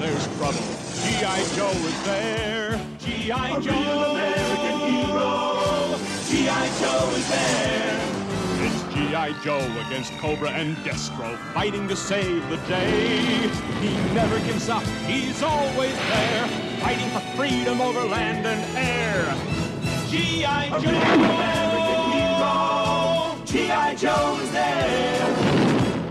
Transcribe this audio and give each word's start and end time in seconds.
there's 0.00 0.26
trouble, 0.38 0.64
G.I. 1.02 1.44
Joe 1.54 1.70
is 1.70 2.04
there. 2.04 2.80
G.I. 3.00 3.60
Joe, 3.60 4.10
American 4.10 4.78
hero. 4.88 5.98
G.I. 6.26 6.66
Joe 6.80 7.10
is 7.16 7.28
there. 7.28 8.00
It's 8.64 8.94
G.I. 8.94 9.32
Joe 9.44 9.58
against 9.86 10.16
Cobra 10.18 10.50
and 10.52 10.74
Destro, 10.78 11.36
fighting 11.52 11.86
to 11.88 11.96
save 11.96 12.48
the 12.48 12.56
day. 12.66 13.48
He 13.82 13.94
never 14.14 14.38
gives 14.40 14.70
up, 14.70 14.82
he's 15.06 15.42
always 15.42 15.94
there, 16.08 16.46
fighting 16.80 17.10
for 17.10 17.20
freedom 17.36 17.82
over 17.82 18.00
land 18.00 18.46
and 18.46 18.76
air. 18.78 19.22
G.I. 20.08 20.68
Joe. 20.70 20.88
American 20.88 22.00
hero. 22.16 23.44
G.I. 23.44 23.94
Joe 23.96 24.38
is 24.40 24.50
there. 24.52 25.49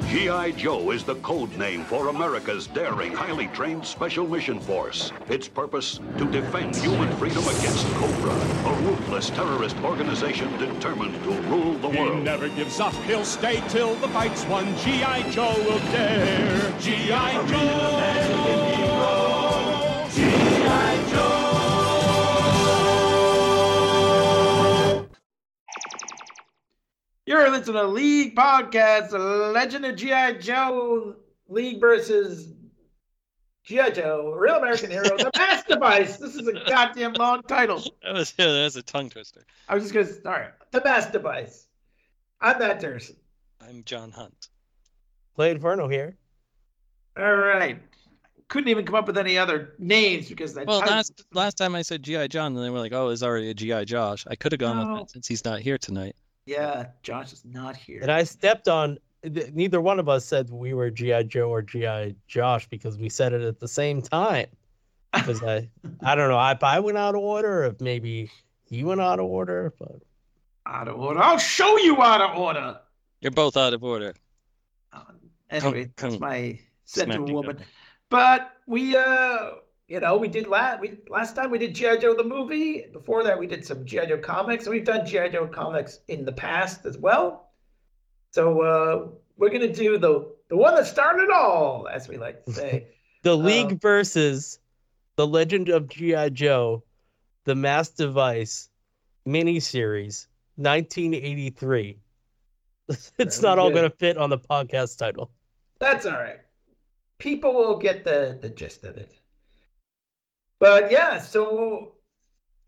G.I. 0.10 0.52
Joe 0.54 0.90
is 0.90 1.04
the 1.04 1.14
code 1.18 1.56
name 1.56 1.84
for 1.84 2.08
America's 2.08 2.66
daring, 2.66 3.14
highly 3.14 3.46
trained 3.50 3.86
special 3.86 4.28
mission 4.28 4.60
force. 4.60 5.12
Its 5.30 5.48
purpose? 5.48 6.00
To 6.18 6.26
defend 6.26 6.76
human 6.76 7.16
freedom 7.18 7.44
against 7.44 7.86
Cobra, 7.94 8.34
a 8.34 8.74
ruthless 8.82 9.30
terrorist 9.30 9.78
organization 9.84 10.52
determined 10.58 11.14
to 11.26 11.30
rule 11.44 11.76
the 11.76 11.90
world. 11.90 12.18
He 12.18 12.24
never 12.24 12.50
gives 12.50 12.80
up, 12.80 12.96
he'll 13.06 13.24
stay 13.24 13.62
till 13.70 13.94
the 13.98 14.08
fight's 14.08 14.44
won. 14.48 14.76
G.I. 14.78 15.30
Joe 15.30 15.54
will 15.60 15.78
dare. 15.92 16.80
G.I. 16.80 17.48
Joe! 17.48 18.89
You're 27.30 27.48
listening 27.52 27.76
to 27.76 27.84
League 27.86 28.36
Podcast, 28.36 29.12
the 29.12 29.20
Legend 29.20 29.86
of 29.86 29.96
G.I. 29.96 30.40
Joe 30.40 31.14
League 31.48 31.80
versus 31.80 32.52
G.I. 33.66 33.92
Joe, 33.92 34.32
Real 34.36 34.56
American 34.56 34.90
Hero, 34.90 35.04
The 35.16 35.30
Mass 35.38 35.64
Device. 35.66 36.18
This 36.18 36.34
is 36.34 36.48
a 36.48 36.54
goddamn 36.68 37.14
long 37.14 37.44
title. 37.44 37.84
That 38.04 38.14
was 38.16 38.32
that 38.32 38.48
was 38.48 38.76
a 38.78 38.82
tongue 38.82 39.12
twister. 39.12 39.46
I 39.68 39.76
was 39.76 39.84
just 39.84 39.94
going 39.94 40.08
to, 40.08 40.28
all 40.28 40.32
right, 40.40 40.50
The 40.72 40.82
Mass 40.84 41.06
Device. 41.12 41.68
I'm 42.42 42.58
Matt 42.58 42.80
Dursin. 42.80 43.16
I'm 43.62 43.84
John 43.84 44.10
Hunt. 44.10 44.48
Clay 45.36 45.52
N. 45.52 45.60
Ferno 45.60 45.88
here. 45.88 46.18
All 47.16 47.36
right. 47.36 47.80
Couldn't 48.48 48.70
even 48.70 48.86
come 48.88 48.96
up 48.96 49.06
with 49.06 49.20
any 49.20 49.38
other 49.38 49.76
names 49.78 50.30
because 50.30 50.56
that 50.56 50.66
Well, 50.66 50.80
title- 50.80 50.96
last 50.96 51.24
last 51.32 51.58
time 51.60 51.76
I 51.76 51.84
said 51.84 52.02
GI 52.02 52.30
John, 52.30 52.56
and 52.56 52.66
they 52.66 52.72
were 52.72 52.80
like, 52.80 52.94
"Oh, 52.94 53.10
it's 53.10 53.22
already 53.22 53.52
a 53.52 53.54
GI 53.54 53.86
Josh." 53.86 54.26
I 54.28 54.36
could 54.36 54.52
have 54.52 54.58
gone 54.60 54.78
No. 54.78 54.94
with 54.94 55.02
that 55.02 55.12
since 55.12 55.28
he's 55.28 55.46
not 55.46 55.60
here 55.60 55.78
tonight. 55.78 56.16
Yeah, 56.50 56.88
Josh 57.04 57.32
is 57.32 57.46
not 57.46 57.76
here. 57.76 58.00
And 58.02 58.12
I 58.12 58.24
stepped 58.24 58.68
on. 58.68 58.98
Neither 59.24 59.82
one 59.82 60.00
of 60.00 60.08
us 60.10 60.26
said 60.26 60.50
we 60.50 60.74
were 60.74 60.90
GI 60.90 61.26
Joe 61.26 61.50
or 61.50 61.62
GI 61.62 62.16
Josh 62.28 62.68
because 62.70 62.98
we 62.98 63.10
said 63.10 63.34
it 63.34 63.42
at 63.42 63.60
the 63.60 63.68
same 63.68 64.02
time. 64.02 64.48
Because 65.14 65.44
I, 65.44 65.70
I 66.04 66.16
don't 66.16 66.30
know 66.30 66.50
if 66.50 66.64
I 66.64 66.80
went 66.80 66.98
out 66.98 67.16
of 67.16 67.22
order, 67.22 67.64
or 67.64 67.66
if 67.66 67.82
maybe 67.82 68.32
he 68.66 68.84
went 68.84 69.02
out 69.02 69.20
of 69.20 69.26
order, 69.26 69.74
but 69.78 70.02
out 70.66 70.88
of 70.88 71.00
order. 71.00 71.22
I'll 71.22 71.38
show 71.38 71.78
you 71.80 72.02
out 72.02 72.22
of 72.22 72.38
order. 72.38 72.80
You're 73.22 73.32
both 73.32 73.58
out 73.58 73.74
of 73.74 73.84
order. 73.84 74.14
Uh, 74.94 75.02
Anyway, 75.50 75.92
Come- 75.98 76.12
that's 76.12 76.22
my 76.22 76.60
Smack 76.86 77.08
sentiment 77.08 77.28
you 77.28 77.34
woman. 77.34 77.58
But 78.10 78.52
we, 78.68 78.96
uh, 78.96 79.52
you 79.90 80.00
know, 80.00 80.18
we 80.18 80.28
did 80.28 80.48
last 80.48 80.80
we 80.80 81.00
last 81.10 81.36
time 81.36 81.50
we 81.50 81.58
did 81.58 81.74
GI 81.74 81.98
Joe 81.98 82.16
the 82.16 82.24
movie. 82.24 82.86
Before 82.94 83.24
that, 83.24 83.38
we 83.38 83.48
did 83.48 83.66
some 83.66 83.86
GI 83.86 84.06
Joe 84.06 84.20
comics, 84.20 84.66
and 84.66 84.74
we've 84.74 84.86
done 84.86 85.06
GI 85.06 85.30
Joe 85.30 85.48
comics 85.48 86.00
in 86.08 86.26
the 86.26 86.32
past 86.32 86.86
as 86.86 86.98
well. 86.98 87.50
So 88.32 88.62
uh, 88.62 89.08
we're 89.36 89.50
gonna 89.50 89.74
do 89.74 89.98
the 89.98 90.32
the 90.50 90.56
one 90.56 90.76
that 90.76 90.86
started 90.86 91.24
it 91.24 91.32
all, 91.32 91.88
as 91.92 92.08
we 92.08 92.18
like 92.18 92.46
to 92.46 92.54
say. 92.54 92.88
the 93.24 93.36
League 93.36 93.82
versus 93.82 94.60
the 95.16 95.26
Legend 95.26 95.70
of 95.70 95.90
GI 95.90 96.30
Joe, 96.32 96.84
the 97.46 97.56
Mass 97.56 97.90
Device 97.90 98.70
miniseries, 99.28 100.28
1983. 100.58 101.98
it's 103.18 103.42
not 103.42 103.58
all 103.58 103.70
going 103.70 103.90
to 103.90 103.96
fit 103.98 104.18
on 104.18 104.30
the 104.30 104.38
podcast 104.38 104.98
title. 104.98 105.32
That's 105.80 106.06
all 106.06 106.14
right. 106.14 106.40
People 107.18 107.54
will 107.54 107.78
get 107.78 108.04
the 108.04 108.38
the 108.42 108.50
gist 108.50 108.84
of 108.84 108.96
it. 108.98 109.19
But 110.60 110.92
yeah, 110.92 111.20
so 111.20 111.94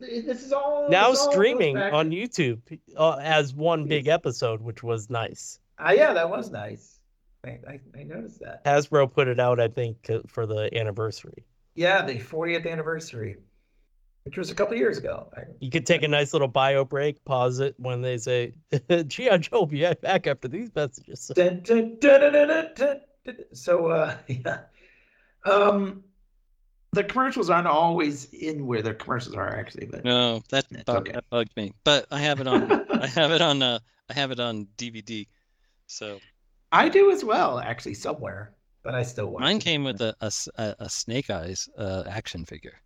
this 0.00 0.42
is 0.42 0.52
all 0.52 0.88
now 0.88 1.10
this 1.10 1.20
all 1.20 1.32
streaming 1.32 1.76
on 1.76 2.10
YouTube 2.10 2.60
uh, 2.96 3.16
as 3.22 3.54
one 3.54 3.86
big 3.86 4.08
episode, 4.08 4.60
which 4.60 4.82
was 4.82 5.10
nice. 5.10 5.60
Ah, 5.78 5.90
yeah, 5.90 6.12
that 6.12 6.28
was 6.28 6.50
nice. 6.50 6.98
I, 7.44 7.58
I, 7.68 7.80
I 7.98 8.02
noticed 8.04 8.40
that. 8.40 8.64
Hasbro 8.64 9.12
put 9.12 9.28
it 9.28 9.40
out, 9.40 9.60
I 9.60 9.68
think, 9.68 10.08
uh, 10.08 10.20
for 10.26 10.46
the 10.46 10.70
anniversary. 10.76 11.44
Yeah, 11.74 12.04
the 12.04 12.18
40th 12.18 12.70
anniversary, 12.70 13.36
which 14.24 14.38
was 14.38 14.50
a 14.50 14.54
couple 14.54 14.76
years 14.76 14.98
ago. 14.98 15.28
You 15.58 15.70
could 15.70 15.86
take 15.86 16.02
a 16.02 16.08
nice 16.08 16.32
little 16.32 16.48
bio 16.48 16.84
break, 16.84 17.24
pause 17.24 17.58
it 17.58 17.74
when 17.78 18.00
they 18.00 18.18
say, 18.18 18.52
"G.I. 19.06 19.38
Joe 19.38 19.66
be 19.66 19.86
back 20.02 20.26
after 20.26 20.48
these 20.48 20.70
messages." 20.74 21.32
Dun, 21.34 21.60
dun, 21.62 21.98
dun. 22.00 23.00
So, 23.52 23.86
uh, 23.86 24.16
yeah. 24.28 24.60
Um, 25.44 26.04
the 26.92 27.04
commercials 27.04 27.48
aren't 27.50 27.66
always 27.66 28.26
in 28.32 28.66
where 28.66 28.82
the 28.82 28.94
commercials 28.94 29.34
are 29.34 29.48
actually, 29.56 29.86
but 29.86 30.04
No, 30.04 30.42
that 30.50 30.66
bug, 30.84 30.96
okay. 31.08 31.12
that 31.12 31.28
bugged 31.30 31.56
me. 31.56 31.72
But 31.84 32.06
I 32.10 32.18
have 32.20 32.40
it 32.40 32.46
on. 32.46 32.70
I 32.90 33.06
have 33.18 33.32
it 33.32 33.40
on. 33.40 33.62
Uh, 33.62 33.78
I 34.10 34.12
have 34.14 34.30
it 34.30 34.38
on 34.40 34.66
DVD. 34.76 35.26
So 35.86 36.20
I 36.70 36.88
do 36.88 37.10
as 37.10 37.24
well, 37.24 37.58
actually, 37.58 37.94
somewhere. 37.94 38.54
But 38.82 38.94
I 38.94 39.04
still 39.04 39.26
watch. 39.28 39.40
mine 39.40 39.56
it. 39.56 39.64
came 39.64 39.84
with 39.84 40.00
a 40.00 40.14
a 40.58 40.88
Snake 40.90 41.30
Eyes 41.30 41.68
uh, 41.78 42.02
action 42.08 42.44
figure. 42.44 42.80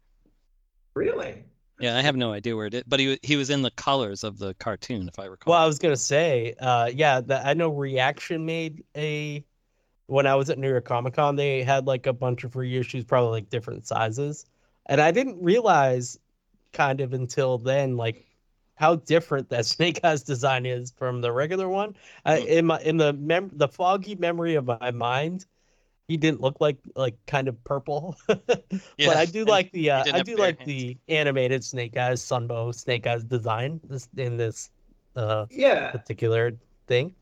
Really? 0.94 1.44
Yeah, 1.81 1.97
I 1.97 2.00
have 2.00 2.17
no 2.17 2.33
idea 2.33 2.56
where 2.56 2.67
it 2.67 2.75
is, 2.75 2.83
but 2.87 3.00
he 3.00 3.19
he 3.23 3.37
was 3.37 3.50
in 3.50 3.62
the 3.62 3.71
colors 3.73 4.23
of 4.25 4.38
the 4.38 4.55
cartoon, 4.55 5.09
if 5.09 5.19
I 5.19 5.25
recall. 5.25 5.53
Well, 5.53 5.62
I 5.62 5.67
was 5.67 5.78
gonna 5.78 5.97
say, 5.97 6.55
uh, 6.61 6.91
yeah, 6.94 7.21
the, 7.21 7.44
I 7.47 7.55
know 7.55 7.71
Reaction 7.71 8.47
made 8.47 8.84
a. 8.97 9.44
When 10.06 10.27
I 10.27 10.34
was 10.37 10.50
at 10.50 10.59
New 10.59 10.69
York 10.69 10.84
Comic 10.84 11.15
Con, 11.15 11.37
they 11.37 11.62
had 11.65 11.87
like 11.87 12.06
a 12.06 12.12
bunch 12.12 12.44
of 12.44 12.53
reissues, 12.53 13.06
probably 13.06 13.31
like 13.41 13.50
different 13.50 13.87
sizes, 13.87 14.47
and 14.87 15.00
I 15.00 15.11
didn't 15.11 15.43
realize, 15.43 16.19
kind 16.72 17.00
of 17.00 17.12
until 17.15 17.59
then, 17.59 17.97
like 17.97 18.27
how 18.77 18.97
different 18.97 19.50
that 19.50 19.67
Snake 19.67 20.00
Eyes 20.05 20.22
design 20.22 20.67
is 20.67 20.93
from 20.93 21.21
the 21.22 21.33
regular 21.33 21.69
one. 21.69 21.97
I, 22.25 22.39
Hmm. 22.39 22.47
in 22.47 22.67
my 22.67 22.81
in 22.83 22.97
the 22.99 23.12
mem- 23.15 23.50
the 23.55 23.69
foggy 23.69 24.15
memory 24.17 24.55
of 24.56 24.67
my 24.67 24.91
mind, 24.93 25.47
he 26.09 26.17
didn't 26.17 26.41
look 26.41 26.61
like 26.61 26.78
like 26.97 27.17
kind 27.27 27.49
of 27.49 27.62
purple. 27.65 28.17
but 28.27 29.17
I 29.17 29.27
do 29.27 29.44
and 29.47 29.47
like 29.47 29.73
the 29.73 29.91
uh, 29.91 30.06
I 30.12 30.21
do 30.21 30.37
like 30.37 30.61
hands. 30.61 30.67
the 30.67 30.99
animated 31.09 31.65
Snake 31.65 31.97
Eyes 31.97 32.23
Sunbow 32.23 32.75
Snake 32.75 33.06
Eyes 33.06 33.25
design 33.25 33.81
this 33.84 34.09
in 34.17 34.37
this 34.37 34.71
uh 35.17 35.47
Yeah. 35.50 35.93
particular 35.93 36.53
thing. 36.87 37.15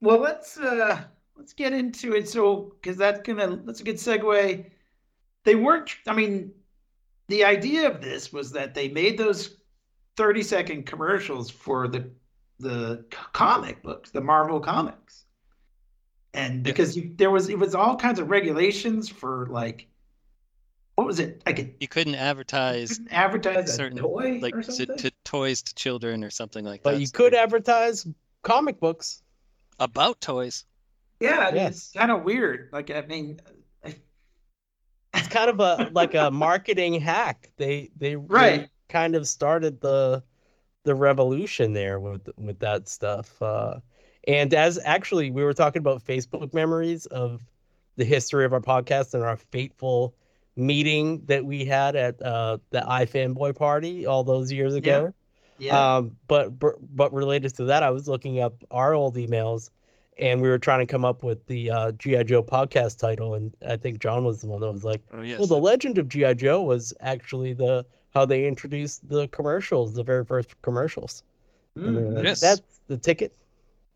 Well, 0.00 0.18
let's 0.20 0.56
uh 0.58 1.04
let's 1.36 1.52
get 1.52 1.72
into 1.72 2.14
it. 2.14 2.28
So, 2.28 2.74
because 2.80 2.96
that's 2.96 3.20
gonna 3.20 3.56
that's 3.64 3.80
a 3.80 3.84
good 3.84 3.96
segue. 3.96 4.70
They 5.44 5.54
weren't. 5.54 5.90
I 6.06 6.14
mean, 6.14 6.52
the 7.28 7.44
idea 7.44 7.90
of 7.90 8.00
this 8.00 8.32
was 8.32 8.52
that 8.52 8.74
they 8.74 8.88
made 8.88 9.18
those 9.18 9.56
thirty 10.16 10.42
second 10.42 10.86
commercials 10.86 11.50
for 11.50 11.88
the 11.88 12.10
the 12.58 13.04
comic 13.32 13.82
books, 13.82 14.10
the 14.10 14.20
Marvel 14.20 14.60
comics, 14.60 15.26
and 16.34 16.62
because 16.62 16.96
you, 16.96 17.12
there 17.16 17.30
was 17.30 17.48
it 17.48 17.58
was 17.58 17.74
all 17.74 17.96
kinds 17.96 18.18
of 18.18 18.30
regulations 18.30 19.08
for 19.08 19.46
like 19.50 19.88
what 20.94 21.06
was 21.06 21.20
it 21.20 21.42
like 21.44 21.58
a 21.58 21.70
you 21.80 21.88
couldn't 21.88 22.14
advertise 22.14 23.00
advertise 23.10 23.68
a 23.68 23.72
certain 23.72 23.98
toy 23.98 24.38
like 24.40 24.54
or 24.54 24.62
to, 24.62 24.86
to 24.86 25.10
toys 25.24 25.62
to 25.62 25.74
children 25.74 26.24
or 26.24 26.30
something 26.30 26.64
like 26.64 26.82
But 26.82 26.92
that. 26.92 26.96
But 26.96 27.00
you 27.00 27.06
So 27.06 27.12
could 27.12 27.34
advertise 27.34 28.06
comic 28.42 28.80
books. 28.80 29.22
about 29.78 30.20
toys. 30.20 30.64
Yeah, 31.20 31.50
it's 31.54 31.92
kind 31.92 32.10
of 32.10 32.22
weird. 32.24 32.68
Like 32.72 32.90
I 32.90 33.02
mean, 33.02 33.40
It's 35.14 35.28
kind 35.28 35.48
of 35.50 35.60
a 35.60 35.90
like 35.92 36.14
a 36.14 36.30
marketing 36.32 37.00
hack. 37.00 37.50
They 37.56 37.90
they, 37.96 38.16
they 38.16 38.16
Right. 38.16 38.68
kind 38.88 39.14
of 39.14 39.26
started 39.26 39.80
the 39.80 40.22
the 40.84 40.94
revolution 40.94 41.72
there 41.72 41.98
with 42.00 42.28
with 42.36 42.58
that 42.60 42.88
stuff. 42.88 43.40
Uh, 43.42 43.80
and 44.26 44.52
as 44.54 44.78
actually 44.84 45.30
we 45.30 45.44
were 45.44 45.54
talking 45.54 45.80
about 45.80 46.04
Facebook 46.04 46.52
memories 46.54 47.06
of 47.06 47.42
the 47.96 48.04
history 48.04 48.44
of 48.44 48.52
our 48.52 48.60
podcast 48.60 49.14
and 49.14 49.22
our 49.24 49.36
fateful 49.36 50.14
meeting 50.56 51.24
that 51.26 51.44
we 51.44 51.64
had 51.64 51.96
at 51.96 52.20
uh, 52.22 52.58
the 52.70 52.80
iFanboy 52.80 53.56
party 53.56 54.06
all 54.06 54.24
those 54.24 54.52
years 54.52 54.74
ago. 54.74 55.14
yeah. 55.58 55.96
Um, 55.96 56.16
but 56.28 56.58
but 56.58 56.74
but 56.94 57.12
related 57.12 57.54
to 57.56 57.64
that, 57.66 57.82
I 57.82 57.90
was 57.90 58.08
looking 58.08 58.40
up 58.40 58.54
our 58.70 58.94
old 58.94 59.16
emails, 59.16 59.70
and 60.18 60.40
we 60.40 60.48
were 60.48 60.58
trying 60.58 60.80
to 60.80 60.90
come 60.90 61.04
up 61.04 61.22
with 61.22 61.44
the 61.46 61.70
uh, 61.70 61.92
GI 61.92 62.24
Joe 62.24 62.42
podcast 62.42 62.98
title, 62.98 63.34
and 63.34 63.54
I 63.68 63.76
think 63.76 63.98
John 63.98 64.24
was 64.24 64.40
the 64.40 64.46
one 64.46 64.60
that 64.60 64.72
was 64.72 64.84
like, 64.84 65.02
Oh 65.12 65.22
yes. 65.22 65.38
"Well, 65.38 65.46
the 65.48 65.58
Legend 65.58 65.98
of 65.98 66.08
GI 66.08 66.34
Joe 66.36 66.62
was 66.62 66.92
actually 67.00 67.52
the 67.52 67.84
how 68.14 68.24
they 68.24 68.46
introduced 68.46 69.08
the 69.08 69.28
commercials, 69.28 69.94
the 69.94 70.02
very 70.02 70.24
first 70.24 70.60
commercials." 70.62 71.22
And 71.74 71.96
they 71.96 72.02
were 72.02 72.10
like, 72.12 72.24
Yes. 72.24 72.40
That's 72.40 72.62
the 72.88 72.96
ticket. 72.96 73.36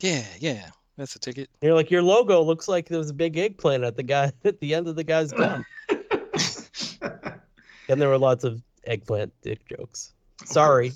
yeah, 0.00 0.25
yeah. 0.38 0.69
That's 0.96 1.14
the 1.14 1.19
ticket. 1.19 1.49
You're 1.62 1.72
like, 1.75 1.90
your 1.90 2.02
logo 2.02 2.43
looks 2.43 2.69
like 2.69 2.88
there 2.88 2.99
was 2.99 3.08
a 3.08 3.14
big 3.14 3.38
eggplant 3.38 3.84
at 3.84 3.96
the 3.96 4.02
guy 4.02 4.32
at 4.44 4.61
the 4.61 4.75
end 4.75 4.87
of 4.88 4.96
the 4.96 5.05
guy's 5.05 5.32
gun. 5.32 5.64
and 7.88 8.00
there 8.00 8.08
were 8.08 8.19
lots 8.19 8.44
of 8.44 8.62
eggplant 8.84 9.32
dick 9.43 9.61
jokes. 9.66 10.12
Sorry. 10.44 10.93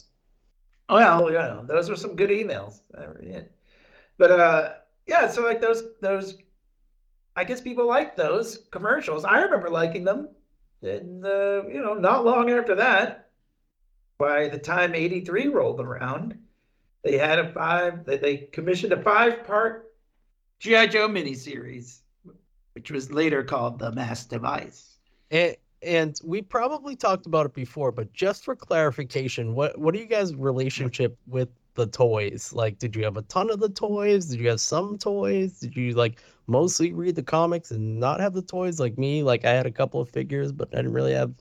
Well, 0.90 1.32
yeah, 1.32 1.62
those 1.66 1.88
were 1.88 1.96
some 1.96 2.14
good 2.16 2.28
emails. 2.30 2.80
That 2.90 3.08
were 3.08 3.18
it. 3.18 3.50
But 4.18 4.30
uh, 4.30 4.72
yeah, 5.06 5.28
so 5.28 5.42
like 5.42 5.60
those 5.60 5.82
those, 6.00 6.36
I 7.36 7.44
guess 7.44 7.60
people 7.60 7.86
like 7.86 8.16
those 8.16 8.66
commercials. 8.70 9.24
I 9.24 9.40
remember 9.40 9.70
liking 9.70 10.04
them, 10.04 10.28
and 10.82 11.24
you 11.24 11.80
know, 11.82 11.94
not 11.94 12.24
long 12.24 12.50
after 12.50 12.74
that, 12.76 13.30
by 14.18 14.48
the 14.48 14.58
time 14.58 14.94
'83 14.94 15.48
rolled 15.48 15.80
around, 15.80 16.38
they 17.02 17.18
had 17.18 17.38
a 17.38 17.52
five. 17.52 18.04
They, 18.04 18.16
they 18.16 18.36
commissioned 18.36 18.92
a 18.92 19.02
five-part 19.02 19.92
GI 20.60 20.88
Joe 20.88 21.08
miniseries, 21.08 22.00
which 22.72 22.90
was 22.90 23.12
later 23.12 23.44
called 23.44 23.78
the 23.78 23.92
Mass 23.92 24.24
Device. 24.24 24.96
And, 25.30 25.56
and 25.82 26.18
we 26.24 26.40
probably 26.40 26.96
talked 26.96 27.26
about 27.26 27.44
it 27.44 27.52
before, 27.52 27.92
but 27.92 28.12
just 28.14 28.44
for 28.44 28.56
clarification, 28.56 29.54
what 29.54 29.78
what 29.78 29.94
are 29.94 29.98
you 29.98 30.06
guys' 30.06 30.34
relationship 30.34 31.18
with 31.26 31.50
the 31.74 31.86
toys? 31.86 32.52
Like, 32.52 32.78
did 32.78 32.94
you 32.96 33.04
have 33.04 33.16
a 33.16 33.22
ton 33.22 33.50
of 33.50 33.60
the 33.60 33.68
toys? 33.68 34.26
Did 34.26 34.40
you 34.40 34.48
have 34.48 34.60
some 34.60 34.98
toys? 34.98 35.58
Did 35.60 35.76
you 35.76 35.92
like 35.94 36.20
mostly 36.46 36.92
read 36.92 37.16
the 37.16 37.22
comics 37.22 37.70
and 37.70 37.98
not 38.00 38.20
have 38.20 38.34
the 38.34 38.42
toys 38.42 38.80
like 38.80 38.98
me? 38.98 39.22
Like, 39.22 39.44
I 39.44 39.52
had 39.52 39.66
a 39.66 39.70
couple 39.70 40.00
of 40.00 40.08
figures, 40.10 40.52
but 40.52 40.68
I 40.72 40.76
didn't 40.76 40.92
really 40.92 41.14
have 41.14 41.32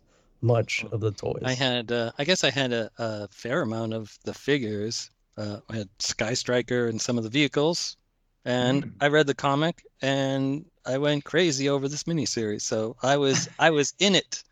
much 0.41 0.85
of 0.91 1.00
the 1.00 1.12
toys. 1.12 1.39
I 1.44 1.53
had, 1.53 1.91
uh, 1.91 2.12
I 2.18 2.24
guess 2.25 2.44
I 2.44 2.50
had 2.51 2.74
a, 2.74 2.89
a 2.97 3.27
fair 3.30 3.62
amount 3.62 3.94
of 3.94 4.18
the 4.25 4.33
figures. 4.33 5.09
Uh, 5.38 5.59
I 5.69 5.77
had 5.77 5.89
Sky 6.00 6.33
Striker 6.33 6.88
and 6.88 7.01
some 7.01 7.18
of 7.18 7.24
the 7.24 7.29
vehicles, 7.29 7.97
and 8.45 8.83
Mm. 8.83 8.91
I 9.00 9.07
read 9.07 9.27
the 9.27 9.33
comic, 9.33 9.83
and 10.01 10.65
I 10.86 10.97
went 10.97 11.24
crazy 11.24 11.69
over 11.69 11.88
this 11.88 12.03
miniseries. 12.03 12.62
So 12.62 12.95
I 13.01 13.18
was, 13.18 13.50
I 13.59 13.69
was 13.71 13.94
in 14.00 14.15
it, 14.15 14.44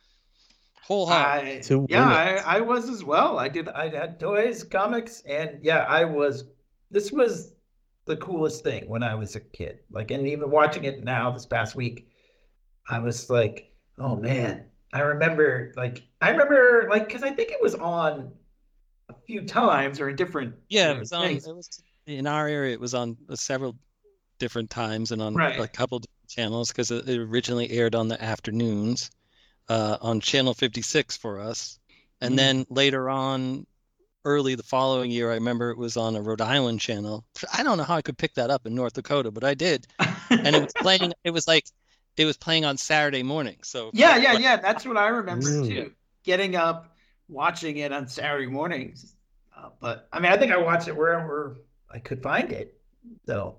whole 0.91 1.05
heart. 1.05 1.43
I, 1.45 1.59
To 1.59 1.85
yeah, 1.89 2.07
I. 2.07 2.57
I 2.57 2.59
was 2.61 2.89
as 2.89 3.03
well. 3.03 3.39
I 3.39 3.47
did. 3.47 3.69
I 3.69 3.89
had 3.89 4.19
toys, 4.19 4.63
comics, 4.63 5.21
and 5.21 5.59
yeah, 5.61 5.85
I 5.87 6.03
was. 6.05 6.45
This 6.89 7.11
was 7.11 7.53
the 8.05 8.17
coolest 8.17 8.63
thing 8.63 8.89
when 8.89 9.03
I 9.03 9.15
was 9.15 9.35
a 9.35 9.39
kid. 9.39 9.79
Like, 9.89 10.11
and 10.11 10.27
even 10.27 10.49
watching 10.51 10.83
it 10.83 11.03
now 11.03 11.31
this 11.31 11.45
past 11.45 11.75
week, 11.75 12.09
I 12.89 12.99
was 12.99 13.29
like, 13.29 13.71
oh 13.97 14.15
man. 14.15 14.65
I 14.93 14.99
remember, 14.99 15.71
like, 15.77 16.03
I 16.19 16.31
remember, 16.31 16.87
like, 16.89 17.07
because 17.07 17.23
I 17.23 17.29
think 17.31 17.49
it 17.51 17.61
was 17.61 17.75
on 17.75 18.33
a 19.07 19.13
few 19.25 19.45
times 19.45 20.01
or 20.01 20.09
in 20.09 20.17
different. 20.17 20.53
Yeah, 20.67 20.91
it 20.91 20.99
was 20.99 21.13
on. 21.13 21.27
It 21.27 21.45
was 21.45 21.81
in 22.07 22.27
our 22.27 22.45
area. 22.49 22.73
It 22.73 22.79
was 22.81 22.93
on 22.93 23.15
uh, 23.29 23.35
several 23.35 23.77
different 24.37 24.69
times 24.69 25.13
and 25.13 25.21
on 25.21 25.33
Right. 25.35 25.57
a 25.57 25.67
couple 25.67 26.01
channels 26.27 26.69
because 26.73 26.91
it, 26.91 27.07
it 27.07 27.19
originally 27.19 27.71
aired 27.71 27.95
on 27.95 28.09
the 28.09 28.21
afternoons 28.21 29.09
uh, 29.71 29.97
on 30.01 30.19
channel 30.19 30.53
56 30.53 31.15
for 31.17 31.39
us, 31.39 31.79
and 32.19 32.33
Mhm. 32.33 32.37
then 32.37 32.65
later 32.69 33.09
on, 33.09 33.65
early 34.25 34.53
the 34.55 34.63
following 34.63 35.09
year, 35.09 35.31
I 35.31 35.35
remember 35.35 35.71
it 35.71 35.77
was 35.77 35.95
on 35.97 36.15
a 36.15 36.21
Rhode 36.21 36.41
Island 36.41 36.79
channel. 36.81 37.25
I 37.53 37.63
don't 37.63 37.77
know 37.77 37.83
how 37.85 37.95
I 37.95 38.01
could 38.01 38.17
pick 38.17 38.33
that 38.35 38.49
up 38.51 38.65
in 38.67 38.75
North 38.75 38.93
Dakota, 38.93 39.31
but 39.31 39.43
I 39.43 39.53
did, 39.53 39.87
and 40.29 40.55
it 40.55 40.59
was 40.61 40.73
playing. 40.73 41.13
It 41.23 41.31
was 41.31 41.47
like 41.47 41.65
it 42.17 42.25
was 42.25 42.37
playing 42.37 42.65
on 42.65 42.75
Saturday 42.77 43.23
morning. 43.23 43.57
So 43.63 43.91
Yeah, 43.93 44.17
yeah, 44.17 44.33
yeah. 44.33 44.57
That's 44.57 44.85
what 44.85 44.97
I 44.97 45.07
remember 45.07 45.47
Mm. 45.47 45.67
too. 45.67 45.91
Getting 46.23 46.55
up, 46.57 46.93
watching 47.29 47.77
it 47.77 47.91
on 47.93 48.07
Saturday 48.07 48.47
mornings. 48.47 49.15
Uh, 49.55 49.69
but 49.79 50.07
I 50.11 50.19
mean, 50.19 50.31
I 50.33 50.37
think 50.37 50.51
I 50.51 50.57
watched 50.57 50.89
it 50.89 50.95
wherever 50.97 51.61
I 51.89 51.99
could 51.99 52.21
find 52.21 52.51
it. 52.51 52.77
So 53.25 53.57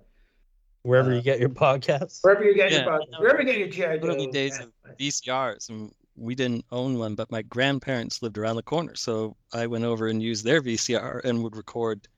Wherever 0.82 1.10
uh, 1.12 1.16
you 1.16 1.22
get 1.22 1.40
your 1.40 1.48
podcasts. 1.48 2.18
wherever 2.22 2.44
you 2.44 2.54
get 2.54 2.70
Yeah, 2.70 2.84
your 2.84 2.92
I 2.92 2.98
podcast, 2.98 3.18
wherever 3.20 3.40
you 3.42 3.46
get 3.46 3.58
your 3.58 3.68
GI 3.68 4.06
early 4.06 4.26
Joe, 4.26 4.32
days 4.32 4.58
yeah. 4.58 4.66
of 4.66 4.96
VCRs, 4.98 5.68
and 5.70 5.92
we 6.16 6.34
didn't 6.34 6.64
own 6.70 6.98
one, 6.98 7.14
but 7.14 7.30
my 7.30 7.42
grandparents 7.42 8.22
lived 8.22 8.38
around 8.38 8.56
the 8.56 8.62
corner, 8.62 8.94
so 8.94 9.36
I 9.52 9.66
went 9.66 9.84
over 9.84 10.08
and 10.08 10.22
used 10.22 10.44
their 10.44 10.60
VCR 10.62 11.20
and 11.24 11.42
would 11.42 11.56
record 11.56 12.08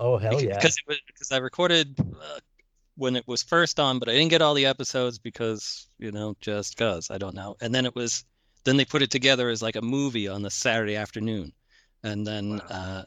Oh 0.00 0.16
hell 0.18 0.42
yeah! 0.42 0.68
because 0.68 0.76
it 0.76 0.84
was 0.88 0.98
because 1.06 1.32
I 1.32 1.38
recorded 1.38 1.98
uh, 2.00 2.40
when 2.96 3.16
it 3.16 3.26
was 3.26 3.42
first 3.42 3.80
on, 3.80 3.98
but 3.98 4.08
I 4.08 4.12
didn't 4.12 4.30
get 4.30 4.42
all 4.42 4.54
the 4.54 4.66
episodes 4.66 5.18
because 5.18 5.88
you 5.98 6.12
know 6.12 6.36
just 6.40 6.76
cause 6.76 7.10
I 7.10 7.18
don't 7.18 7.34
know. 7.34 7.56
And 7.60 7.74
then 7.74 7.86
it 7.86 7.94
was 7.94 8.24
then 8.64 8.76
they 8.76 8.84
put 8.84 9.02
it 9.02 9.10
together 9.10 9.48
as 9.48 9.62
like 9.62 9.76
a 9.76 9.82
movie 9.82 10.28
on 10.28 10.42
the 10.42 10.50
Saturday 10.50 10.96
afternoon, 10.96 11.52
and 12.02 12.26
then 12.26 12.60
Wow. 12.60 12.68
uh, 12.70 13.04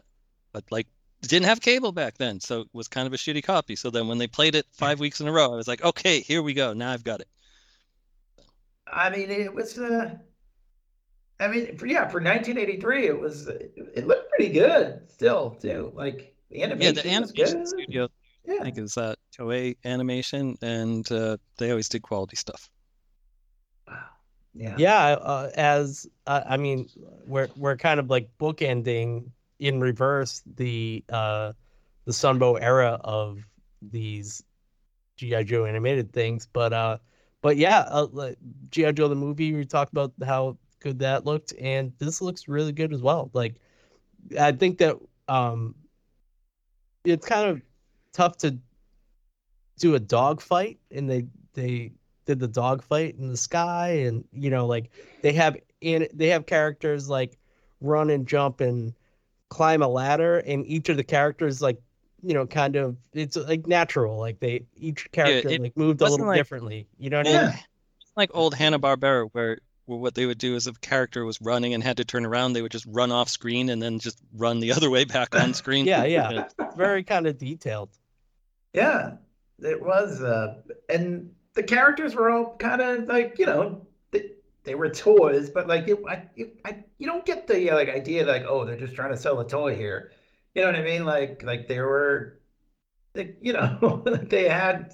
but 0.54 0.66
like 0.72 0.88
didn't 1.22 1.46
have 1.48 1.62
cable 1.62 1.92
back 1.94 2.18
then, 2.18 2.40
so 2.40 2.62
it 2.62 2.68
was 2.74 2.88
kind 2.88 3.08
of 3.08 3.14
a 3.14 3.18
shitty 3.18 3.44
copy. 3.44 3.76
So 3.76 3.90
then 3.90 4.08
when 4.08 4.18
they 4.18 4.28
played 4.28 4.56
it 4.56 4.66
five 4.74 5.00
weeks 5.00 5.22
in 5.22 5.28
a 5.28 5.32
row, 5.32 5.54
I 5.54 5.56
was 5.56 5.68
like, 5.68 5.84
okay, 5.84 6.20
here 6.22 6.42
we 6.44 6.54
go. 6.54 6.74
Now 6.74 6.92
I've 6.92 7.04
got 7.04 7.22
it. 7.22 7.28
I 8.88 9.10
mean, 9.10 9.30
it 9.30 9.54
was. 9.54 9.78
Uh, 9.78 10.18
I 11.44 11.48
mean, 11.48 11.78
for, 11.78 11.86
yeah, 11.88 12.08
for 12.08 12.20
1983, 12.22 13.08
it 13.08 13.20
was. 13.20 13.48
It, 13.48 13.74
it 13.96 14.08
looked 14.08 14.30
pretty 14.32 14.52
good 14.54 15.02
still, 15.10 15.52
too. 15.52 15.92
Like 15.96 16.36
the 16.50 16.64
Yeah, 16.78 16.92
animation, 16.92 16.96
the 16.96 17.10
was 17.20 17.32
animation 17.32 17.66
good. 17.66 17.66
studio 17.66 18.06
I 18.06 18.54
Yeah, 18.54 18.64
think 18.64 18.78
is 18.78 18.98
uh, 18.98 19.16
Toei 19.38 19.78
Animation, 19.86 20.58
and 20.62 21.10
uh, 21.12 21.38
they 21.58 21.70
always 21.72 21.90
did 21.90 22.02
quality 22.04 22.36
stuff. 22.36 22.70
wow. 23.88 24.06
Yeah. 24.54 24.76
yeah 24.78 25.04
uh, 25.22 25.50
as 25.56 26.08
uh, 26.28 26.42
i 26.48 26.58
mean 26.58 26.88
we're 27.26 27.50
we're 27.56 27.78
kind 27.78 28.00
of 28.00 28.10
like 28.10 28.30
bookending 28.40 29.32
in 29.60 29.80
reverse 29.80 30.44
the 30.56 31.04
uh 31.10 31.54
the 32.06 32.12
sunbow 32.12 32.62
era 32.62 33.00
of 33.04 33.40
these 33.82 34.44
gi 35.18 35.44
joe 35.46 35.66
animated 35.66 36.14
things 36.14 36.48
but 36.54 36.74
uh 36.74 36.98
but 37.42 37.58
yeah 37.58 37.86
uh, 37.90 38.08
like, 38.12 38.38
gi 38.70 38.92
joe 38.94 39.08
the 39.08 39.16
movie 39.16 39.54
we 39.54 39.66
talked 39.66 39.92
about 39.92 40.14
how 40.24 40.58
good 40.84 41.00
that 41.00 41.26
looked 41.26 41.54
and 41.60 41.94
this 41.98 42.22
looks 42.22 42.48
really 42.48 42.72
good 42.72 42.94
as 42.94 43.02
well. 43.02 43.32
Like 43.34 43.56
i 44.40 44.52
think 44.52 44.78
that 44.78 44.98
um 45.28 45.76
it's 47.04 47.26
kind 47.26 47.50
of 47.50 47.62
tough 48.14 48.38
to 48.38 48.58
do 49.80 49.96
a 49.96 50.00
dog 50.00 50.42
fight 50.42 50.80
and 50.92 51.10
they 51.10 51.26
they 51.54 51.92
did 52.26 52.40
the 52.40 52.48
dog 52.48 52.82
fight 52.82 53.16
in 53.18 53.30
the 53.30 53.38
sky 53.38 53.90
and 53.90 54.24
you 54.32 54.50
know 54.50 54.66
like 54.66 54.92
they 55.22 55.34
have 55.34 55.58
in 55.82 56.08
they 56.14 56.28
have 56.28 56.46
characters 56.46 57.10
like 57.10 57.38
run 57.82 58.10
and 58.10 58.28
jump 58.28 58.62
and 58.62 58.94
climb 59.50 59.82
a 59.82 59.88
ladder 59.88 60.38
and 60.40 60.66
each 60.66 60.90
of 60.90 60.96
the 60.96 61.04
characters 61.04 61.62
like 61.62 61.82
you 62.22 62.34
know 62.34 62.48
kind 62.48 62.76
of 62.76 62.96
it's 63.12 63.36
like 63.36 63.68
natural 63.68 64.18
like 64.18 64.40
they 64.40 64.64
each 64.78 65.12
character 65.12 65.50
it 65.50 65.62
like 65.62 65.76
moved 65.76 66.02
a 66.02 66.10
little 66.10 66.28
like- 66.28 66.38
differently 66.38 66.88
you 66.98 67.10
know 67.10 67.18
what 67.18 67.28
i 67.28 67.48
mean? 67.48 67.60
Like 68.16 68.30
old 68.36 68.54
Hanna 68.54 68.78
Barbera, 68.78 69.28
where, 69.32 69.58
where 69.86 70.00
what 70.00 70.16
they 70.16 70.26
would 70.26 70.38
do 70.38 70.56
is 70.56 70.68
if 70.68 70.78
a 70.78 70.80
character 70.80 71.26
was 71.26 71.42
running 71.42 71.74
and 71.74 71.84
had 71.84 71.98
to 71.98 72.06
turn 72.06 72.26
around, 72.26 72.54
they 72.54 72.62
would 72.62 72.72
just 72.72 72.86
run 72.88 73.12
off 73.12 73.30
screen 73.30 73.70
and 73.70 73.82
then 73.82 74.00
just 74.00 74.18
run 74.34 74.60
the 74.60 74.72
other 74.78 74.90
way 74.90 75.04
back 75.06 75.36
on 75.36 75.54
screen. 75.54 75.86
yeah 75.86 76.06
yeah 76.06 76.48
very 76.78 77.04
kind 77.04 77.28
of 77.28 77.38
detailed 77.38 77.90
Yeah, 78.74 79.18
it 79.60 79.82
was. 79.82 80.22
Uh, 80.22 80.62
and 80.90 81.32
the 81.54 81.64
characters 81.64 82.16
were 82.16 82.30
all 82.30 82.56
kind 82.58 82.82
of 82.82 83.08
like, 83.08 83.38
you 83.40 83.46
know, 83.46 83.86
they, 84.12 84.32
they 84.64 84.76
were 84.76 84.90
toys, 84.90 85.50
but 85.50 85.68
like, 85.68 85.88
it, 85.88 86.00
I, 86.10 86.24
it, 86.36 86.60
I, 86.66 86.84
you 86.98 87.06
don't 87.08 87.26
get 87.26 87.48
the 87.48 87.70
like 87.72 87.90
idea 87.90 88.26
like, 88.26 88.46
oh, 88.48 88.66
they're 88.66 88.80
just 88.80 88.96
trying 88.96 89.12
to 89.12 89.18
sell 89.18 89.40
a 89.40 89.48
toy 89.48 89.76
here. 89.76 90.12
You 90.56 90.62
know 90.62 90.68
what 90.70 90.76
I 90.76 90.84
mean? 90.84 91.06
Like, 91.06 91.44
like 91.44 91.68
they 91.68 91.80
were, 91.80 92.40
they, 93.14 93.36
you 93.42 93.54
know, 93.54 94.04
they 94.30 94.48
had 94.50 94.94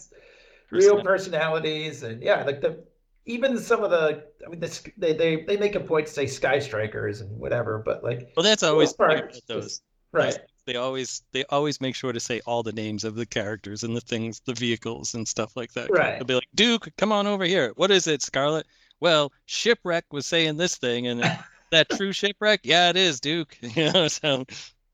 real 0.72 1.02
personalities, 1.04 2.04
and 2.04 2.22
yeah, 2.22 2.44
like 2.44 2.62
the 2.62 2.84
even 3.30 3.58
some 3.60 3.84
of 3.84 3.92
the, 3.92 4.24
I 4.46 4.50
mean, 4.50 4.60
this, 4.60 4.84
they 4.98 5.14
they 5.14 5.44
they 5.44 5.56
make 5.58 5.76
a 5.76 5.80
point 5.80 6.08
to 6.08 6.14
say 6.14 6.26
sky 6.28 6.60
strikers 6.60 7.22
and 7.22 7.38
whatever, 7.40 7.78
but 7.80 8.04
like, 8.04 8.32
Well, 8.36 8.44
that's 8.44 8.64
always 8.64 8.92
part, 8.94 9.12
funny 9.12 9.20
about 9.22 9.36
it's 9.36 9.46
those. 9.48 9.64
just- 9.66 9.84
right? 10.12 10.38
They 10.66 10.76
always 10.76 11.24
they 11.32 11.46
always 11.46 11.82
make 11.82 11.96
sure 11.96 12.12
to 12.12 12.20
say 12.20 12.42
all 12.46 12.62
the 12.64 12.72
names 12.74 13.04
of 13.04 13.16
the 13.16 13.26
characters 13.26 13.84
and 13.84 13.96
the 13.96 14.02
things, 14.02 14.40
the 14.46 14.54
vehicles 14.54 15.14
and 15.16 15.28
stuff 15.28 15.56
like 15.56 15.72
that. 15.74 15.90
Right. 15.90 16.16
They'll 16.18 16.26
be 16.26 16.36
like, 16.36 16.48
Duke, 16.54 16.90
come 16.98 17.12
on 17.12 17.26
over 17.26 17.44
here. 17.46 17.72
What 17.76 17.90
is 17.92 18.06
it, 18.08 18.22
Scarlett? 18.22 18.68
Well, 19.00 19.32
shipwreck 19.46 20.06
was 20.12 20.28
saying 20.28 20.58
this 20.58 20.76
thing, 20.78 21.08
and 21.08 21.22
that 21.72 21.90
true 21.90 22.12
shipwreck? 22.12 22.60
Yeah, 22.64 22.90
it 22.90 22.98
is, 22.98 23.20
Duke. 23.20 23.58
You 23.76 23.92
know, 23.92 24.08
so 24.10 24.46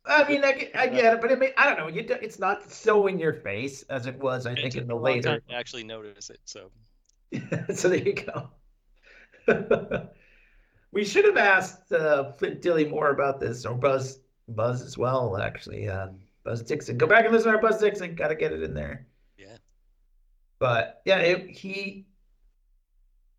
I 0.05 0.27
mean, 0.29 0.43
I, 0.45 0.51
get- 0.53 0.75
I 0.75 0.87
get 0.87 1.13
it, 1.13 1.21
but 1.21 1.31
I 1.31 1.35
mean, 1.35 1.49
I 1.57 1.65
don't 1.65 1.77
know. 1.79 1.87
You, 1.87 2.03
do- 2.03 2.19
it's 2.21 2.39
not 2.39 2.71
so 2.71 3.07
in 3.07 3.17
your 3.19 3.33
face 3.33 3.81
as 3.89 4.05
it 4.05 4.17
was, 4.19 4.45
I 4.45 4.53
think, 4.55 4.75
in 4.75 4.87
the 4.87 4.95
later. 4.95 5.39
to 5.49 5.55
actually 5.55 5.83
notice 5.83 6.29
it. 6.29 6.39
So 6.45 6.69
so 7.75 7.89
there 7.89 7.99
you 7.99 8.13
go. 8.13 8.49
we 10.91 11.03
should 11.05 11.25
have 11.25 11.37
asked 11.37 11.91
uh, 11.91 12.31
Flint 12.33 12.61
Dille 12.61 12.89
more 12.89 13.09
about 13.11 13.39
this, 13.39 13.65
or 13.65 13.75
Buzz 13.75 14.19
Buzz 14.47 14.81
as 14.81 14.97
well. 14.97 15.37
Actually, 15.37 15.87
uh, 15.89 16.07
Buzz 16.43 16.61
Dixon. 16.61 16.97
Go 16.97 17.07
back 17.07 17.25
and 17.25 17.33
listen 17.33 17.49
to 17.51 17.55
our 17.57 17.61
Buzz 17.61 17.79
Dixon. 17.79 18.15
Got 18.15 18.29
to 18.29 18.35
get 18.35 18.51
it 18.53 18.63
in 18.63 18.73
there. 18.73 19.07
yeah. 19.37 19.57
But 20.59 21.01
yeah, 21.05 21.17
it, 21.19 21.49
he 21.49 22.05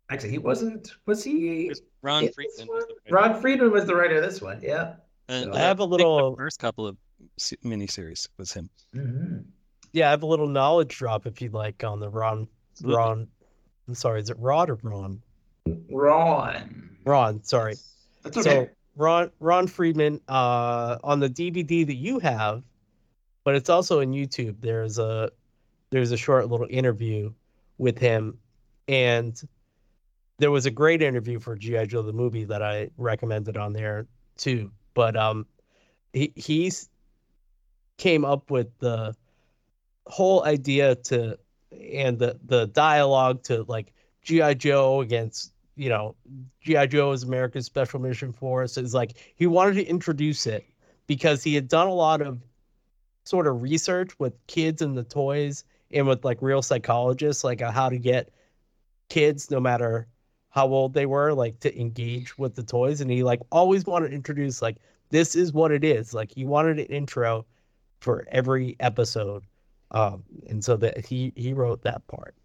actually 0.09 0.31
he 0.31 0.37
wasn't. 0.37 0.93
Was 1.05 1.23
he? 1.23 1.67
Was 1.69 1.81
Ron 2.01 2.25
in 2.25 2.31
Friedman. 2.33 2.67
was 2.67 2.85
the 2.87 2.95
writer. 3.11 3.29
Ron 3.33 3.41
Friedman 3.41 3.71
was 3.71 3.85
the 3.85 3.95
writer 3.95 4.17
of 4.17 4.23
this 4.23 4.41
one. 4.41 4.59
Yeah. 4.61 4.95
And 5.29 5.53
I 5.53 5.59
have 5.59 5.79
a 5.79 5.83
little- 5.83 6.31
The 6.31 6.37
first 6.37 6.59
couple 6.59 6.87
of 6.87 6.95
se- 7.37 7.57
miniseries 7.65 8.29
was 8.37 8.53
him. 8.53 8.69
Mhm. 8.95 9.43
yeah 9.91 10.07
i 10.07 10.11
have 10.11 10.23
a 10.23 10.25
little 10.25 10.47
knowledge 10.47 10.95
drop 10.97 11.25
if 11.25 11.41
you'd 11.41 11.53
like 11.53 11.83
on 11.83 11.99
the 11.99 12.09
ron 12.09 12.47
ron 12.83 13.27
i'm 13.87 13.95
sorry 13.95 14.21
is 14.21 14.29
it 14.29 14.37
rod 14.39 14.69
or 14.69 14.77
ron 14.83 15.21
Ron. 15.89 16.89
ron 17.05 17.43
sorry 17.43 17.75
That's 18.23 18.37
okay. 18.37 18.49
So 18.49 18.69
Ron 18.95 19.31
Ron 19.39 19.67
Friedman 19.67 20.19
uh, 20.27 20.97
on 21.03 21.19
the 21.19 21.29
DVD 21.29 21.85
that 21.85 21.95
you 21.95 22.19
have, 22.19 22.63
but 23.43 23.55
it's 23.55 23.69
also 23.69 23.99
in 23.99 24.11
YouTube. 24.11 24.55
There's 24.59 24.97
a 24.97 25.31
there's 25.91 26.11
a 26.11 26.17
short 26.17 26.49
little 26.49 26.67
interview 26.69 27.31
with 27.77 27.97
him, 27.97 28.37
and 28.87 29.39
there 30.39 30.51
was 30.51 30.65
a 30.65 30.71
great 30.71 31.01
interview 31.01 31.39
for 31.39 31.55
GI 31.55 31.87
Joe 31.87 32.01
the 32.01 32.11
movie 32.11 32.43
that 32.45 32.61
I 32.61 32.89
recommended 32.97 33.55
on 33.55 33.71
there 33.73 34.07
too. 34.35 34.71
But 34.95 35.15
um, 35.15 35.45
he 36.11 36.33
he's 36.35 36.89
came 37.97 38.25
up 38.25 38.49
with 38.49 38.67
the 38.79 39.15
whole 40.07 40.43
idea 40.43 40.95
to 40.95 41.37
and 41.91 42.19
the 42.19 42.39
the 42.45 42.67
dialogue 42.67 43.43
to 43.43 43.63
like 43.67 43.93
GI 44.23 44.55
Joe 44.55 45.01
against 45.01 45.53
you 45.75 45.89
know 45.89 46.15
GI 46.61 46.87
Joe 46.87 47.11
is 47.11 47.23
America's 47.23 47.65
Special 47.65 47.99
Mission 47.99 48.31
Force 48.31 48.77
is 48.77 48.93
like 48.93 49.13
he 49.35 49.47
wanted 49.47 49.75
to 49.75 49.85
introduce 49.85 50.47
it 50.47 50.65
because 51.07 51.43
he 51.43 51.55
had 51.55 51.67
done 51.67 51.87
a 51.87 51.93
lot 51.93 52.21
of 52.21 52.39
sort 53.23 53.47
of 53.47 53.61
research 53.61 54.17
with 54.19 54.33
kids 54.47 54.81
and 54.81 54.97
the 54.97 55.03
toys 55.03 55.63
and 55.91 56.07
with 56.07 56.23
like 56.23 56.41
real 56.41 56.61
psychologists 56.61 57.43
like 57.43 57.61
how 57.61 57.89
to 57.89 57.97
get 57.97 58.31
kids 59.09 59.51
no 59.51 59.59
matter 59.59 60.07
how 60.49 60.67
old 60.67 60.93
they 60.93 61.05
were 61.05 61.33
like 61.33 61.59
to 61.59 61.79
engage 61.79 62.37
with 62.37 62.55
the 62.55 62.63
toys. 62.63 63.01
And 63.01 63.11
he 63.11 63.23
like 63.23 63.41
always 63.51 63.85
wanted 63.85 64.09
to 64.09 64.15
introduce 64.15 64.61
like 64.61 64.77
this 65.09 65.35
is 65.35 65.53
what 65.53 65.71
it 65.71 65.83
is. 65.83 66.13
Like 66.13 66.31
he 66.31 66.45
wanted 66.45 66.79
an 66.79 66.85
intro 66.87 67.45
for 67.99 68.25
every 68.31 68.75
episode 68.79 69.43
um 69.91 70.23
and 70.47 70.63
so 70.63 70.75
that 70.77 71.05
he 71.05 71.33
he 71.35 71.53
wrote 71.53 71.81
that 71.83 72.05
part 72.07 72.35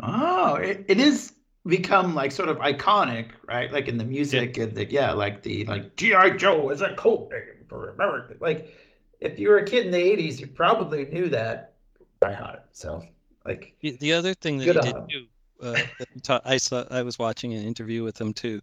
Oh, 0.00 0.56
it, 0.56 0.84
it 0.88 0.98
is 1.00 1.34
become 1.66 2.14
like 2.14 2.32
sort 2.32 2.48
of 2.48 2.58
iconic, 2.58 3.30
right? 3.46 3.72
Like 3.72 3.88
in 3.88 3.98
the 3.98 4.04
music 4.04 4.58
and 4.58 4.74
the 4.74 4.90
yeah, 4.90 5.12
like 5.12 5.42
the 5.42 5.64
like 5.66 5.96
GI 5.96 6.30
Joe 6.36 6.70
is 6.70 6.80
a 6.82 6.94
code 6.94 7.30
name 7.30 7.64
for 7.68 7.90
America. 7.90 8.34
Like 8.40 8.74
if 9.20 9.38
you 9.38 9.48
were 9.48 9.58
a 9.58 9.64
kid 9.64 9.86
in 9.86 9.92
the 9.92 9.98
'80s, 9.98 10.40
you 10.40 10.48
probably 10.48 11.06
knew 11.06 11.28
that 11.28 11.74
by 12.20 12.32
heart. 12.32 12.64
So 12.72 13.04
like, 13.44 13.76
The, 13.80 13.96
the 13.98 14.12
other 14.12 14.34
thing 14.34 14.58
that 14.58 14.70
he 14.70 14.78
did 14.78 14.96
him. 14.96 15.08
too, 15.10 15.26
uh, 15.60 15.86
that 15.98 16.08
he 16.14 16.20
ta- 16.20 16.40
I 16.44 16.56
saw, 16.56 16.84
I 16.90 17.02
was 17.02 17.18
watching 17.18 17.52
an 17.54 17.64
interview 17.64 18.02
with 18.04 18.20
him 18.20 18.32
too, 18.32 18.60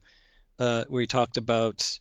uh, 0.59 0.85
where 0.89 1.01
he 1.01 1.07
talked 1.07 1.37
about 1.37 1.99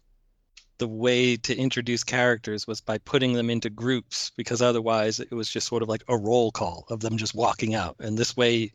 the 0.78 0.88
way 0.88 1.37
to 1.37 1.56
introduce 1.56 2.04
characters 2.04 2.66
was 2.66 2.80
by 2.80 2.99
putting 2.99 3.32
them 3.32 3.50
into 3.50 3.70
groups, 3.70 4.30
because 4.37 4.62
otherwise 4.62 5.20
it 5.20 5.32
was 5.32 5.49
just 5.49 5.66
sort 5.66 5.82
of 5.82 5.88
like 5.88 6.04
a 6.08 6.16
roll 6.16 6.50
call 6.52 6.87
of 6.88 7.00
them 7.00 7.16
just 7.16 7.35
walking 7.35 7.75
out. 7.75 7.97
And 7.99 8.16
this 8.16 8.37
way, 8.37 8.73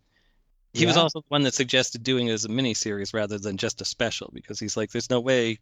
he 0.73 0.85
was 0.85 0.97
also 0.97 1.21
the 1.21 1.27
one 1.29 1.43
that 1.43 1.53
suggested 1.53 2.03
doing 2.03 2.27
it 2.27 2.33
as 2.33 2.45
a 2.45 2.49
miniseries 2.49 3.13
rather 3.13 3.37
than 3.37 3.57
just 3.57 3.81
a 3.81 3.85
special, 3.85 4.31
because 4.33 4.59
he's 4.59 4.75
like, 4.75 4.91
there's 4.91 5.09
no 5.09 5.19
way 5.19 5.59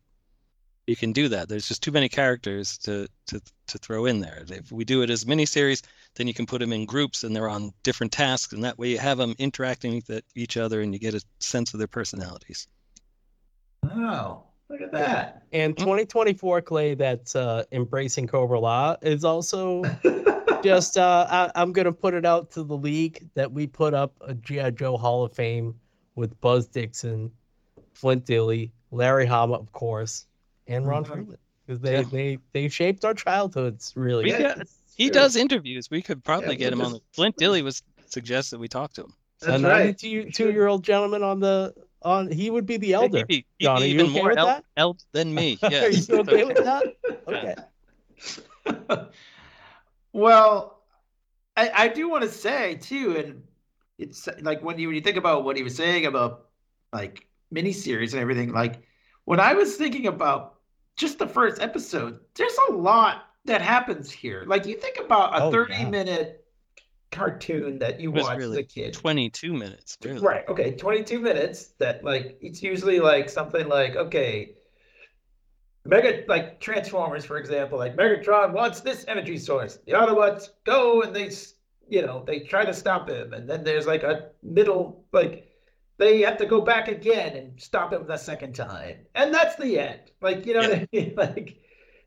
you 0.87 0.95
can 0.95 1.11
do 1.13 1.29
that. 1.29 1.47
There's 1.47 1.67
just 1.67 1.83
too 1.83 1.91
many 1.91 2.09
characters 2.09 2.77
to 2.79 3.07
to 3.27 3.41
to 3.67 3.77
throw 3.77 4.05
in 4.05 4.19
there. 4.19 4.43
If 4.49 4.71
we 4.71 4.83
do 4.83 5.03
it 5.03 5.09
as 5.09 5.23
a 5.23 5.25
miniseries, 5.27 5.83
then 6.15 6.27
you 6.27 6.33
can 6.33 6.45
put 6.45 6.59
them 6.59 6.73
in 6.73 6.85
groups 6.85 7.23
and 7.23 7.35
they're 7.35 7.49
on 7.49 7.73
different 7.83 8.13
tasks, 8.13 8.53
and 8.53 8.63
that 8.63 8.77
way 8.77 8.89
you 8.89 8.99
have 8.99 9.17
them 9.17 9.35
interacting 9.37 9.95
with 9.95 10.23
each 10.35 10.57
other 10.57 10.81
and 10.81 10.93
you 10.93 10.99
get 10.99 11.13
a 11.13 11.23
sense 11.39 11.73
of 11.73 11.77
their 11.77 11.87
personalities. 11.87 12.67
oh, 13.83 14.43
look 14.71 14.81
at 14.81 14.91
that. 14.91 15.43
and 15.51 15.77
2024 15.77 16.61
clay 16.61 16.93
that's 16.95 17.35
uh 17.35 17.63
embracing 17.71 18.25
cobra-la 18.27 18.95
is 19.01 19.23
also 19.25 19.83
just 20.63 20.97
uh 20.97 21.27
I, 21.29 21.51
i'm 21.61 21.71
gonna 21.73 21.91
put 21.91 22.13
it 22.13 22.25
out 22.25 22.51
to 22.51 22.63
the 22.63 22.77
league 22.77 23.27
that 23.35 23.51
we 23.51 23.67
put 23.67 23.93
up 23.93 24.13
a 24.21 24.33
gi 24.33 24.71
joe 24.71 24.97
hall 24.97 25.23
of 25.25 25.33
fame 25.33 25.75
with 26.15 26.39
buzz 26.41 26.67
dixon 26.67 27.31
flint 27.93 28.25
dille 28.25 28.71
larry 28.91 29.25
hama 29.25 29.55
of 29.55 29.71
course 29.71 30.25
and 30.67 30.87
ron 30.87 31.03
Mhm. 31.03 31.07
friedman 31.07 31.37
because 31.65 31.81
they 31.81 31.97
Yeah. 31.97 32.03
they 32.11 32.37
they 32.53 32.67
shaped 32.69 33.03
our 33.05 33.13
childhoods 33.13 33.93
really 33.95 34.25
We 34.25 34.31
got- 34.31 34.61
it's 34.61 34.77
He 34.95 35.05
true. 35.09 35.13
does 35.21 35.35
interviews. 35.35 35.89
We 35.89 36.01
could 36.01 36.23
probably 36.23 36.49
Yeah, 36.49 36.55
get 36.69 36.73
him 36.73 36.79
we'll 36.79 36.87
on. 36.87 36.93
The, 36.93 37.01
Flint 37.13 37.37
Dille 37.37 37.63
was 37.63 37.81
suggested 38.07 38.59
we 38.59 38.67
talk 38.67 38.93
to 38.93 39.01
him. 39.03 39.13
a 39.41 39.45
That's 39.45 39.63
right. 39.63 39.85
92 40.03 40.51
year 40.51 40.67
old 40.67 40.83
gentleman 40.83 41.23
on 41.23 41.39
the 41.39 41.73
on 42.03 42.31
he 42.31 42.49
would 42.49 42.65
be 42.65 42.77
the 42.77 42.93
elder 42.93 43.17
He'd 43.19 43.27
be, 43.27 43.45
he'd 43.59 43.65
John, 43.65 43.77
be 43.77 43.83
are 43.83 43.85
you 43.85 43.93
even 43.95 44.05
okay 44.07 44.21
more 44.21 44.29
with 44.29 44.37
el- 44.37 44.65
elf 44.77 44.97
than 45.11 45.33
me. 45.33 45.59
are 45.63 45.71
Yes. 45.71 46.09
you 46.09 46.19
okay 46.19 46.43
with 46.43 46.57
that 46.57 46.83
okay 47.27 47.55
well, 50.13 50.83
I, 51.55 51.71
I 51.75 51.87
do 51.87 52.09
want 52.09 52.23
to 52.23 52.29
say 52.29 52.75
too, 52.75 53.17
and 53.17 53.43
it's 53.97 54.27
like 54.41 54.61
when 54.63 54.77
you 54.79 54.87
when 54.87 54.95
you 54.95 55.01
think 55.01 55.17
about 55.17 55.43
what 55.43 55.57
he 55.57 55.63
was 55.63 55.75
saying 55.75 56.05
about 56.05 56.49
like 56.93 57.27
miniseries 57.53 58.13
and 58.13 58.21
everything, 58.21 58.51
like 58.51 58.81
when 59.25 59.39
I 59.39 59.53
was 59.53 59.75
thinking 59.75 60.07
about 60.07 60.55
just 60.97 61.19
the 61.19 61.27
first 61.27 61.61
episode, 61.61 62.19
there's 62.35 62.57
a 62.69 62.73
lot 62.73 63.23
that 63.45 63.61
happens 63.61 64.11
here. 64.11 64.43
Like 64.47 64.65
you 64.65 64.75
think 64.75 64.97
about 64.97 65.37
a 65.37 65.41
Oh, 65.43 65.51
30 65.51 65.73
yeah. 65.73 65.89
minute 65.89 66.40
cartoon 67.11 67.79
that 67.79 67.99
you 67.99 68.11
watch 68.11 68.39
as 68.39 68.55
a 68.57 68.63
kid. 68.63 68.93
22 68.93 69.53
minutes. 69.53 69.97
Really. 70.03 70.19
Right. 70.19 70.47
Okay. 70.47 70.71
22 70.75 71.19
minutes 71.19 71.73
that 71.79 72.03
like 72.03 72.37
it's 72.41 72.63
usually 72.63 72.99
like 72.99 73.29
something 73.29 73.67
like 73.67 73.95
okay 73.95 74.55
Mega 75.83 76.23
like 76.27 76.59
Transformers 76.59 77.25
for 77.25 77.37
example 77.37 77.77
like 77.77 77.95
Megatron 77.95 78.53
wants 78.53 78.81
this 78.81 79.03
energy 79.07 79.37
source. 79.37 79.79
The 79.85 79.93
Autobots 79.93 80.49
go 80.63 81.01
and 81.01 81.15
they 81.15 81.27
s- 81.27 81.55
you 81.89 82.01
know 82.01 82.23
they 82.25 82.39
try 82.41 82.63
to 82.65 82.73
stop 82.73 83.09
him 83.09 83.33
and 83.33 83.49
then 83.49 83.63
there's 83.63 83.87
like 83.87 84.03
a 84.03 84.29
middle 84.43 85.05
like 85.11 85.47
they 85.97 86.21
have 86.21 86.37
to 86.37 86.45
go 86.45 86.61
back 86.61 86.87
again 86.87 87.35
and 87.35 87.59
stop 87.61 87.93
him 87.93 88.05
the 88.07 88.17
second 88.17 88.53
time. 88.53 88.97
And 89.15 89.33
that's 89.33 89.55
the 89.55 89.79
end. 89.79 90.01
Like 90.21 90.45
you 90.45 90.53
know 90.53 90.61
what 90.61 90.73
I 90.79 90.87
mean 90.93 91.13
like 91.17 91.57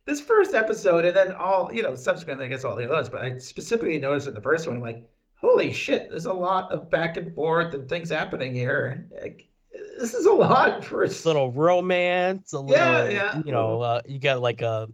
this 0.07 0.21
first 0.21 0.55
episode 0.55 1.05
and 1.05 1.17
then 1.17 1.33
all 1.33 1.71
you 1.73 1.83
know 1.83 1.95
subsequently 1.95 2.47
I 2.47 2.49
guess 2.49 2.65
all 2.65 2.77
the 2.77 2.91
others 2.91 3.09
but 3.09 3.23
I 3.23 3.39
specifically 3.39 3.99
noticed 3.99 4.29
in 4.29 4.35
the 4.35 4.41
first 4.41 4.67
one 4.67 4.81
like 4.81 5.09
holy 5.45 5.73
shit, 5.73 6.09
there's 6.09 6.25
a 6.25 6.33
lot 6.33 6.73
of 6.73 6.91
back 6.91 7.19
and 7.19 7.35
forth 7.35 7.75
and 7.75 7.87
things 7.89 8.11
happening 8.11 8.55
here. 8.55 9.07
Like, 9.21 9.47
this 9.99 10.15
is 10.15 10.25
a 10.25 10.33
lot 10.33 10.83
for 10.83 11.05
a 11.05 11.09
little 11.09 11.53
romance, 11.53 12.55
a 12.55 12.61
little, 12.61 12.77
Yeah, 12.77 13.09
yeah. 13.09 13.43
you 13.45 13.53
know, 13.53 13.83
uh, 13.83 14.01
you 14.07 14.19
got 14.19 14.41
like 14.41 14.63
a 14.63 14.89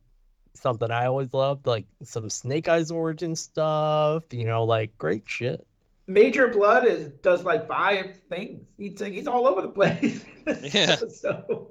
something 0.54 0.90
I 0.90 1.06
always 1.06 1.32
loved, 1.32 1.66
like 1.66 1.86
some 2.02 2.28
Snake 2.28 2.68
Eyes 2.68 2.90
origin 2.90 3.36
stuff, 3.36 4.24
you 4.32 4.44
know, 4.44 4.64
like 4.64 4.96
great 4.98 5.22
shit. 5.26 5.64
Major 6.08 6.48
Bludd 6.48 6.84
is 6.84 7.08
does 7.22 7.44
like 7.44 7.68
five 7.68 8.16
things. 8.28 8.66
He's 8.76 9.00
he's 9.00 9.28
all 9.28 9.46
over 9.46 9.62
the 9.62 9.68
place. 9.68 10.24
Yeah. 10.74 10.96
so, 11.08 11.08
so 11.08 11.70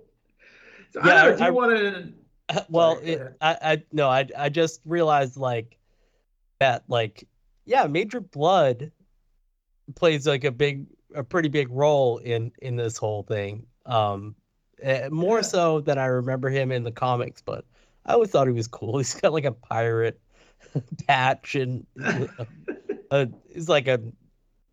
Yeah, 0.96 1.02
I 1.02 1.26
don't 1.26 1.32
know. 1.32 1.38
Do 1.38 1.46
you 1.46 1.54
want 1.54 1.78
to? 1.78 2.14
well, 2.70 2.96
Sorry, 2.96 3.08
it. 3.12 3.38
I, 3.42 3.58
I 3.62 3.84
no, 3.92 4.10
I, 4.10 4.28
I 4.38 4.50
just 4.50 4.82
realized 4.86 5.38
like 5.38 5.78
that, 6.60 6.84
like, 6.88 7.28
yeah, 7.66 7.86
Major 7.88 8.22
Bludd 8.22 8.92
plays 9.96 10.28
like 10.28 10.44
a 10.44 10.52
big, 10.52 10.86
a 11.16 11.24
pretty 11.24 11.50
big 11.50 11.68
role 11.72 12.18
in 12.20 12.52
in 12.62 12.76
this 12.76 12.98
whole 12.98 13.24
thing. 13.24 13.66
Um, 13.86 14.36
eh, 14.82 15.10
more 15.10 15.38
Yeah. 15.38 15.42
so 15.44 15.80
than 15.82 15.98
I 15.98 16.06
remember 16.06 16.50
him 16.50 16.72
in 16.72 16.84
the 16.84 16.92
comics, 16.92 17.42
but 17.42 17.66
I 18.06 18.14
always 18.14 18.30
thought 18.32 18.48
he 18.48 18.54
was 18.54 18.68
cool. 18.68 18.98
He's 19.00 19.14
got 19.16 19.34
like 19.34 19.46
a 19.46 19.52
pirate 19.52 20.20
patch 21.08 21.56
and 21.56 21.86
a, 22.04 22.28
a, 23.12 23.28
it's 23.50 23.70
like 23.70 23.88
a 23.88 24.00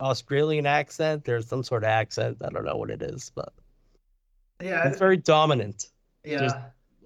Australian 0.00 0.66
accent. 0.66 1.24
There's 1.24 1.46
some 1.46 1.62
sort 1.62 1.82
of 1.84 1.88
accent. 1.88 2.38
I 2.44 2.48
don't 2.50 2.64
know 2.64 2.76
what 2.76 2.90
it 2.90 3.02
is, 3.02 3.30
but 3.34 3.52
Yeah, 4.60 4.88
it's 4.88 4.98
very 4.98 5.16
dominant. 5.16 5.86
yeah. 6.24 6.40
just- 6.40 6.56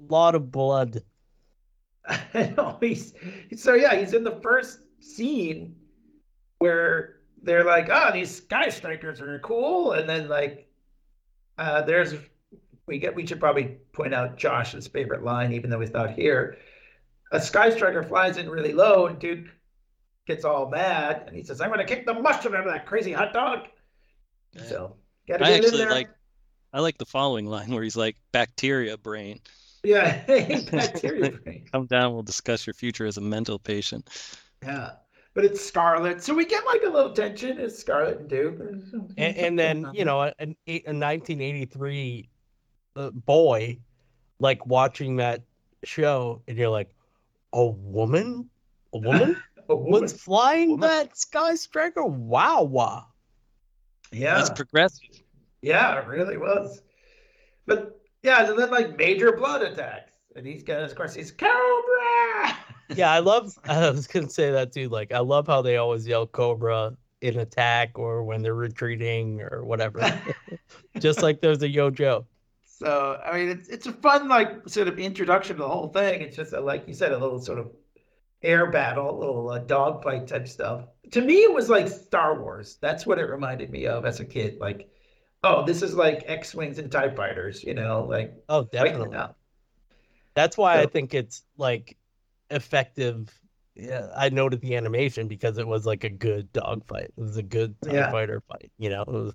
lot 0.08 0.34
of 0.34 0.50
blood. 0.50 1.02
I 2.08 2.54
know 2.56 2.78
he's 2.80 3.14
so 3.56 3.74
yeah, 3.74 3.94
he's 3.94 4.14
in 4.14 4.24
the 4.24 4.40
first 4.42 4.80
scene 5.00 5.76
where 6.58 7.16
they're 7.42 7.64
like, 7.64 7.88
oh, 7.90 8.10
these 8.12 8.34
sky 8.34 8.68
strikers 8.68 9.20
are 9.20 9.38
cool, 9.40 9.92
and 9.92 10.08
then 10.08 10.28
like 10.28 10.68
uh 11.58 11.82
there's 11.82 12.14
we 12.86 12.98
get 12.98 13.14
we 13.14 13.26
should 13.26 13.40
probably 13.40 13.78
point 13.92 14.14
out 14.14 14.36
Josh's 14.36 14.88
favorite 14.88 15.22
line, 15.22 15.52
even 15.52 15.70
though 15.70 15.80
he's 15.80 15.92
not 15.92 16.12
here. 16.12 16.58
A 17.32 17.40
sky 17.40 17.70
striker 17.70 18.02
flies 18.02 18.36
in 18.36 18.50
really 18.50 18.72
low, 18.72 19.06
and 19.06 19.18
dude 19.18 19.50
gets 20.26 20.44
all 20.44 20.68
mad, 20.68 21.24
and 21.26 21.36
he 21.36 21.42
says, 21.42 21.60
I'm 21.60 21.70
gonna 21.70 21.84
kick 21.84 22.06
the 22.06 22.14
mustard 22.14 22.54
out 22.54 22.66
of 22.66 22.72
that 22.72 22.86
crazy 22.86 23.12
hot 23.12 23.32
dog. 23.32 23.60
Yeah. 24.52 24.64
So 24.64 24.96
gotta 25.28 25.44
I 25.44 25.48
get 25.48 25.58
in 25.58 25.64
actually 25.64 25.78
there. 25.78 25.90
like 25.90 26.10
I 26.72 26.80
like 26.80 26.98
the 26.98 27.06
following 27.06 27.46
line 27.46 27.72
where 27.72 27.82
he's 27.82 27.96
like, 27.96 28.16
"Bacteria 28.32 28.96
brain, 28.96 29.40
yeah, 29.82 30.22
bacteria 30.70 31.30
brain. 31.44 31.64
come 31.72 31.86
down. 31.86 32.12
We'll 32.12 32.22
discuss 32.22 32.66
your 32.66 32.74
future 32.74 33.06
as 33.06 33.16
a 33.16 33.20
mental 33.20 33.58
patient." 33.58 34.08
Yeah. 34.62 34.92
But 35.32 35.44
it's 35.44 35.64
Scarlett. 35.64 36.22
So 36.24 36.34
we 36.34 36.44
get 36.44 36.66
like 36.66 36.82
a 36.84 36.88
little 36.90 37.12
tension. 37.12 37.58
It's 37.60 37.78
Scarlett 37.78 38.18
and 38.18 38.28
Duke. 38.28 38.58
and, 39.16 39.36
and 39.36 39.58
then 39.58 39.86
you 39.94 40.04
know 40.04 40.20
an, 40.40 40.56
eight- 40.66 40.86
a 40.86 40.92
1983 40.92 42.28
uh, 42.96 43.10
boy 43.10 43.78
like 44.40 44.66
watching 44.66 45.16
that 45.16 45.42
show 45.84 46.42
and 46.48 46.58
you're 46.58 46.68
like 46.68 46.90
a 47.52 47.64
woman 47.64 48.50
a 48.92 48.98
woman 48.98 49.36
A 49.68 49.76
woman. 49.76 50.02
was 50.02 50.12
flying 50.20 50.70
Woman. 50.72 50.88
that 50.88 51.16
sky 51.16 51.54
striker 51.54 52.04
wow 52.04 52.62
wow 52.64 53.06
Yeah. 54.10 54.34
That's 54.38 54.50
progressive. 54.50 55.22
Yeah, 55.62 56.00
it 56.00 56.06
really 56.08 56.36
was. 56.38 56.82
But 57.66 57.99
Yeah, 58.22 58.48
and 58.48 58.58
then 58.58 58.70
like 58.70 58.96
major 58.96 59.32
bludd 59.32 59.62
attacks, 59.62 60.12
and 60.36 60.46
he's 60.46 60.62
got 60.62 60.82
of 60.82 60.94
course 60.94 61.14
he's 61.14 61.30
Cobra. 61.30 62.56
Yeah, 62.96 63.12
I 63.12 63.20
love. 63.20 63.56
I 63.68 63.88
was 63.90 64.08
gonna 64.08 64.28
say 64.28 64.50
that 64.50 64.72
too. 64.72 64.88
Like, 64.88 65.12
I 65.12 65.20
love 65.20 65.46
how 65.46 65.62
they 65.62 65.76
always 65.76 66.08
yell 66.08 66.26
"Cobra" 66.26 66.96
in 67.20 67.38
attack 67.38 67.98
or 67.98 68.24
when 68.24 68.42
they're 68.42 68.54
retreating 68.54 69.42
or 69.42 69.64
whatever. 69.64 70.00
Just 70.98 71.22
like 71.22 71.40
there's 71.40 71.62
a 71.62 71.68
Yo 71.68 71.90
Joe. 71.90 72.26
So 72.64 73.20
I 73.24 73.36
mean, 73.38 73.48
it's 73.48 73.68
it's 73.68 73.86
a 73.86 73.92
fun 73.92 74.28
like 74.28 74.68
sort 74.68 74.88
of 74.88 74.98
introduction 74.98 75.56
to 75.56 75.62
the 75.62 75.68
whole 75.68 75.88
thing. 75.88 76.22
It's 76.22 76.36
just 76.36 76.52
a, 76.52 76.60
like 76.60 76.88
you 76.88 76.94
said, 76.94 77.12
a 77.12 77.18
little 77.18 77.40
sort 77.40 77.58
of 77.58 77.70
air 78.42 78.70
battle, 78.70 79.10
a 79.10 79.18
little 79.18 79.50
uh, 79.50 79.58
dogfight 79.58 80.26
type 80.26 80.48
stuff. 80.48 80.86
To 81.12 81.20
me, 81.20 81.34
it 81.42 81.52
was 81.52 81.68
like 81.68 81.88
Star 81.88 82.40
Wars. 82.40 82.78
That's 82.80 83.06
what 83.06 83.18
it 83.18 83.24
reminded 83.24 83.70
me 83.70 83.86
of 83.86 84.04
as 84.06 84.20
a 84.20 84.24
kid. 84.24 84.58
Like, 84.60 84.90
oh, 85.42 85.64
this 85.64 85.82
is 85.82 85.94
like 85.94 86.24
X 86.26 86.54
wings 86.54 86.78
and 86.78 86.90
Tie 86.90 87.14
fighters. 87.14 87.62
You 87.64 87.74
know, 87.74 88.04
like 88.08 88.34
Oh, 88.48 88.64
fighting 88.64 89.00
it 89.02 89.10
definitely. 89.10 89.34
That's 90.34 90.56
why 90.56 90.80
I 90.80 90.86
think 90.86 91.14
it's 91.14 91.44
like 91.56 91.96
effective. 92.50 93.30
Yeah, 93.74 94.08
I 94.16 94.28
noted 94.28 94.60
the 94.60 94.76
animation 94.76 95.26
because 95.28 95.58
it 95.58 95.66
was 95.66 95.86
like 95.86 96.04
a 96.04 96.10
good 96.10 96.52
dog 96.52 96.86
fight. 96.86 97.12
It 97.16 97.20
was 97.20 97.36
a 97.36 97.42
good 97.42 97.74
TIE 97.82 97.94
Yeah. 97.94 98.10
fighter 98.10 98.42
fight. 98.48 98.70
You 98.78 98.90
know, 98.90 99.04
was- 99.06 99.34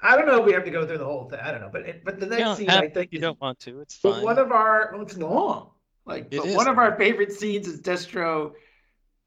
I 0.00 0.16
don't 0.16 0.26
know 0.26 0.40
if 0.40 0.46
we 0.46 0.52
have 0.52 0.64
to 0.64 0.70
go 0.70 0.86
through 0.86 0.98
the 0.98 1.04
whole 1.04 1.28
thing. 1.28 1.40
I 1.40 1.50
don't 1.50 1.60
know, 1.60 1.70
but 1.72 1.82
it, 1.82 2.04
but 2.04 2.20
the 2.20 2.26
next 2.26 2.42
don't 2.42 2.56
scene 2.56 2.70
I 2.70 2.88
think 2.88 3.12
you 3.12 3.20
don't 3.20 3.40
want 3.40 3.58
to. 3.60 3.80
It's 3.80 3.98
But 4.02 4.14
fine. 4.14 4.24
one 4.24 4.38
of 4.38 4.52
our 4.52 4.94
oh, 4.94 5.00
it's 5.00 5.16
long. 5.16 5.70
Like 6.04 6.28
It 6.30 6.38
but 6.38 6.46
is 6.46 6.56
one 6.56 6.68
of 6.68 6.78
our 6.78 6.96
favorite 6.96 7.32
scenes 7.32 7.66
is 7.66 7.80
Destro. 7.80 8.52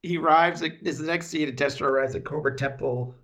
He 0.04 0.18
arrives 0.18 0.62
at 0.62 0.84
this 0.84 0.96
is 0.96 1.02
the 1.02 1.08
next 1.08 1.28
scene. 1.28 1.50
And 1.50 1.58
Destro 1.58 1.88
arrives 1.88 2.16
at 2.16 2.24
Cobra 2.24 2.56
Temple, 2.56 3.16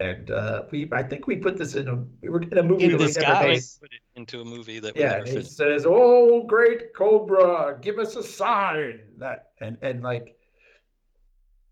and 0.00 0.30
uh, 0.30 0.64
we 0.70 0.88
I 0.92 1.02
think 1.02 1.26
we 1.26 1.36
put 1.36 1.56
this 1.56 1.74
in 1.74 1.88
a 1.88 1.96
we 2.20 2.28
were 2.28 2.42
in 2.42 2.58
a 2.58 2.62
movie 2.62 2.84
In 2.84 2.90
that 2.92 2.98
we 2.98 3.04
never 3.04 3.06
disguise. 3.06 3.78
made. 3.80 3.88
Put 3.88 3.92
it 3.94 4.00
into 4.20 4.40
a 4.40 4.44
movie 4.44 4.80
that 4.80 4.94
we 4.94 5.00
Yeah, 5.00 5.10
never 5.10 5.24
and 5.24 5.28
he 5.38 5.42
says, 5.44 5.86
"Oh, 5.86 6.42
great 6.44 6.94
Cobra, 6.94 7.78
give 7.80 7.98
us 7.98 8.16
a 8.16 8.22
sign." 8.22 9.00
That 9.18 9.50
and 9.60 9.78
and 9.82 10.02
like 10.02 10.36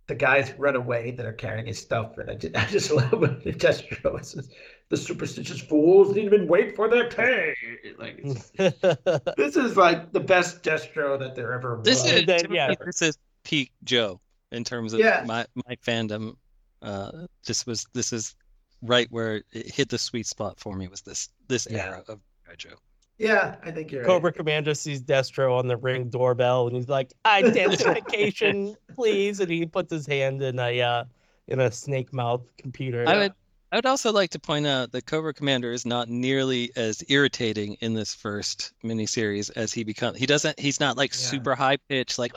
the 0.09 0.15
guys 0.17 0.53
run 0.59 0.75
away 0.77 1.13
that 1.13 1.25
are 1.25 1.33
carrying 1.33 1.67
his 1.67 1.79
stuff, 1.81 2.19
and 2.19 2.29
I 2.31 2.35
just, 2.35 2.57
I 2.63 2.65
just 2.67 2.91
love 2.91 3.13
when 3.13 3.41
Destro 3.41 4.25
says, 4.25 4.51
"The 4.89 4.97
superstitious 4.97 5.61
fools 5.61 6.09
didn't 6.15 6.25
even 6.33 6.47
wait 6.49 6.77
for 6.77 6.89
their 6.89 7.09
pay." 7.09 7.55
Like 7.99 8.23
this 9.37 9.57
is 9.57 9.77
like 9.77 10.13
the 10.13 10.21
best 10.21 10.63
Destro 10.63 11.19
that 11.19 11.35
there 11.35 11.53
ever 11.53 11.77
was. 11.77 11.85
This 11.85 12.05
is 12.05 12.27
then, 12.27 12.53
yeah. 12.53 12.75
this 12.85 13.03
is 13.03 13.19
peak 13.45 13.73
Joe 13.85 14.21
in 14.53 14.63
terms 14.65 14.93
of 14.93 15.01
Yeah. 15.01 15.25
my 15.27 15.47
my 15.67 15.77
fandom. 15.85 16.37
Uh, 16.83 17.27
this 17.47 17.67
was 17.67 17.87
this 17.95 18.13
is 18.13 18.35
right 18.83 19.07
where 19.11 19.43
it 19.53 19.73
hit 19.75 19.89
the 19.89 19.99
sweet 19.99 20.27
spot 20.27 20.59
for 20.59 20.77
me. 20.77 20.89
Was 20.89 21.03
this 21.03 21.29
this 21.49 21.67
Yeah. 21.71 21.87
era 21.87 22.03
of 22.09 22.19
G.I. 22.47 22.55
Joe? 22.57 22.75
Yeah, 23.19 23.57
I 23.63 23.71
think 23.71 23.93
you're 23.93 24.05
Cobra 24.05 24.31
right. 24.31 24.37
Commander 24.37 24.75
sees 24.75 25.01
Destro 25.01 25.57
on 25.57 25.69
the 25.69 25.77
ring 25.77 26.09
doorbell, 26.09 26.67
and 26.67 26.75
he's 26.75 26.89
like, 26.89 27.13
"Identification, 27.25 28.77
please!" 28.97 29.39
And 29.41 29.51
he 29.51 29.67
puts 29.67 29.93
his 29.93 30.07
hand 30.07 30.43
in 30.43 30.59
a 30.59 30.81
uh, 30.81 31.05
in 31.49 31.61
a 31.61 31.71
snake 31.71 32.13
mouth 32.13 32.43
computer. 32.59 33.07
I 33.07 33.17
would 33.19 33.33
I 33.71 33.77
would 33.77 33.87
also 33.87 34.13
like 34.13 34.31
to 34.31 34.39
point 34.39 34.67
out 34.67 34.93
that 34.93 35.07
Cobra 35.07 35.33
Commander 35.33 35.73
is 35.73 35.87
not 35.87 36.09
nearly 36.09 36.73
as 36.77 37.03
irritating 37.09 37.75
in 37.81 37.95
this 37.95 38.15
first 38.15 38.73
miniseries 38.85 39.51
as 39.57 39.73
he 39.73 39.85
becomes. 39.85 40.19
He 40.19 40.27
doesn't. 40.27 40.59
He's 40.59 40.81
not 40.81 40.97
like 40.97 41.13
Yeah. 41.13 41.19
super 41.21 41.55
high 41.55 41.77
pitched, 41.89 42.19
like 42.19 42.33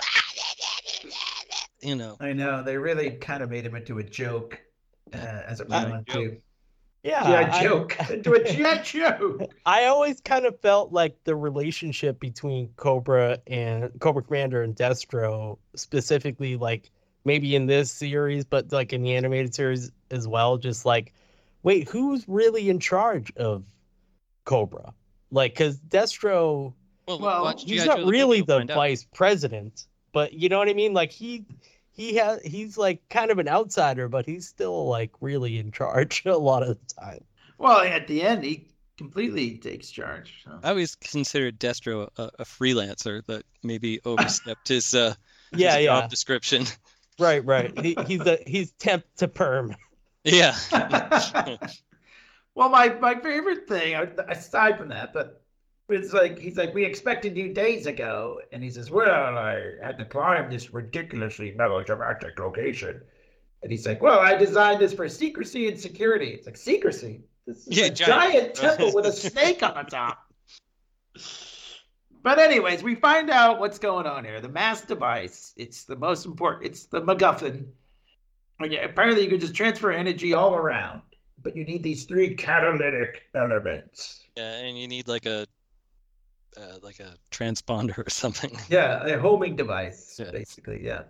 you 1.85 1.95
know. 1.95 2.17
I 2.19 2.33
know 2.33 2.63
they 2.63 2.77
really 2.77 3.11
kind 3.11 3.43
of 3.43 3.49
made 3.49 3.65
him 3.65 3.75
into 3.75 3.99
a 3.99 4.03
joke 4.03 4.59
uh, 5.13 5.17
as 5.17 5.59
it 5.61 5.67
I- 5.71 5.83
went 5.83 5.93
on 5.95 6.05
too. 6.05 6.37
yeah, 7.03 7.23
GI 7.23 7.51
I- 7.51 7.63
joke 7.63 7.97
into 8.09 8.33
a 8.33 8.43
GI 8.43 8.81
joke. 8.83 9.41
I 9.65 9.85
always 9.85 10.19
kind 10.21 10.45
of 10.45 10.59
felt 10.59 10.91
like 10.91 11.15
the 11.23 11.35
relationship 11.35 12.19
between 12.19 12.69
Cobra 12.77 13.39
and 13.47 13.91
Cobra 13.99 14.23
Commander 14.23 14.63
and 14.63 14.75
Destro, 14.75 15.57
specifically, 15.75 16.55
like 16.57 16.89
maybe 17.23 17.55
in 17.55 17.65
this 17.67 17.91
series, 17.91 18.45
but 18.45 18.71
like 18.71 18.93
in 18.93 19.01
the 19.03 19.15
animated 19.15 19.53
series 19.55 19.91
as 20.11 20.27
well, 20.27 20.57
just 20.57 20.85
like, 20.85 21.13
wait, 21.63 21.87
who's 21.89 22.23
really 22.27 22.69
in 22.69 22.79
charge 22.79 23.31
of 23.35 23.63
Cobra? 24.45 24.93
Like, 25.31 25.53
because 25.53 25.77
Destro, 25.79 26.73
Well, 27.07 27.19
Well, 27.19 27.55
he's 27.57 27.85
not 27.85 27.97
Joe, 27.97 28.01
the 28.01 28.05
movie, 28.05 28.17
really 28.17 28.41
the 28.41 28.57
find 28.57 28.71
out. 28.71 28.75
vice 28.75 29.05
president, 29.13 29.87
but 30.13 30.33
you 30.33 30.49
know 30.49 30.57
what 30.59 30.69
I 30.69 30.73
mean? 30.73 30.93
Like 30.93 31.11
he. 31.11 31.45
He 31.95 32.15
has 32.15 32.41
he's 32.43 32.77
like 32.77 33.07
kind 33.09 33.31
of 33.31 33.39
an 33.39 33.47
outsider, 33.47 34.07
but 34.09 34.25
he's 34.25 34.47
still 34.47 34.87
like 34.87 35.11
really 35.21 35.57
in 35.57 35.71
charge 35.71 36.23
a 36.27 36.37
lot 36.37 36.63
of 36.63 36.69
the 36.79 36.93
time. 37.01 37.23
Well, 37.57 37.79
at 37.79 38.07
the 38.07 38.21
end, 38.21 38.43
he 38.43 38.67
completely 38.97 39.57
takes 39.57 39.89
charge. 39.89 40.43
so. 40.43 40.59
I 40.63 40.69
always 40.69 40.95
considered 40.95 41.59
Destro 41.59 42.09
a, 42.17 42.31
a 42.39 42.45
freelancer 42.45 43.25
that 43.27 43.43
maybe 43.63 43.99
overstepped 44.05 44.67
his 44.67 44.93
uh 44.93 45.15
his 45.51 45.59
Yeah, 45.61 45.77
yeah. 45.77 46.01
job 46.01 46.09
description. 46.09 46.65
Right, 47.17 47.43
right. 47.45 47.77
He, 47.79 47.95
he's 48.07 48.25
a 48.25 48.39
he's 48.45 48.71
temp 48.73 49.05
to 49.17 49.27
perm. 49.27 49.75
Yeah. 50.23 50.55
well, 52.55 52.69
my 52.69 52.89
my 52.99 53.15
favorite 53.19 53.67
thing, 53.67 53.95
aside 54.27 54.77
from 54.77 54.89
that, 54.89 55.13
but 55.13 55.44
it's 55.89 56.13
like 56.13 56.39
he's 56.39 56.57
like, 56.57 56.73
we 56.73 56.83
expected 56.85 57.37
you 57.37 57.53
days 57.53 57.85
ago, 57.85 58.41
and 58.51 58.63
he 58.63 58.69
says, 58.69 58.89
"Well, 58.89 59.37
I 59.37 59.73
had 59.83 59.97
to 59.99 60.05
climb 60.05 60.49
this 60.49 60.73
ridiculously 60.73 61.51
melodramatic 61.51 62.39
location," 62.39 63.01
and 63.61 63.71
he's 63.71 63.85
like, 63.85 64.01
"Well, 64.01 64.19
I 64.19 64.35
designed 64.35 64.81
this 64.81 64.93
for 64.93 65.07
secrecy 65.07 65.67
and 65.67 65.79
security." 65.79 66.29
It's 66.31 66.45
like 66.47 66.57
secrecy. 66.57 67.21
This 67.45 67.67
is 67.67 67.77
Yeah, 67.77 67.85
a 67.85 67.89
giant- 67.91 68.55
giant 68.55 68.55
temple 68.55 68.93
with 68.95 69.05
a 69.05 69.11
snake 69.11 69.61
on 69.61 69.75
the 69.75 69.83
top. 69.89 70.19
But 72.23 72.39
anyways, 72.39 72.81
we 72.81 72.95
find 72.95 73.29
out 73.29 73.59
what's 73.59 73.77
going 73.77 74.07
on 74.07 74.25
here. 74.25 74.41
The 74.41 74.49
mass 74.49 74.81
device. 74.81 75.53
It's 75.57 75.83
the 75.83 75.95
most 75.95 76.25
important. 76.25 76.65
It's 76.65 76.85
the 76.85 77.01
MacGuffin. 77.01 77.67
Okay, 78.63 78.79
apparently 78.83 79.23
you 79.23 79.29
can 79.29 79.39
just 79.39 79.53
transfer 79.53 79.91
energy 79.91 80.33
all 80.33 80.55
around, 80.55 81.01
but 81.43 81.55
you 81.55 81.63
need 81.65 81.83
these 81.83 82.05
three 82.05 82.33
catalytic 82.33 83.23
elements. 83.35 84.21
Yeah, 84.35 84.53
and 84.55 84.79
you 84.79 84.87
need 84.87 85.07
like 85.07 85.27
a 85.27 85.45
uh, 86.57 86.77
like 86.81 86.99
a 86.99 87.15
transponder 87.31 87.97
or 88.05 88.09
something. 88.09 88.57
Yeah, 88.69 89.05
a 89.05 89.19
homing 89.19 89.55
device, 89.55 90.17
Yeah. 90.19 90.31
basically. 90.31 90.83
Yeah. 90.83 91.03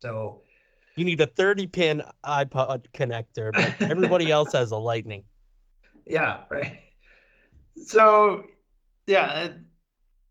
So 0.00 0.42
You 0.96 1.04
need 1.04 1.20
a 1.20 1.26
30 1.26 1.66
pin 1.68 2.02
iPod 2.24 2.86
connector, 2.94 3.52
but 3.52 3.74
everybody 3.90 4.30
else 4.30 4.52
has 4.52 4.70
a 4.72 4.76
lightning. 4.76 5.24
yeah, 6.06 6.40
right. 6.50 6.80
So 7.84 8.44
yeah, 9.06 9.48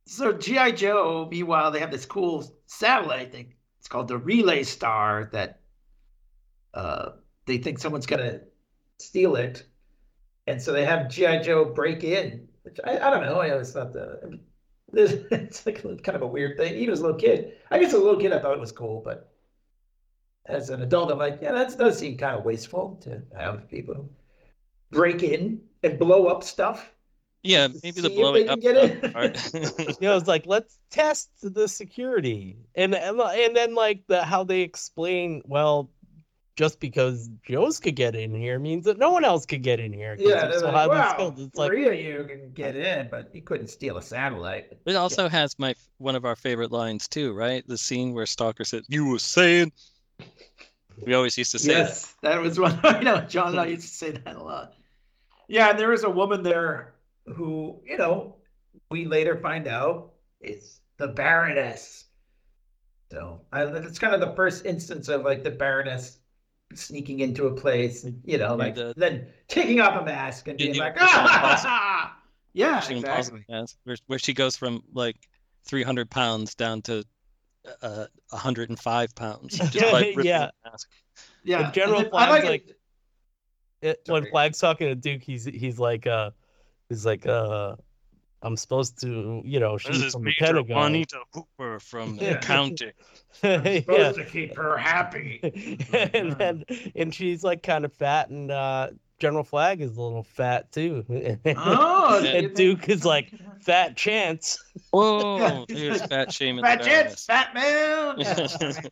so 0.06 0.34
GI 0.34 0.74
Joe. 0.74 1.28
Meanwhile, 1.30 1.72
they 1.72 1.80
have 1.80 1.92
this 1.92 2.06
cool 2.06 2.44
satellite 2.66 3.32
thing. 3.32 3.54
It's 3.80 3.88
called 3.88 4.08
the 4.08 4.18
Relay 4.18 4.64
Star 4.64 5.30
that 5.32 5.62
uh, 6.74 7.12
they 7.46 7.58
think 7.60 7.80
someone's 7.80 8.06
gonna 8.08 8.42
steal 9.00 9.36
it, 9.36 9.64
and 10.48 10.62
so 10.62 10.72
they 10.74 10.86
have 10.86 11.10
GI 11.10 11.40
Joe 11.40 11.66
break 11.66 12.04
in. 12.04 12.48
Which 12.66 12.80
I, 12.84 12.98
I 12.98 13.10
don't 13.12 13.24
know. 13.26 13.40
I 13.40 13.52
always 13.52 13.72
thought 13.72 13.94
the 13.94 14.40
it's 14.94 15.66
like 15.66 15.84
kind 16.04 16.16
of 16.16 16.24
a 16.24 16.28
weird 16.28 16.58
thing. 16.58 16.74
Even 16.76 16.94
as 16.94 17.00
a 17.00 17.04
little 17.04 17.20
kid, 17.20 17.54
I 17.70 17.78
guess 17.78 17.90
as 17.90 17.94
a 17.94 18.00
little 18.00 18.20
kid 18.20 18.34
I 18.34 18.40
thought 18.40 18.54
it 18.54 18.60
was 18.60 18.72
cool, 18.72 19.02
but 19.06 19.32
as 20.48 20.70
an 20.72 20.82
adult, 20.82 21.12
I'm 21.12 21.20
like, 21.20 21.40
yeah, 21.42 21.52
that 21.52 21.78
does 21.78 22.00
seem 22.00 22.18
kind 22.18 22.38
of 22.38 22.44
wasteful 22.44 22.98
to 23.04 23.22
have 23.38 23.70
people 23.70 24.10
break 24.92 25.24
in 25.24 25.62
and 25.84 26.00
blow 26.00 26.28
up 26.28 26.44
stuff. 26.44 26.92
Yeah, 27.44 27.68
maybe 27.84 28.02
the 28.02 28.10
See 28.10 28.16
blowing 28.16 28.50
up 28.50 28.60
get 28.60 29.04
in. 29.04 29.12
part. 29.12 29.54
You 29.54 29.96
know, 30.02 30.18
it's 30.18 30.28
like 30.28 30.48
let's 30.48 30.80
test 30.90 31.30
the 31.42 31.68
security, 31.68 32.58
and 32.74 32.96
and, 32.96 33.20
and 33.22 33.56
then 33.56 33.76
like 33.76 34.02
the 34.08 34.24
how 34.24 34.44
they 34.44 34.62
explain, 34.62 35.44
well, 35.46 35.92
just 36.56 36.80
because 36.80 37.30
Joe's 37.48 37.80
could 37.80 37.96
get 37.96 38.16
in 38.16 38.34
here 38.34 38.60
means 38.60 38.86
that 38.86 38.98
no 38.98 39.12
one 39.12 39.26
else 39.26 39.46
could 39.46 39.62
get 39.62 39.80
in 39.80 39.92
here. 39.92 40.16
Yeah, 40.18 40.42
they're 40.42 40.50
they're 40.50 40.60
so 40.60 40.66
like, 40.66 40.76
highly 40.76 40.90
wow, 40.90 41.14
skilled." 41.14 41.40
It's 41.40 41.58
like, 41.58 41.70
three 41.70 41.88
of 41.88 41.94
you 41.96 42.26
can 42.28 42.52
get 42.54 42.76
in, 42.76 43.10
but 43.10 43.34
you 43.34 43.42
couldn't 43.42 43.68
steal 43.68 43.98
a 43.98 44.02
satellite. 44.02 44.78
It 44.86 44.96
also 44.96 45.28
has 45.28 45.58
my 45.60 45.76
one 45.98 46.16
of 46.16 46.26
our 46.26 46.36
favorite 46.36 46.72
lines 46.72 47.08
too, 47.08 47.34
right? 47.34 47.68
The 47.68 47.78
scene 47.78 48.14
where 48.14 48.26
Stalker 48.26 48.64
says, 48.64 48.86
"You 48.88 49.08
were 49.08 49.20
saying." 49.20 49.72
We 51.06 51.14
always 51.14 51.38
used 51.38 51.52
to 51.52 51.60
say 51.60 51.74
that. 51.74 51.80
yes, 51.90 52.16
that 52.22 52.42
was 52.42 52.60
one. 52.60 52.80
I 52.84 53.02
know 53.02 53.20
John 53.22 53.50
and 53.50 53.60
I 53.60 53.66
used 53.66 53.82
to 53.90 53.94
say 53.94 54.12
that 54.12 54.36
a 54.36 54.42
lot. 54.42 54.74
Yeah, 55.48 55.72
and 55.72 55.80
there 55.80 55.90
was 55.90 56.04
a 56.04 56.10
woman 56.10 56.42
there 56.42 56.94
who, 57.26 57.82
you 57.86 57.98
know, 57.98 58.38
we 58.90 59.06
later 59.06 59.38
find 59.38 59.68
out 59.68 60.14
is 60.40 60.80
the 60.98 61.08
Baroness. 61.10 62.06
So 63.12 63.42
I, 63.52 63.64
it's 63.64 64.00
kind 64.00 64.14
of 64.14 64.22
the 64.22 64.36
first 64.36 64.66
instance 64.66 65.10
of 65.10 65.24
like 65.24 65.44
the 65.44 65.52
Baroness 65.52 66.20
sneaking 66.74 67.20
into 67.20 67.48
a 67.48 67.54
place, 67.54 68.06
you 68.24 68.38
know, 68.38 68.56
like 68.56 68.76
the- 68.76 68.94
then 68.98 69.28
taking 69.48 69.80
off 69.82 70.02
a 70.02 70.06
mask 70.06 70.48
and 70.48 70.60
Yeah, 70.60 70.66
being 70.66 70.76
yeah, 70.76 70.84
like, 70.84 70.96
ah! 71.00 72.18
yeah, 72.54 72.90
exactly. 72.90 73.46
Yes, 73.48 73.78
where, 73.84 73.98
where 74.08 74.20
she 74.20 74.34
goes 74.34 74.56
from 74.58 74.84
like 74.94 75.16
300 75.66 76.10
pounds 76.10 76.56
down 76.56 76.82
to 76.84 77.04
uh, 77.82 78.06
105 78.30 79.16
pounds 79.16 79.58
just 79.70 79.92
by 79.92 80.00
ripping 80.02 80.26
Yeah. 80.26 80.50
mask. 80.66 80.90
Yeah, 81.44 81.66
And 81.66 81.74
General 81.74 82.00
and 82.00 82.06
then 82.08 82.14
I 82.14 82.28
Flag's 82.28 82.44
like 82.44 82.52
like- 82.52 82.68
it- 82.70 82.80
it, 83.82 84.02
when 84.12 84.26
Flag's 84.26 84.58
talking 84.58 84.88
to 84.88 84.96
Duke, 84.96 85.22
he's 85.22 85.46
he's 85.46 85.78
like, 85.78 86.08
uh, 86.08 86.32
He's 86.90 87.06
like, 87.06 87.26
uh, 87.28 87.76
I'm 88.46 88.56
supposed 88.58 89.02
to, 89.02 89.42
you 89.44 89.60
know, 89.60 89.74
This 89.78 89.88
she's 89.98 90.02
is 90.04 90.14
from 90.14 90.22
the 90.22 90.26
Major 90.30 90.46
Pentagon. 90.54 90.78
Juanita 90.78 91.20
Hooper 91.34 91.80
from 91.80 92.18
the 92.18 92.26
Yeah. 92.32 92.38
county. 92.40 92.92
yeah. 93.44 93.80
Supposed 93.82 94.18
to 94.18 94.26
keep 94.26 94.56
her 94.56 94.78
happy. 94.78 95.40
and 96.14 96.34
then 96.34 96.64
and 96.96 97.14
she's 97.14 97.44
like 97.44 97.64
kind 97.64 97.84
of 97.86 97.94
fat 97.94 98.30
and 98.30 98.52
uh 98.52 98.90
General 99.18 99.44
Flag 99.46 99.80
is 99.82 99.96
a 99.96 100.02
little 100.02 100.24
fat 100.24 100.72
too. 100.74 101.06
Oh, 101.56 102.24
and 102.26 102.54
Duke 102.54 102.90
is 102.90 103.06
like 103.06 103.32
fat 103.62 103.96
chance. 103.96 104.62
Whoa, 104.92 105.66
here's 105.70 106.02
fat 106.06 106.34
shaming 106.34 106.62
the 106.64 106.68
Fat 106.68 106.84
Jets, 106.84 107.26
Baroness. 107.26 108.56
Fat 108.58 108.74
Man. 108.74 108.92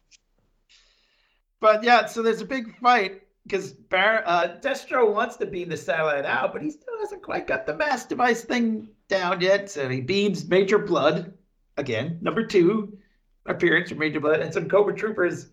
but 1.59 1.83
yeah, 1.83 2.05
so 2.05 2.21
there's 2.21 2.39
a 2.41 2.45
big 2.45 2.77
fight 2.79 3.22
because 3.43 3.73
Bar- 3.73 4.23
uh, 4.25 4.55
Destro 4.61 5.13
wants 5.13 5.35
to 5.37 5.45
beam 5.45 5.69
the 5.69 5.77
satellite 5.77 6.25
out, 6.25 6.53
but 6.53 6.61
he 6.61 6.69
still 6.69 6.97
hasn't 6.99 7.21
quite 7.21 7.47
got 7.47 7.65
the 7.65 7.75
mass 7.75 8.05
device 8.05 8.43
thing 8.43 8.87
down 9.09 9.41
yet. 9.41 9.69
So 9.69 9.89
he 9.89 10.01
beams 10.01 10.47
Major 10.47 10.79
Bludd 10.79 11.33
again, 11.77 12.19
number 12.21 12.45
two 12.45 12.97
appearance 13.45 13.89
from 13.89 13.99
Major 13.99 14.21
Bludd, 14.21 14.41
and 14.41 14.53
some 14.53 14.69
Cobra 14.69 14.95
Troopers 14.95 15.49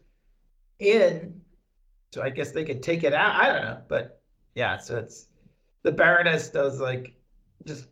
in. 0.79 1.41
So 2.13 2.23
I 2.23 2.31
guess 2.31 2.53
they 2.53 2.65
could 2.65 2.83
take 2.83 3.05
it 3.05 3.13
out. 3.13 3.35
I 3.35 3.53
don't 3.53 3.63
know, 3.63 3.79
but 3.89 4.23
yeah, 4.55 4.79
so 4.79 4.99
it's 4.99 5.27
the 5.83 5.93
Baroness 5.93 6.49
does 6.49 6.81
like 6.81 7.15
just. 7.67 7.87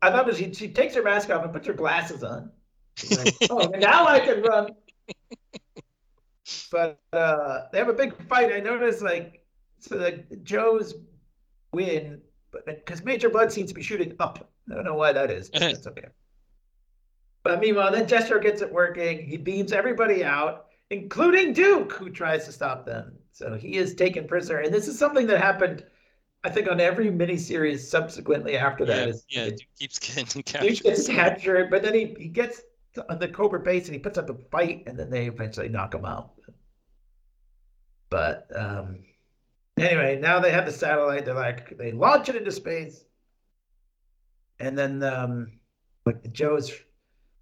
I 0.00 0.10
thought 0.10 0.32
she 0.34 0.52
she 0.52 0.68
takes 0.68 0.94
her 0.94 1.02
mask 1.02 1.30
off 1.30 1.44
and 1.44 1.52
puts 1.52 1.66
her 1.66 1.72
glasses 1.72 2.22
on. 2.22 2.50
She's 2.96 3.18
like, 3.18 3.34
oh, 3.50 3.66
now 3.78 4.06
I 4.06 4.20
can 4.20 4.42
run. 4.42 4.70
But 6.70 6.98
uh, 7.12 7.62
they 7.72 7.78
have 7.78 7.88
a 7.88 7.92
big 7.94 8.14
fight. 8.28 8.52
I 8.52 8.60
noticed 8.60 9.02
like 9.02 9.44
so 9.80 9.98
that 9.98 10.44
Joe's 10.44 10.94
win, 11.72 12.20
but 12.52 12.66
because 12.66 13.04
Major 13.04 13.28
Bludd 13.30 13.50
seems 13.52 13.68
to 13.70 13.74
be 13.74 13.82
shooting 13.82 14.14
up. 14.20 14.50
I 14.70 14.74
don't 14.74 14.84
know 14.84 14.94
why 14.94 15.12
that 15.12 15.30
is. 15.30 15.48
But 15.50 15.60
that's 15.60 15.86
okay. 15.86 16.08
But 17.42 17.60
meanwhile, 17.60 17.92
then 17.92 18.06
Destro 18.06 18.42
gets 18.42 18.60
it 18.62 18.70
working. 18.72 19.24
He 19.26 19.36
beams 19.36 19.72
everybody 19.72 20.24
out, 20.24 20.66
including 20.90 21.52
Duke, 21.52 21.92
who 21.92 22.10
tries 22.10 22.44
to 22.46 22.52
stop 22.52 22.84
them. 22.84 23.14
So 23.32 23.54
he 23.54 23.76
is 23.76 23.94
taken 23.94 24.26
prisoner, 24.26 24.58
and 24.58 24.74
this 24.74 24.88
is 24.88 24.98
something 24.98 25.26
that 25.28 25.40
happened, 25.40 25.84
I 26.44 26.50
think, 26.50 26.68
on 26.68 26.80
every 26.80 27.06
miniseries 27.10 27.80
subsequently 27.80 28.56
after 28.56 28.84
that. 28.86 29.06
Yeah, 29.06 29.12
is- 29.12 29.24
yeah, 29.28 29.48
Duke 29.50 29.58
keeps 29.78 29.98
getting 29.98 30.24
Duke 30.34 30.44
captured. 30.46 30.82
gets 30.82 31.06
captured, 31.06 31.70
but 31.70 31.82
then 31.82 31.94
he, 31.94 32.14
he 32.18 32.28
gets 32.28 32.62
on 33.08 33.18
the 33.20 33.28
Cobra 33.28 33.60
base 33.60 33.84
and 33.84 33.94
he 33.94 33.98
puts 34.00 34.18
up 34.18 34.28
a 34.28 34.34
fight, 34.50 34.82
and 34.86 34.98
then 34.98 35.08
they 35.08 35.26
eventually 35.26 35.68
knock 35.68 35.94
him 35.94 36.04
out. 36.04 36.32
But 38.10 38.46
um, 38.54 39.00
anyway, 39.78 40.18
now 40.20 40.40
they 40.40 40.50
have 40.50 40.66
the 40.66 40.72
satellite. 40.72 41.24
They're 41.24 41.34
like 41.34 41.76
they 41.76 41.92
launch 41.92 42.28
it 42.28 42.36
into 42.36 42.52
space, 42.52 43.04
and 44.58 44.78
then 44.78 45.02
um, 45.02 45.52
like 46.06 46.22
the 46.22 46.28
Joes 46.28 46.72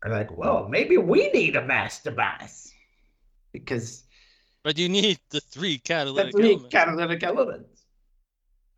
are 0.02 0.10
like, 0.10 0.36
"Well, 0.36 0.68
maybe 0.68 0.96
we 0.96 1.30
need 1.30 1.56
a 1.56 1.64
mass 1.64 2.02
device 2.02 2.72
because 3.52 4.04
But 4.64 4.78
you 4.78 4.88
need 4.88 5.18
the 5.30 5.40
three 5.40 5.76
the 5.76 5.82
catalytic 5.82 6.32
three 6.34 6.52
elements. 6.52 6.72
catalytic 6.72 7.22
elements." 7.22 7.84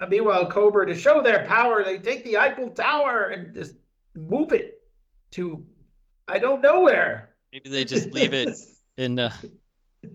And 0.01 0.11
meanwhile, 0.11 0.48
Cobra, 0.51 0.87
to 0.87 0.94
show 0.94 1.22
their 1.22 1.44
power, 1.46 1.83
they 1.83 1.98
take 1.98 2.22
the 2.24 2.37
Eiffel 2.38 2.70
Tower 2.70 3.29
and 3.29 3.55
just 3.55 3.74
move 4.14 4.53
it 4.53 4.83
to 5.33 5.64
I 6.29 6.38
don't 6.38 6.61
know 6.61 6.83
where. 6.83 7.31
Maybe 7.53 7.70
they 7.70 7.85
just 7.85 8.12
leave 8.12 8.35
it 8.35 8.51
in 8.98 9.18
uh, 9.18 9.33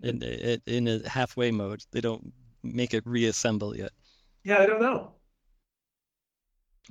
in 0.04 0.22
in 0.24 0.62
in 0.68 0.88
a 0.88 1.10
halfway 1.10 1.52
mode. 1.52 1.84
They 1.92 2.02
don't 2.02 2.32
make 2.64 2.94
it 2.94 3.06
reassemble 3.06 3.76
yet. 3.76 3.92
yeah, 4.44 4.60
I 4.60 4.66
don't 4.66 4.82
know. 4.82 5.12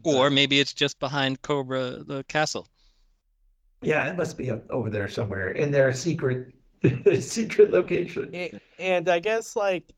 Or 0.04 0.30
maybe 0.30 0.58
it's 0.60 0.72
just 0.72 0.98
behind 0.98 1.42
Cobra 1.42 2.02
the 2.04 2.24
castle. 2.24 2.66
Yeah, 3.82 4.08
it 4.08 4.16
must 4.16 4.38
be 4.38 4.50
over 4.70 4.88
there 4.90 5.08
somewhere 5.08 5.50
in 5.50 5.70
their 5.70 5.92
secret 5.92 6.54
secret 7.20 7.70
location. 7.72 8.30
A- 8.34 8.58
And 8.78 9.08
I 9.08 9.18
guess 9.18 9.54
like 9.56 9.92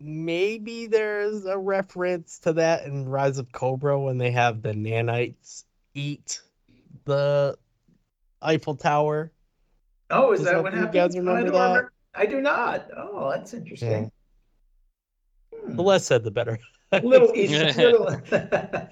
maybe 0.00 0.86
there's 0.86 1.44
a 1.46 1.56
reference 1.58 2.38
to 2.40 2.52
that 2.54 2.84
in 2.84 3.08
Rise 3.08 3.38
of 3.38 3.52
Cobra 3.52 3.98
when 3.98 4.18
they 4.18 4.30
have 4.30 4.62
the 4.62 4.72
nanites 4.72 5.64
eat 5.94 6.40
the 7.04 7.56
Eiffel 8.42 8.74
Tower. 8.74 9.32
Oh, 10.10 10.32
is 10.32 10.40
Does 10.40 10.46
that 10.46 10.54
that- 10.54 10.62
what 10.62 10.74
you 10.74 10.86
guys 10.88 11.16
remember 11.16 11.50
don't 11.50 11.74
that? 11.74 11.88
I 12.16 12.26
do 12.26 12.40
not. 12.40 12.88
Oh, 12.96 13.30
that's 13.30 13.54
interesting. 13.54 14.10
Hmm. 15.54 15.76
The 15.76 15.82
less 15.82 16.06
said, 16.06 16.24
the 16.24 16.30
better. 16.30 16.58
little 17.02 17.32
Easter, 17.34 17.72
little, 17.72 18.20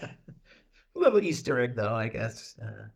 little 0.94 1.20
Easter 1.20 1.60
egg, 1.60 1.76
though, 1.76 1.94
I 1.94 2.08
guess. 2.08 2.56
Uh, 2.62 2.88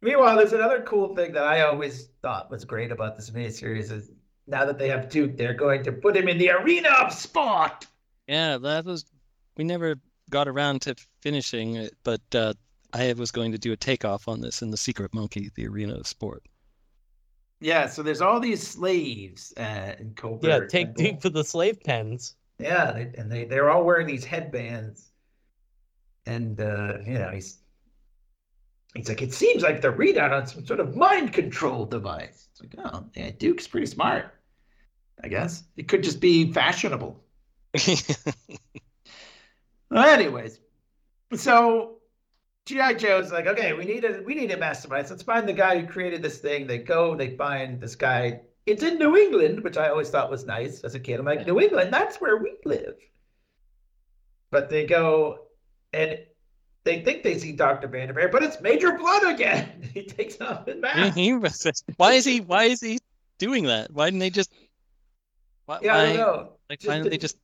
meanwhile, 0.00 0.36
there's 0.36 0.52
another 0.52 0.82
cool 0.82 1.14
thing 1.14 1.32
that 1.32 1.44
I 1.44 1.62
always 1.62 2.08
thought 2.22 2.50
was 2.50 2.64
great 2.64 2.92
about 2.92 3.16
this 3.16 3.30
miniseries 3.30 3.90
is 3.90 4.10
now 4.46 4.64
that 4.64 4.78
they 4.78 4.88
have 4.88 5.08
Duke, 5.08 5.36
they're 5.36 5.54
going 5.54 5.82
to 5.84 5.92
put 5.92 6.16
him 6.16 6.28
in 6.28 6.38
the 6.38 6.50
arena 6.50 6.90
of 6.90 7.12
sport. 7.12 7.86
Yeah, 8.26 8.58
that 8.58 8.84
was 8.84 9.04
we 9.56 9.64
never 9.64 9.96
got 10.30 10.48
around 10.48 10.82
to 10.82 10.94
finishing 11.20 11.76
it, 11.76 11.94
but 12.02 12.22
uh, 12.34 12.54
I 12.92 13.12
was 13.14 13.30
going 13.30 13.52
to 13.52 13.58
do 13.58 13.72
a 13.72 13.76
takeoff 13.76 14.28
on 14.28 14.40
this 14.40 14.62
in 14.62 14.70
the 14.70 14.76
Secret 14.76 15.14
Monkey, 15.14 15.50
the 15.54 15.66
arena 15.66 15.94
of 15.94 16.06
sport. 16.06 16.42
Yeah, 17.60 17.86
so 17.86 18.02
there's 18.02 18.20
all 18.20 18.40
these 18.40 18.66
slaves 18.66 19.54
uh, 19.56 19.94
in 19.98 20.14
Cobra. 20.14 20.60
yeah, 20.60 20.66
take. 20.68 20.94
Duke 20.94 21.22
for 21.22 21.30
the 21.30 21.44
slave 21.44 21.80
pens. 21.82 22.36
Yeah, 22.58 22.92
they, 22.92 23.12
and 23.16 23.30
they 23.30 23.44
they're 23.44 23.70
all 23.70 23.84
wearing 23.84 24.06
these 24.06 24.24
headbands, 24.24 25.10
and 26.26 26.60
uh, 26.60 26.98
you 27.06 27.14
know 27.14 27.30
he's 27.30 27.58
he's 28.94 29.08
like 29.08 29.22
it 29.22 29.32
seems 29.32 29.62
like 29.62 29.80
the 29.80 29.92
readout 29.92 30.32
on 30.32 30.46
some 30.46 30.66
sort 30.66 30.80
of 30.80 30.96
mind 30.96 31.32
control 31.32 31.86
device. 31.86 32.48
It's 32.52 32.60
like 32.60 32.74
oh 32.92 33.06
yeah, 33.14 33.30
Duke's 33.38 33.66
pretty 33.66 33.86
smart. 33.86 34.34
I 35.22 35.28
guess 35.28 35.64
it 35.76 35.88
could 35.88 36.02
just 36.02 36.20
be 36.20 36.52
fashionable. 36.52 37.22
Well, 39.90 40.04
anyways, 40.04 40.58
so 41.34 41.98
GI 42.66 42.94
Joe's 42.94 43.30
like 43.30 43.46
okay, 43.46 43.72
we 43.74 43.84
need 43.84 44.04
a 44.04 44.22
we 44.24 44.34
need 44.34 44.50
a 44.50 44.56
mastermind. 44.56 45.08
Let's 45.10 45.22
find 45.22 45.48
the 45.48 45.52
guy 45.52 45.78
who 45.78 45.86
created 45.86 46.22
this 46.22 46.38
thing. 46.38 46.66
They 46.66 46.78
go, 46.78 47.14
they 47.14 47.36
find 47.36 47.80
this 47.80 47.94
guy. 47.94 48.40
It's 48.66 48.82
in 48.82 48.98
New 48.98 49.16
England, 49.16 49.62
which 49.62 49.76
I 49.76 49.88
always 49.90 50.08
thought 50.08 50.30
was 50.30 50.46
nice 50.46 50.80
as 50.80 50.94
a 50.94 51.00
kid. 51.00 51.20
I'm 51.20 51.26
like 51.26 51.46
New 51.46 51.60
England, 51.60 51.92
that's 51.92 52.16
where 52.20 52.38
we 52.38 52.56
live. 52.64 52.94
But 54.50 54.70
they 54.70 54.86
go 54.86 55.40
and 55.92 56.18
they 56.84 57.02
think 57.02 57.22
they 57.22 57.38
see 57.38 57.52
Dr. 57.52 57.88
Vandermeer, 57.88 58.28
but 58.28 58.42
it's 58.42 58.60
Major 58.60 58.92
Bludd 58.92 59.34
again. 59.34 59.70
He 59.94 60.04
takes 60.04 60.40
off 60.40 60.66
his 60.66 60.80
mask. 60.80 61.14
Why 61.98 62.12
is 62.14 62.24
he 62.24 62.40
why 62.40 62.64
is 62.64 62.80
he 62.80 62.98
doing 63.38 63.64
that? 63.64 63.90
Why 63.92 64.06
didn't 64.06 64.20
they 64.20 64.30
just 64.30 64.50
why, 65.66 65.78
Yeah, 65.82 65.96
I 65.96 66.06
don't 66.06 66.16
know. 66.16 66.52
like 66.70 66.80
Just 66.80 66.88
why 66.88 66.94
don't 66.98 67.10
they 67.10 67.18
just 67.18 67.36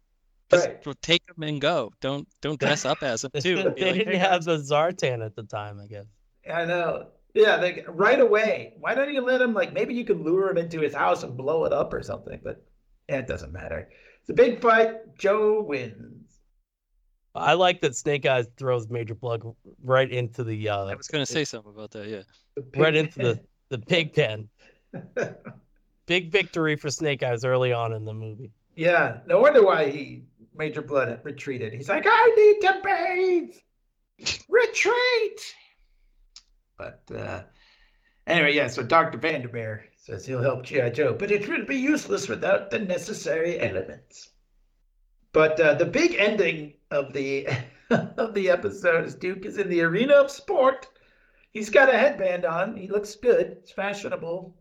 just 0.50 0.68
Right. 0.84 1.02
take 1.02 1.22
him 1.28 1.42
and 1.42 1.60
go? 1.60 1.92
Don't 2.00 2.26
don't 2.40 2.58
dress 2.64 2.84
up 2.84 3.02
as 3.02 3.24
him 3.24 3.30
too. 3.38 3.56
they 3.56 3.62
Be 3.62 3.68
like, 3.68 3.76
didn't 3.94 4.12
"Hey, 4.12 4.18
have 4.18 4.44
the 4.44 4.56
Zartan 4.58 5.24
at 5.24 5.34
the 5.36 5.42
time, 5.44 5.80
I 5.80 5.86
guess. 5.86 6.06
I 6.52 6.64
know. 6.64 7.08
Yeah, 7.34 7.56
like 7.56 7.84
right 7.88 8.18
away. 8.20 8.74
Why 8.80 8.94
don't 8.94 9.12
you 9.12 9.20
let 9.20 9.40
him 9.40 9.54
like 9.54 9.72
maybe 9.72 9.94
you 9.94 10.04
can 10.04 10.24
lure 10.24 10.50
him 10.50 10.58
into 10.58 10.80
his 10.80 10.94
house 10.94 11.22
and 11.22 11.36
blow 11.36 11.64
it 11.64 11.72
up 11.72 11.92
or 11.94 12.02
something? 12.02 12.40
But 12.42 12.64
yeah, 13.08 13.18
it 13.18 13.26
doesn't 13.28 13.52
matter. 13.52 13.88
It's 14.20 14.30
a 14.30 14.34
big 14.34 14.60
fight. 14.60 15.16
Joe 15.16 15.62
wins. 15.62 16.16
I 17.34 17.54
like 17.54 17.80
that 17.82 17.94
Snake 17.94 18.26
Eyes 18.26 18.48
throws 18.56 18.88
Major 18.88 19.14
Bludd 19.14 19.54
right 19.84 20.10
into 20.10 20.42
the 20.42 20.68
uh 20.68 20.86
I 20.86 20.94
was 20.96 21.06
gonna 21.06 21.24
say 21.26 21.44
something 21.44 21.72
about 21.72 21.92
that, 21.92 22.08
yeah. 22.08 22.22
Right 22.76 22.94
pig- 22.94 23.04
into 23.06 23.18
the 23.20 23.40
the 23.68 23.78
pig 23.78 24.12
pen. 24.12 24.48
Big 26.06 26.32
victory 26.32 26.74
for 26.74 26.90
Snake 26.90 27.22
Eyes 27.22 27.44
early 27.44 27.72
on 27.72 27.92
in 27.92 28.04
the 28.04 28.12
movie. 28.12 28.50
yeah, 28.74 29.18
no 29.26 29.40
wonder 29.40 29.64
why 29.64 29.88
he 29.88 30.24
Major 30.61 30.83
Bludd 30.83 31.25
retreated. 31.25 31.73
He's 31.73 31.88
like, 31.88 32.05
I 32.07 32.35
need 32.37 32.61
to 32.61 32.81
bathe. 32.85 34.35
Retreat. 34.51 35.55
But 36.77 37.03
uh 37.16 37.42
anyway, 38.27 38.55
yeah, 38.55 38.68
so 38.68 38.83
Dr. 38.83 39.16
Vandermeer 39.16 39.87
says 39.96 40.27
he'll 40.27 40.42
help 40.42 40.64
G.I. 40.64 40.90
Joe, 40.90 41.14
but 41.14 41.31
it 41.31 41.49
would 41.49 41.66
be 41.66 41.77
useless 41.77 42.29
without 42.29 42.70
the 42.70 42.79
necessary 42.79 43.59
elements. 43.59 44.31
But 45.33 45.59
uh, 45.59 45.75
the 45.75 45.87
big 45.87 46.14
ending 46.18 46.75
of 46.90 47.14
the 47.14 47.49
of 47.90 48.35
the 48.35 48.51
episode 48.51 49.07
is 49.07 49.14
Duke 49.14 49.46
is 49.46 49.57
in 49.57 49.70
the 49.70 49.81
arena 49.81 50.14
of 50.14 50.31
sport. 50.31 50.88
He's 51.53 51.70
got 51.70 51.88
a 51.88 51.99
headband 51.99 52.44
on. 52.44 52.77
He 52.77 52.87
looks 52.87 53.14
good. 53.14 53.46
It's 53.46 53.73
fashionable. 53.73 54.55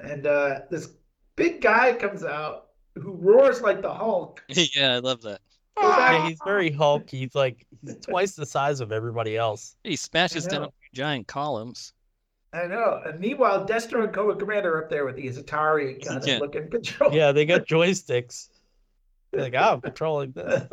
And 0.00 0.26
uh, 0.26 0.60
this 0.70 0.88
big 1.36 1.60
guy 1.60 1.92
comes 1.92 2.24
out 2.24 2.71
who 2.94 3.12
roars 3.12 3.60
like 3.60 3.82
the 3.82 3.92
Hulk. 3.92 4.44
Yeah, 4.48 4.94
I 4.94 4.98
love 4.98 5.22
that. 5.22 5.40
Yeah, 5.78 5.84
ah! 5.86 6.26
he's 6.28 6.38
very 6.44 6.70
Hulk. 6.70 7.08
He's 7.08 7.34
like 7.34 7.66
he's 7.84 7.96
twice 7.96 8.34
the 8.34 8.46
size 8.46 8.80
of 8.80 8.92
everybody 8.92 9.36
else. 9.36 9.76
He 9.84 9.96
smashes 9.96 10.46
down 10.46 10.68
giant 10.92 11.26
columns. 11.26 11.92
I 12.52 12.66
know. 12.66 13.00
And 13.06 13.18
meanwhile, 13.18 13.66
Destro 13.66 14.04
and 14.04 14.12
Cobra 14.12 14.36
Commander 14.36 14.74
are 14.76 14.84
up 14.84 14.90
there 14.90 15.06
with 15.06 15.16
these 15.16 15.38
Atari 15.38 16.04
kind 16.06 16.22
of 16.22 16.40
looking 16.40 16.68
control. 16.70 17.12
Yeah, 17.14 17.32
they 17.32 17.46
got 17.46 17.66
joysticks. 17.66 18.50
They're 19.30 19.40
like, 19.44 19.54
oh, 19.56 19.72
I'm 19.74 19.80
controlling 19.80 20.32
this. 20.32 20.64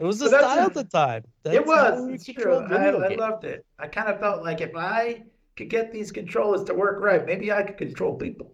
It 0.00 0.04
was 0.04 0.18
the 0.18 0.26
But 0.26 0.30
that's 0.30 0.44
style 0.44 0.58
a- 0.58 0.66
at 0.66 0.74
the 0.74 0.84
time. 0.84 1.24
That's 1.42 1.56
it 1.56 1.66
was. 1.66 2.06
we 2.06 2.14
It's 2.14 2.24
true. 2.26 2.58
I, 2.58 2.86
I 2.86 3.14
loved 3.16 3.44
it. 3.44 3.64
I 3.78 3.88
kind 3.88 4.08
of 4.08 4.20
felt 4.20 4.42
like 4.44 4.60
if 4.60 4.74
I 4.76 5.24
could 5.56 5.68
get 5.68 5.92
these 5.92 6.12
controllers 6.12 6.64
to 6.64 6.74
work 6.74 7.00
right, 7.00 7.24
maybe 7.24 7.52
I 7.52 7.62
could 7.62 7.78
control 7.78 8.14
people. 8.16 8.52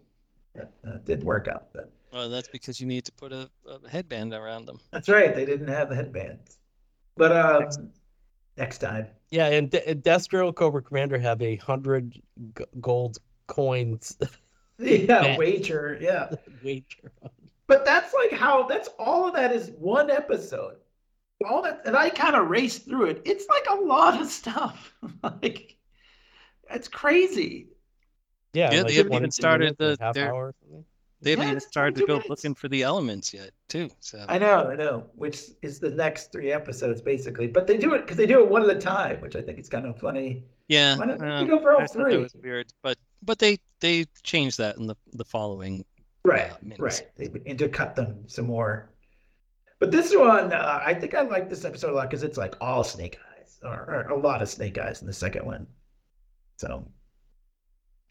But, 0.55 0.73
it 0.85 1.05
didn't 1.05 1.25
work 1.25 1.49
out. 1.49 1.69
But 1.73 1.93
Well, 2.12 2.29
that's 2.29 2.49
because 2.49 2.81
you 2.81 2.87
need 2.87 3.05
to 3.05 3.12
put 3.12 3.33
a, 3.33 3.49
a 3.68 3.88
headband 3.88 4.33
around 4.35 4.66
them. 4.66 4.81
that's 4.90 5.09
right. 5.09 5.35
They 5.35 5.44
didn't 5.44 5.68
have 5.68 5.90
headbands. 5.90 6.59
But 7.16 7.33
um, 7.37 7.90
next 8.57 8.79
time. 8.79 9.07
Yeah, 9.31 9.46
and, 9.46 9.70
De- 9.70 9.88
and 9.88 10.03
Destro 10.03 10.55
Cobra 10.55 10.83
Commander 10.83 11.18
have 11.18 11.40
a 11.42 11.57
hundred 11.57 12.12
g- 12.57 12.64
gold 12.81 13.18
coins 13.46 14.16
Yeah, 14.79 15.37
wager. 15.38 15.99
Yeah. 16.01 16.31
wager. 16.64 17.12
But 17.66 17.85
that's 17.85 18.12
like 18.14 18.33
how 18.33 18.64
that's 18.66 18.88
all 18.99 19.29
of 19.29 19.35
that 19.35 19.53
is 19.53 19.70
one 19.79 20.11
episode. 20.11 20.77
All 21.49 21.62
that 21.62 21.83
and 21.85 21.96
I 21.96 22.11
kind 22.11 22.35
of 22.35 22.49
raced 22.49 22.87
through 22.87 23.07
it. 23.07 23.23
It's 23.25 23.46
like 23.49 23.66
a 23.70 23.81
lot 23.83 24.20
of 24.20 24.27
stuff. 24.29 24.92
like 25.23 25.77
it's 26.70 26.88
crazy. 26.88 27.68
Yeah, 28.53 28.73
Yeah, 28.73 28.79
like 28.79 28.88
they 28.88 28.94
haven't 28.96 29.12
even 29.14 29.31
started 29.31 29.77
the- 29.79 29.96
half 30.01 30.14
their- 30.14 30.33
hour 30.33 30.49
or 30.49 30.55
something. 30.61 30.85
They 31.22 31.30
haven't 31.33 31.46
Yeah, 31.46 31.48
even 31.48 31.61
started 31.61 31.96
to 31.96 32.02
22 32.02 32.06
go 32.06 32.18
minutes. 32.18 32.28
looking 32.28 32.54
for 32.54 32.68
the 32.68 32.83
elements 32.83 33.33
yet, 33.35 33.52
too. 33.68 33.90
So 34.00 34.26
I 34.28 34.38
know, 34.38 34.70
I 34.70 34.76
know, 34.76 35.11
which 35.14 35.40
is 35.62 35.80
the 35.80 35.90
next 35.90 36.33
three 36.33 36.52
episodes 36.52 37.00
basically. 37.02 37.48
But 37.48 37.66
they 37.66 37.76
do 37.76 37.94
it 37.94 38.02
because 38.02 38.16
they 38.16 38.26
do 38.26 38.40
it 38.42 38.48
one 38.50 38.62
at 38.68 38.76
a 38.76 38.78
time, 38.80 39.20
which 39.20 39.37
I 39.37 39.42
think 39.42 39.59
is 39.59 39.68
kind 39.68 39.87
of 39.87 39.98
funny. 39.98 40.44
yeah, 40.68 40.96
Why 40.96 41.06
don't 41.06 41.22
um, 41.22 41.44
you 41.44 41.48
go 41.48 41.61
for 41.61 41.72
all 41.74 41.80
I 41.80 41.87
thought 41.87 42.09
that 42.11 42.11
three? 42.11 42.16
was 42.18 42.35
weird, 42.35 42.72
but 42.83 42.96
but 43.22 43.38
they 43.38 43.59
they 43.80 44.06
changed 44.22 44.59
that 44.59 44.76
in 44.78 44.87
the 44.87 44.96
the 45.12 45.24
following. 45.24 45.85
Right, 46.24 46.50
uh, 46.52 46.56
right. 46.78 47.02
They 47.16 47.28
intercut 47.28 47.94
them 47.94 48.28
some 48.28 48.46
more. 48.46 48.90
But 49.78 49.90
this 49.90 50.14
one, 50.14 50.52
uh, 50.52 50.80
I 50.85 50.94
think 50.94 51.14
I 51.14 51.22
like 51.22 51.48
this 51.48 51.64
episode 51.64 51.92
a 51.92 51.94
lot 51.94 52.11
because 52.11 52.22
it's 52.22 52.38
like 52.38 52.54
all 52.61 52.85
snake 52.85 53.18
eyes, 53.38 53.59
or, 53.62 53.72
or 53.90 54.02
a 54.11 54.18
lot 54.18 54.42
of 54.42 54.48
snake 54.48 54.78
eyes 54.78 55.00
in 55.00 55.06
the 55.06 55.12
second 55.12 55.46
one. 55.46 55.66
So 56.59 56.87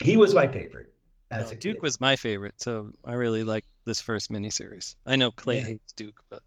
he 0.04 0.18
was 0.18 0.34
my 0.34 0.48
favorite. 0.48 0.94
As 1.32 1.46
No, 1.48 1.52
a 1.52 1.56
Duke 1.56 1.76
kid. 1.78 1.82
was 1.84 2.02
my 2.02 2.16
favorite, 2.16 2.56
so 2.58 2.92
I 3.06 3.14
really 3.14 3.44
like 3.44 3.66
this 3.86 4.02
first 4.02 4.32
miniseries. 4.32 4.96
I 5.06 5.16
know 5.16 5.30
Clay 5.32 5.58
Yeah. 5.60 5.66
hates 5.66 5.94
Duke, 5.94 6.20
but 6.30 6.42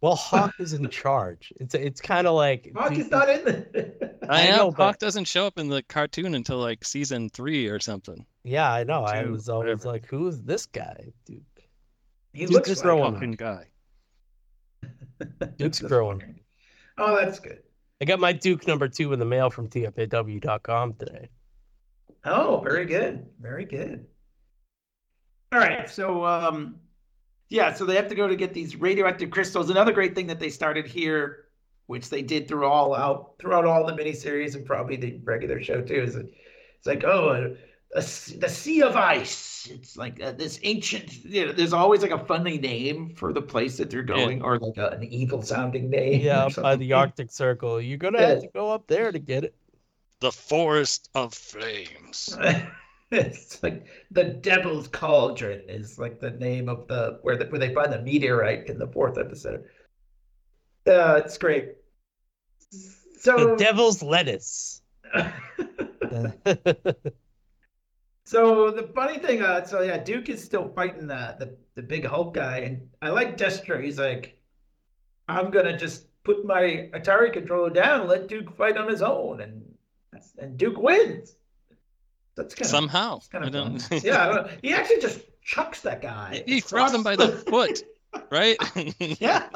Well, 0.00 0.16
Hawk 0.16 0.54
is 0.58 0.72
in 0.72 0.88
charge. 0.88 1.52
It's 1.60 1.74
it's 1.74 2.00
kind 2.00 2.26
of 2.26 2.34
like 2.34 2.72
Hawk 2.74 2.92
is 2.96 3.10
not 3.10 3.28
in 3.28 3.44
the. 3.44 4.18
I, 4.28 4.48
I 4.48 4.50
know 4.50 4.56
know, 4.56 4.70
but- 4.70 4.76
Hawk 4.84 4.98
doesn't 4.98 5.26
show 5.26 5.46
up 5.46 5.58
in 5.58 5.68
the 5.68 5.82
cartoon 5.84 6.34
until 6.34 6.58
like 6.58 6.84
season 6.84 7.28
three 7.28 7.66
or 7.68 7.78
something. 7.78 8.24
Yeah, 8.44 8.72
I 8.72 8.84
know. 8.84 9.04
I 9.04 9.24
was 9.26 9.48
always 9.48 9.66
whatever. 9.66 9.88
like, 9.88 10.06
"Who 10.06 10.26
is 10.28 10.42
this 10.42 10.66
guy, 10.66 11.12
Duke?" 11.26 11.42
he 12.32 12.46
Duke 12.46 12.50
looks 12.54 12.68
is 12.70 12.78
like 12.78 12.84
growing. 12.84 13.14
Fucking 13.14 13.32
guy. 13.32 13.66
Duke's 15.56 15.80
growing. 15.80 16.20
funny. 16.20 16.42
Oh, 16.98 17.16
that's 17.16 17.38
good. 17.38 17.62
I 18.00 18.04
got 18.04 18.18
my 18.18 18.32
Duke 18.32 18.66
number 18.66 18.88
two 18.88 19.12
in 19.12 19.18
the 19.18 19.24
mail 19.24 19.50
from 19.50 19.68
TFAW.com 19.68 20.94
today. 20.94 21.28
Oh, 22.24 22.60
very 22.64 22.86
good. 22.86 23.26
Very 23.40 23.64
good. 23.64 24.06
All 25.52 25.58
right. 25.58 25.88
So, 25.88 26.24
um, 26.24 26.76
yeah, 27.48 27.74
so 27.74 27.84
they 27.84 27.96
have 27.96 28.08
to 28.08 28.14
go 28.14 28.26
to 28.26 28.36
get 28.36 28.54
these 28.54 28.76
radioactive 28.76 29.30
crystals. 29.30 29.68
Another 29.68 29.92
great 29.92 30.14
thing 30.14 30.26
that 30.28 30.40
they 30.40 30.48
started 30.48 30.86
here, 30.86 31.44
which 31.86 32.08
they 32.08 32.22
did 32.22 32.48
through 32.48 32.64
all 32.66 32.94
out 32.94 33.34
throughout 33.38 33.66
all 33.66 33.84
the 33.86 33.92
miniseries 33.92 34.54
and 34.54 34.64
probably 34.64 34.96
the 34.96 35.18
regular 35.24 35.62
show 35.62 35.82
too, 35.82 36.02
is 36.02 36.16
it's 36.16 36.86
like, 36.86 37.04
oh, 37.04 37.28
a, 37.28 37.96
a 37.96 37.98
s- 38.00 38.32
the 38.38 38.48
Sea 38.48 38.82
of 38.82 38.96
Ice. 38.96 39.68
It's 39.70 39.98
like 39.98 40.22
uh, 40.22 40.32
this 40.32 40.58
ancient, 40.62 41.22
you 41.24 41.44
know, 41.46 41.52
there's 41.52 41.74
always 41.74 42.00
like 42.00 42.10
a 42.12 42.24
funny 42.24 42.56
name 42.56 43.14
for 43.14 43.34
the 43.34 43.42
place 43.42 43.76
that 43.76 43.90
they're 43.90 44.02
going 44.02 44.40
or 44.40 44.58
like 44.58 44.78
a, 44.78 44.88
an 44.88 45.04
evil 45.04 45.42
sounding 45.42 45.90
name. 45.90 46.22
Yeah, 46.22 46.48
by 46.56 46.76
the. 46.76 46.94
Arctic 46.94 47.30
Circle. 47.30 47.82
You're 47.82 47.98
gonna 47.98 48.20
Yeah. 48.20 48.28
have 48.28 48.40
to 48.42 48.48
go 48.54 48.70
up 48.70 48.86
there 48.86 49.12
to 49.12 49.18
get 49.18 49.44
it. 49.44 49.54
The 50.20 50.32
Forest 50.32 51.10
of 51.14 51.34
Flames. 51.34 52.36
it's 53.12 53.62
like 53.62 53.86
the 54.10 54.24
Devil's 54.24 54.88
Cauldron 54.88 55.62
is 55.68 55.98
like 55.98 56.18
the 56.18 56.30
name 56.30 56.68
of 56.68 56.88
the 56.88 57.18
where 57.22 57.36
the, 57.36 57.44
where 57.46 57.58
they 57.58 57.74
find 57.74 57.92
the 57.92 58.00
meteorite 58.00 58.68
in 58.68 58.78
the 58.78 58.86
fourth 58.86 59.18
episode. 59.18 59.64
Uh, 60.86 61.20
it's 61.24 61.38
great. 61.38 61.74
So 63.20 63.50
The 63.50 63.56
Devil's 63.56 64.02
Lettuce. 64.02 64.80
so 68.24 68.70
the 68.70 68.90
funny 68.94 69.18
thing, 69.18 69.42
uh, 69.42 69.64
so 69.64 69.82
yeah, 69.82 69.98
Duke 69.98 70.28
is 70.28 70.42
still 70.42 70.72
fighting 70.74 71.06
the, 71.06 71.36
the 71.38 71.56
the 71.74 71.82
big 71.82 72.06
Hulk 72.06 72.34
guy, 72.34 72.58
and 72.58 72.88
I 73.02 73.10
like 73.10 73.36
Destro. 73.36 73.82
He's 73.82 73.98
like, 73.98 74.38
I'm 75.28 75.50
gonna 75.50 75.76
just 75.76 76.06
put 76.24 76.46
my 76.46 76.88
Atari 76.94 77.32
controller 77.32 77.70
down 77.70 78.00
and 78.00 78.08
let 78.08 78.28
Duke 78.28 78.56
fight 78.56 78.76
on 78.76 78.88
his 78.88 79.02
own, 79.02 79.42
and 79.42 79.62
and 80.38 80.56
Duke 80.56 80.78
wins. 80.78 81.36
That's 82.36 82.54
kind 82.54 82.64
of 82.66 82.70
Somehow. 82.70 83.20
kind 83.30 83.44
I 83.44 83.48
don't 83.50 83.88
yeah, 84.04 84.28
I 84.28 84.32
don't, 84.34 84.50
he 84.62 84.72
actually 84.72 85.00
just 85.00 85.20
chucks 85.42 85.80
that 85.82 86.00
guy. 86.02 86.42
he 86.46 86.60
throws 86.60 86.92
him 86.94 87.02
by 87.02 87.16
the 87.16 87.28
foot, 87.48 87.82
right? 88.30 88.56
yeah. 89.20 89.48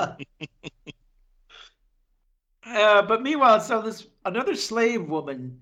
Uh, 2.66 3.02
but 3.02 3.22
meanwhile, 3.22 3.60
so 3.60 3.80
this 3.80 4.06
another 4.24 4.54
slave 4.56 5.08
woman, 5.08 5.60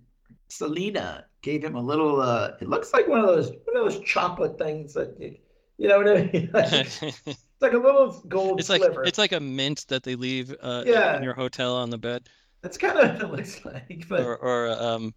Selena, 0.48 1.27
gave 1.42 1.62
him 1.62 1.74
a 1.77 1.81
little. 1.83 2.20
Uh, 2.20 2.53
it 2.61 2.68
looks 2.68 2.92
like 2.92 3.07
one 3.07 3.20
of 3.20 3.27
those 3.27 3.48
one 3.50 3.77
of 3.77 3.92
those 3.92 4.00
chocolate 4.00 4.57
things 4.59 4.94
that 4.94 5.14
you, 5.20 5.37
you 5.77 5.88
know 5.88 5.98
what 5.98 6.09
I 6.09 6.14
mean. 6.33 6.50
it's 6.55 7.03
it's 7.27 7.38
like 7.61 7.74
a 7.74 7.79
little 7.79 8.11
gold 8.29 8.66
like 8.68 8.81
sliver. 8.83 9.05
it's 9.05 9.18
like 9.18 9.33
a 9.33 9.40
mint 9.40 9.85
that 9.88 10.03
they 10.03 10.14
leave 10.14 10.55
uh, 10.62 10.85
Yeah. 10.87 11.16
in 11.16 11.22
your 11.22 11.35
hotel 11.35 11.77
on 11.77 11.90
the 11.90 11.98
bed, 11.98 12.29
That's 12.62 12.79
kind 12.79 12.98
of 12.98 13.11
what 13.16 13.22
it 13.22 13.31
looks 13.37 13.64
like, 13.64 14.07
but 14.09 14.20
or 14.20 14.37
or 14.38 14.70
um, 14.70 15.14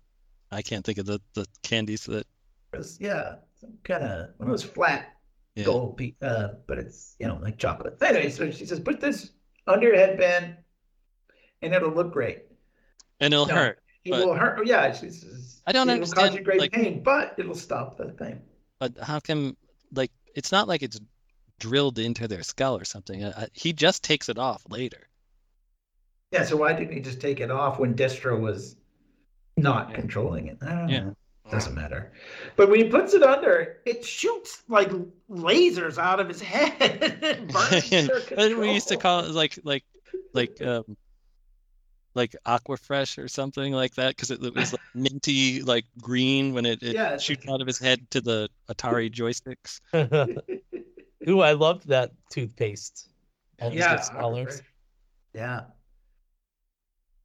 I 0.52 0.62
can't 0.62 0.86
think 0.86 0.98
of 0.98 1.06
the 1.06 1.20
the 1.34 1.46
candies 1.64 2.06
that. 2.06 2.26
yeah, 3.00 3.36
some 3.60 3.74
kind 3.84 4.04
of 4.04 4.30
one 4.38 4.50
of 4.50 4.54
those 4.54 4.64
flat 4.64 5.14
Yeah. 5.56 5.66
gold, 5.66 5.98
pe- 5.98 6.16
uh, 6.22 6.50
but 6.68 6.78
it's 6.78 7.16
you 7.20 7.28
know 7.28 7.38
like 7.42 7.58
chocolate. 7.58 7.98
Anyway, 8.02 8.30
so 8.30 8.50
she 8.52 8.66
says, 8.66 8.80
put 8.80 9.00
this 9.02 9.32
under 9.68 9.88
your 9.88 9.96
headband, 9.98 10.58
and 11.62 11.74
it'll 11.74 11.92
look 11.92 12.14
great. 12.14 12.44
And 13.20 13.34
it'll 13.34 13.46
No. 13.48 13.56
hurt. 13.56 13.80
It 14.06 14.12
will 14.12 14.34
hurt. 14.36 14.66
Yeah, 14.66 14.94
she 14.94 15.10
says, 15.10 15.62
I 15.68 15.74
don't 15.74 15.90
it'll 15.90 16.08
cause 16.08 16.34
you 16.34 16.42
great 16.42 16.62
like- 16.62 16.72
pain, 16.72 17.04
but 17.04 17.36
it'll 17.38 17.56
stop 17.56 17.98
the 17.98 18.12
thing. 18.14 18.42
But 18.80 18.98
how 19.00 19.20
come, 19.20 19.58
like, 19.92 20.12
it's 20.36 20.52
not 20.52 20.68
like 20.70 20.82
it's 20.84 21.00
drilled 21.60 22.00
into 22.00 22.28
their 22.28 22.44
skull 22.44 22.78
or 22.78 22.86
something. 22.86 23.34
He 23.54 23.74
just 23.74 24.04
takes 24.04 24.30
it 24.30 24.38
off 24.38 24.64
later. 24.70 25.10
Yeah, 26.32 26.44
so 26.46 26.56
why 26.58 26.74
didn't 26.74 26.94
he 26.94 27.02
just 27.02 27.20
take 27.20 27.40
it 27.40 27.50
off 27.52 27.80
when 27.80 27.96
Destro 27.96 28.40
was 28.40 28.76
not 29.58 29.90
Yeah. 29.90 29.96
controlling 29.96 30.48
it? 30.48 30.58
I 30.62 30.66
don't 30.76 30.90
Yeah. 30.90 31.00
know. 31.06 31.16
Doesn't 31.50 31.76
matter. 31.76 32.12
But 32.58 32.70
when 32.70 32.80
he 32.84 32.90
puts 32.90 33.14
it 33.14 33.24
under, 33.24 33.78
it 33.86 34.04
shoots 34.06 34.64
like 34.68 34.90
lasers 35.30 35.98
out 35.98 36.20
of 36.20 36.28
his 36.28 36.42
head. 36.42 37.24
and 37.24 37.48
burns 37.52 38.56
we 38.58 38.74
used 38.74 38.90
to 38.90 38.98
call 38.98 39.22
it 39.22 39.32
like 39.32 39.58
like 39.64 39.86
like 40.34 40.62
um 40.62 40.98
like 42.16 42.36
Aquafresh 42.46 43.18
or 43.24 43.28
something 43.30 43.72
like 43.72 43.94
that 43.96 44.10
because 44.16 44.30
it, 44.32 44.44
it 44.44 44.54
was 44.56 44.74
like 44.74 44.82
minty 44.94 45.62
like 45.62 45.86
green 46.02 46.54
when 46.54 46.66
it, 46.66 46.84
it 46.84 46.96
Yeah, 46.96 47.18
shoots 47.18 47.46
like- 47.46 47.54
out 47.54 47.62
of 47.62 47.68
his 47.68 47.80
head 47.80 48.10
to 48.12 48.20
the 48.22 48.50
Atari 48.70 49.10
joysticks. 49.10 49.80
Ooh, 51.30 51.42
I 51.42 51.54
loved 51.54 51.88
that 51.88 52.12
toothpaste. 52.30 53.08
All 53.62 53.70
the 53.70 53.76
yeah, 53.78 53.96
six 53.96 54.10
colors. 54.10 54.62
Yeah. 55.34 55.62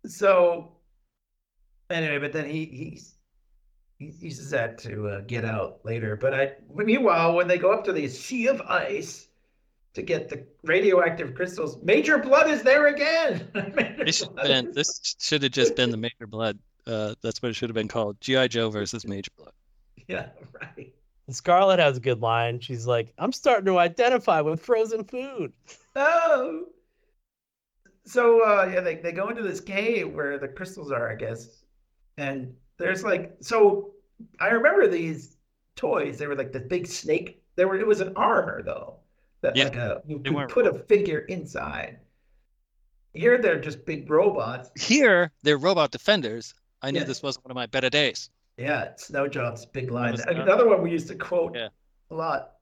So 0.07 0.73
anyway, 1.92 2.18
but 2.18 2.33
then 2.33 2.48
he 2.48 2.64
he's 2.66 3.14
he 3.98 4.07
uses 4.26 4.50
that 4.50 4.78
to 4.78 5.09
uh, 5.09 5.20
get 5.20 5.44
out 5.44 5.81
later. 5.85 6.16
But 6.16 6.35
I 6.35 6.52
meanwhile, 6.74 7.35
when 7.35 7.48
they 7.48 7.59
go 7.59 7.72
up 7.72 7.85
to 7.85 7.92
the 7.92 8.09
sea 8.09 8.48
of 8.48 8.61
ice 8.62 9.28
to 9.94 10.02
get 10.02 10.28
the 10.28 10.46
radioactive 10.64 11.35
crystals, 11.35 11.83
Major 11.83 12.18
Bludd 12.18 12.48
is 12.48 12.62
there 12.62 12.88
again. 12.88 13.48
This 14.05 14.16
should 14.16 14.28
have 14.37 14.46
been 14.46 14.72
this 14.72 15.16
should 15.20 15.42
have 15.42 15.52
just 15.52 15.76
been 15.76 15.90
the 15.90 15.96
Major 15.96 16.26
Bludd. 16.26 16.59
Uh, 16.87 17.14
that's 17.22 17.40
what 17.40 17.50
it 17.50 17.55
should 17.55 17.68
have 17.70 17.74
been 17.74 17.88
called. 17.88 18.20
GI 18.20 18.48
Joe 18.48 18.70
versus 18.70 19.07
Major 19.07 19.31
Bludd. 19.38 19.52
Yeah, 20.09 20.31
right. 20.61 20.92
Scarlett 21.31 21.78
has 21.78 21.96
a 21.96 22.00
good 22.00 22.20
line. 22.20 22.59
She's 22.59 22.87
like, 22.87 23.12
"I'm 23.18 23.33
starting 23.33 23.66
to 23.66 23.78
identify 23.78 24.40
with 24.40 24.61
frozen 24.61 25.05
food." 25.05 25.52
Oh. 25.94 26.64
So 28.05 28.40
uh 28.44 28.68
yeah, 28.72 28.81
they, 28.81 28.96
they 28.96 29.12
go 29.12 29.28
into 29.28 29.42
this 29.42 29.61
cave 29.61 30.12
where 30.12 30.38
the 30.38 30.48
crystals 30.48 30.90
are, 30.90 31.11
I 31.11 31.14
guess. 31.14 31.62
And 32.18 32.55
there's 32.79 33.03
like 33.03 33.37
so 33.40 33.92
I 34.40 34.48
remember 34.48 34.87
these 34.88 35.37
toys. 35.77 36.18
They 36.18 36.27
were 36.27 36.37
like 36.37 36.53
the 36.53 36.61
big 36.61 36.87
snake. 36.87 37.42
There 37.57 37.68
were 37.68 37.77
it 37.79 37.87
was 37.87 38.01
an 38.01 38.12
armor 38.16 38.62
though. 38.62 38.96
That 39.40 39.57
Yeah, 39.57 39.64
like 39.64 39.77
a 39.77 40.03
you 40.07 40.18
could 40.20 40.48
put 40.48 40.66
a 40.66 40.75
figure 40.75 41.20
inside. 41.20 41.98
Here 43.14 43.38
they're 43.40 43.61
just 43.61 43.85
big 43.85 44.09
robots. 44.11 44.70
Here, 44.81 45.31
they're 45.42 45.59
robot 45.59 45.90
defenders. 45.90 46.55
I 46.81 46.90
knew 46.90 47.01
Yeah. 47.01 47.05
this 47.05 47.22
wasn't 47.22 47.44
one 47.44 47.51
of 47.51 47.57
my 47.57 47.66
better 47.66 47.90
days. 47.90 48.31
Yeah, 48.57 48.94
Snow 48.96 49.29
Job's 49.29 49.66
big 49.66 49.90
line. 49.90 50.16
Another 50.29 50.68
one 50.68 50.83
we 50.83 50.90
used 50.90 51.09
to 51.09 51.14
quote 51.14 51.55
Yeah. 51.57 51.68
a 52.11 52.14
lot. 52.14 52.53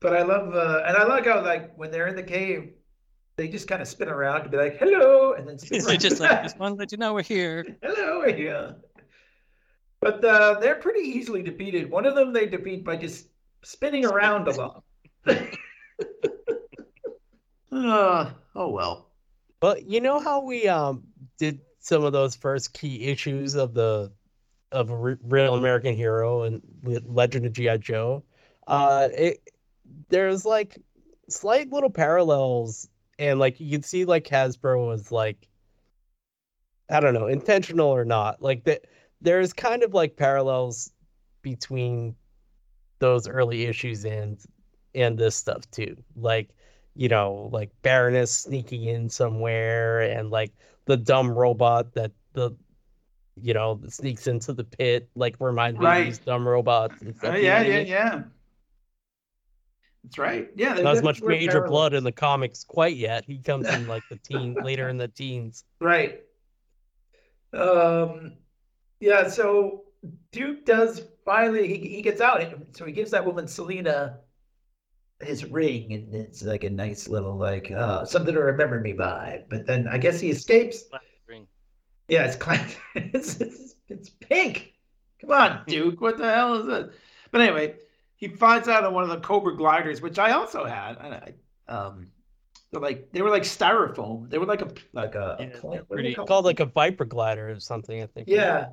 But 0.00 0.14
I 0.16 0.22
love 0.22 0.54
uh 0.54 0.82
and 0.86 0.96
I 0.96 1.04
like 1.04 1.26
how 1.26 1.42
like 1.42 1.76
when 1.76 1.90
they're 1.90 2.08
in 2.08 2.16
the 2.16 2.22
cave, 2.22 2.72
they 3.38 3.48
just 3.48 3.68
kind 3.68 3.80
of 3.80 3.86
spin 3.88 4.08
around 4.08 4.42
to 4.42 4.48
be 4.50 4.56
like, 4.58 4.76
"Hello," 4.78 5.32
and 5.32 5.48
then 5.48 5.56
They 5.70 5.96
just 5.96 6.20
like, 6.20 6.42
just 6.42 6.58
want 6.58 6.74
to 6.74 6.78
let 6.78 6.92
you 6.92 6.98
know 6.98 7.14
we're 7.14 7.22
here. 7.22 7.64
Hello, 7.82 8.24
yeah. 8.26 8.72
But 10.00 10.22
uh, 10.24 10.58
they're 10.60 10.74
pretty 10.74 11.08
easily 11.08 11.42
defeated. 11.42 11.90
One 11.90 12.04
of 12.04 12.14
them 12.14 12.32
they 12.32 12.46
defeat 12.46 12.84
by 12.84 12.96
just 12.96 13.28
spinning 13.62 14.04
around 14.04 14.48
a 14.48 14.50
lot. 14.56 14.82
uh, 17.72 18.30
oh 18.54 18.68
well. 18.68 19.08
But 19.60 19.84
you 19.86 20.00
know 20.00 20.18
how 20.20 20.42
we 20.42 20.68
um 20.68 21.04
did 21.38 21.60
some 21.78 22.04
of 22.04 22.12
those 22.12 22.34
first 22.36 22.74
key 22.74 23.04
issues 23.04 23.54
of 23.54 23.72
the 23.72 24.12
of 24.72 24.90
a 24.90 24.96
re- 24.96 25.16
real 25.22 25.54
American 25.54 25.94
hero 25.94 26.42
and 26.42 26.60
Le- 26.82 27.00
Legend 27.06 27.46
of 27.46 27.52
GI 27.52 27.78
Joe. 27.78 28.22
Uh, 28.66 29.08
it 29.16 29.40
there's 30.08 30.44
like 30.44 30.76
slight 31.28 31.72
little 31.72 31.90
parallels, 31.90 32.88
and 33.18 33.38
like 33.38 33.58
you 33.60 33.70
can 33.70 33.82
see 33.82 34.04
like 34.04 34.24
Hasbro 34.24 34.86
was 34.86 35.10
like, 35.12 35.48
I 36.90 37.00
don't 37.00 37.14
know, 37.14 37.26
intentional 37.26 37.88
or 37.88 38.04
not. 38.04 38.42
Like 38.42 38.64
that, 38.64 38.86
there's 39.20 39.52
kind 39.52 39.82
of 39.82 39.94
like 39.94 40.16
parallels 40.16 40.92
between 41.42 42.14
those 42.98 43.28
early 43.28 43.64
issues 43.66 44.04
and 44.04 44.38
and 44.94 45.18
this 45.18 45.36
stuff 45.36 45.70
too. 45.70 45.96
Like 46.16 46.50
you 46.94 47.08
know, 47.08 47.48
like 47.52 47.70
Baroness 47.82 48.32
sneaking 48.32 48.84
in 48.84 49.08
somewhere 49.08 50.00
and 50.00 50.30
like 50.30 50.52
the 50.86 50.96
dumb 50.96 51.30
robot 51.30 51.94
that 51.94 52.12
the 52.32 52.50
you 53.40 53.54
know 53.54 53.80
sneaks 53.88 54.26
into 54.26 54.52
the 54.52 54.64
pit, 54.64 55.08
like 55.14 55.36
remind 55.40 55.78
me 55.78 55.86
of 55.86 56.04
these 56.06 56.18
dumb 56.18 56.46
robots. 56.46 57.00
and 57.00 57.14
Uh, 57.14 57.18
stuff, 57.18 57.34
know 57.34 57.38
yeah, 57.38 57.62
yeah, 57.62 57.78
yeah. 57.80 58.22
That's 60.08 60.18
right. 60.18 60.48
Yeah, 60.56 60.72
Not 60.72 60.96
as 60.96 61.02
much 61.02 61.18
there 61.18 61.26
were 61.26 61.34
major 61.34 61.60
bludd 61.60 61.92
in 61.92 62.02
the 62.02 62.12
comics 62.12 62.64
quite 62.64 62.96
yet. 62.96 63.24
He 63.26 63.38
comes 63.38 63.68
in 63.68 63.86
like 63.86 64.02
the 64.08 64.16
teen 64.22 64.54
later 64.54 64.88
in 64.88 64.96
the 64.96 65.08
teens. 65.08 65.64
Right. 65.80 66.22
Um. 67.52 68.32
Yeah. 69.00 69.28
So 69.28 69.84
Duke 70.32 70.64
does 70.64 71.02
finally. 71.26 71.68
He, 71.68 71.96
he 71.96 72.02
gets 72.02 72.22
out. 72.22 72.42
So 72.72 72.86
he 72.86 72.92
gives 72.92 73.10
that 73.10 73.24
woman 73.24 73.46
Selena 73.46 74.20
his 75.20 75.44
ring, 75.44 75.92
and 75.92 76.14
it's 76.14 76.42
like 76.42 76.64
a 76.64 76.70
nice 76.70 77.06
little 77.06 77.36
like 77.36 77.70
uh, 77.70 78.06
something 78.06 78.34
to 78.34 78.40
remember 78.40 78.80
me 78.80 78.94
by. 78.94 79.44
But 79.50 79.66
then 79.66 79.88
I 79.88 79.98
guess 79.98 80.20
he 80.20 80.30
escapes. 80.30 80.84
Ring. 81.26 81.46
Yeah, 82.08 82.24
it's 82.24 82.36
cla- 82.36 82.66
it's, 82.94 83.42
it's 83.42 83.74
it's 83.88 84.08
pink. 84.08 84.72
Come 85.20 85.32
on, 85.32 85.64
Duke. 85.66 86.00
What 86.00 86.16
the 86.16 86.32
hell 86.32 86.54
is 86.54 86.66
this? 86.66 86.96
But 87.30 87.42
anyway, 87.42 87.74
he 88.18 88.28
finds 88.28 88.68
out 88.68 88.84
on 88.84 88.92
one 88.92 89.04
of 89.04 89.10
the 89.10 89.20
Cobra 89.20 89.56
gliders, 89.56 90.02
which 90.02 90.18
I 90.18 90.32
also 90.32 90.64
had. 90.64 90.96
And 91.00 91.14
I, 91.14 91.32
um, 91.72 92.08
they're 92.70 92.80
like 92.82 93.10
they 93.12 93.22
were 93.22 93.30
like 93.30 93.44
styrofoam. 93.44 94.28
They 94.28 94.36
were 94.38 94.44
like 94.46 94.60
a 94.60 94.70
like 94.92 95.14
a, 95.14 95.36
a 95.38 95.42
Yeah, 95.44 95.48
plant- 95.60 95.62
they're 95.62 95.62
what 95.62 95.72
do 95.72 95.78
they 95.78 95.86
pretty- 96.02 96.14
call 96.14 96.26
Called 96.26 96.44
like 96.44 96.60
a 96.60 96.66
Viper 96.66 97.04
glider 97.06 97.48
or 97.50 97.58
something, 97.60 98.02
I 98.02 98.06
think. 98.06 98.28
yeah. 98.28 98.66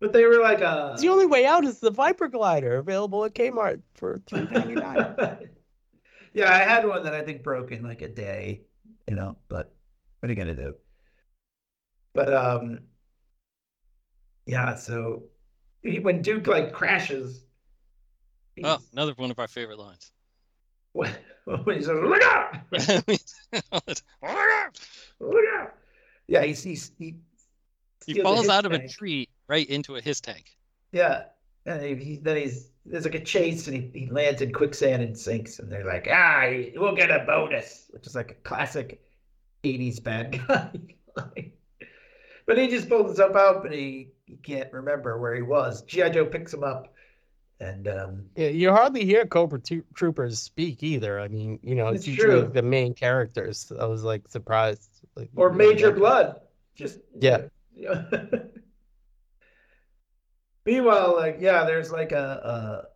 But 0.00 0.12
they 0.12 0.24
were 0.24 0.40
like 0.40 0.60
a. 0.62 0.96
The 0.98 1.08
only 1.10 1.26
way 1.26 1.46
out 1.46 1.64
is 1.64 1.78
the 1.78 1.92
Viper 1.92 2.26
glider 2.26 2.78
available 2.78 3.24
at 3.24 3.34
Kmart 3.34 3.82
for 3.94 4.20
three 4.26 4.48
ninety 4.50 4.74
nine. 4.74 5.14
yeah, 6.34 6.52
I 6.52 6.58
had 6.58 6.84
one 6.88 7.04
that 7.04 7.14
I 7.14 7.22
think 7.22 7.44
broke 7.44 7.70
in 7.70 7.84
like 7.84 8.02
a 8.02 8.08
day, 8.08 8.62
you 9.08 9.14
know. 9.14 9.36
But 9.48 9.72
what 10.18 10.28
are 10.28 10.32
you 10.32 10.36
gonna 10.36 10.54
do? 10.56 10.74
But 12.14 12.34
um, 12.34 12.80
yeah. 14.46 14.74
So 14.74 15.24
he, 15.82 16.00
when 16.00 16.20
Duke 16.22 16.46
like 16.48 16.72
crashes, 16.72 17.36
he's, 17.36 17.44
Oh, 18.62 18.78
another 18.92 19.14
one 19.16 19.30
of 19.30 19.38
our 19.38 19.48
favorite 19.48 19.78
lines. 19.78 20.12
when, 20.92 21.10
he 21.66 21.82
says, 21.82 21.88
"Look 22.02 22.22
out! 22.22 22.54
Look 25.20 25.44
out!" 25.58 25.74
Yeah, 26.26 26.42
he's, 26.42 26.62
he's 26.62 26.92
he. 26.98 27.16
he 28.06 28.20
falls 28.20 28.48
out 28.48 28.66
of 28.66 28.72
a 28.72 28.86
tree 28.88 29.28
right 29.48 29.68
into 29.68 29.96
a 29.96 30.00
his 30.00 30.20
tank. 30.20 30.56
Yeah. 30.92 31.24
And 31.64 31.82
he, 31.82 31.94
he, 31.94 32.16
then 32.16 32.36
he's 32.36 32.70
there's 32.84 33.04
like 33.04 33.14
a 33.14 33.20
chase 33.20 33.68
and 33.68 33.76
he, 33.76 34.00
he 34.00 34.10
lands 34.10 34.42
in 34.42 34.52
quicksand 34.52 35.02
and 35.02 35.16
sinks 35.16 35.58
and 35.60 35.70
they're 35.70 35.86
like, 35.86 36.08
ah, 36.10 36.46
we'll 36.74 36.96
get 36.96 37.10
a 37.10 37.24
bonus, 37.24 37.86
which 37.90 38.06
is 38.06 38.16
like 38.16 38.32
a 38.32 38.48
classic 38.48 39.00
80s 39.62 40.02
bad 40.02 40.40
guy. 40.48 41.52
but 42.46 42.58
he 42.58 42.66
just 42.66 42.88
pulls 42.88 43.06
himself 43.06 43.36
up 43.36 43.64
and 43.64 43.72
he, 43.72 44.08
he 44.26 44.36
can't 44.36 44.72
remember 44.72 45.18
where 45.18 45.34
he 45.36 45.42
was. 45.42 45.82
G.I. 45.82 46.10
Joe 46.10 46.26
picks 46.26 46.52
him 46.52 46.64
up 46.64 46.92
and 47.62 47.86
um, 47.88 48.24
Yeah, 48.36 48.48
you 48.48 48.70
hardly 48.72 49.04
hear 49.04 49.24
Cobra 49.24 49.60
Tro- 49.60 49.82
Troopers 49.94 50.38
speak 50.40 50.82
either. 50.82 51.20
I 51.20 51.28
mean, 51.28 51.60
you 51.62 51.74
know, 51.76 51.88
it's, 51.88 52.00
It's 52.00 52.08
usually 52.08 52.40
true. 52.42 52.50
the 52.52 52.62
main 52.62 52.92
characters. 52.92 53.70
I 53.78 53.86
was 53.86 54.02
like 54.02 54.26
surprised. 54.28 54.88
Like, 55.14 55.30
or 55.36 55.52
Major 55.52 55.92
Bludd. 55.92 56.40
Just 56.74 56.98
Yeah. 57.18 57.42
yeah. 57.74 58.04
Meanwhile, 60.66 61.14
like 61.16 61.38
yeah, 61.40 61.64
there's 61.64 61.90
like 61.92 62.12
a, 62.12 62.86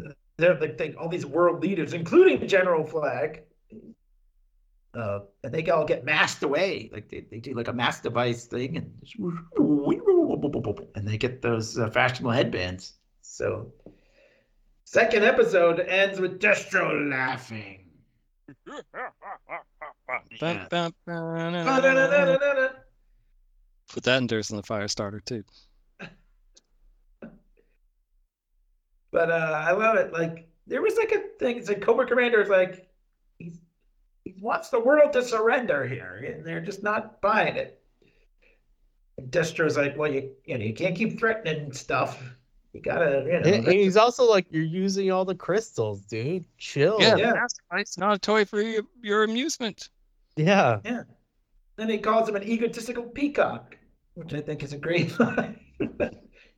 a 0.00 0.04
they're 0.38 0.58
like 0.60 0.76
they, 0.78 0.94
all 0.94 1.08
these 1.08 1.26
world 1.26 1.62
leaders, 1.62 1.92
including 1.92 2.46
General 2.46 2.84
Flag, 2.84 3.42
uh, 4.94 5.20
and 5.42 5.52
they 5.52 5.68
all 5.70 5.84
get 5.84 6.04
masked 6.04 6.42
away. 6.42 6.88
Like 6.92 7.08
they, 7.08 7.26
they 7.30 7.40
do 7.40 7.54
like 7.54 7.68
a 7.68 7.72
mass 7.72 8.00
device 8.00 8.44
thing, 8.46 8.76
and 8.76 8.92
and 10.94 11.08
they 11.08 11.18
get 11.18 11.42
those 11.42 11.78
uh, 11.78 11.90
fashionable 11.90 12.30
headbands. 12.32 12.94
So, 13.28 13.72
second 14.84 15.24
episode 15.24 15.80
ends 15.80 16.18
with 16.20 16.40
Destro 16.40 17.10
laughing. 17.10 17.90
Put 23.88 24.04
that 24.04 24.18
in 24.18 24.26
Durst 24.26 24.50
in 24.50 24.56
the 24.56 24.62
fire 24.62 24.88
starter 24.88 25.20
too. 25.20 25.44
But 29.12 29.30
uh, 29.30 29.62
I 29.66 29.72
love 29.72 29.96
it. 29.96 30.12
Like 30.12 30.48
there 30.66 30.82
was 30.82 30.96
like 30.96 31.12
a 31.12 31.20
thing. 31.38 31.56
It's 31.56 31.68
like 31.68 31.80
Cobra 31.80 32.06
Commander 32.06 32.40
is 32.42 32.50
like 32.50 32.88
he's, 33.38 33.58
he 34.24 34.34
wants 34.40 34.68
the 34.68 34.80
world 34.80 35.14
to 35.14 35.22
surrender 35.22 35.86
here, 35.86 36.16
and 36.34 36.44
they're 36.44 36.60
just 36.60 36.82
not 36.82 37.22
buying 37.22 37.56
it. 37.56 37.82
And 39.16 39.30
Destro's 39.30 39.76
like, 39.76 39.96
well, 39.96 40.12
you 40.12 40.32
you 40.44 40.58
know 40.58 40.64
you 40.64 40.74
can't 40.74 40.96
keep 40.96 41.18
threatening 41.18 41.72
stuff. 41.72 42.22
You 42.76 42.82
gotta, 42.82 43.24
you 43.24 43.32
know. 43.32 43.38
And, 43.38 43.66
and 43.66 43.72
he's 43.72 43.96
also 43.96 44.28
like, 44.28 44.46
you're 44.50 44.62
using 44.62 45.10
all 45.10 45.24
the 45.24 45.34
crystals, 45.34 46.02
dude. 46.02 46.44
Chill. 46.58 46.98
Yeah, 47.00 47.16
yeah. 47.16 47.32
it's 47.72 47.96
not 47.96 48.14
a 48.14 48.18
toy 48.18 48.44
for 48.44 48.60
your, 48.60 48.82
your 49.02 49.24
amusement. 49.24 49.88
Yeah. 50.36 50.80
Then 51.76 51.88
he 51.88 51.96
calls 51.96 52.28
him 52.28 52.36
an 52.36 52.42
egotistical 52.42 53.04
peacock, 53.04 53.78
which 54.12 54.34
I 54.34 54.42
think 54.42 54.62
is 54.62 54.74
a 54.74 54.76
great 54.76 55.18
line. 55.20 55.58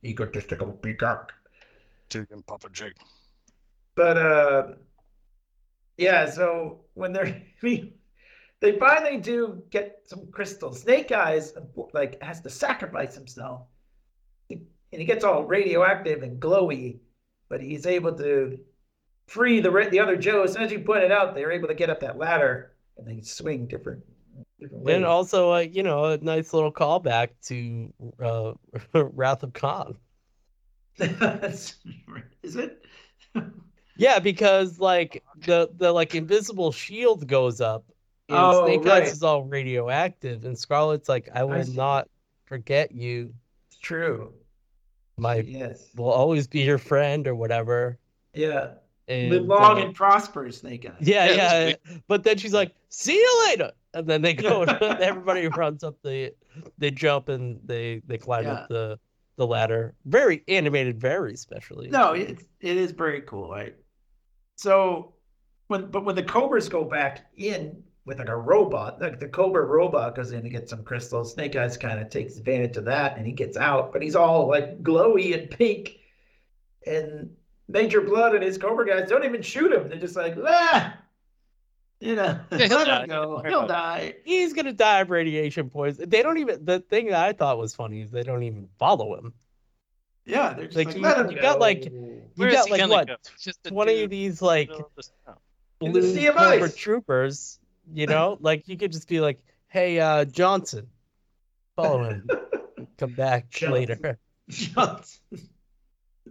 egotistical 0.03 0.73
peacock. 0.73 1.31
Chicken 2.09 2.43
Papa 2.43 2.67
Jake. 2.73 2.97
But 3.95 4.17
uh 4.17 4.67
yeah, 5.97 6.29
so 6.29 6.81
when 6.95 7.13
they're 7.13 7.41
they 7.61 8.77
finally 8.77 9.17
do 9.17 9.63
get 9.69 10.01
some 10.05 10.27
crystals. 10.33 10.81
Snake 10.81 11.13
Eyes 11.13 11.53
like 11.93 12.21
has 12.21 12.41
to 12.41 12.49
sacrifice 12.49 13.15
himself. 13.15 13.61
And 14.91 15.01
he 15.01 15.05
gets 15.05 15.23
all 15.23 15.43
radioactive 15.45 16.23
and 16.23 16.41
glowy, 16.41 16.99
but 17.47 17.61
he's 17.61 17.85
able 17.85 18.13
to 18.17 18.59
free 19.27 19.59
the 19.61 19.71
the 19.91 19.99
other 19.99 20.17
Joes. 20.17 20.55
And 20.55 20.65
as 20.65 20.71
you 20.71 20.79
pointed 20.79 21.11
out, 21.11 21.35
they're 21.35 21.51
able 21.51 21.67
to 21.67 21.73
get 21.75 21.89
up 21.89 21.99
that 22.01 22.17
ladder 22.17 22.73
and 22.97 23.07
they 23.07 23.21
swing 23.21 23.67
different 23.67 24.03
different 24.59 24.83
ways. 24.83 24.95
And 24.95 25.05
also, 25.05 25.53
uh, 25.53 25.59
you 25.59 25.83
know, 25.83 26.05
a 26.05 26.17
nice 26.17 26.53
little 26.53 26.71
callback 26.71 27.29
to 27.43 27.93
uh, 28.21 28.53
Wrath 28.93 29.43
of 29.43 29.53
Khan. 29.53 29.97
Is 30.99 31.75
it? 32.55 32.85
Yeah, 33.95 34.19
because 34.19 34.79
like 34.79 35.23
the 35.35 35.69
the 35.75 35.91
like 35.91 36.15
invisible 36.15 36.71
shield 36.71 37.27
goes 37.27 37.59
up, 37.59 37.85
and 38.29 38.37
Oh, 38.37 38.65
Snake 38.65 38.85
right. 38.85 39.03
Eyes 39.03 39.11
is 39.13 39.23
all 39.23 39.43
radioactive, 39.43 40.45
and 40.45 40.57
Scarlett's 40.57 41.09
like, 41.09 41.29
"I 41.33 41.43
will 41.43 41.63
see. 41.65 41.75
not 41.75 42.09
forget 42.45 42.91
you. 42.93 43.33
It's 43.67 43.77
true. 43.79 44.33
My 45.19 45.37
Yes. 45.37 45.89
will 45.95 46.11
always 46.11 46.47
be 46.47 46.61
your 46.61 46.77
friend 46.77 47.27
or 47.27 47.35
whatever." 47.35 47.97
Yeah. 48.33 48.73
And 49.07 49.31
Live 49.31 49.45
long 49.45 49.79
uh, 49.79 49.85
and 49.85 49.95
prosper, 49.95 50.51
Snake 50.51 50.85
Eyes. 50.85 50.93
yeah, 50.99 51.31
Yeah, 51.31 51.67
yeah. 51.69 51.97
But 52.07 52.23
then 52.23 52.37
she's 52.37 52.53
like, 52.53 52.75
"See 52.89 53.15
you 53.15 53.45
later," 53.47 53.71
and 53.95 54.05
then 54.07 54.21
they 54.21 54.33
go. 54.35 54.61
everybody 54.81 55.47
runs 55.63 55.83
up 55.83 55.95
the, 56.03 56.31
they 56.77 56.91
jump 56.91 57.27
and 57.29 57.59
they 57.65 58.01
they 58.05 58.17
climb 58.19 58.45
Yeah. 58.45 58.53
up 58.53 58.69
the 58.69 58.99
the 59.37 59.47
ladder. 59.47 59.95
Very 60.05 60.43
animated, 60.47 60.99
very 60.99 61.35
specially. 61.37 61.87
No, 61.89 62.13
it, 62.13 62.43
it 62.61 62.77
is 62.77 62.91
very 62.91 63.21
cool, 63.21 63.49
right? 63.49 63.75
So 64.57 65.13
when 65.67 65.89
but 65.89 66.05
when 66.05 66.15
the 66.15 66.23
Cobras 66.23 66.69
go 66.69 66.83
back 66.83 67.25
in 67.35 67.81
with 68.09 68.19
like 68.19 68.27
a 68.27 68.35
robot, 68.35 68.99
like 68.99 69.19
the 69.19 69.27
Cobra 69.29 69.63
robot 69.63 70.15
goes 70.15 70.31
in 70.31 70.43
to 70.43 70.49
get 70.49 70.67
some 70.67 70.83
crystals, 70.83 71.31
Snake 71.33 71.55
Eyes 71.55 71.77
kind 71.77 71.99
of 72.01 72.09
takes 72.09 72.35
advantage 72.37 72.75
of 72.75 72.85
that 72.85 73.15
and 73.17 73.25
he 73.25 73.31
gets 73.31 73.55
out, 73.55 73.93
but 73.93 74.01
he's 74.01 74.15
all 74.15 74.47
like 74.47 74.83
glowy 74.83 75.39
and 75.39 75.49
pink. 75.49 75.99
And 76.85 77.29
Major 77.67 78.01
Bludd 78.01 78.33
and 78.35 78.43
his 78.43 78.57
Cobra 78.57 78.85
guys 78.87 79.07
don't 79.07 79.23
even 79.23 79.41
shoot 79.41 79.71
him. 79.71 79.87
They're 79.89 79.99
just 79.99 80.15
like, 80.15 80.35
ah. 80.45 80.97
You 81.99 82.15
know, 82.15 82.39
Yeah, 82.51 82.57
he'll 82.67 82.85
die. 82.85 83.05
go. 83.07 83.43
He'll 83.45 83.67
die. 83.67 84.15
He's 84.23 84.53
gonna 84.53 84.73
die 84.73 85.01
of 85.01 85.09
radiation 85.09 85.69
poison. 85.69 86.09
They 86.09 86.21
don't 86.23 86.37
even. 86.37 86.63
The 86.65 86.79
thing 86.79 87.07
that 87.07 87.23
I 87.23 87.33
thought 87.33 87.57
was 87.57 87.75
funny 87.75 88.01
is 88.01 88.09
they 88.09 88.23
don't 88.23 88.43
even 88.43 88.69
follow 88.79 89.17
him. 89.17 89.33
Yeah, 90.25 90.53
they're 90.53 90.65
just 90.65 90.77
Like, 90.77 90.87
like, 90.87 90.95
you- 90.95 91.01
let 91.01 91.19
him 91.19 91.31
you 91.31 91.41
got, 91.41 91.59
like, 91.59 91.85
You 91.85 92.21
is 92.37 92.53
got 92.53 92.69
like 92.69 92.89
what 92.89 93.07
go? 93.07 93.15
Just 93.39 93.59
a 93.65 93.69
twenty 93.69 93.95
dude 93.95 94.03
of 94.05 94.09
these 94.11 94.41
like 94.41 94.69
middle 94.69 94.85
of 94.85 94.91
the 94.95 95.03
snow. 95.03 95.91
The 95.93 96.01
Sea 96.03 96.27
of 96.27 96.35
Cobra 96.35 96.63
Ice. 96.67 96.75
troopers. 96.75 97.59
You 97.93 98.07
know, 98.07 98.37
like 98.41 98.67
you 98.67 98.77
could 98.77 98.91
just 98.91 99.07
be 99.07 99.19
like, 99.19 99.41
"Hey, 99.67 99.99
uh, 99.99 100.25
Johnson, 100.25 100.87
follow 101.75 102.03
him. 102.03 102.27
Come 102.97 103.13
back 103.13 103.49
Johnson. 103.49 103.71
later." 103.73 104.19
Johnson. 104.49 105.19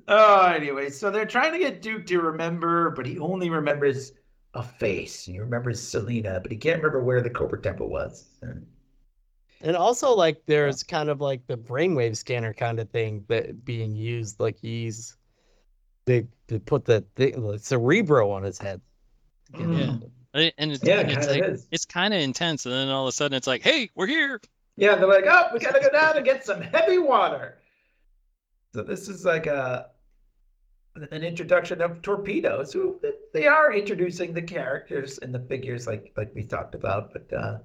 Oh, 0.06 0.46
anyway, 0.46 0.90
so 0.90 1.10
they're 1.10 1.26
trying 1.26 1.52
to 1.52 1.58
get 1.58 1.82
Duke 1.82 2.06
to 2.06 2.20
remember, 2.20 2.90
but 2.90 3.04
he 3.06 3.18
only 3.18 3.50
remembers 3.50 4.12
a 4.54 4.62
face. 4.62 5.24
He 5.24 5.38
remembers 5.38 5.80
Selena, 5.82 6.40
but 6.40 6.50
he 6.50 6.56
can't 6.56 6.78
remember 6.78 7.02
where 7.02 7.20
the 7.20 7.30
Cobra 7.30 7.60
Temple 7.60 7.88
was. 7.90 8.26
And- 8.42 8.66
And 9.60 9.76
also, 9.76 10.14
like, 10.14 10.40
there's 10.46 10.82
kind 10.82 11.08
of 11.10 11.20
like 11.20 11.46
the 11.46 11.56
brainwave 11.58 12.16
scanner 12.16 12.54
kind 12.54 12.78
of 12.80 12.88
thing 12.90 13.24
that 13.28 13.64
being 13.64 13.94
used. 13.96 14.38
Like 14.40 14.56
he's 14.56 15.16
they 16.06 16.26
they 16.46 16.58
put 16.60 16.84
the 16.86 17.04
thing, 17.16 17.42
the 17.42 17.58
cerebro 17.58 18.30
on 18.30 18.44
his 18.44 18.56
head. 18.58 18.80
Mm. 19.52 20.10
And 20.34 20.52
Yeah, 20.58 20.60
and 20.60 20.72
it's 20.72 20.82
kind 21.26 21.26
like 21.26 21.42
of 21.42 21.54
is. 21.54 21.66
it's 21.70 21.84
kind 21.86 22.12
of 22.12 22.20
intense, 22.20 22.66
and 22.66 22.74
then 22.74 22.88
all 22.88 23.04
of 23.04 23.08
a 23.08 23.12
sudden 23.12 23.36
it's 23.36 23.46
like, 23.46 23.62
"Hey, 23.62 23.90
we're 23.94 24.06
here!" 24.06 24.40
Yeah, 24.76 24.94
they're 24.94 25.08
like, 25.08 25.24
oh, 25.26 25.46
we 25.52 25.58
gotta 25.58 25.80
go 25.80 25.90
down 25.90 26.16
and 26.16 26.24
get 26.24 26.44
some 26.44 26.60
heavy 26.60 26.98
water. 26.98 27.58
So 28.74 28.82
this 28.82 29.08
is 29.08 29.24
like 29.24 29.46
a 29.46 29.88
an 31.10 31.22
introduction 31.24 31.80
of 31.80 32.02
torpedoes. 32.02 32.72
Who 32.72 33.00
they 33.32 33.46
are 33.46 33.72
introducing 33.72 34.34
the 34.34 34.42
characters 34.42 35.18
and 35.18 35.34
the 35.34 35.40
figures, 35.40 35.86
like 35.86 36.12
like 36.16 36.32
we 36.34 36.44
talked 36.44 36.74
about. 36.74 37.12
But 37.12 37.32
uh, 37.36 37.58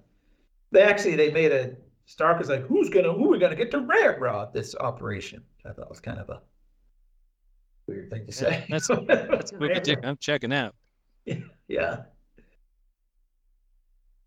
they 0.72 0.82
actually 0.82 1.16
they 1.16 1.32
made 1.32 1.52
a 1.52 1.76
Stark 2.06 2.38
was 2.40 2.50
like, 2.50 2.66
who's 2.66 2.90
gonna 2.90 3.12
who 3.14 3.26
are 3.26 3.30
we 3.30 3.40
gonna 3.40 3.56
get 3.56 3.72
to 3.72 3.80
railroad 3.82 4.54
this 4.54 4.74
operation? 4.80 5.44
I 5.66 5.74
thought 5.74 5.90
was 5.90 6.00
kind 6.00 6.20
of 6.20 6.30
a 6.30 6.42
weird 7.88 8.10
thing 8.10 8.26
to 8.26 8.32
say. 8.32 8.66
that's- 8.70 8.88
That's 9.08 9.52
Moby 9.54 9.80
Dick. 9.82 10.00
I'm 10.04 10.18
checking 10.18 10.52
out. 10.54 10.74
yeah. 11.68 12.04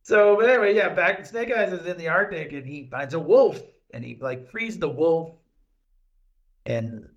So, 0.07 0.36
but 0.36 0.48
anyway, 0.48 0.72
yeah, 0.72 0.88
back 0.90 1.26
Snake 1.26 1.50
Eyes 1.50 1.72
is 1.72 1.84
in 1.84 1.96
the 1.98 2.07
Arctic 2.07 2.52
and 2.52 2.64
he 2.64 2.86
finds 2.88 3.12
a 3.14 3.18
wolf 3.18 3.61
and 3.92 4.04
he 4.04 4.16
like 4.20 4.48
frees 4.52 4.78
the 4.78 4.88
wolf 4.88 5.32
and 6.64 7.09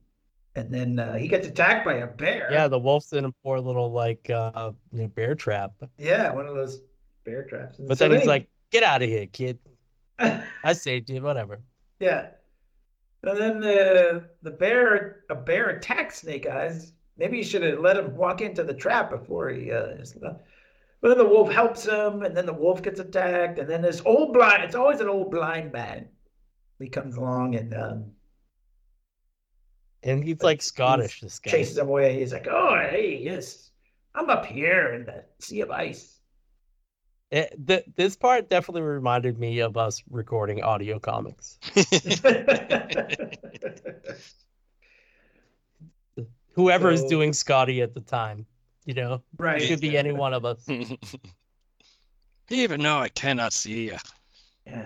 and 0.56 0.74
then 0.74 0.98
uh, 0.98 1.14
he 1.14 1.28
gets 1.28 1.48
attacked 1.48 1.86
by 1.86 1.98
a 1.98 2.08
bear. 2.08 2.50
Yeah, 2.52 2.68
the 2.68 2.80
wolf's 2.80 3.14
in 3.14 3.26
a 3.26 3.32
poor 3.44 3.60
little 3.60 3.92
like 3.92 4.28
uh 4.32 4.72
you 4.92 5.04
know, 5.04 5.08
bear 5.10 5.36
trap. 5.36 5.74
Yeah, 6.00 6.32
one 6.34 6.48
of 6.48 6.56
those 6.56 6.82
bear 7.26 7.44
traps. 7.44 7.78
And 7.78 7.88
But 7.88 8.00
so 8.00 8.06
then 8.08 8.18
he's 8.18 8.24
he- 8.24 8.28
like, 8.28 8.48
"Get 8.72 8.82
out 8.82 9.04
of 9.04 9.08
here, 9.10 9.28
kid. 9.28 9.60
I 10.20 10.74
saved 10.74 11.12
you. 11.12 11.22
Whatever." 11.22 11.60
yeah. 12.00 12.30
And 13.22 13.38
then 13.38 13.60
the 13.60 14.30
the 14.42 14.50
bear 14.52 15.26
a 15.30 15.36
bear 15.36 15.70
attacks 15.70 16.22
Snake 16.22 16.48
Eyes. 16.48 16.94
Maybe 17.20 17.38
you 17.38 17.44
should 17.44 17.62
have 17.62 17.82
let 17.82 17.98
him 17.98 18.16
walk 18.16 18.42
into 18.42 18.64
the 18.64 18.74
trap 18.74 19.12
before 19.12 19.50
he 19.50 19.72
uh 19.72 19.90
is- 20.02 20.18
but 21.02 21.10
then 21.10 21.18
the 21.18 21.26
wolf 21.26 21.52
helps 21.52 21.86
him, 21.86 22.24
and 22.24 22.36
then 22.36 22.46
the 22.46 22.54
wolf 22.54 22.82
gets 22.82 23.00
attacked, 23.00 23.60
and 23.60 23.70
then 23.70 23.82
this 23.82 24.02
old 24.06 24.34
blind 24.34 24.64
it's 24.64 24.76
always 24.76 25.00
an 25.00 25.08
old 25.10 25.32
blind 25.32 25.72
man. 25.72 26.08
He 26.80 26.88
comes 26.90 27.16
along 27.18 27.56
and 27.56 27.74
um 27.74 28.12
And 30.04 30.24
he's 30.24 30.42
like 30.42 30.62
Scottish. 30.62 31.22
This 31.22 31.40
guy. 31.40 31.52
chases 31.52 31.78
him 31.78 31.88
away. 31.90 32.20
He's 32.20 32.32
like, 32.34 32.48
Oh 32.50 32.78
hey, 32.90 33.20
yes. 33.22 33.72
I'm 34.16 34.30
up 34.30 34.46
here 34.46 34.94
in 34.94 35.06
the 35.06 35.24
sea 35.40 35.62
of 35.62 35.72
ice. 35.72 36.16
It, 37.32 37.56
th- 37.68 37.86
this 37.96 38.16
part 38.16 38.50
definitely 38.50 38.82
reminded 38.82 39.38
me 39.38 39.60
of 39.60 39.78
us 39.78 40.02
recording 40.10 40.64
audio 40.64 40.98
comics. 41.00 41.60
Whoever 46.54 46.96
So- 46.98 47.08
doing 47.10 47.34
Scotty 47.34 47.82
at 47.82 47.94
the 47.94 48.02
time, 48.02 48.46
you 48.90 48.96
know, 48.96 49.22
right. 49.38 49.62
it 49.62 49.68
could 49.68 49.82
be 49.82 49.96
any 49.96 50.12
one 50.12 50.34
of 50.34 50.46
us. 50.46 50.68
Even 52.50 52.82
though 52.82 52.98
I 52.98 53.10
cannot 53.10 53.54
see 53.54 53.86
you. 53.90 53.98
Yeah. 54.66 54.86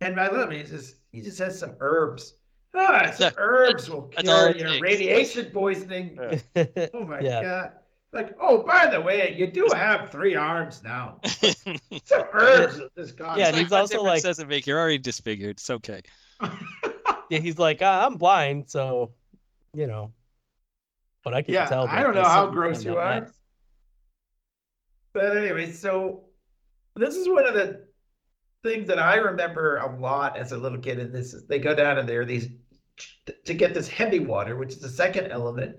And 0.00 0.18
I 0.18 0.28
love 0.28 0.50
it. 0.50 0.64
He 0.66 0.70
just 0.76 0.94
he 1.12 1.20
just 1.20 1.38
has 1.40 1.58
some 1.58 1.74
herbs. 1.80 2.36
Ah, 2.74 3.10
some 3.10 3.18
That- 3.24 3.34
herbs 3.36 3.90
will 3.90 4.04
cure 4.04 4.56
your 4.56 4.68
takes. 4.70 4.80
radiation 4.80 5.50
poisoning. 5.52 6.18
Yeah. 6.56 6.64
Oh 6.94 7.04
my 7.04 7.20
Yeah. 7.20 7.42
god. 7.42 7.72
Like, 8.14 8.34
oh, 8.40 8.62
by 8.62 8.86
the 8.86 8.98
way, 9.00 9.34
you 9.38 9.46
do 9.46 9.68
have 9.74 10.10
three 10.10 10.34
arms 10.34 10.82
now. 10.82 11.20
Some 11.26 12.24
herbs 12.32 12.78
will 12.80 12.88
just 12.96 13.16
gone. 13.16 13.38
Yeah, 13.38 13.48
and 13.48 13.56
he's 13.56 13.70
What 13.70 13.82
also 13.82 14.02
like- 14.02 14.22
does 14.22 14.38
it 14.40 14.48
make? 14.48 14.66
You're 14.66 14.80
already 14.80 14.98
disfigured. 14.98 15.58
It's 15.58 15.68
okay. 15.70 16.00
yeah, 17.28 17.38
he's 17.40 17.58
like, 17.58 17.82
I'm 17.82 18.16
blind, 18.16 18.68
so 18.70 19.12
you 19.74 19.86
know. 19.86 20.12
But 21.22 21.34
I 21.34 21.42
can 21.42 21.54
Yeah, 21.54 21.66
tell. 21.66 21.86
I 21.86 22.02
don't 22.02 22.14
know 22.14 22.24
how 22.24 22.46
gross 22.46 22.84
you 22.84 22.96
are. 22.96 23.20
neck. 23.20 23.30
But 25.12 25.36
anyway, 25.36 25.72
so 25.72 26.24
this 26.96 27.16
is 27.16 27.28
one 27.28 27.46
of 27.46 27.54
the 27.54 27.86
things 28.62 28.86
that 28.88 28.98
I 28.98 29.16
remember 29.16 29.76
a 29.78 29.98
lot 29.98 30.36
as 30.36 30.52
a 30.52 30.56
little 30.58 30.78
kid. 30.78 30.98
And 30.98 31.12
this 31.14 31.34
is 31.34 31.46
they 31.46 31.58
go 31.58 31.74
down 31.74 31.98
and 31.98 32.08
there 32.08 32.22
are 32.22 32.26
these 32.26 32.48
to 33.44 33.54
get 33.54 33.74
this 33.74 33.88
heavy 33.88 34.20
water, 34.20 34.56
which 34.56 34.70
is 34.70 34.80
the 34.80 34.88
second 34.88 35.30
element. 35.30 35.76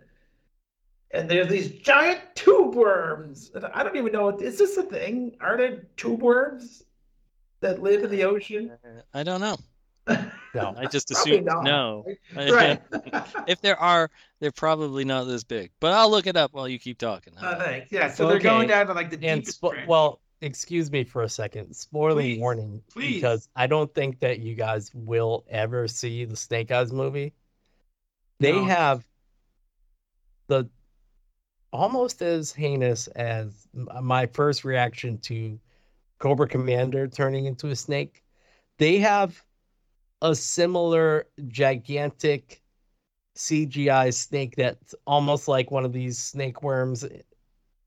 And 1.14 1.30
there's 1.30 1.50
these 1.50 1.72
giant 1.82 2.22
tube 2.36 2.76
worms. 2.76 3.52
And 3.54 3.66
I 3.66 3.84
don't 3.84 3.96
even 3.98 4.12
know 4.12 4.30
is 4.38 4.58
this 4.58 4.78
a 4.78 4.84
thing? 4.84 5.38
Are 5.42 5.58
there 5.58 5.88
tube 5.98 6.22
worms 6.22 6.84
that 7.62 7.82
live 7.82 8.04
in 8.04 8.12
the 8.12 8.24
ocean? 8.24 8.78
Uh, 8.84 9.02
I 9.14 9.24
don't 9.24 9.42
know. 9.42 9.58
No, 10.54 10.74
I 10.78 10.86
just 10.88 11.12
assume 11.12 11.46
no. 11.46 12.04
Right. 12.36 12.82
if 13.48 13.62
there 13.62 13.78
are, 13.80 14.12
they're 14.42 14.52
probably 14.52 15.06
not 15.06 15.24
this 15.24 15.44
big. 15.46 15.72
But 15.80 15.94
I'll 15.94 16.12
look 16.12 16.28
it 16.28 16.36
up 16.36 16.54
while 16.54 16.68
you 16.68 16.78
keep 16.78 16.98
talking. 16.98 17.34
Uh, 17.38 17.56
thanks. 17.58 17.92
Yeah, 17.92 18.12
so 18.12 18.28
they're 18.28 18.40
going 18.40 18.68
down 18.68 18.88
to 18.88 18.94
like 18.94 19.10
the 19.10 19.26
And 19.26 19.42
deepest 19.42 19.62
spo- 19.62 19.88
well, 19.88 20.20
excuse 20.42 20.92
me 20.92 21.04
for 21.06 21.22
a 21.24 21.30
second. 21.30 21.74
Spoiling 21.74 22.26
Please, 22.26 22.40
warning, 22.40 22.82
please. 22.92 23.16
because 23.16 23.48
I 23.56 23.68
don't 23.68 23.94
think 23.94 24.20
that 24.20 24.40
you 24.40 24.56
guys 24.56 24.92
will 24.94 25.46
ever 25.50 25.88
see 25.88 26.26
the 26.26 26.36
Snake 26.36 26.70
Eyes 26.72 26.92
movie. 26.92 27.34
They 28.42 28.52
No. 28.54 28.66
have 28.66 29.06
the 30.48 30.68
almost 31.72 32.22
as 32.22 32.52
heinous 32.52 33.08
as 33.08 33.68
my 33.74 34.26
first 34.26 34.66
reaction 34.66 35.18
to 35.20 35.58
Cobra 36.20 36.48
Commander 36.48 37.08
turning 37.08 37.46
into 37.46 37.68
a 37.68 37.76
snake. 37.76 38.22
They 38.78 38.98
have 38.98 39.42
a 40.22 40.36
similar 40.36 41.28
gigantic 41.48 42.62
CGI 43.36 44.14
snake 44.14 44.56
that's 44.56 44.94
almost 45.08 45.48
like 45.48 45.72
one 45.72 45.86
of 45.86 45.94
these 45.94 46.18
snake 46.18 46.62
worms 46.64 47.06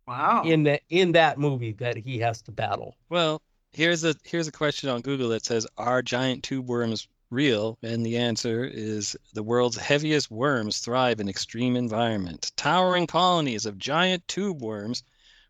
wow. 0.07 0.43
in 0.45 0.65
that 0.65 0.83
in 0.89 1.13
that 1.13 1.39
movie 1.39 1.73
that 1.73 1.97
he 1.97 2.19
has 2.19 2.43
to 2.43 2.53
battle. 2.53 2.97
Well, 3.09 3.43
here's 3.73 4.05
a 4.05 4.15
here's 4.25 4.49
a 4.49 4.53
question 4.53 4.89
on 4.89 5.03
Google 5.03 5.29
that 5.31 5.45
says, 5.45 5.67
"Are 5.77 6.03
giant 6.03 6.43
tube 6.43 6.69
worms 6.69 7.07
real?" 7.31 7.79
And 7.83 8.05
the 8.05 8.17
answer 8.17 8.65
is 8.65 9.17
the 9.35 9.43
world's 9.43 9.77
heaviest 9.77 10.31
worms 10.31 10.79
thrive 10.79 11.21
in 11.21 11.29
extreme 11.29 11.77
environment. 11.77 12.53
Towering 12.57 13.07
colonies 13.07 13.67
of 13.67 13.79
giant 13.79 14.27
tube 14.29 14.63
worms 14.63 15.03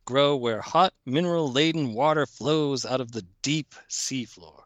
grow 0.05 0.37
where 0.37 0.61
hot 0.61 0.93
mineral-laden 1.07 1.95
water 1.95 2.27
flows 2.27 2.85
out 2.85 3.01
of 3.01 3.13
the 3.13 3.25
deep 3.43 3.75
seafloor. 3.89 4.61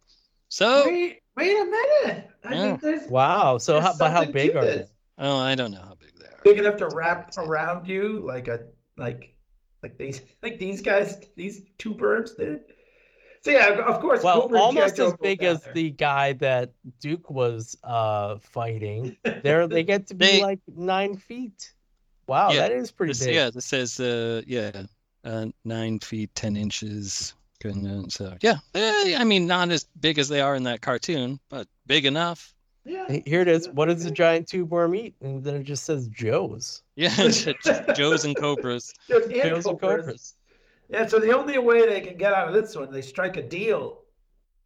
So, 0.48 0.84
Wait, 0.86 1.20
wait 1.38 1.56
a 1.56 1.64
minute. 1.64 2.30
I 2.44 2.54
Yeah. 2.54 2.62
think 2.62 2.80
there's 2.82 3.08
Wow. 3.10 3.58
So 3.58 3.74
there's 3.74 3.84
how, 3.84 3.96
but 3.98 4.10
how 4.12 4.24
big 4.24 4.56
are 4.56 4.64
they? 4.64 4.84
oh, 5.18 5.36
I 5.38 5.54
don't 5.54 5.70
know 5.72 5.80
how 5.82 5.94
big 5.94 6.10
they 6.18 6.26
are. 6.26 6.40
big 6.44 6.58
enough 6.58 6.76
to 6.78 6.88
wrap 6.88 7.32
around 7.38 7.86
you 7.88 8.20
like 8.26 8.48
a 8.48 8.66
like 8.96 9.34
like 9.82 9.96
these 9.98 10.20
like 10.42 10.58
these 10.58 10.80
guys 10.80 11.18
these 11.36 11.62
two 11.78 11.94
birds 11.94 12.34
did. 12.34 12.60
So 13.42 13.52
yeah, 13.52 13.68
of 13.92 14.00
course. 14.00 14.22
Well, 14.24 14.42
Cobra 14.42 14.58
and 14.58 14.64
almost 14.78 14.98
as 14.98 15.14
big 15.22 15.44
as 15.44 15.62
there. 15.62 15.72
the 15.72 15.90
guy 15.90 16.32
that 16.34 16.72
Duke 17.00 17.30
was 17.30 17.76
uh 17.84 18.38
fighting. 18.38 19.16
There 19.42 19.66
they 19.68 19.84
get 19.84 20.08
to 20.08 20.14
be 20.14 20.26
They- 20.26 20.42
like 20.42 20.60
nine 20.76 21.16
feet. 21.16 21.72
Wow, 22.26 22.50
Yeah, 22.52 22.68
that 22.68 22.72
is 22.72 22.90
pretty 22.90 23.12
This, 23.12 23.24
big. 23.24 23.34
yeah, 23.36 23.50
this 23.50 23.64
says 23.64 23.98
uh 24.00 24.42
yeah, 24.46 24.82
uh, 25.24 25.46
nine 25.64 25.98
feet 26.00 26.34
ten 26.34 26.56
inches. 26.56 27.32
Couldn't- 27.60 28.10
So 28.12 28.36
yeah, 28.40 28.56
eh, 28.74 29.16
I 29.18 29.24
mean 29.24 29.46
not 29.46 29.70
as 29.70 29.84
big 30.00 30.18
as 30.18 30.28
they 30.28 30.40
are 30.40 30.54
in 30.54 30.62
that 30.64 30.80
cartoon, 30.80 31.40
but 31.48 31.66
big 31.86 32.06
enough. 32.06 32.54
Yeah. 32.84 33.18
Here 33.26 33.42
it 33.42 33.48
is. 33.48 33.68
What 33.68 33.86
does 33.86 34.04
the 34.04 34.10
giant 34.10 34.48
tube 34.48 34.70
worm 34.70 34.94
eat? 34.94 35.14
And 35.20 35.44
then 35.44 35.56
it 35.56 35.64
just 35.64 35.84
says 35.84 36.08
Joe's. 36.08 36.82
Yeah, 36.96 37.14
Joes 37.94 38.24
and 38.24 38.34
Cobras. 38.36 38.94
Just 39.08 39.30
ant 39.30 39.42
Joe's 39.42 39.66
and 39.66 39.78
cobras. 39.78 40.00
Cobras. 40.00 40.34
Yeah, 40.88 41.06
so 41.06 41.18
the 41.18 41.36
only 41.36 41.58
way 41.58 41.86
they 41.86 42.00
can 42.00 42.16
get 42.16 42.32
out 42.32 42.48
of 42.48 42.54
this 42.54 42.74
one, 42.74 42.90
they 42.90 43.02
strike 43.02 43.36
a 43.36 43.42
deal. 43.42 44.02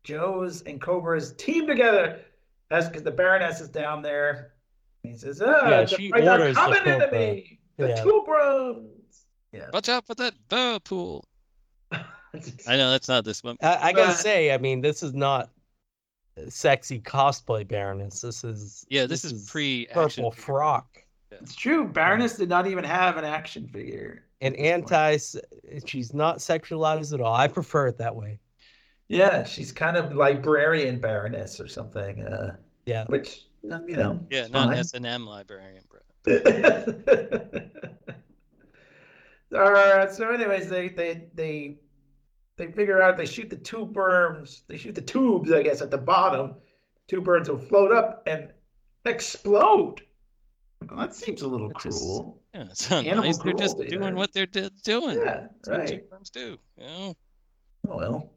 Joe's 0.05 0.62
and 0.62 0.80
Cobra's 0.80 1.32
team 1.32 1.66
together. 1.66 2.20
That's 2.70 2.86
because 2.86 3.03
the 3.03 3.11
Baroness 3.11 3.61
is 3.61 3.68
down 3.70 4.03
there. 4.03 4.53
He 5.03 5.16
says, 5.16 5.43
"Ah, 5.45 5.68
Yeah, 5.68 5.80
the 5.82 5.86
she 5.88 6.11
fights 6.11 6.26
are 6.26 6.30
orders 6.32 6.55
the 6.55 6.61
coming 6.61 6.78
into 6.86 7.05
Cobra. 7.07 7.18
me. 7.18 7.59
The 7.76 7.88
Yeah. 7.88 8.03
two 8.05 8.22
bros." 8.24 8.84
Yeah. 9.53 9.68
Watch 9.72 9.88
out 9.88 10.07
for 10.07 10.14
that 10.14 10.34
whirlpool. 10.51 11.24
I 12.66 12.76
know 12.76 12.91
that's 12.91 13.09
not 13.09 13.24
this 13.24 13.43
one. 13.43 13.57
I, 13.62 13.89
I 13.89 13.93
gotta 13.93 14.12
Uh, 14.12 14.14
say, 14.28 14.53
I 14.53 14.59
mean, 14.59 14.80
this 14.80 15.03
is 15.03 15.12
not 15.12 15.51
sexy 16.49 17.01
cosplay 17.01 17.66
Baroness. 17.66 18.20
This 18.20 18.45
is 18.45 18.87
Yeah, 18.89 19.07
this, 19.07 19.24
is, 19.24 19.51
pre 19.51 19.87
purple 19.93 20.30
frock. 20.30 20.87
It's 21.30 21.55
true. 21.55 21.89
Baroness 21.89 22.37
did 22.37 22.49
not 22.49 22.66
even 22.66 22.85
have 22.85 23.16
an 23.16 23.24
action 23.24 23.66
figure. 23.68 24.24
And 24.41 24.55
at 24.57 24.87
this 24.87 25.35
point. 25.35 25.45
anti, 25.66 25.87
she's 25.87 26.14
not 26.14 26.39
sexualized 26.39 27.14
at 27.14 27.20
all. 27.20 27.35
I 27.35 27.49
prefer 27.49 27.89
it 27.89 27.99
that 27.99 28.14
way. 28.14 28.39
Yeah, 29.09 29.45
she's 29.45 29.72
kind 29.72 29.97
of 29.97 30.14
librarian 30.14 30.99
baroness 30.99 31.61
or 31.61 31.68
something. 31.68 32.22
Uh, 32.24 32.57
Yeah. 32.87 33.05
which 33.07 33.47
you 33.62 33.97
know. 33.97 34.24
Yeah, 34.30 34.43
it's 34.43 34.51
not 34.51 34.74
S 34.74 34.95
and 34.95 35.07
M 35.07 35.26
librarian, 35.26 35.85
bro. 35.89 36.01
All 39.55 39.70
right. 39.72 40.11
So, 40.11 40.30
anyways, 40.30 40.68
they 40.68 40.89
they 40.89 41.24
they 41.35 41.76
they 42.57 42.70
figure 42.70 43.03
out 43.03 43.16
they 43.16 43.26
shoot 43.26 43.50
the 43.50 43.57
two 43.57 43.86
berms. 43.86 44.62
They 44.68 44.76
shoot 44.76 44.94
the 44.94 45.00
tubes, 45.03 45.50
I 45.53 45.62
guess, 45.62 45.80
at 45.82 45.90
the 45.90 45.98
bottom. 45.98 46.55
Two 47.09 47.20
birds 47.20 47.48
will 47.48 47.59
float 47.59 47.92
up 47.92 48.22
and 48.26 48.50
explode. 49.05 50.03
Well, 50.88 50.98
that 51.00 51.14
seems 51.14 51.42
a 51.42 51.48
little 51.48 51.68
That 51.68 51.78
just- 51.80 51.98
cruel. 52.00 52.38
Yeah, 52.55 52.64
it's 52.64 52.90
not 52.90 53.07
Animal 53.07 53.24
nice. 53.24 53.38
They're 53.38 53.53
just 53.55 53.78
doing 53.78 54.00
there. 54.00 54.14
what 54.14 54.32
they're 54.34 54.44
d- 54.46 54.68
doing. 54.84 55.16
Yeah, 55.16 55.46
That's 55.64 55.68
what 55.68 55.78
right. 55.78 56.05
firms 56.11 56.28
do. 56.28 56.59
You 56.76 56.86
know? 56.86 57.16
Oh 57.88 57.96
well. 57.96 58.30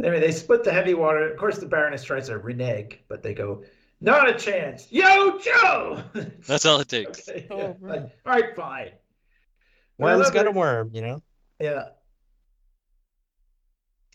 Anyway, 0.00 0.20
they 0.20 0.30
split 0.30 0.62
the 0.62 0.72
heavy 0.72 0.94
water. 0.94 1.28
Of 1.32 1.38
course, 1.38 1.58
the 1.58 1.66
Baroness 1.66 2.04
tries 2.04 2.28
to 2.28 2.38
renege, 2.38 3.00
but 3.08 3.22
they 3.22 3.34
go, 3.34 3.64
"Not 4.00 4.28
a 4.28 4.34
chance, 4.34 4.86
Yo, 4.92 5.38
Joe." 5.38 6.02
That's 6.46 6.64
all 6.66 6.78
it 6.80 6.88
takes. 6.88 7.28
Okay, 7.28 7.46
Oh, 7.50 7.56
yeah, 7.58 7.64
right. 7.80 8.02
like, 8.02 8.02
all 8.26 8.32
right, 8.32 8.54
fine. 8.56 8.90
Well, 9.98 10.16
I 10.16 10.20
it's 10.20 10.26
love 10.28 10.34
got 10.34 10.46
a 10.46 10.52
worm, 10.52 10.90
you 10.92 11.02
know. 11.02 11.20
Yeah. 11.60 11.88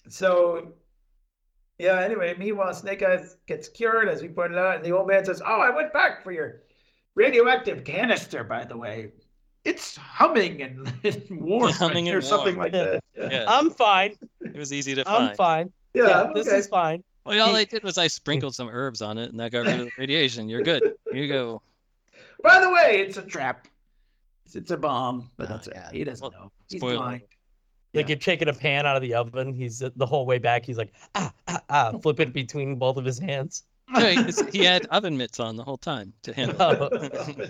So, 0.09 0.73
yeah. 1.79 1.99
Anyway, 2.01 2.35
meanwhile, 2.37 2.73
Snake 2.73 3.03
Eyes 3.03 3.37
gets 3.47 3.69
cured, 3.69 4.09
as 4.09 4.21
we 4.21 4.29
pointed 4.29 4.57
out, 4.57 4.77
and 4.77 4.85
the 4.85 4.91
old 4.91 5.07
man 5.07 5.25
says, 5.25 5.41
"Oh, 5.45 5.59
I 5.61 5.69
went 5.69 5.93
back 5.93 6.23
for 6.23 6.31
your 6.31 6.61
radioactive 7.15 7.83
canister, 7.83 8.43
by 8.43 8.63
the 8.65 8.77
way. 8.77 9.11
It's 9.65 9.97
humming 9.97 10.61
and, 10.61 10.93
and 11.03 11.41
warm, 11.41 11.71
Humming 11.73 12.07
and 12.07 12.17
or 12.17 12.21
something 12.21 12.55
warm. 12.55 12.71
like 12.71 12.73
that." 12.73 13.03
Yeah. 13.17 13.29
Yeah, 13.31 13.45
I'm 13.47 13.71
fine. 13.71 14.15
it 14.41 14.55
was 14.55 14.71
easy 14.71 14.93
to 14.93 15.03
find. 15.03 15.29
I'm 15.31 15.35
fine. 15.35 15.71
Yeah. 15.95 16.07
Yeah, 16.07 16.31
this 16.35 16.47
okay. 16.47 16.57
is 16.57 16.67
fine. 16.67 17.03
Well, 17.25 17.49
all 17.49 17.55
I 17.55 17.63
did 17.63 17.83
was 17.83 17.97
I 17.97 18.05
sprinkled 18.07 18.53
some 18.53 18.69
herbs 18.69 19.01
on 19.01 19.17
it, 19.17 19.31
and 19.31 19.39
that 19.39 19.51
got 19.51 19.65
rid 19.65 19.79
of 19.79 19.85
the 19.87 19.91
radiation. 19.97 20.47
You're 20.47 20.61
good. 20.61 20.83
Here 21.11 21.23
you 21.23 21.27
go. 21.27 21.61
By 22.43 22.61
the 22.61 22.69
way, 22.69 22.99
it's 23.01 23.17
a 23.17 23.23
trap. 23.23 23.67
It's, 24.45 24.55
it's 24.55 24.69
a 24.71 24.77
bomb, 24.77 25.31
but 25.35 25.49
Oh, 25.49 25.53
that's 25.53 25.67
yeah. 25.67 25.89
it. 25.89 25.95
He 25.95 26.03
doesn't 26.03 26.21
Well, 26.21 26.31
know. 26.43 26.51
He's 26.69 26.79
spoiler 26.79 26.97
blind. 26.97 27.21
Like 27.97 28.05
Yeah. 28.05 28.13
you're 28.13 28.19
taking 28.19 28.47
a 28.47 28.53
pan 28.53 28.85
out 28.85 28.95
of 28.95 29.01
the 29.01 29.13
oven. 29.15 29.53
He's 29.53 29.79
the 29.79 30.05
whole 30.05 30.25
way 30.25 30.37
back. 30.37 30.65
He's 30.65 30.77
like, 30.77 30.93
ah, 31.15 31.33
ah, 31.47 31.61
ah, 31.69 31.91
flip 32.01 32.19
it 32.19 32.31
between 32.31 32.75
both 32.77 32.95
of 32.97 33.03
his 33.05 33.19
hands. 33.19 33.63
Yeah, 33.95 34.23
he- 34.23 34.59
he 34.59 34.63
had 34.65 34.85
oven 34.91 35.17
mitts 35.17 35.39
on 35.39 35.55
the 35.55 35.63
whole 35.63 35.77
time 35.77 36.13
to 36.23 36.33
handle 36.33 36.55
Oh. 36.59 37.49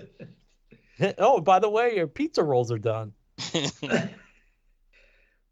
oh, 1.18 1.40
by 1.40 1.58
the 1.58 1.68
way, 1.70 1.94
your 1.96 2.06
pizza 2.08 2.42
rolls 2.42 2.72
are 2.72 2.78
done. 2.78 3.12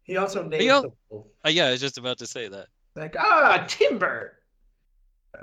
he 0.03 0.17
also 0.17 0.43
named 0.43 0.69
al- 0.69 0.81
the 0.83 0.91
wolf. 1.09 1.27
Uh, 1.45 1.49
yeah, 1.49 1.67
I 1.67 1.71
was 1.71 1.81
just 1.81 1.97
about 1.97 2.17
to 2.19 2.27
say 2.27 2.47
that. 2.47 2.67
Like, 2.95 3.15
ah, 3.19 3.65
timber. 3.67 4.33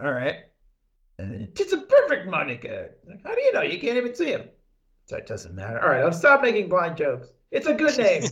All 0.03 0.11
right. 0.13 0.37
And 1.19 1.49
It's 1.59 1.73
a 1.73 1.79
perfect 1.83 2.27
Monica. 2.29 2.89
Like, 3.09 3.21
how 3.25 3.35
do 3.35 3.41
you 3.41 3.53
know? 3.53 3.63
You 3.63 3.79
can't 3.79 3.97
even 3.97 4.15
see 4.15 4.27
him. 4.33 4.49
So 5.07 5.17
it 5.17 5.27
doesn't 5.27 5.55
matter. 5.55 5.81
All 5.81 5.89
right, 5.91 6.03
I'll 6.03 6.13
stop 6.13 6.43
making 6.43 6.69
blind 6.71 6.97
jokes. 6.97 7.29
It's 7.51 7.67
a 7.67 7.75
good 7.75 7.97
name. 7.99 8.25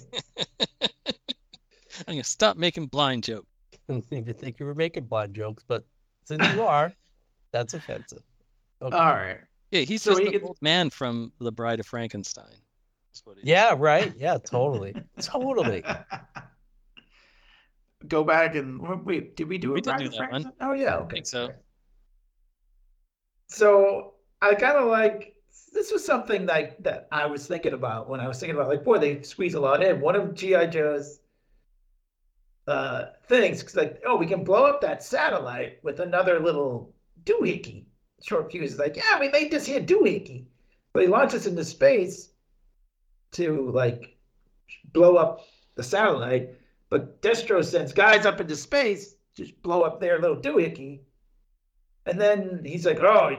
I'm 2.07 2.15
gonna 2.15 2.25
stop 2.25 2.57
making 2.57 2.87
blind 2.87 3.25
jokes. 3.25 3.47
Didn't 3.89 4.07
even 4.13 4.35
think 4.35 4.59
you 4.61 4.67
were 4.67 4.75
making 4.75 5.05
blind 5.05 5.35
jokes, 5.35 5.65
but 5.67 5.85
since 6.25 6.47
you 6.55 6.63
are, 6.63 6.93
that's 7.53 7.75
offensive. 7.75 8.23
Okay. 8.81 8.97
All 8.97 9.13
right. 9.15 9.39
Yeah, 9.71 9.81
he's 9.83 10.03
So 10.03 10.11
just 10.13 10.21
he 10.21 10.27
the 10.27 10.33
gets- 10.33 10.45
old 10.45 10.59
man 10.61 10.91
from 10.91 11.33
The 11.39 11.53
Bride 11.53 11.81
of 11.81 11.87
Frankenstein. 11.87 12.45
That's 13.09 13.39
is. 13.39 13.45
yeah, 13.45 13.75
right. 13.77 14.13
Yeah, 14.17 14.39
totally. 14.39 14.95
totally. 15.21 15.85
Go 18.09 18.25
back 18.25 18.55
and 18.55 18.81
wait. 19.05 19.37
Did 19.37 19.49
we 19.49 19.59
do 19.59 19.73
We 19.73 19.79
it? 19.79 19.85
did 19.85 19.91
right 19.91 19.99
do 19.99 20.05
with 20.05 20.13
that 20.13 20.21
one. 20.33 20.43
Frankenstein? 20.43 20.69
Oh 20.69 20.73
yeah. 20.73 20.97
Okay. 20.97 21.15
think 21.17 21.27
so. 21.27 21.51
So 23.49 24.15
I 24.41 24.55
kind 24.55 24.77
of 24.77 24.89
like 24.89 25.35
this 25.73 25.93
was 25.93 26.05
something 26.05 26.47
like 26.47 26.83
that 26.83 27.09
I 27.13 27.27
was 27.27 27.47
thinking 27.47 27.73
about 27.75 28.09
when 28.09 28.21
I 28.21 28.29
was 28.29 28.39
thinking 28.41 28.57
about 28.57 28.69
like 28.69 28.83
boy 28.85 28.99
they 28.99 29.23
squeeze 29.23 29.55
a 29.55 29.61
lot 29.61 29.83
in. 29.83 30.01
One 30.01 30.17
of 30.17 30.35
GI 30.35 30.69
Joe's 30.69 31.21
uh 32.69 33.07
things 33.27 33.61
because 33.61 33.75
like 33.77 34.01
oh 34.07 34.17
we 34.17 34.27
can 34.27 34.45
blow 34.45 34.65
up 34.67 34.81
that 34.81 35.03
satellite 35.03 35.79
with 35.83 35.99
another 36.01 36.39
little 36.39 36.95
doohickey 37.25 37.85
short 38.23 38.51
fuse. 38.53 38.79
Like 38.79 38.97
yeah 38.97 39.19
we 39.19 39.29
made 39.31 39.51
this 39.51 39.67
here 39.67 39.81
doohickey, 39.81 40.47
but 40.93 41.03
he 41.03 41.09
launches 41.09 41.47
into 41.47 41.65
space 41.65 42.31
to 43.33 43.71
like 43.71 44.17
blow 44.93 45.17
up 45.17 45.41
the 45.75 45.83
satellite. 45.83 46.51
But 46.91 47.23
Destro 47.23 47.65
sends 47.65 47.93
guys 47.93 48.27
up 48.27 48.41
into 48.41 48.55
space 48.55 49.15
to 49.37 49.51
blow 49.63 49.83
up 49.83 49.99
their 50.01 50.19
little 50.21 50.37
doohickey. 50.37 51.01
And 52.05 52.21
then 52.21 52.63
he's 52.65 52.85
like, 52.85 53.01
"Oh, 53.01 53.37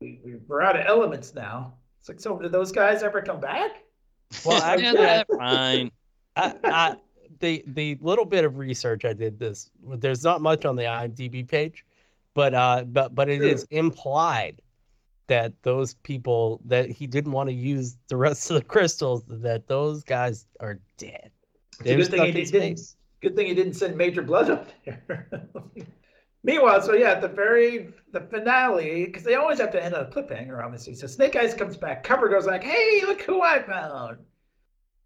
we, 0.00 0.20
we- 0.24 0.36
we're 0.46 0.60
out 0.62 0.78
of 0.78 0.84
elements 0.86 1.34
now." 1.34 1.74
It's 2.00 2.08
like, 2.08 2.20
so 2.20 2.38
did 2.38 2.52
those 2.52 2.72
guys 2.72 3.02
ever 3.02 3.22
come 3.22 3.40
back? 3.40 3.70
Well, 4.44 4.58
yeah, 4.78 4.90
actually, 4.90 4.96
that's 4.98 5.34
fine. 5.38 5.90
I, 6.36 6.54
I, 6.64 6.96
the 7.40 7.62
the 7.68 7.98
little 8.00 8.24
bit 8.24 8.44
of 8.44 8.58
research 8.58 9.04
I 9.04 9.12
did 9.12 9.38
this, 9.38 9.70
there's 9.82 10.24
not 10.24 10.40
much 10.40 10.64
on 10.64 10.76
the 10.76 10.84
IMDb 10.84 11.46
page, 11.46 11.84
but 12.34 12.54
uh, 12.54 12.84
but 12.84 13.14
but 13.14 13.28
it 13.28 13.38
Sure. 13.38 13.48
is 13.48 13.64
implied 13.70 14.60
that 15.26 15.52
those 15.62 15.94
people 15.94 16.60
that 16.66 16.90
he 16.90 17.06
didn't 17.06 17.32
want 17.32 17.48
to 17.48 17.54
use 17.54 17.96
the 18.08 18.16
rest 18.16 18.50
of 18.50 18.56
the 18.56 18.62
crystals, 18.64 19.24
that 19.28 19.66
those 19.66 20.02
guys 20.04 20.46
are 20.60 20.78
dead. 20.98 21.30
Good 21.82 22.06
thing 22.10 22.32
he 22.32 22.44
didn't. 22.44 22.80
Good 23.22 23.34
thing 23.36 23.46
he 23.46 23.54
didn't 23.54 23.74
send 23.74 23.96
Major 23.96 24.22
Bludd 24.22 24.50
up 24.50 24.68
there. 24.84 25.26
Meanwhile, 26.42 26.82
so 26.82 26.92
yeah, 26.92 27.12
at 27.12 27.22
the 27.22 27.28
very 27.28 27.88
the 28.12 28.20
finale, 28.20 29.06
because 29.06 29.22
they 29.22 29.34
always 29.34 29.58
have 29.58 29.72
to 29.72 29.82
end 29.82 29.94
on 29.94 30.04
a 30.04 30.10
cliffhanger, 30.10 30.62
obviously. 30.62 30.94
So 30.94 31.06
Snake 31.06 31.34
Eyes 31.36 31.54
comes 31.54 31.74
back. 31.76 32.04
Cover 32.04 32.28
Girl's 32.28 32.46
like, 32.46 32.62
"Hey, 32.62 33.00
look 33.06 33.22
who 33.22 33.40
I 33.40 33.62
found." 33.62 34.18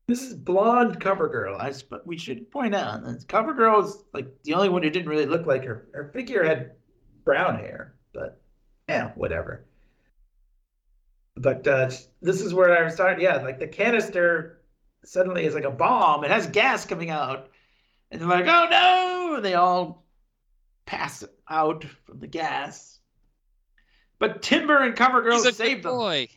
This 0.08 0.22
is 0.22 0.34
blonde 0.34 1.00
Cover 1.00 1.28
Girl. 1.28 1.58
I 1.60 1.70
sp- 1.70 2.00
we 2.06 2.16
should 2.16 2.50
point 2.50 2.74
out 2.74 3.04
that 3.04 3.28
Cover 3.28 3.52
Girl 3.52 3.84
is 3.84 4.02
like 4.14 4.42
the 4.42 4.54
only 4.54 4.70
one 4.70 4.82
who 4.82 4.88
didn't 4.88 5.08
really 5.08 5.26
look 5.26 5.46
like 5.46 5.64
her. 5.64 5.86
Her 5.92 6.10
figure 6.14 6.42
had 6.42 6.72
brown 7.24 7.56
hair, 7.58 7.94
but 8.14 8.40
yeah, 8.88 9.12
whatever. 9.16 9.66
But 11.36 11.66
uh, 11.68 11.90
this 12.22 12.40
is 12.40 12.54
where 12.54 12.76
I 12.76 12.84
was 12.84 12.94
starting. 12.94 13.22
Yeah, 13.22 13.36
like 13.36 13.58
the 13.58 13.68
canister 13.68 14.62
suddenly 15.04 15.44
is 15.44 15.54
like 15.54 15.64
a 15.64 15.70
bomb. 15.70 16.24
It 16.24 16.30
has 16.30 16.46
gas 16.46 16.86
coming 16.86 17.10
out, 17.10 17.50
and 18.10 18.18
they're 18.18 18.28
like, 18.28 18.46
"Oh 18.46 18.66
no!" 18.70 19.34
And 19.36 19.44
they 19.44 19.54
all 19.54 20.06
pass 20.86 21.22
out 21.50 21.84
from 22.06 22.18
the 22.18 22.26
gas. 22.26 22.98
But 24.18 24.40
Timber 24.40 24.78
and 24.82 24.96
Cover 24.96 25.20
Girl 25.20 25.34
He's 25.34 25.44
a 25.44 25.52
saved 25.52 25.84
them. 25.84 25.92
boy. 25.92 26.28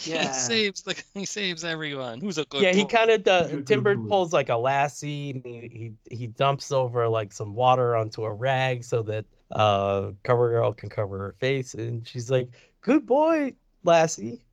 Yeah. 0.04 0.26
He 0.28 0.32
saves 0.32 0.82
the 0.82 1.02
he 1.14 1.24
saves 1.24 1.64
everyone. 1.64 2.20
Who's 2.20 2.38
a 2.38 2.44
good 2.46 2.62
Yeah, 2.62 2.72
he 2.72 2.84
kind 2.84 3.10
of 3.10 3.22
does. 3.24 3.50
Good 3.50 3.66
Timber 3.66 3.96
boy. 3.96 4.08
pulls 4.08 4.32
like 4.32 4.48
a 4.48 4.56
lassie, 4.56 5.30
and 5.30 5.44
he, 5.44 5.92
he 6.10 6.16
he 6.16 6.26
dumps 6.28 6.72
over 6.72 7.08
like 7.08 7.32
some 7.32 7.54
water 7.54 7.96
onto 7.96 8.24
a 8.24 8.32
rag 8.32 8.84
so 8.84 9.02
that 9.02 9.24
uh 9.52 10.12
Cover 10.24 10.50
Girl 10.50 10.72
can 10.72 10.88
cover 10.88 11.18
her 11.18 11.34
face, 11.40 11.74
and 11.74 12.06
she's 12.06 12.30
like, 12.30 12.48
"Good 12.80 13.06
boy, 13.06 13.54
lassie. 13.84 14.44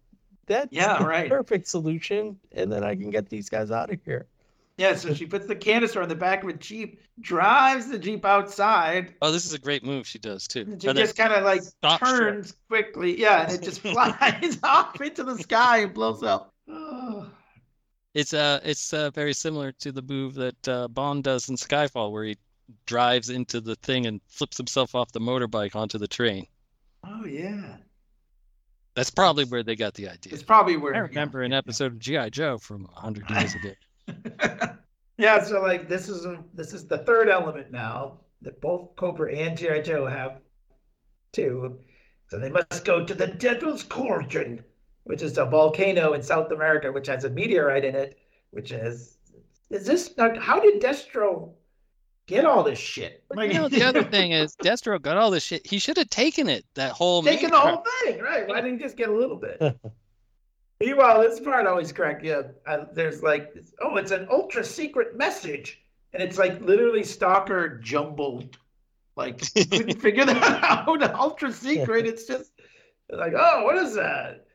That's 0.47 0.71
Yeah, 0.71 0.97
the 0.97 1.05
right. 1.07 1.29
perfect 1.29 1.67
solution, 1.67 2.39
and 2.51 2.71
then 2.71 2.83
I 2.83 2.95
can 2.95 3.09
get 3.09 3.29
these 3.29 3.49
guys 3.49 3.71
out 3.71 3.91
of 3.91 3.99
here." 4.03 4.27
Yeah, 4.77 4.95
so 4.95 5.13
she 5.13 5.27
puts 5.27 5.45
the 5.45 5.55
canister 5.55 6.01
on 6.01 6.09
the 6.09 6.15
back 6.15 6.41
of 6.43 6.49
a 6.49 6.53
jeep, 6.53 6.99
drives 7.21 7.89
the 7.89 7.99
jeep 7.99 8.25
outside, 8.25 9.13
Oh, 9.21 9.31
this 9.31 9.45
is 9.45 9.53
a 9.53 9.59
great 9.59 9.83
move 9.83 10.07
she 10.07 10.17
does 10.17 10.47
too. 10.47 10.61
and 10.61 10.81
she 10.81 10.87
Or 10.87 10.93
that- 10.93 11.01
just 11.01 11.15
kind 11.15 11.31
of 11.31 11.43
like 11.43 11.61
stop 11.61 11.99
short. 12.03 12.19
turns 12.19 12.55
quickly. 12.69 13.19
Yeah, 13.19 13.43
and 13.43 13.51
it 13.53 13.61
just 13.61 13.81
flies 13.81 14.57
off 14.63 14.99
into 14.99 15.23
the 15.23 15.37
sky 15.37 15.79
and 15.79 15.93
blows 15.93 16.23
up. 16.23 16.53
Oh. 16.67 17.29
It's 18.15 18.31
uh 18.31 18.59
it's 18.63 18.93
uh, 18.93 19.09
very 19.09 19.33
similar 19.33 19.71
to 19.71 19.91
the 19.91 20.03
move 20.03 20.35
that 20.35 20.67
uh, 20.67 20.87
Bond 20.87 21.23
does 21.23 21.49
in 21.49 21.55
Skyfall, 21.55 22.11
where 22.11 22.23
he 22.25 22.37
drives 22.85 23.31
into 23.31 23.59
the 23.59 23.73
thing 23.77 24.05
and 24.05 24.21
flips 24.27 24.55
himself 24.55 24.93
off 24.93 25.11
the 25.11 25.19
motorbike 25.19 25.75
onto 25.75 25.97
the 25.97 26.07
train. 26.07 26.45
Oh 27.03 27.25
yeah, 27.25 27.77
That's 28.93 29.09
probably 29.09 29.45
where 29.45 29.63
they 29.63 29.75
got 29.75 29.95
the 29.95 30.09
idea. 30.09 30.31
it's 30.31 30.43
probably 30.43 30.77
where 30.77 30.93
I 30.93 30.99
remember 30.99 31.41
an 31.41 31.53
episode 31.53 31.93
of 31.93 31.97
GI 31.97 32.29
Joe 32.29 32.59
from 32.59 32.87
a 32.95 32.99
hundred 32.99 33.27
years 33.31 33.55
ago. 33.63 33.71
yeah, 35.17 35.43
so 35.43 35.61
like 35.61 35.87
this 35.87 36.09
is 36.09 36.25
a, 36.25 36.43
this 36.53 36.73
is 36.73 36.87
the 36.87 36.99
third 36.99 37.29
element 37.29 37.71
now 37.71 38.19
that 38.41 38.61
both 38.61 38.95
Cobra 38.95 39.33
and 39.33 39.57
GI 39.57 39.81
Joe 39.81 40.05
have 40.05 40.41
too. 41.31 41.79
So 42.29 42.39
they 42.39 42.49
must 42.49 42.85
go 42.85 43.05
to 43.05 43.13
the 43.13 43.27
Devil's 43.27 43.83
Cauldron, 43.83 44.63
which 45.03 45.21
is 45.21 45.37
a 45.37 45.45
volcano 45.45 46.13
in 46.13 46.23
South 46.23 46.51
America, 46.51 46.91
which 46.91 47.07
has 47.07 47.25
a 47.25 47.29
meteorite 47.29 47.85
in 47.85 47.95
it, 47.95 48.17
which 48.51 48.71
is 48.71 49.17
is 49.69 49.85
this 49.85 50.13
like 50.17 50.37
how 50.37 50.59
did 50.59 50.81
Destro 50.81 51.51
get 52.27 52.45
all 52.45 52.63
this 52.63 52.79
shit? 52.79 53.23
But 53.29 53.47
you 53.47 53.55
know, 53.55 53.67
the 53.67 53.83
other 53.83 54.03
thing 54.03 54.31
is 54.31 54.55
Destro 54.63 55.01
got 55.01 55.17
all 55.17 55.31
this 55.31 55.43
shit. 55.43 55.65
He 55.65 55.79
should 55.79 55.97
have 55.97 56.09
taken 56.09 56.49
it. 56.49 56.65
That 56.75 56.91
whole 56.91 57.23
taking 57.23 57.49
main 57.49 57.51
the 57.51 57.59
whole 57.59 57.83
thing, 58.03 58.19
right? 58.19 58.47
Why 58.47 58.61
didn't 58.61 58.79
he 58.79 58.83
just 58.83 58.97
get 58.97 59.09
a 59.09 59.15
little 59.15 59.37
bit? 59.37 59.61
Meanwhile, 60.85 61.21
this 61.21 61.39
part 61.39 61.65
always 61.65 61.93
cracked 61.93 62.23
me 62.23 62.31
up. 62.31 62.53
I, 62.67 62.85
there's 62.91 63.23
like, 63.23 63.53
oh, 63.81 63.95
it's 63.95 64.11
an 64.11 64.27
ultra 64.29 64.65
secret 64.65 65.17
message, 65.17 65.81
and 66.11 66.21
it's 66.21 66.37
like 66.37 66.59
literally 66.59 67.03
Stalker 67.03 67.79
jumbled. 67.79 68.57
Like, 69.15 69.39
couldn't 69.53 70.01
figure 70.01 70.25
that 70.25 70.63
out. 70.63 71.03
Ultra 71.15 71.53
secret. 71.53 72.05
It's 72.07 72.25
just 72.25 72.51
like, 73.09 73.33
oh, 73.37 73.63
what 73.63 73.77
is 73.77 73.93
that? 73.95 74.47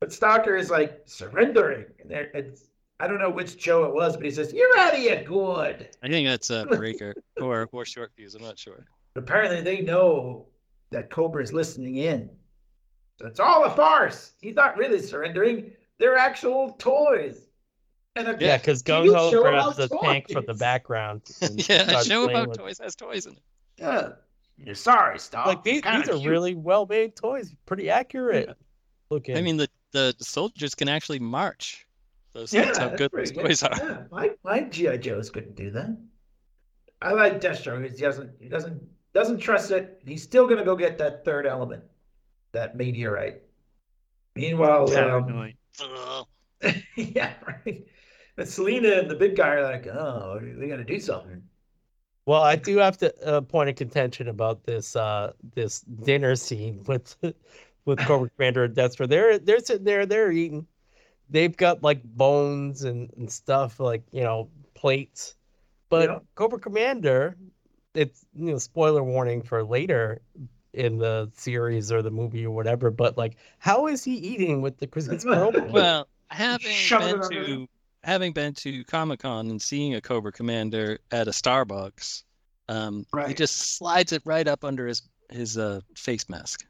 But 0.00 0.12
Stalker 0.12 0.56
is 0.56 0.70
like 0.70 1.02
surrendering, 1.04 1.86
and 2.00 2.10
there, 2.10 2.30
it's 2.34 2.64
I 2.98 3.06
don't 3.06 3.18
know 3.18 3.30
which 3.30 3.58
Joe 3.58 3.84
it 3.84 3.94
was, 3.94 4.16
but 4.16 4.24
he 4.24 4.30
says, 4.30 4.52
"You're 4.52 4.76
out 4.78 4.94
of 4.94 5.00
here, 5.00 5.22
good." 5.22 5.88
I 6.02 6.08
think 6.08 6.26
that's 6.26 6.50
a 6.50 6.66
breaker 6.66 7.14
or 7.40 7.68
or 7.72 7.84
short 7.84 8.10
fuse. 8.16 8.34
I'm 8.34 8.42
not 8.42 8.58
sure. 8.58 8.86
apparently 9.14 9.60
they 9.60 9.82
know 9.82 10.46
that 10.90 11.10
Cobra 11.10 11.42
is 11.42 11.52
listening 11.52 11.96
in. 11.96 12.30
So 13.18 13.26
it's 13.26 13.40
all 13.40 13.64
a 13.64 13.70
farce. 13.70 14.32
He's 14.40 14.54
not 14.54 14.76
really 14.76 15.00
surrendering. 15.00 15.72
They're 15.98 16.16
actual 16.16 16.72
toys. 16.78 17.40
And 18.14 18.28
a- 18.28 18.36
Yeah, 18.38 18.58
because 18.58 18.82
Can 18.82 19.02
Gung 19.02 19.04
you 19.06 19.14
Ho 19.14 19.42
grabs 19.42 19.78
us 19.78 19.88
the 19.88 19.98
tank 20.02 20.30
from 20.30 20.44
the 20.46 20.54
background. 20.54 21.22
Yeah, 21.68 21.98
a 22.00 22.04
show 22.04 22.28
about 22.28 22.48
with- 22.48 22.58
toys 22.58 22.78
has 22.78 22.94
toys 22.96 23.26
in 23.26 23.32
it. 23.32 23.42
Yeah. 23.78 24.08
You're 24.58 24.74
sorry, 24.74 25.18
Stalker. 25.18 25.50
Like 25.50 25.64
these, 25.64 25.82
these 25.82 26.08
are 26.08 26.16
cute. 26.18 26.24
really 26.30 26.54
well 26.54 26.86
made 26.86 27.14
toys, 27.14 27.54
pretty 27.66 27.90
accurate 27.90 28.56
looking. 29.10 29.36
I 29.36 29.42
mean, 29.42 29.58
the 29.58 29.68
the 29.92 30.14
soldiers 30.18 30.74
can 30.74 30.88
actually 30.88 31.18
march. 31.18 31.86
Those 32.32 32.54
Yeah, 32.54 32.64
that's 32.64 32.78
how 32.78 32.88
good 32.88 33.10
those 33.12 33.32
pretty 33.32 33.48
toys 33.48 33.62
are. 33.62 33.76
Yeah, 33.76 34.02
my 34.10 34.30
my 34.44 34.60
GI 34.62 34.96
Joes 34.98 35.28
couldn't 35.28 35.56
do 35.56 35.70
that. 35.72 35.94
I 37.02 37.12
like 37.12 37.38
Destro. 37.38 37.82
He 37.82 37.94
doesn't 38.00 38.30
he 38.40 38.48
doesn't 38.48 38.82
doesn't 39.12 39.38
trust 39.40 39.70
it. 39.72 40.00
He's 40.06 40.22
still 40.22 40.46
gonna 40.46 40.64
go 40.64 40.74
get 40.74 40.96
that 40.98 41.22
third 41.22 41.46
element, 41.46 41.84
that 42.56 42.76
meteorite. 42.76 43.42
Meanwhile, 44.34 44.82
um, 44.82 44.94
Paranoid. 44.94 45.54
Yeah, 46.96 47.32
right. 47.46 47.86
But 48.36 48.48
Selena 48.48 48.90
and 48.92 49.10
the 49.10 49.14
big 49.14 49.36
guy 49.36 49.48
are 49.48 49.62
like, 49.62 49.86
oh, 49.86 50.40
we 50.58 50.68
got 50.68 50.76
to 50.76 50.84
do 50.84 50.98
something. 50.98 51.42
Well, 52.26 52.42
I 52.42 52.56
do 52.56 52.78
have 52.78 52.98
to 52.98 53.26
uh, 53.26 53.40
point 53.40 53.70
of 53.70 53.76
contention 53.76 54.28
about 54.28 54.64
this 54.64 54.96
uh 54.96 55.32
this 55.54 55.82
dinner 55.82 56.34
scene 56.34 56.82
with 56.88 57.16
with 57.84 57.98
Cobra 58.00 58.28
Commander 58.30 58.64
and 58.64 58.74
Destro. 58.74 59.08
They're 59.08 59.38
they're 59.38 59.60
sitting 59.60 59.84
there, 59.84 60.06
they're 60.06 60.32
eating. 60.32 60.66
They've 61.30 61.56
got 61.56 61.82
like 61.82 62.02
bones 62.02 62.84
and, 62.84 63.10
and 63.16 63.30
stuff, 63.30 63.78
like 63.80 64.02
you 64.12 64.22
know, 64.22 64.48
plates. 64.74 65.36
But 65.88 66.08
Yeah. 66.08 66.18
Cobra 66.34 66.58
Commander, 66.58 67.36
it's 67.94 68.26
you 68.34 68.50
know, 68.52 68.58
spoiler 68.58 69.04
warning 69.04 69.42
for 69.42 69.62
later 69.62 70.20
in 70.76 70.98
the 70.98 71.30
series 71.34 71.90
or 71.90 72.02
the 72.02 72.10
movie 72.10 72.44
or 72.44 72.50
whatever, 72.54 72.90
but 72.90 73.16
like 73.16 73.36
how 73.58 73.86
is 73.86 74.04
he 74.04 74.14
eating 74.14 74.62
with 74.62 74.78
the 74.78 74.86
Krasinski 74.86 75.30
robot? 75.30 75.70
Well, 75.70 76.08
having 76.28 76.72
Shove 76.72 77.28
been 77.28 77.30
to 77.30 77.68
having 78.04 78.32
been 78.32 78.54
to 78.54 78.84
Comic 78.84 79.20
Con 79.20 79.50
and 79.50 79.60
seeing 79.60 79.94
a 79.94 80.00
Cobra 80.00 80.32
Commander 80.32 80.98
at 81.10 81.28
a 81.28 81.32
Starbucks, 81.32 82.22
um, 82.68 83.06
he 83.26 83.34
just 83.34 83.76
slides 83.76 84.12
it 84.12 84.22
right 84.24 84.46
up 84.46 84.64
under 84.64 84.86
his 84.86 85.02
his 85.30 85.58
uh, 85.58 85.80
face 85.96 86.28
mask. 86.28 86.66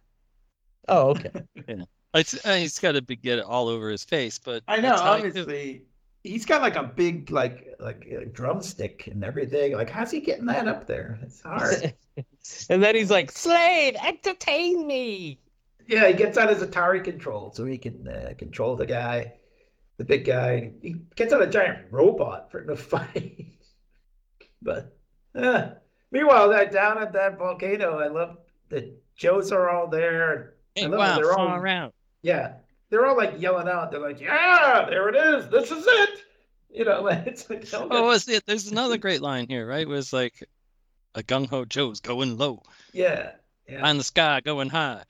oh, 0.89 1.11
okay. 1.11 1.31
It's, 2.15 2.47
uh, 2.47 2.55
he's 2.55 2.79
got 2.79 2.93
to 2.93 3.03
be, 3.03 3.15
get 3.15 3.41
it 3.41 3.45
all 3.45 3.69
over 3.69 3.91
his 3.91 4.03
face, 4.03 4.39
but 4.39 4.63
I 4.67 4.77
know, 4.77 4.89
that's 4.89 5.03
how 5.03 5.15
it. 5.17 5.83
He's 6.27 6.45
got 6.45 6.61
like 6.63 6.77
a 6.77 6.83
big, 6.83 7.31
like, 7.31 7.75
like 7.79 8.05
a 8.07 8.27
drumstick 8.27 9.07
and 9.07 9.25
everything. 9.25 9.73
Like, 9.75 9.91
how's 9.91 10.11
he 10.11 10.21
getting 10.21 10.47
that 10.47 10.67
up 10.69 10.87
there? 10.87 11.19
It's 11.23 11.41
hard. 11.43 11.95
and 12.71 12.83
then 12.83 12.95
he's 12.95 13.11
like, 13.11 13.31
"Slave, 13.31 13.97
entertain 14.05 14.87
me. 14.87 15.39
yeah, 15.87 16.09
he 16.09 16.15
gets 16.15 16.37
out 16.39 16.49
his 16.51 16.63
Atari 16.63 17.03
control 17.05 17.53
so 17.55 17.65
he 17.65 17.79
can 17.79 18.09
uh, 18.09 18.33
control 18.37 18.77
the 18.77 18.87
guy, 18.87 19.35
the 19.99 20.05
big 20.05 20.25
guy. 20.25 20.73
He 20.83 20.97
gets 21.15 21.33
out 21.33 21.43
a 21.43 21.47
giant 21.47 21.87
robot 21.91 22.51
for 22.51 22.63
to 22.65 22.77
fight. 22.93 23.47
but 24.63 24.97
uh, 25.35 25.71
meanwhile, 26.11 26.49
that 26.51 26.73
down 26.73 26.99
at 26.99 27.13
that 27.13 27.39
volcano, 27.39 27.99
I 27.99 28.09
love 28.09 28.39
that 28.71 28.93
Joes 29.17 29.53
are 29.53 29.71
all 29.71 29.87
there. 29.89 30.55
Hey, 30.75 30.89
wow. 30.89 31.17
They're 31.17 31.33
all 31.33 31.47
far 31.49 31.67
out. 31.67 31.95
Yeah, 32.23 32.55
they're 32.91 33.07
all 33.07 33.17
like 33.17 33.41
yelling 33.41 33.69
out. 33.69 33.91
They're 33.91 34.01
like, 34.01 34.21
"Yeah, 34.21 34.87
there 34.89 35.09
it 35.09 35.17
is. 35.17 35.49
This 35.49 35.71
is 35.71 35.85
it." 35.87 36.11
You 36.71 36.85
know, 36.85 37.03
like, 37.03 37.27
it's 37.27 37.49
like, 37.49 37.67
oh, 37.73 37.89
Oh, 37.91 38.07
was 38.09 38.29
it? 38.29 38.45
There's 38.47 38.71
another 38.71 38.99
great 38.99 39.23
line 39.23 39.47
here, 39.49 39.67
right? 39.67 39.83
It 39.83 39.89
was 39.89 40.13
like 40.13 40.47
a 41.15 41.23
gung 41.23 41.49
ho 41.49 41.65
Joe's 41.65 42.01
going 42.01 42.37
low, 42.37 42.63
yeah, 42.93 43.33
yeah. 43.69 43.89
on 43.89 43.99
the 43.99 44.05
sky 44.05 44.41
going 44.41 44.69
high. 44.69 45.03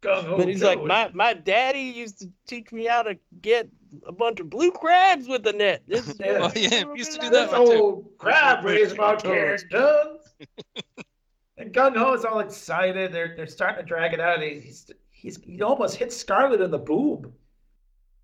Gung-ho 0.00 0.36
But 0.36 0.48
he's 0.48 0.62
like, 0.62 0.78
Joe. 0.78 0.86
my 0.86 1.10
my 1.12 1.34
daddy 1.34 1.80
used 1.80 2.20
to 2.20 2.30
teach 2.46 2.70
me 2.70 2.86
how 2.86 3.02
to 3.02 3.18
get 3.40 3.68
a 4.06 4.12
bunch 4.12 4.38
of 4.38 4.48
blue 4.48 4.70
crabs 4.70 5.26
with 5.26 5.42
the 5.42 5.52
net. 5.52 5.82
This 5.88 6.08
is 6.08 6.20
Yeah. 6.20 6.38
Oh, 6.40 6.52
yeah, 6.56 6.84
we 6.84 6.92
we 6.92 6.98
used 6.98 7.12
to 7.14 7.18
do 7.18 7.30
this 7.30 7.50
that 7.50 7.58
one 7.60 7.70
too. 7.70 7.82
old 7.82 8.18
crab 8.18 8.64
weighs 8.64 8.92
about 8.92 9.18
ten 9.18 9.56
tons. 9.70 10.34
and 11.56 11.72
Gung 11.72 11.96
Ho 11.96 12.12
is 12.14 12.24
all 12.24 12.38
excited. 12.40 13.12
They're 13.12 13.34
they're 13.36 13.46
starting 13.48 13.84
to 13.84 13.88
drag 13.88 14.12
it 14.12 14.20
out. 14.20 14.40
He's 14.40 14.62
he's 14.62 14.92
he 15.20 15.62
almost 15.62 15.96
hits 15.96 16.16
Scarlett 16.16 16.60
in 16.60 16.70
the 16.70 16.78
boob. 16.78 17.32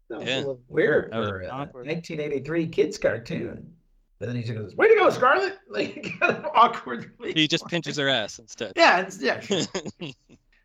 That 0.09 0.19
was 0.21 0.29
Yeah. 0.29 0.37
a 0.37 0.39
little 0.39 0.61
weird 0.69 1.13
That 1.13 1.29
for 1.29 1.41
a 1.43 1.49
awkward. 1.49 1.87
1983 1.87 2.69
kids 2.69 2.99
cartoon. 2.99 3.73
But 4.19 4.27
then 4.27 4.37
he 4.37 4.43
just 4.43 4.55
goes, 4.55 4.75
"Way 4.77 4.89
to 4.89 4.95
go, 4.95 5.11
Scarlett!" 5.11 5.59
Like 5.69 6.15
kind 6.21 6.37
of 6.37 6.45
awkwardly. 6.55 7.33
He 7.35 7.49
just 7.49 7.67
pinches 7.67 7.97
her 7.97 8.09
ass 8.09 8.39
instead. 8.39 8.73
Yeah, 8.77 9.01
it's, 9.01 9.21
yeah. 9.21 9.41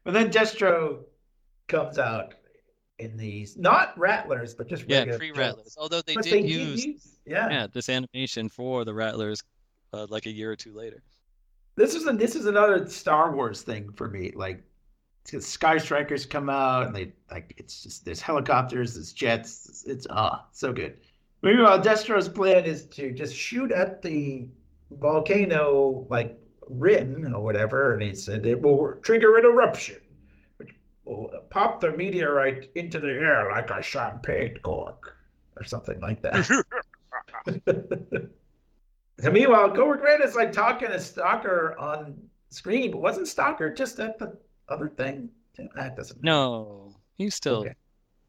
But 0.05 0.13
then 0.13 0.31
Destro 0.31 0.99
comes 1.67 1.99
out 1.99 2.35
in 2.99 3.17
these 3.17 3.57
not 3.57 3.97
rattlers, 3.97 4.53
but 4.53 4.67
just 4.67 4.85
yeah, 4.87 5.17
pre 5.17 5.31
rattlers. 5.31 5.75
Although 5.77 6.01
they 6.01 6.15
But 6.15 6.23
did 6.25 6.33
they 6.33 6.41
use 6.47 6.85
yeah. 7.25 7.49
yeah 7.49 7.67
this 7.71 7.89
animation 7.89 8.49
for 8.49 8.85
the 8.85 8.93
rattlers 8.93 9.41
uh, 9.93 10.05
like 10.09 10.25
a 10.25 10.31
year 10.31 10.51
or 10.51 10.55
two 10.55 10.73
later. 10.73 11.01
This 11.75 11.95
is 11.95 12.05
a, 12.07 12.13
this 12.13 12.35
is 12.35 12.45
another 12.45 12.87
Star 12.87 13.35
Wars 13.35 13.61
thing 13.61 13.91
for 13.93 14.09
me. 14.09 14.31
Like, 14.35 14.57
because 14.57 14.68
Sky 15.25 15.77
Strikers 15.77 16.25
come 16.25 16.49
out 16.49 16.87
and 16.87 16.95
they 16.95 17.13
like 17.29 17.53
it's 17.57 17.83
just 17.83 18.05
there's 18.05 18.21
helicopters, 18.21 18.95
there's 18.95 19.13
jets. 19.13 19.67
It's, 19.69 19.83
it's 19.85 20.07
ah 20.09 20.45
so 20.51 20.73
good. 20.73 20.97
Meanwhile, 21.41 21.81
Destro's 21.81 22.27
plan 22.27 22.65
is 22.65 22.85
to 22.87 23.11
just 23.11 23.35
shoot 23.35 23.71
at 23.71 24.01
the 24.01 24.47
volcano 24.91 26.05
like 26.09 26.37
rim 26.67 27.33
or 27.33 27.41
whatever, 27.41 27.93
and 27.93 28.01
he 28.01 28.15
said 28.15 28.45
it 28.45 28.61
will 28.61 28.93
trigger 29.01 29.37
an 29.37 29.45
eruption, 29.45 29.97
which 30.57 30.75
will 31.05 31.31
pop 31.49 31.79
the 31.79 31.91
meteorite 31.91 32.69
into 32.75 32.99
the 32.99 33.07
air 33.07 33.49
like 33.51 33.69
a 33.69 33.81
champagne 33.81 34.57
cork 34.63 35.15
or 35.55 35.63
something 35.63 35.99
like 35.99 36.21
that. 36.21 36.49
and 39.23 39.33
meanwhile, 39.33 39.71
Cobra 39.71 39.97
Grant 39.97 40.23
is 40.23 40.35
like 40.35 40.51
talking 40.51 40.89
to 40.89 40.99
Stalker 40.99 41.77
on 41.79 42.17
screen, 42.49 42.91
but 42.91 43.01
wasn't 43.01 43.27
Stalker 43.27 43.73
just 43.73 43.99
at 43.99 44.19
the 44.19 44.37
other 44.69 44.89
thing? 44.89 45.29
That 45.75 45.95
doesn't 45.97 46.23
No, 46.23 46.95
he's 47.17 47.35
still 47.35 47.61
Okay. 47.61 47.73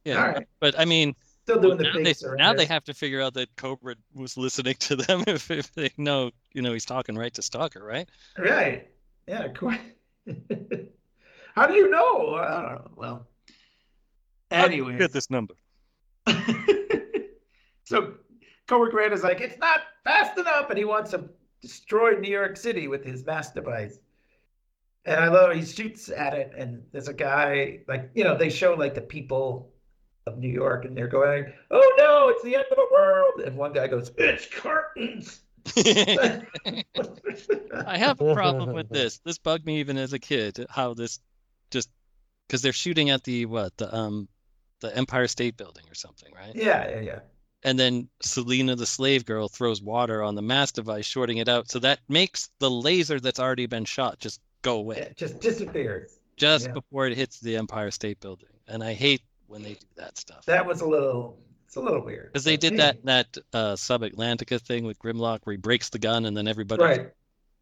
yeah. 0.05 0.23
All 0.23 0.29
right. 0.33 0.49
But 0.59 0.79
I 0.79 0.85
mean, 0.85 1.15
Still 1.45 1.61
doing 1.61 1.79
the 1.79 1.85
now 1.85 1.93
they, 1.95 2.13
surrender. 2.13 2.37
now 2.45 2.53
they 2.55 2.67
have 2.67 2.85
to 2.85 2.95
figure 2.95 3.21
out 3.21 3.35
that 3.35 3.55
Cobra 3.57 3.95
was 4.15 4.37
listening 4.37 4.75
to 4.81 4.97
them 4.97 5.25
if, 5.29 5.51
if 5.51 5.73
they 5.75 5.91
know 5.97 6.31
you 6.53 6.63
know 6.63 6.73
he's 6.73 6.85
talking 6.85 7.17
right 7.17 7.33
to 7.35 7.43
Stalker, 7.43 7.83
right? 7.85 8.09
Right. 8.39 8.89
Yeah. 9.27 9.49
How 11.55 11.67
do 11.67 11.75
you 11.75 11.91
know? 11.91 12.35
I 12.35 12.63
don't 12.63 12.75
know. 12.75 12.91
Well, 12.97 13.27
anyway. 14.51 14.99
Get 14.99 15.13
this 15.13 15.31
number. 15.31 15.55
so 17.85 18.15
Cobra 18.67 18.91
Grant 18.91 19.13
is 19.13 19.23
like, 19.23 19.41
it's 19.41 19.59
not 19.59 19.81
fast 20.05 20.39
enough, 20.39 20.71
and 20.71 20.79
he 20.79 20.85
wants 20.85 21.11
to 21.11 21.29
destroy 21.61 22.13
New 22.19 22.31
York 22.31 22.57
City 22.57 22.89
with 22.89 23.05
his 23.05 23.25
mass 23.25 23.53
device. 23.53 23.99
And 25.05 25.17
I 25.19 25.29
love 25.29 25.55
he 25.55 25.65
shoots 25.65 26.11
at 26.11 26.35
it, 26.35 26.53
and 26.57 26.83
there's 26.93 27.09
a 27.09 27.15
guy 27.15 27.81
like 27.89 28.11
you 28.15 28.25
know 28.25 28.37
they 28.37 28.51
show 28.51 28.75
like 28.75 28.95
the 28.95 29.01
people 29.01 29.73
of 30.27 30.39
New 30.39 30.49
York, 30.51 30.85
and 30.85 30.97
they're 30.97 31.09
going, 31.09 31.53
"Oh 31.71 31.95
no, 31.97 32.29
it's 32.29 32.43
the 32.43 32.55
end 32.55 32.67
of 32.71 32.77
the 32.77 32.87
world!" 32.93 33.41
And 33.45 33.57
one 33.57 33.73
guy 33.73 33.87
goes, 33.87 34.13
"It's 34.19 34.47
curtains." 34.47 35.41
I 37.87 37.99
have 37.99 38.21
a 38.21 38.35
problem 38.35 38.75
with 38.75 38.89
this. 38.93 39.21
This 39.25 39.39
bugged 39.39 39.67
me 39.67 39.81
even 39.81 39.97
as 39.97 40.13
a 40.13 40.19
kid. 40.19 40.67
How 40.69 40.95
this 40.95 41.19
just 41.71 41.91
because 42.47 42.63
they're 42.63 42.73
shooting 42.73 43.11
at 43.11 43.25
the 43.25 43.47
what 43.47 43.77
the 43.77 43.95
um 43.95 44.29
the 44.81 44.95
Empire 44.97 45.29
State 45.29 45.57
Building 45.57 45.85
or 45.91 45.95
something, 45.95 46.33
right? 46.35 46.55
yeah, 46.55 46.89
yeah, 46.91 47.01
yeah. 47.01 47.19
And 47.63 47.79
then 47.79 48.09
Selena 48.23 48.75
the 48.75 48.87
slave 48.87 49.27
girl 49.27 49.49
throws 49.49 49.83
water 49.83 50.23
on 50.23 50.35
the 50.35 50.43
mass 50.43 50.73
device, 50.73 51.05
shorting 51.05 51.37
it 51.39 51.49
out. 51.49 51.71
So 51.71 51.79
that 51.81 52.01
makes 52.09 52.49
the 52.59 52.71
laser 52.71 53.21
that's 53.21 53.41
already 53.41 53.67
been 53.67 53.85
shot 53.85 54.19
just 54.19 54.41
go 54.63 54.77
away 54.77 54.97
It 54.99 55.17
just 55.17 55.41
disappears. 55.41 56.19
just 56.37 56.67
yeah. 56.67 56.73
before 56.73 57.07
it 57.07 57.17
hits 57.17 57.41
the 57.41 57.57
Empire 57.57 57.91
State 57.91 58.21
Building. 58.21 58.49
And 58.69 58.83
I 58.83 58.95
hate 58.95 59.23
when 59.47 59.63
they 59.63 59.75
do 59.75 59.87
that 59.97 60.17
stuff. 60.17 60.45
That 60.47 60.65
was 60.65 60.81
a 60.81 60.87
little 60.87 61.39
it's 61.67 61.77
a 61.77 61.81
little 61.81 62.05
weird. 62.05 62.33
Because 62.33 62.43
they 62.43 62.57
did 62.57 62.73
hey, 62.73 62.79
that 62.79 63.05
that 63.05 63.39
uh, 63.53 63.77
Sub 63.77 64.03
Atlantica 64.03 64.61
thing 64.61 64.85
with 64.85 64.99
Grimlock, 64.99 65.41
where 65.45 65.53
he 65.53 65.57
breaks 65.57 65.89
the 65.89 66.01
gun 66.01 66.25
and 66.25 66.37
then 66.37 66.49
everybody 66.49 66.83
right. 66.83 67.11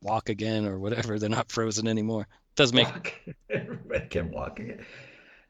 walk 0.01 0.31
again 0.31 0.65
or 0.65 0.79
whatever. 0.79 1.19
They're 1.19 1.29
not 1.29 1.53
frozen 1.53 1.87
anymore. 1.87 2.27
Does 2.57 2.73
make 2.73 2.87
Walk. 2.87 3.13
Everybody 3.51 4.07
can 4.09 4.31
walk 4.31 4.61
again. 4.61 4.85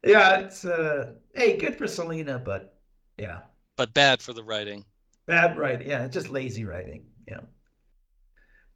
Yeah, 0.04 0.38
it's 0.40 0.64
uh 0.64 1.12
hey, 1.34 1.56
good 1.56 1.76
for 1.76 1.86
Selena, 1.86 2.38
but 2.38 2.78
yeah. 3.16 3.40
but 3.76 3.94
bad 3.94 4.20
for 4.20 4.32
the 4.32 4.42
writing. 4.42 4.84
Bad 5.26 5.56
writing. 5.56 5.88
Yeah, 5.88 6.04
it's 6.04 6.14
just 6.14 6.28
lazy 6.28 6.64
writing. 6.64 7.04
Yeah. 7.26 7.40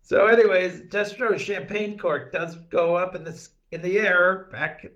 So, 0.02 0.26
anyways, 0.26 0.80
Destro's 0.90 1.40
champagne 1.42 1.98
cork 1.98 2.32
does 2.32 2.56
go 2.56 2.96
up 2.96 3.14
in 3.14 3.24
this 3.24 3.50
in 3.70 3.82
the 3.82 3.98
air 3.98 4.48
back 4.52 4.84
at 4.84 4.92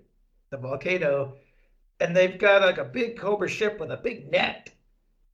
the 0.49 0.57
volcano, 0.57 1.37
and 1.99 2.15
they've 2.15 2.37
got 2.39 2.61
like 2.61 2.77
a 2.77 2.85
big 2.85 3.17
Cobra 3.17 3.49
ship 3.49 3.79
with 3.79 3.91
a 3.91 3.97
big 3.97 4.31
net. 4.31 4.71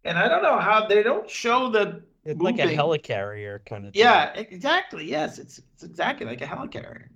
And 0.06 0.18
I 0.18 0.28
don't 0.30 0.44
know 0.44 0.60
how 0.60 0.88
they 0.88 1.04
don't 1.04 1.30
show 1.30 1.70
the 1.72 2.04
It's 2.26 2.42
like 2.42 2.60
a 2.60 2.68
helicarrier 2.68 3.66
kind 3.66 3.86
of 3.88 3.96
thing. 3.96 4.02
Yeah, 4.02 4.34
exactly. 4.36 5.06
Yes, 5.10 5.40
it's 5.40 5.60
it's 5.74 5.84
exactly 5.84 6.26
like 6.28 6.42
a 6.42 6.46
helicarrier. 6.48 7.10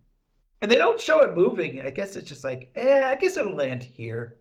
And 0.62 0.72
they 0.72 0.76
don't 0.78 1.00
show 1.02 1.22
it 1.22 1.36
moving. 1.36 1.82
I 1.82 1.90
guess 1.92 2.16
it's 2.16 2.28
just 2.30 2.44
like, 2.44 2.72
eh, 2.76 3.04
I 3.06 3.16
guess 3.16 3.38
it'll 3.38 3.56
land 3.56 3.84
here. 3.84 4.38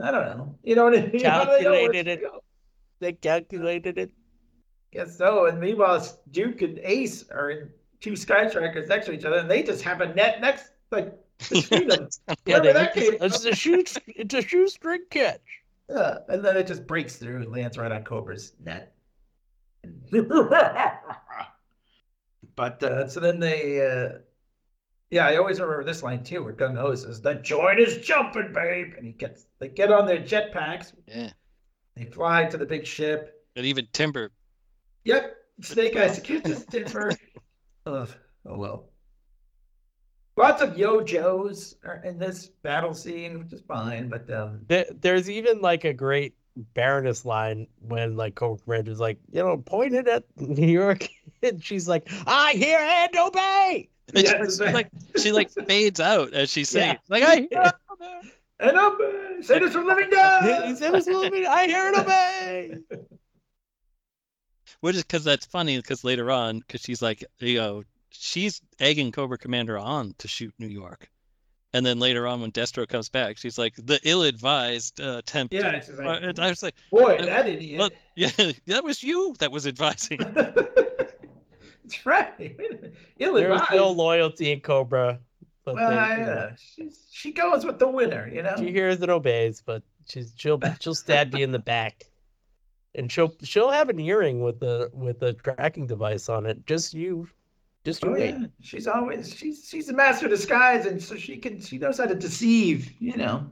I 0.00 0.10
don't 0.10 0.26
know. 0.26 0.58
You 0.62 0.74
know 0.76 0.84
what 0.84 0.98
I 0.98 1.06
mean? 1.06 1.12
You 1.24 1.32
know, 1.32 1.44
they 1.46 1.62
Calculated 1.62 2.08
it. 2.08 2.22
They 3.00 3.12
calculated 3.14 3.98
it. 3.98 4.12
Guess 4.92 5.16
so. 5.16 5.46
And 5.46 5.60
meanwhile, 5.60 6.04
Duke 6.30 6.62
and 6.62 6.78
Ace 6.82 7.28
are 7.30 7.50
in 7.50 7.70
two 8.00 8.12
Skytrackers 8.12 8.88
next 8.88 9.06
to 9.06 9.12
each 9.12 9.24
other, 9.24 9.38
and 9.38 9.50
they 9.50 9.62
just 9.62 9.82
have 9.82 10.00
a 10.00 10.12
net 10.14 10.40
next, 10.40 10.70
like 10.90 11.12
between 11.48 11.88
them. 11.88 12.08
Yeah, 12.46 12.58
they, 12.60 12.72
that 12.72 12.94
came 12.94 13.14
it's 13.20 13.44
a 13.44 13.54
shoe. 13.54 13.84
It's 14.06 14.34
a 14.34 14.42
shoestring 14.42 15.02
catch. 15.10 15.40
Yeah, 15.88 16.18
and 16.28 16.44
then 16.44 16.56
it 16.56 16.66
just 16.66 16.86
breaks 16.86 17.16
through 17.16 17.36
and 17.36 17.52
lands 17.52 17.78
right 17.78 17.90
on 17.92 18.02
Cobra's 18.04 18.54
net. 18.64 18.94
but 22.56 22.82
uh, 22.82 23.08
so 23.08 23.20
then 23.20 23.40
they, 23.40 23.86
uh, 23.86 24.18
yeah, 25.10 25.26
I 25.26 25.36
always 25.36 25.58
remember 25.60 25.84
this 25.84 26.02
line 26.02 26.22
too, 26.22 26.44
where 26.44 26.52
Gung 26.52 26.76
Ho 26.76 26.94
says, 26.94 27.20
"The 27.20 27.34
joint 27.36 27.80
is 27.80 27.98
jumping, 27.98 28.52
babe," 28.52 28.94
and 28.96 29.06
he 29.06 29.12
gets 29.12 29.46
they 29.58 29.68
get 29.68 29.90
on 29.92 30.06
their 30.06 30.18
jetpacks, 30.20 30.92
Yeah. 31.06 31.30
they 31.96 32.04
fly 32.04 32.44
to 32.46 32.56
the 32.56 32.66
big 32.66 32.86
ship. 32.86 33.42
And 33.56 33.64
even 33.66 33.86
Timber. 33.92 34.30
Yep, 35.04 35.36
Snake 35.62 35.96
Eyes 35.96 36.18
catches 36.20 36.64
Timber. 36.66 37.12
Ugh, 37.86 38.08
oh 38.46 38.56
well. 38.58 38.86
Lots 40.36 40.62
of 40.62 40.78
Yo 40.78 41.02
Joes 41.02 41.76
are 41.84 42.02
in 42.04 42.18
this 42.18 42.46
battle 42.62 42.94
scene, 42.94 43.38
which 43.40 43.52
is 43.52 43.60
fine, 43.62 44.08
but 44.08 44.30
um, 44.32 44.60
There, 44.68 44.86
there's 45.00 45.28
even 45.28 45.60
like 45.60 45.84
a 45.84 45.92
great 45.92 46.34
Baroness 46.74 47.24
line 47.24 47.66
when 47.80 48.16
like 48.16 48.34
Cobra 48.34 48.80
is 48.82 49.00
like, 49.00 49.18
you 49.32 49.42
know, 49.42 49.58
pointed 49.58 50.08
at 50.08 50.24
New 50.36 50.66
York, 50.66 51.06
and 51.42 51.62
she's 51.62 51.88
like, 51.88 52.08
"I 52.26 52.52
hear 52.52 52.78
and 52.78 53.16
obey." 53.16 53.88
And 54.12 54.24
Yeah, 54.24 54.44
she, 54.48 54.72
like 54.72 54.88
she 55.18 55.30
like 55.30 55.50
fades 55.68 56.00
out 56.00 56.32
as 56.34 56.50
she's 56.50 56.68
saying, 56.68 56.94
Yeah. 56.94 56.98
like 57.08 57.22
I 57.22 57.36
hear. 57.48 57.72
and 58.58 58.76
up, 58.76 58.98
uh, 59.00 59.40
save 59.40 59.62
us 59.62 59.72
from 59.72 59.86
living 59.86 60.06
He 60.06 60.10
dead. 60.10 60.76
said, 60.78 60.94
"It's 60.96 61.06
moving. 61.06 61.46
I 61.46 61.66
hear 61.66 61.86
and 61.86 61.96
obey." 61.96 62.78
Which 64.80 64.96
is 64.96 65.02
because 65.02 65.24
that's 65.24 65.46
funny 65.46 65.76
because 65.76 66.04
later 66.04 66.30
on, 66.30 66.60
because 66.60 66.80
she's 66.80 67.02
like, 67.02 67.24
you 67.38 67.58
know, 67.58 67.82
she's 68.10 68.60
egging 68.78 69.12
Cobra 69.12 69.38
Commander 69.38 69.78
on 69.78 70.14
to 70.18 70.28
shoot 70.28 70.54
New 70.58 70.68
York. 70.68 71.08
And 71.72 71.86
then 71.86 72.00
later 72.00 72.26
on, 72.26 72.40
when 72.40 72.50
Destro 72.50 72.88
comes 72.88 73.08
back, 73.08 73.38
she's 73.38 73.56
like, 73.56 73.74
the 73.76 74.00
ill-advised 74.02 75.00
uh, 75.00 75.18
attempt. 75.18 75.54
Yeah, 75.54 75.70
to-" 75.70 75.76
it's 75.76 75.88
like, 75.90 76.22
and 76.22 76.38
I 76.40 76.48
was 76.48 76.62
like, 76.62 76.74
boy, 76.90 77.18
that 77.18 77.46
idiot. 77.46 77.78
well, 77.78 77.90
yeah, 78.16 78.30
that 78.66 78.82
was 78.82 79.02
you 79.02 79.34
that 79.38 79.52
was 79.52 79.66
advising. 79.66 80.18
That's 80.34 82.06
right. 82.06 82.56
Ill 83.18 83.34
There 83.34 83.50
was 83.50 83.62
no 83.72 83.90
loyalty 83.90 84.52
in 84.52 84.60
Cobra, 84.60 85.20
but 85.64 85.74
Well, 85.76 85.90
they, 85.90 86.20
you 86.20 86.26
know, 86.26 86.32
yeah, 86.32 86.50
she's, 86.56 87.06
she 87.12 87.32
goes 87.32 87.64
with 87.64 87.78
the 87.78 87.88
winner, 87.88 88.28
you 88.32 88.42
know. 88.42 88.54
she 88.58 88.70
hears 88.72 89.00
and 89.00 89.10
obeys, 89.10 89.62
but 89.64 89.82
she's 90.08 90.32
she'll 90.36 90.60
she'll 90.80 90.94
stab 90.94 91.34
you 91.36 91.44
in 91.44 91.52
the 91.52 91.58
back, 91.58 92.09
and 92.94 93.10
she'll 93.10 93.34
she'll 93.42 93.70
have 93.70 93.88
an 93.88 94.00
earring 94.00 94.42
with 94.42 94.60
the 94.60 94.90
with 94.92 95.22
a 95.22 95.32
tracking 95.34 95.86
device 95.86 96.28
on 96.28 96.46
it. 96.46 96.66
Just 96.66 96.94
you, 96.94 97.28
just 97.84 98.02
you 98.04 98.10
Oh 98.10 98.12
wait. 98.12 98.36
yeah, 98.38 98.46
she's 98.60 98.86
always 98.86 99.34
she's 99.34 99.66
she's 99.68 99.88
a 99.88 99.92
master 99.94 100.26
of 100.26 100.30
disguise, 100.32 100.86
and 100.86 101.02
so 101.02 101.16
she 101.16 101.36
can 101.36 101.60
she 101.60 101.78
knows 101.78 101.98
how 101.98 102.06
to 102.06 102.14
deceive, 102.14 102.92
you 103.00 103.16
know. 103.16 103.50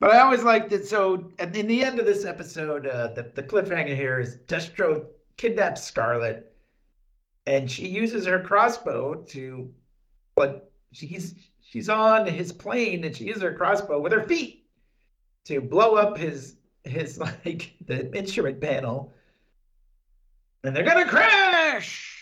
But 0.00 0.12
I 0.12 0.20
always 0.20 0.42
liked 0.44 0.72
it. 0.72 0.86
So 0.86 1.30
at 1.38 1.54
in 1.54 1.66
the 1.66 1.84
end 1.84 1.98
of 2.00 2.06
this 2.06 2.24
episode, 2.24 2.86
uh, 2.86 3.08
the 3.08 3.32
the 3.34 3.42
cliffhanger 3.42 3.94
here 3.94 4.18
is 4.18 4.36
Destro 4.46 5.06
kidnaps 5.36 5.84
Scarlett, 5.84 6.54
and 7.46 7.70
she 7.70 7.86
uses 7.88 8.26
her 8.26 8.40
crossbow 8.40 9.14
to, 9.28 9.70
but 10.34 10.72
she's 10.92 11.34
she's 11.60 11.88
on 11.90 12.26
his 12.26 12.52
plane, 12.52 13.04
and 13.04 13.14
she 13.14 13.24
uses 13.24 13.42
her 13.42 13.54
crossbow 13.54 14.00
with 14.00 14.12
her 14.12 14.22
feet 14.22 14.66
to 15.44 15.60
blow 15.60 15.96
up 15.96 16.16
his 16.16 16.56
his 16.84 17.18
like 17.44 17.74
the 17.86 18.14
instrument 18.16 18.60
panel, 18.60 19.12
and 20.64 20.74
they're 20.74 20.84
gonna 20.84 21.06
crash! 21.08 22.16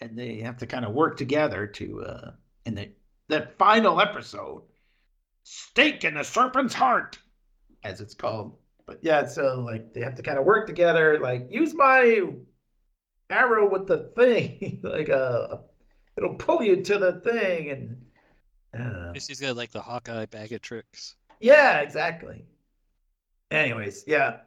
And 0.00 0.18
they 0.18 0.40
have 0.40 0.58
to 0.58 0.66
kind 0.66 0.84
of 0.84 0.92
work 0.92 1.16
together 1.16 1.66
to 1.66 2.02
uh 2.02 2.30
in 2.66 2.74
the 2.74 2.90
that 3.28 3.56
final 3.58 4.00
episode 4.00 4.62
stake 5.44 6.04
in 6.04 6.14
the 6.14 6.24
serpent's 6.24 6.74
heart 6.74 7.18
as 7.84 8.00
it's 8.00 8.14
called. 8.14 8.56
But 8.86 8.98
yeah 9.02 9.24
so 9.26 9.60
like 9.60 9.94
they 9.94 10.02
have 10.02 10.14
to 10.16 10.22
kind 10.22 10.38
of 10.38 10.44
work 10.44 10.66
together 10.66 11.18
like 11.18 11.46
use 11.50 11.72
my 11.74 12.28
arrow 13.30 13.66
with 13.70 13.86
the 13.86 14.10
thing 14.14 14.78
like 14.82 15.08
uh 15.08 15.56
it'll 16.18 16.34
pull 16.34 16.62
you 16.62 16.82
to 16.82 16.98
the 16.98 17.12
thing 17.20 17.70
and 17.70 18.04
uh, 18.78 19.18
She's 19.18 19.40
got 19.40 19.56
like 19.56 19.70
the 19.70 19.80
Hawkeye 19.80 20.26
bag 20.26 20.52
of 20.52 20.60
tricks. 20.60 21.16
yeah 21.40 21.78
exactly 21.78 22.44
anyways 23.54 24.04
yeah 24.06 24.38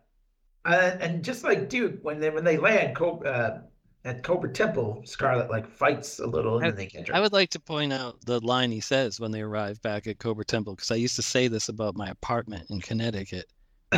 uh, 0.66 0.98
and 1.00 1.24
just 1.24 1.44
like 1.44 1.70
duke 1.70 2.00
when 2.02 2.20
they 2.20 2.30
when 2.30 2.44
they 2.44 2.58
land 2.58 2.96
Co- 2.96 3.24
uh, 3.24 3.62
at 4.06 4.24
cobra 4.24 4.52
temple 4.52 5.02
scarlett 5.06 5.50
like 5.50 5.68
fights 5.68 6.20
a 6.20 6.26
little 6.28 6.58
and 6.58 6.68
then 6.68 6.76
they 6.76 6.86
get 6.88 7.10
I 7.14 7.20
would 7.20 7.34
like 7.34 7.50
to 7.52 7.60
point 7.60 7.94
out 7.94 8.20
the 8.26 8.40
line 8.46 8.72
he 8.72 8.80
says 8.82 9.20
when 9.20 9.32
they 9.32 9.42
arrive 9.42 9.82
back 9.82 10.08
at 10.08 10.20
Cobra 10.20 10.44
Temple 10.46 10.76
because 10.76 10.92
I 10.92 10.96
used 10.96 11.16
to 11.16 11.22
say 11.22 11.48
this 11.48 11.70
about 11.70 11.96
my 11.96 12.10
apartment 12.10 12.70
in 12.70 12.82
Connecticut. 12.82 13.46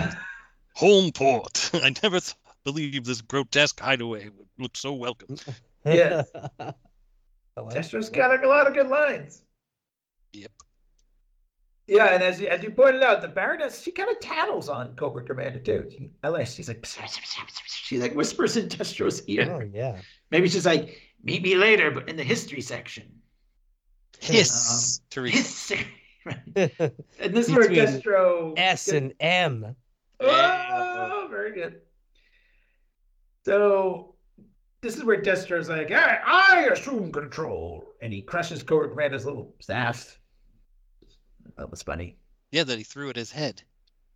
Homeport. 0.78 1.82
I 1.84 1.93
never 2.03 2.20
th- 2.20 2.36
believed 2.64 3.05
this 3.05 3.22
grotesque 3.22 3.80
hideaway 3.80 4.30
would 4.30 4.47
look 4.57 4.78
so 4.78 4.93
welcome. 4.93 5.38
Yeah. 5.86 6.24
I 6.60 6.74
like 7.62 7.74
Destro's 7.74 8.10
it. 8.10 8.14
got 8.14 8.43
a 8.43 8.47
lot 8.47 8.68
of 8.68 8.74
good 8.74 8.89
lines. 8.89 9.43
Yep. 10.34 10.51
Yeah, 11.90 12.14
and 12.14 12.22
as 12.22 12.40
you, 12.40 12.48
as 12.48 12.62
you 12.62 12.70
pointed 12.70 13.02
out, 13.02 13.22
the 13.22 13.28
Baroness 13.28 13.82
she 13.82 13.92
kind 13.92 14.10
of 14.10 14.20
tattles 14.20 14.70
on 14.70 14.96
Cobra 14.96 15.24
Commander 15.24 15.60
too. 15.60 15.90
She, 15.90 16.12
like 16.24 16.46
she's 16.48 16.68
like 16.68 16.86
she 17.66 17.98
like 17.98 18.14
whispers 18.14 18.58
in 18.58 18.68
Destro's 18.68 19.28
ear. 19.28 19.52
Oh 19.52 19.68
yeah. 19.74 19.98
Maybe 20.30 20.48
she's 20.50 20.66
like, 20.66 21.02
meet 21.24 21.42
me 21.42 21.56
later, 21.56 21.90
but 21.90 22.08
in 22.08 22.16
the 22.16 22.24
history 22.24 22.62
section. 22.62 23.04
Hiss, 24.20 25.00
uh, 25.00 25.04
Teresa. 25.10 25.76
History. 25.76 25.88
and 26.56 27.34
this 27.34 27.48
is 27.48 27.56
where 27.56 27.70
Destro 27.70 28.54
S 28.58 28.86
gets- 28.86 28.94
and 28.94 29.14
M. 29.20 29.76
Oh, 30.20 31.28
very 31.32 31.54
good. 31.54 31.82
So 33.46 34.16
this 34.82 34.96
is 34.96 35.04
where 35.04 35.22
Destro's 35.22 35.70
like, 35.70 35.90
all 35.90 35.98
right, 35.98 36.20
I 36.24 36.70
assume 36.72 37.12
control. 37.12 37.86
And 38.02 38.14
he 38.14 38.22
crushes 38.22 38.62
Cobra 38.64 38.90
Commander's 38.90 39.26
little 39.26 39.56
staff. 39.60 40.20
That 41.60 41.70
was 41.70 41.84
funny. 41.84 42.16
Yeah, 42.51 42.64
that 42.64 42.78
he 42.78 42.84
threw 42.84 43.10
at 43.10 43.16
his 43.18 43.32
head. 43.32 43.62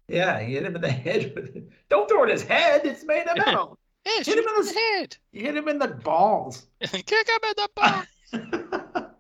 Yeah, 0.08 0.40
he 0.40 0.54
hit 0.54 0.64
him 0.64 0.76
in 0.76 0.82
the 0.82 0.90
head. 0.90 1.34
with. 1.36 1.70
Don't 1.90 2.10
throw 2.10 2.24
it 2.24 2.28
at 2.30 2.32
his 2.40 2.44
head. 2.44 2.82
It's 2.86 3.04
made 3.06 3.28
of 3.28 3.38
metal. 3.38 3.78
Yeah, 4.06 4.22
Hit 4.24 4.38
him 4.38 4.44
in 4.58 4.66
the 4.66 4.74
head. 4.74 5.18
you 5.32 5.42
hit 5.44 5.56
him 5.56 5.70
in 5.70 5.80
the 5.80 5.88
balls. 5.88 6.66
Kick 6.82 7.10
him 7.10 7.40
in 7.48 7.54
the 7.56 7.70
butt. 7.74 9.16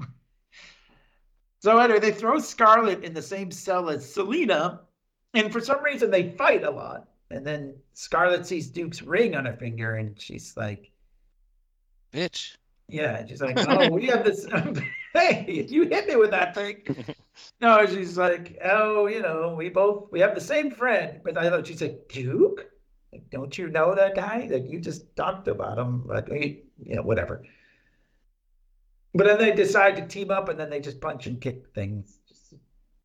so 1.58 1.76
anyway, 1.78 1.98
they 1.98 2.12
throw 2.12 2.38
Scarlett 2.38 3.02
in 3.02 3.14
the 3.14 3.22
same 3.22 3.50
cell 3.50 3.90
as 3.90 4.08
Selena, 4.14 4.82
and 5.34 5.52
for 5.52 5.60
some 5.60 5.82
reason 5.82 6.08
they 6.12 6.30
fight 6.36 6.62
a 6.62 6.70
lot. 6.70 7.08
And 7.32 7.44
then 7.44 7.74
Scarlett 7.94 8.46
sees 8.46 8.70
Duke's 8.70 9.02
ring 9.02 9.34
on 9.34 9.44
her 9.46 9.54
finger, 9.56 9.96
and 9.96 10.20
she's 10.20 10.56
like, 10.56 10.92
Bitch. 12.12 12.56
Yeah, 12.88 13.26
she's 13.26 13.40
like, 13.42 13.56
"Oh, 13.68 13.88
we 13.90 14.06
have 14.06 14.22
this. 14.24 14.46
hey, 15.14 15.66
you 15.68 15.88
hit 15.88 16.06
me 16.06 16.14
with 16.14 16.30
that 16.30 16.54
thing." 16.54 16.82
No, 17.60 17.86
she's 17.86 18.18
like, 18.18 18.58
"Oh, 18.64 19.06
you 19.06 19.22
know, 19.22 19.54
we 19.56 19.68
both 19.68 20.10
we 20.12 20.20
have 20.20 20.34
the 20.34 20.40
same 20.40 20.70
friend." 20.70 21.20
But 21.24 21.38
I 21.38 21.48
thought 21.48 21.66
she's 21.66 21.80
like, 21.80 22.08
"Duke, 22.08 22.66
like, 23.12 23.28
don't 23.30 23.56
you 23.56 23.68
know 23.68 23.94
that 23.94 24.14
guy? 24.14 24.48
Like, 24.50 24.68
you 24.68 24.80
just 24.80 25.14
talked 25.16 25.48
about 25.48 25.78
him. 25.78 26.06
Like, 26.06 26.28
you 26.28 26.96
know, 26.96 27.02
whatever." 27.02 27.42
But 29.14 29.26
then 29.26 29.38
they 29.38 29.52
decide 29.52 29.96
to 29.96 30.06
team 30.06 30.30
up, 30.30 30.48
and 30.48 30.58
then 30.58 30.70
they 30.70 30.80
just 30.80 31.00
punch 31.00 31.26
and 31.26 31.40
kick 31.40 31.66
things, 31.74 32.18
just 32.28 32.54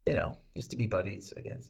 you 0.06 0.14
know, 0.14 0.38
just 0.56 0.72
to 0.72 0.78
be 0.78 0.88
buddies. 0.88 1.34
I 1.38 1.42
guess. 1.42 1.70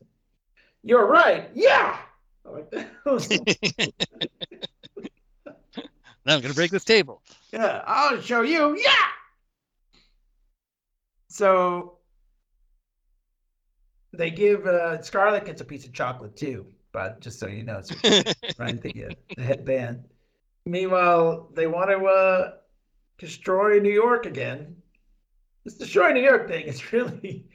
You're 0.84 1.08
right. 1.08 1.49
Yeah. 1.53 1.99
I'm 2.45 2.66
gonna 6.41 6.53
break 6.53 6.72
this 6.72 6.86
table. 6.86 7.22
yeah, 7.51 7.84
I'll 7.86 8.22
show 8.22 8.41
you. 8.41 8.78
Yeah. 8.78 9.08
So 11.28 11.97
they 14.14 14.30
give 14.32 14.66
uh, 14.66 15.01
Scarlett 15.01 15.45
gets 15.45 15.62
a 15.62 15.66
piece 15.66 15.86
of 15.86 15.93
chocolate 15.93 16.36
too, 16.36 16.66
but 16.91 17.20
just 17.22 17.39
so 17.39 17.47
you 17.47 17.64
know, 17.64 17.80
it's 17.80 18.60
right 18.60 18.82
the, 18.82 19.05
uh, 19.05 19.10
the 19.36 19.43
headband. 19.43 20.05
Meanwhile, 20.66 21.49
they 21.53 21.68
want 21.68 21.89
to 21.89 22.05
uh, 22.05 22.51
destroy 23.18 23.80
New 23.80 23.91
York 23.93 24.26
again. 24.26 24.76
This 25.64 25.76
destroy 25.76 26.12
New 26.14 26.22
York 26.24 26.47
thing 26.47 26.66
is 26.66 26.91
really, 26.93 27.45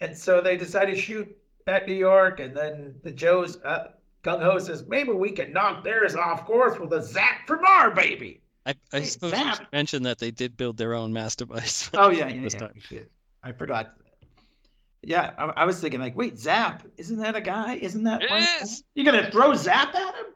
and 0.00 0.16
so 0.16 0.40
they 0.40 0.56
decide 0.56 0.86
to 0.86 0.96
shoot 0.96 1.28
at 1.66 1.86
New 1.86 1.94
York, 1.94 2.40
and 2.40 2.56
then 2.56 2.94
the 3.02 3.12
Joes 3.12 3.58
uh, 3.64 3.88
gung 4.24 4.42
ho 4.42 4.58
says 4.58 4.84
maybe 4.88 5.12
we 5.12 5.30
can 5.32 5.52
knock 5.52 5.84
theirs 5.84 6.14
off 6.14 6.44
course 6.46 6.78
with 6.78 6.92
a 6.92 7.02
zap 7.02 7.46
from 7.46 7.64
our 7.64 7.90
baby. 7.90 8.40
I, 8.66 8.74
I 8.92 9.00
Hey, 9.00 9.04
suppose 9.04 9.42
you 9.42 9.44
Zap. 9.44 9.56
should 9.56 9.66
mention 9.72 10.02
that 10.04 10.18
they 10.18 10.30
did 10.30 10.56
build 10.56 10.76
their 10.76 10.94
own 10.94 11.12
mass 11.12 11.34
device. 11.36 11.90
Oh 11.94 12.10
yeah, 12.10 12.28
yeah, 12.28 12.48
yeah. 12.52 12.60
time. 12.60 12.70
we 12.74 12.82
did. 12.88 13.08
I 13.42 13.52
forgot. 13.52 13.94
Yeah, 15.04 15.32
I, 15.36 15.44
I 15.62 15.64
was 15.64 15.80
thinking 15.80 16.00
like, 16.00 16.16
wait, 16.16 16.38
Zap, 16.38 16.84
isn't 16.96 17.16
that 17.18 17.34
a 17.34 17.40
guy? 17.40 17.74
Isn't 17.74 18.04
that 18.04 18.20
one- 18.30 18.40
Yes. 18.40 18.82
You're 18.94 19.04
gonna 19.04 19.30
throw 19.30 19.52
Zap 19.54 19.94
at 19.94 20.14
him? 20.14 20.26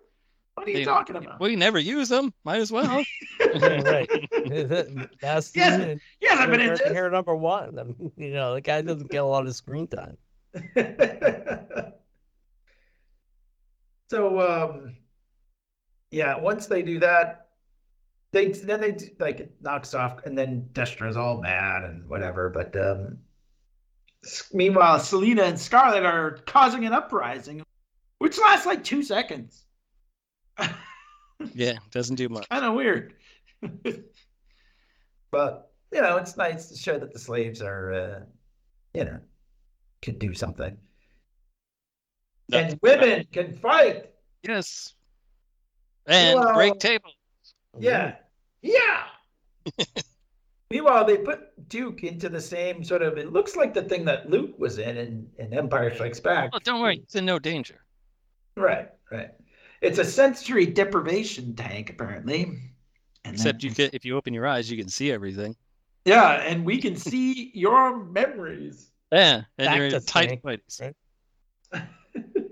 What 0.55 0.67
are 0.67 0.71
you 0.71 0.79
They- 0.79 0.85
talking 0.85 1.17
about? 1.17 1.39
We 1.41 1.55
never 1.55 1.79
use 1.79 2.09
them. 2.09 2.33
Might 2.45 2.61
as 2.61 2.73
well. 2.73 3.05
Yeah, 3.41 3.81
right. 3.83 4.11
That's 5.21 5.55
Yes, 5.55 5.77
the 5.79 6.01
He 6.19 6.27
hasn't 6.27 6.51
been 6.51 6.61
in 6.61 6.67
here, 6.67 6.77
this. 6.79 6.91
here 6.93 7.11
number 7.11 7.37
one. 7.37 8.11
You 8.17 8.33
know, 8.33 8.55
the 8.55 8.61
guy 8.61 8.83
doesn't 8.83 9.11
get 9.11 9.19
a 9.19 9.25
lot 9.25 9.47
of 9.47 9.55
screen 9.55 9.87
time. 9.87 10.17
so 14.11 14.41
um 14.41 14.97
yeah 16.11 16.39
once 16.39 16.67
they 16.67 16.83
do 16.83 16.99
that 17.01 17.49
they 18.33 18.49
then 18.53 18.81
they 18.81 18.93
do- 18.93 19.11
like 19.19 19.51
knocks 19.61 19.93
off 19.95 20.25
and 20.25 20.37
then 20.39 20.69
Destro's 20.73 21.17
all 21.17 21.41
mad 21.41 21.85
and 21.85 22.09
whatever 22.09 22.49
but 22.51 22.75
um 22.77 23.19
s- 23.19 23.26
meanwhile 24.53 24.99
Selena 24.99 25.43
and 25.43 25.59
Scarlett 25.59 26.05
are 26.05 26.39
causing 26.47 26.85
an 26.85 26.93
uprising 26.93 27.63
which 28.19 28.39
lasts 28.39 28.67
like 28.67 28.83
two 28.85 29.03
seconds 29.03 29.65
yeah, 31.55 31.75
doesn't 31.91 32.17
do 32.17 32.29
much. 32.31 32.49
kind 32.51 32.65
of 32.65 32.75
weird 32.75 33.15
but 35.31 35.71
you 35.93 36.01
know 36.01 36.17
it's 36.17 36.37
nice 36.37 36.69
to 36.69 36.77
show 36.77 36.99
that 36.99 37.13
the 37.13 37.19
slaves 37.19 37.61
are 37.63 37.93
uh 37.93 38.21
you 38.95 39.05
know 39.05 39.19
can 40.03 40.19
do 40.19 40.33
something 40.35 40.77
That's 42.49 42.73
and 42.73 42.81
women 42.83 43.27
can 43.33 43.55
fight 43.55 44.11
Yes. 44.47 44.95
And 46.07 46.39
Well- 46.39 46.55
break 46.55 46.79
tables. 46.79 47.15
Yeah. 47.79 48.17
Yeah. 48.63 49.05
Meanwhile, 50.77 51.07
they 51.07 51.17
put 51.17 51.69
Duke 51.71 52.03
into 52.05 52.29
the 52.29 52.41
same 52.41 52.85
sort 52.85 53.01
of. 53.01 53.17
It 53.17 53.33
looks 53.33 53.57
like 53.57 53.73
the 53.73 53.83
thing 53.83 54.05
that 54.05 54.29
Luke 54.29 54.59
was 54.59 54.77
in 54.79 54.99
in, 54.99 55.27
in 55.39 55.55
Empire 55.55 55.95
Strikes 55.95 56.21
Back. 56.21 56.51
Oh, 56.53 56.59
don't 56.63 56.83
worry, 56.83 56.99
it's 56.99 57.15
in 57.15 57.25
no 57.25 57.39
danger. 57.39 57.81
Right, 58.59 58.91
right. 59.11 59.31
It's 59.81 59.99
a 59.99 60.05
sensory 60.05 60.67
deprivation 60.67 61.55
tank, 61.57 61.89
apparently. 61.89 62.43
And 63.25 63.35
Except 63.35 63.63
then- 63.63 63.71
you 63.71 63.75
can, 63.75 63.91
if 63.95 64.05
you 64.05 64.19
open 64.19 64.35
your 64.35 64.47
eyes, 64.47 64.71
you 64.71 64.77
can 64.77 64.89
see 64.91 65.11
everything. 65.11 65.57
Yeah, 66.05 66.43
and 66.43 66.63
we 66.63 66.77
can 66.79 66.95
see 66.95 67.51
your 67.55 68.05
memories. 68.05 68.91
Yeah, 69.11 69.43
and 69.57 69.67
Back 69.67 69.79
you're 69.79 69.89
to 69.91 69.97
in 69.97 70.03
tight 70.03 70.27
tank, 70.29 70.43
place. 70.43 70.81
right? 70.83 70.95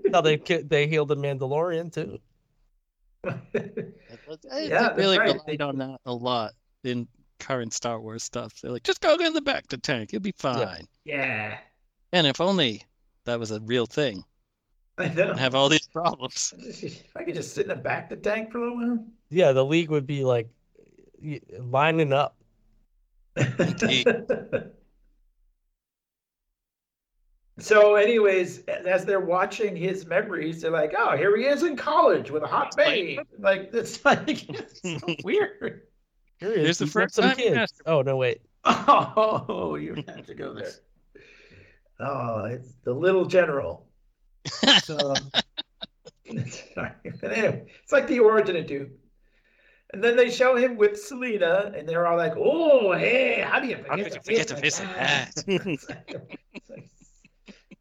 No, 0.07 0.21
they 0.21 0.37
they 0.37 0.87
healed 0.87 1.09
the 1.09 1.15
Mandalorian 1.17 1.93
too. 1.93 2.17
They 4.51 4.69
Yeah, 4.69 4.93
really 4.95 5.19
right. 5.19 5.35
relied 5.35 5.61
on 5.61 5.77
that 5.77 5.99
a 6.05 6.13
lot 6.13 6.53
in 6.83 7.07
current 7.39 7.73
Star 7.73 7.99
Wars 7.99 8.23
stuff. 8.23 8.59
They're 8.61 8.71
like, 8.71 8.83
just 8.83 9.01
go 9.01 9.15
in 9.15 9.33
the 9.33 9.41
back 9.41 9.67
to 9.67 9.77
tank, 9.77 10.11
you'll 10.11 10.21
be 10.21 10.33
fine. 10.37 10.87
yeah, 11.03 11.57
And 12.13 12.27
if 12.27 12.39
only 12.41 12.83
that 13.25 13.39
was 13.39 13.51
a 13.51 13.59
real 13.61 13.85
thing, 13.85 14.23
I 14.97 15.09
know. 15.09 15.31
and 15.31 15.39
have 15.39 15.55
all 15.55 15.69
these 15.69 15.87
problems. 15.87 16.53
If 16.83 17.15
I 17.15 17.23
could 17.23 17.35
just 17.35 17.53
sit 17.53 17.63
in 17.63 17.69
the 17.69 17.75
back 17.75 18.11
of 18.11 18.21
the 18.21 18.29
tank 18.29 18.51
for 18.51 18.59
a 18.59 18.61
little 18.61 18.77
while. 18.77 19.05
Yeah, 19.29 19.51
the 19.51 19.65
league 19.65 19.89
would 19.89 20.07
be 20.07 20.23
like 20.23 20.47
lining 21.59 22.13
up. 22.13 22.35
So, 27.57 27.95
anyways, 27.95 28.59
as 28.65 29.05
they're 29.05 29.21
watching 29.21 29.77
his 29.77 30.05
memories, 30.05 30.61
they're 30.61 30.71
like, 30.71 30.93
"Oh, 30.97 31.15
here 31.15 31.37
he 31.37 31.45
is 31.45 31.63
in 31.63 31.77
college 31.77 32.29
with 32.29 32.43
a 32.43 32.47
hot 32.47 32.75
babe." 32.75 33.19
Like 33.39 33.69
it's 33.73 34.03
like 34.03 34.49
it's 34.49 34.81
so 34.81 35.15
weird. 35.23 35.83
Here 36.39 36.51
Here's 36.57 36.77
the 36.77 36.87
first 36.87 37.15
some 37.15 37.25
time 37.25 37.37
kids. 37.37 37.55
master- 37.55 37.83
Oh 37.85 38.01
no, 38.01 38.17
wait. 38.17 38.41
Oh, 38.65 39.75
you 39.75 39.95
have 40.07 40.25
to 40.25 40.33
go 40.35 40.53
there. 40.53 40.71
Oh, 41.99 42.45
it's 42.45 42.73
the 42.83 42.93
little 42.93 43.25
general. 43.25 43.87
So, 44.83 45.13
sorry, 46.73 46.91
but 47.21 47.31
anyway, 47.31 47.65
it's 47.83 47.91
like 47.91 48.07
the 48.07 48.19
origin 48.19 48.55
of 48.57 48.65
Duke. 48.67 48.89
And 49.93 50.03
then 50.03 50.17
they 50.17 50.29
show 50.29 50.55
him 50.55 50.75
with 50.77 50.99
Selena, 50.99 51.71
and 51.75 51.87
they're 51.87 52.05
all 52.07 52.17
like, 52.17 52.33
"Oh, 52.35 52.91
hey, 52.91 53.41
how 53.41 53.59
do 53.59 53.67
you 53.67 53.77
How 53.77 53.95
forget, 53.95 54.05
could 54.05 54.15
you 54.15 54.21
forget 54.23 54.47
to 54.49 54.55
face 54.57 54.79
visit 54.79 54.95
that?" 54.95 55.43
It's 55.47 56.69
like, 56.69 56.89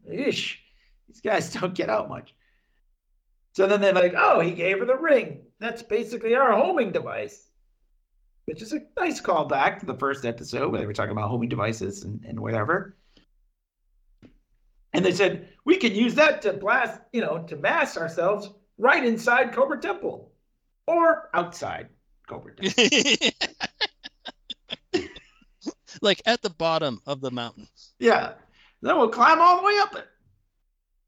Ish, 0.06 0.60
these 1.08 1.20
guys 1.22 1.52
don't 1.52 1.74
get 1.74 1.88
out 1.90 2.08
much. 2.08 2.34
So 3.52 3.66
then 3.66 3.80
they're 3.80 3.92
like, 3.94 4.14
"Oh, 4.16 4.40
he 4.40 4.52
gave 4.52 4.78
her 4.78 4.84
the 4.84 4.96
ring. 4.96 5.46
That's 5.58 5.82
basically 5.82 6.34
our 6.34 6.52
homing 6.52 6.92
device." 6.92 7.48
Which 8.46 8.60
is 8.60 8.72
a 8.72 8.82
nice 8.98 9.20
callback 9.20 9.80
to 9.80 9.86
the 9.86 9.96
first 9.96 10.24
episode 10.24 10.70
where 10.70 10.80
they 10.80 10.86
were 10.86 10.92
talking 10.92 11.12
about 11.12 11.30
homing 11.30 11.48
devices 11.48 12.04
and, 12.04 12.24
and 12.24 12.38
whatever. 12.38 12.96
And 14.92 15.04
they 15.04 15.12
said, 15.12 15.48
we 15.64 15.76
can 15.76 15.94
use 15.94 16.14
that 16.14 16.42
to 16.42 16.52
blast, 16.52 17.00
you 17.12 17.20
know, 17.20 17.42
to 17.48 17.56
mask 17.56 17.96
ourselves 17.96 18.50
right 18.78 19.04
inside 19.04 19.52
Cobra 19.52 19.80
Temple 19.80 20.30
or 20.86 21.30
outside 21.34 21.88
Cobra 22.28 22.54
Temple. 22.54 23.30
like 26.02 26.22
at 26.26 26.42
the 26.42 26.50
bottom 26.50 27.00
of 27.06 27.20
the 27.20 27.30
mountain. 27.30 27.66
yeah. 27.98 28.34
Then 28.82 28.98
we'll 28.98 29.08
climb 29.08 29.40
all 29.40 29.56
the 29.56 29.66
way 29.66 29.78
up 29.78 29.96
it. 29.96 30.06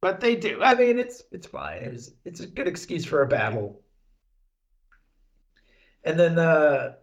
But 0.00 0.20
they 0.20 0.34
do. 0.34 0.62
I 0.62 0.74
mean, 0.74 0.98
it's 0.98 1.22
it's 1.30 1.46
fine. 1.46 1.82
It's 1.82 2.10
it's 2.24 2.40
a 2.40 2.46
good 2.46 2.66
excuse 2.66 3.04
for 3.04 3.22
a 3.22 3.26
battle. 3.26 3.82
And 6.04 6.18
then 6.18 6.38
uh 6.38 6.94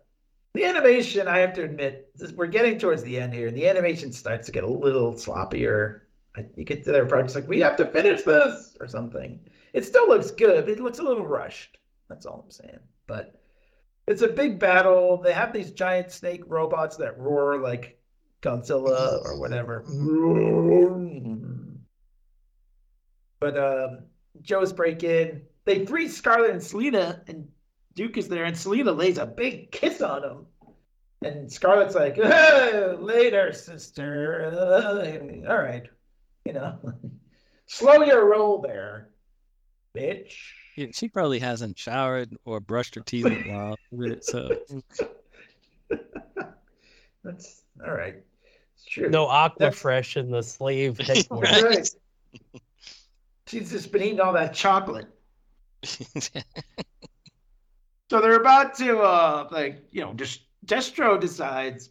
the 0.54 0.66
animation, 0.66 1.28
I 1.28 1.40
have 1.40 1.54
to 1.54 1.64
admit, 1.64 2.10
we're 2.36 2.48
getting 2.48 2.78
towards 2.78 3.04
the 3.04 3.20
end 3.20 3.34
here, 3.34 3.48
and 3.48 3.58
the 3.58 3.68
animation 3.68 4.12
starts 4.12 4.46
to 4.46 4.52
get 4.52 4.64
a 4.64 4.68
little 4.68 5.14
sloppier. 5.14 6.02
I- 6.36 6.46
You 6.56 6.64
get 6.64 6.84
to 6.86 6.92
their 6.92 7.06
projects 7.06 7.36
like, 7.36 7.48
we 7.48 7.60
have 7.62 7.76
to 7.78 7.86
finish 7.86 8.22
this 8.24 8.78
or 8.80 8.88
something. 8.88 9.40
It 9.74 9.86
still 9.86 10.08
looks 10.08 10.32
good, 10.32 10.66
but 10.66 10.74
it 10.74 10.80
looks 10.80 11.00
a 11.00 11.04
little 11.04 11.26
rushed. 11.26 11.78
That's 12.08 12.26
all 12.26 12.42
I'm 12.46 12.52
saying. 12.52 12.80
But 13.08 13.36
it's 14.08 14.22
a 14.22 14.28
big 14.28 14.60
battle. 14.60 15.18
They 15.18 15.34
have 15.34 15.54
these 15.54 15.72
giant 15.72 16.12
snake 16.12 16.44
robots 16.48 16.98
that 16.98 17.18
roar 17.18 17.58
like 17.58 17.98
Godzilla 18.42 19.24
or 19.26 19.40
whatever. 19.40 19.84
But 23.40 23.58
um, 23.58 24.00
Joe's 24.42 24.72
break 24.74 25.04
in. 25.04 25.42
They 25.66 25.86
freeze 25.86 26.16
Scarlett 26.16 26.52
and 26.52 26.62
Selena, 26.64 27.22
and 27.28 27.48
Duke 27.96 28.18
is 28.18 28.28
there, 28.28 28.46
and 28.46 28.58
Selena 28.58 28.92
lays 28.92 29.18
a 29.18 29.26
big 29.26 29.72
kiss 29.72 30.02
on 30.02 30.24
him. 30.24 30.46
And 31.22 31.50
Scarlett's 31.52 31.96
like, 31.96 32.18
"Oh, 32.18 32.98
later, 33.00 33.54
sister. 33.54 34.52
Uh, 34.54 35.48
all 35.50 35.58
right. 35.58 35.84
You 36.46 36.54
know, 36.54 36.78
slow 37.68 38.04
your 38.04 38.26
roll 38.30 38.60
there, 38.62 39.10
bitch. 39.96 40.34
Yeah, 40.76 40.88
she 40.92 41.08
probably 41.08 41.40
hasn't 41.40 41.78
showered 41.78 42.36
or 42.46 42.60
brushed 42.60 42.96
her 42.96 43.02
teeth 43.02 43.26
in 43.28 43.50
a 43.50 43.54
while. 43.54 43.78
So 44.22 44.50
That's 47.24 47.62
all 47.86 47.94
right. 47.94 48.16
It's 48.76 48.86
true. 48.86 49.10
No 49.10 49.28
aqua 49.28 49.56
That's- 49.60 49.80
fresh 49.80 50.18
in 50.18 50.32
the 50.32 50.42
sleeve. 50.44 50.98
headquarters. 50.98 51.64
right. 51.64 51.90
She's 53.48 53.72
just 53.72 53.92
been 53.92 54.02
eating 54.02 54.20
all 54.20 54.34
that 54.34 54.54
chocolate. 54.54 55.08
So 58.14 58.22
they're 58.22 58.40
about 58.40 58.76
to, 58.76 59.00
uh, 59.00 59.48
like, 59.50 59.88
you 59.92 60.02
know, 60.02 60.14
just 60.14 60.42
Destro 60.68 61.20
decides, 61.20 61.90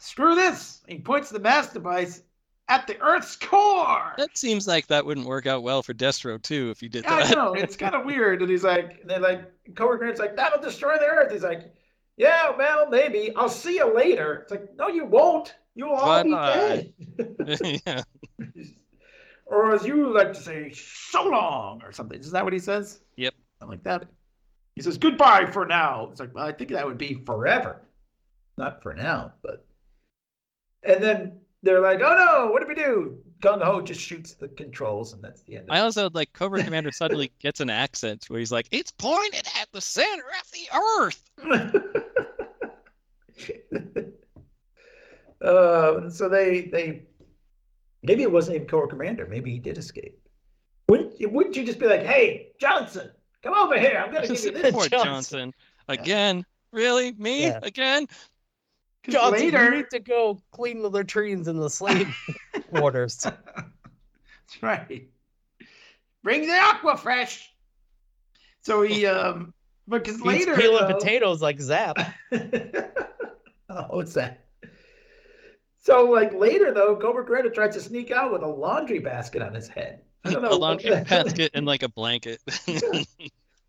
screw 0.00 0.34
this. 0.34 0.80
He 0.88 0.98
points 0.98 1.30
the 1.30 1.38
mass 1.38 1.72
device 1.72 2.22
at 2.66 2.88
the 2.88 3.00
Earth's 3.00 3.36
core. 3.36 4.14
that 4.18 4.36
seems 4.36 4.66
like 4.66 4.88
that 4.88 5.06
wouldn't 5.06 5.28
work 5.28 5.46
out 5.46 5.62
well 5.62 5.80
for 5.84 5.94
Destro 5.94 6.42
too 6.42 6.70
if 6.70 6.82
you 6.82 6.88
did 6.88 7.06
I 7.06 7.22
that. 7.22 7.36
know 7.36 7.54
it's 7.54 7.76
kind 7.76 7.94
of 7.94 8.04
weird. 8.04 8.42
And 8.42 8.50
he's 8.50 8.64
like, 8.64 8.98
and 9.00 9.08
they're 9.08 9.20
like, 9.20 9.48
Cobra 9.76 9.96
Grant's 9.96 10.18
like, 10.18 10.34
that'll 10.34 10.60
destroy 10.60 10.98
the 10.98 11.06
Earth. 11.06 11.30
He's 11.30 11.44
like, 11.44 11.72
yeah, 12.16 12.50
well, 12.58 12.90
maybe. 12.90 13.32
I'll 13.36 13.48
see 13.48 13.76
you 13.76 13.94
later. 13.94 14.40
It's 14.42 14.50
like, 14.50 14.74
no, 14.76 14.88
you 14.88 15.04
won't. 15.04 15.54
You'll 15.76 15.92
all 15.92 16.24
be 16.24 16.32
dead. 16.32 16.92
yeah. 17.86 18.02
or 19.46 19.72
as 19.72 19.86
you 19.86 20.12
like 20.12 20.32
to 20.32 20.40
say, 20.40 20.72
so 20.72 21.28
long, 21.28 21.80
or 21.84 21.92
something. 21.92 22.18
Is 22.18 22.32
that 22.32 22.42
what 22.42 22.52
he 22.52 22.58
says? 22.58 23.02
Yep. 23.14 23.34
Something 23.60 23.78
like 23.78 23.84
that. 23.84 24.08
He 24.78 24.82
says 24.82 24.96
goodbye 24.96 25.44
for 25.44 25.66
now. 25.66 26.06
It's 26.08 26.20
like, 26.20 26.32
well, 26.32 26.46
I 26.46 26.52
think 26.52 26.70
that 26.70 26.86
would 26.86 26.98
be 26.98 27.14
forever, 27.26 27.82
not 28.56 28.80
for 28.80 28.94
now, 28.94 29.32
but. 29.42 29.66
And 30.84 31.02
then 31.02 31.40
they're 31.64 31.80
like, 31.80 32.00
"Oh 32.00 32.14
no, 32.14 32.52
what 32.52 32.62
do 32.62 32.68
we 32.68 32.76
do?" 32.76 33.18
Gung 33.40 33.60
Ho 33.60 33.80
just 33.80 34.00
shoots 34.00 34.34
the 34.34 34.46
controls, 34.46 35.14
and 35.14 35.20
that's 35.20 35.42
the 35.42 35.56
end. 35.56 35.68
Of 35.68 35.74
I 35.74 35.80
also 35.80 36.08
like 36.10 36.32
Cobra 36.32 36.62
Commander 36.64 36.92
suddenly 36.92 37.32
gets 37.40 37.58
an 37.58 37.70
accent 37.70 38.26
where 38.28 38.38
he's 38.38 38.52
like, 38.52 38.68
"It's 38.70 38.92
pointed 38.92 39.48
at 39.60 39.66
the 39.72 39.80
center 39.80 40.22
of 40.40 40.48
the 40.52 40.68
earth." 41.00 41.24
uh, 45.44 46.08
so 46.08 46.28
they 46.28 46.68
they 46.70 47.02
maybe 48.04 48.22
it 48.22 48.30
wasn't 48.30 48.54
even 48.54 48.68
Cobra 48.68 48.86
Commander. 48.86 49.26
Maybe 49.26 49.50
he 49.50 49.58
did 49.58 49.76
escape. 49.76 50.20
Wouldn't 50.88 51.14
wouldn't 51.32 51.56
you 51.56 51.64
just 51.64 51.80
be 51.80 51.86
like, 51.88 52.04
"Hey, 52.04 52.52
Johnson, 52.60 53.10
come 53.42 53.54
over 53.54 53.78
here. 53.78 54.02
I'm 54.04 54.12
gonna 54.12 54.26
give 54.28 54.44
you 54.44 54.50
this." 54.52 54.72
Poor 54.72 54.88
Johnson. 54.88 55.04
Johnson 55.08 55.54
again. 55.88 56.46
Really, 56.72 57.12
me 57.12 57.44
Yeah. 57.46 57.60
again? 57.62 58.06
'Cause 59.04 59.14
Johnson, 59.14 59.44
later, 59.46 59.64
you 59.64 59.70
need 59.76 59.90
to 59.90 60.00
go 60.00 60.38
clean 60.50 60.82
the 60.82 60.90
latrines 60.90 61.48
in 61.48 61.56
the 61.56 61.70
slave 61.70 62.14
quarters. 62.70 63.16
That's 63.18 64.62
right. 64.62 65.08
Bring 66.22 66.46
the 66.46 66.58
aqua 66.58 66.96
fresh. 66.96 67.50
So 68.60 68.82
he 68.82 69.06
um 69.06 69.54
because 69.88 70.16
He's 70.16 70.24
later 70.24 70.54
peeling 70.56 70.88
though- 70.88 70.94
potatoes 70.98 71.40
like 71.40 71.58
Zap. 71.60 71.96
oh, 72.32 73.86
what's 73.90 74.12
that? 74.14 74.44
So 75.78 76.04
like 76.10 76.34
later 76.34 76.74
though, 76.74 76.96
Cobra 76.96 77.24
Commander 77.24 77.48
tries 77.50 77.74
to 77.74 77.80
sneak 77.80 78.10
out 78.10 78.30
with 78.32 78.42
a 78.42 78.46
laundry 78.46 78.98
basket 78.98 79.40
on 79.40 79.54
his 79.54 79.68
head. 79.68 80.02
I 80.30 80.32
don't 80.34 80.42
know. 80.42 80.50
A 80.50 80.58
laundry 80.58 80.90
basket 81.04 81.52
and 81.54 81.66
like 81.66 81.82
a 81.82 81.88
blanket. 81.88 82.40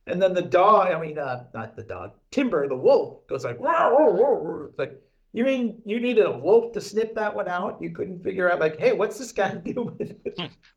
And 0.09 0.21
then 0.21 0.33
the 0.33 0.41
dog, 0.41 0.91
I 0.91 0.99
mean, 0.99 1.19
uh, 1.19 1.45
not 1.53 1.75
the 1.75 1.83
dog, 1.83 2.13
Timber, 2.31 2.67
the 2.67 2.75
wolf, 2.75 3.27
goes 3.27 3.43
like, 3.43 3.59
"Roar, 3.59 3.91
roar, 3.91 4.15
roar, 4.15 4.43
roar." 4.43 4.65
It's 4.69 4.79
like, 4.79 4.99
you 5.33 5.43
mean 5.43 5.81
you 5.85 5.99
needed 5.99 6.25
a 6.25 6.31
wolf 6.31 6.73
to 6.73 6.81
snip 6.81 7.13
that 7.15 7.35
one 7.35 7.47
out? 7.47 7.77
You 7.79 7.91
couldn't 7.91 8.23
figure 8.23 8.51
out, 8.51 8.59
like, 8.59 8.79
hey, 8.79 8.93
what's 8.93 9.19
this 9.19 9.31
guy 9.31 9.53
doing? 9.55 10.15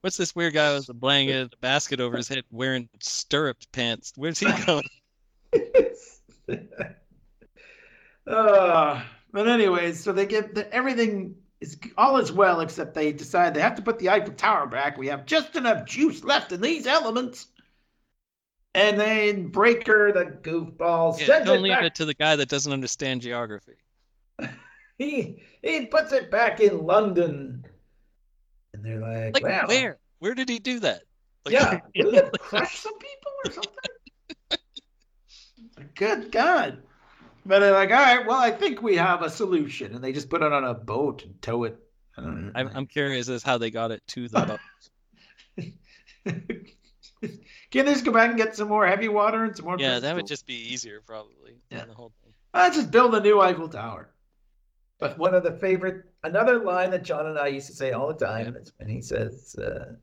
What's 0.02 0.18
this 0.18 0.36
weird 0.36 0.52
guy 0.54 0.74
with 0.74 0.88
a 0.90 0.94
blanket, 0.94 1.54
a 1.54 1.56
basket 1.58 1.98
over 2.00 2.16
his 2.18 2.28
head, 2.28 2.44
wearing 2.50 2.88
stirrup 3.00 3.56
pants? 3.72 4.12
Where's 4.16 4.38
he 4.38 4.52
going? 4.66 4.84
uh, 8.26 9.02
but 9.32 9.48
anyways, 9.48 10.02
so 10.02 10.12
they 10.12 10.26
get 10.26 10.54
the, 10.54 10.72
everything 10.74 11.36
is 11.62 11.78
all 11.96 12.16
is 12.18 12.32
well, 12.32 12.60
except 12.60 12.92
they 12.94 13.12
decide 13.12 13.54
they 13.54 13.60
have 13.60 13.76
to 13.76 13.82
put 13.82 13.98
the 13.98 14.10
Eiffel 14.10 14.34
Tower 14.34 14.66
back. 14.66 14.98
We 14.98 15.06
have 15.06 15.24
just 15.24 15.54
enough 15.56 15.86
juice 15.86 16.24
left 16.24 16.50
in 16.52 16.60
these 16.60 16.86
elements. 16.86 17.46
And 18.74 18.98
then 18.98 19.48
Breaker, 19.48 20.12
the 20.12 20.24
goofball, 20.50 21.18
Yeah, 21.20 21.26
sends 21.26 21.46
don't 21.46 21.58
it 21.58 21.62
leave 21.62 21.72
back. 21.72 21.84
it 21.84 21.94
to 21.96 22.04
the 22.04 22.14
guy 22.14 22.36
that 22.36 22.48
doesn't 22.48 22.72
understand 22.72 23.22
geography. 23.22 23.76
He 24.98 25.42
he 25.62 25.86
puts 25.86 26.12
it 26.12 26.30
back 26.30 26.60
in 26.60 26.84
London. 26.86 27.64
And 28.72 28.84
they're 28.84 29.00
like, 29.00 29.34
Like 29.34 29.42
well, 29.42 29.66
where? 29.66 29.98
Where 30.20 30.34
did 30.34 30.48
he 30.48 30.58
do 30.60 30.78
that? 30.80 31.02
Like, 31.44 31.54
yeah, 31.54 31.80
did 31.94 32.14
it 32.14 32.38
crush 32.38 32.78
some 32.78 32.96
people 32.98 33.32
or 33.46 33.50
something? 33.52 34.58
Good 35.96 36.30
God. 36.30 36.82
But 37.44 37.58
they're 37.58 37.72
like, 37.72 37.90
all 37.90 37.96
right, 37.96 38.26
well, 38.26 38.38
I 38.38 38.50
think 38.50 38.82
we 38.82 38.96
have 38.96 39.22
a 39.22 39.30
solution. 39.30 39.94
And 39.94 40.02
they 40.04 40.12
just 40.12 40.30
put 40.30 40.42
it 40.42 40.52
on 40.52 40.64
a 40.64 40.74
boat 40.74 41.24
and 41.24 41.40
tow 41.42 41.64
it. 41.64 41.76
I 42.16 42.20
don't 42.20 42.46
know. 42.46 42.52
I'm, 42.54 42.70
I'm 42.74 42.86
curious 42.86 43.28
as 43.28 43.42
how 43.42 43.58
they 43.58 43.70
got 43.70 43.90
it 43.90 44.02
to 44.08 44.28
the 44.28 44.58
boat. 45.56 45.66
Can 47.70 47.86
they 47.86 47.92
just 47.92 48.04
go 48.04 48.12
back 48.12 48.28
and 48.28 48.38
get 48.38 48.54
some 48.54 48.68
more 48.68 48.86
heavy 48.86 49.08
water 49.08 49.44
and 49.44 49.56
some 49.56 49.64
more? 49.64 49.76
Yeah, 49.78 49.98
that 49.98 50.14
would 50.14 50.26
just 50.26 50.46
be 50.46 50.54
easier 50.54 51.00
probably. 51.06 51.56
Yeah. 51.70 51.86
The 51.86 51.94
whole 51.94 52.12
thing. 52.22 52.32
Let's 52.54 52.76
just 52.76 52.90
build 52.90 53.14
a 53.14 53.20
new 53.20 53.40
Eiffel 53.40 53.68
Tower. 53.68 54.10
But 54.98 55.18
one 55.18 55.34
of 55.34 55.42
the 55.42 55.52
favorite, 55.52 56.04
another 56.22 56.62
line 56.62 56.90
that 56.90 57.02
John 57.02 57.26
and 57.26 57.38
I 57.38 57.48
used 57.48 57.66
to 57.68 57.72
say 57.72 57.92
all 57.92 58.08
the 58.12 58.24
time 58.24 58.56
is 58.56 58.72
when 58.76 58.88
he 58.88 59.00
says, 59.00 59.56
uh, 59.56 59.94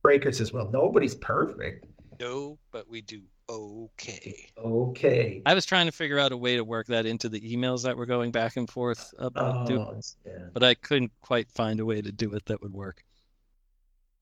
Breaker 0.00 0.32
says, 0.32 0.52
well, 0.52 0.70
nobody's 0.72 1.14
perfect. 1.14 1.86
No, 2.20 2.58
but 2.70 2.88
we 2.88 3.02
do 3.02 3.22
okay. 3.52 4.48
Okay. 4.56 5.42
I 5.46 5.54
was 5.54 5.66
trying 5.66 5.86
to 5.86 5.92
figure 5.92 6.18
out 6.18 6.32
a 6.32 6.36
way 6.36 6.56
to 6.56 6.64
work 6.64 6.86
that 6.88 7.06
into 7.06 7.28
the 7.28 7.40
emails 7.40 7.82
that 7.84 7.96
were 7.96 8.06
going 8.06 8.30
back 8.30 8.56
and 8.56 8.68
forth 8.68 9.12
about 9.18 9.70
Oh, 9.70 9.94
this, 9.94 10.16
yeah. 10.26 10.48
but 10.52 10.62
I 10.62 10.74
couldn't 10.74 11.12
quite 11.20 11.50
find 11.50 11.78
a 11.80 11.84
way 11.84 12.00
to 12.02 12.10
do 12.12 12.32
it 12.34 12.46
that 12.46 12.62
would 12.62 12.72
work. 12.72 13.04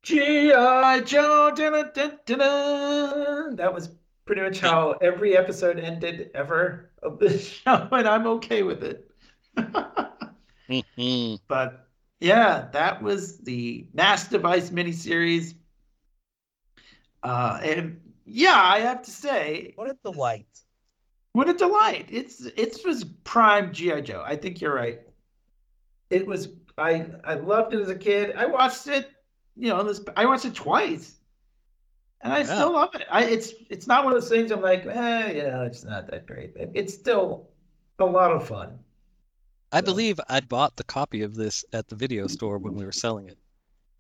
G.I. 0.03 1.01
Joe. 1.01 1.53
That 3.57 3.71
was 3.75 3.91
pretty 4.25 4.43
much 4.43 4.61
how 4.61 4.93
every 5.03 5.37
episode 5.37 5.79
ended 5.79 6.31
ever 6.35 6.91
of 7.03 7.19
this 7.19 7.47
show, 7.65 7.89
and 7.93 8.09
I'm 8.09 8.27
okay 8.27 8.63
with 8.63 8.83
it. 8.83 9.11
Mhm. 10.69 11.39
but 11.49 11.87
yeah, 12.21 12.69
that 12.73 13.03
was 13.03 13.39
the 13.39 13.87
Mass 13.93 14.29
Device 14.29 14.71
miniseries. 14.71 15.55
Uh, 17.23 17.61
and 17.63 18.01
yeah, 18.31 18.61
I 18.63 18.81
have 18.81 19.03
to 19.03 19.11
say, 19.11 19.73
What 19.77 19.91
a 19.91 19.97
delight. 20.05 20.47
what 21.33 21.49
a 21.49 21.55
delight! 21.55 22.07
It's 22.11 22.45
it 22.47 22.79
was 22.85 23.05
prime 23.25 23.73
GI 23.73 24.03
Joe. 24.03 24.23
I 24.25 24.37
think 24.37 24.61
you're 24.61 24.75
right. 24.75 25.01
It 26.11 26.27
was. 26.27 26.49
I 26.79 27.07
I 27.25 27.35
loved 27.35 27.75
it 27.75 27.81
as 27.81 27.89
a 27.89 27.95
kid. 27.95 28.35
I 28.37 28.47
watched 28.47 28.87
it. 28.87 29.11
You 29.57 29.69
know, 29.71 29.83
this 29.83 30.01
I 30.17 30.25
watched 30.27 30.45
it 30.45 30.55
twice, 30.55 31.19
and 32.23 32.33
I 32.33 32.39
Yeah. 32.39 32.45
still 32.45 32.73
love 32.73 32.95
it. 32.95 33.07
I 33.11 33.25
it's 33.25 33.53
it's 33.69 33.87
not 33.87 34.05
one 34.05 34.15
of 34.15 34.21
those 34.21 34.31
things 34.31 34.51
I'm 34.51 34.63
like, 34.63 34.87
eh, 34.87 35.33
you 35.33 35.43
know, 35.43 35.63
it's 35.65 35.85
not 35.85 36.11
that 36.11 36.27
great. 36.27 36.53
It- 36.57 36.71
It's 36.75 36.95
still 36.95 37.49
a 37.99 38.05
lot 38.07 38.33
of 38.33 38.47
fun. 38.49 38.79
I 39.73 39.81
So- 39.81 39.85
believe 39.87 40.19
I 40.29 40.41
bought 40.41 40.77
the 40.77 40.85
copy 40.85 41.23
of 41.23 41.35
this 41.35 41.65
at 41.73 41.89
the 41.89 41.95
video 41.97 42.27
store 42.27 42.59
when 42.59 42.75
we 42.75 42.85
were 42.85 42.93
selling 42.93 43.29
it. 43.29 43.39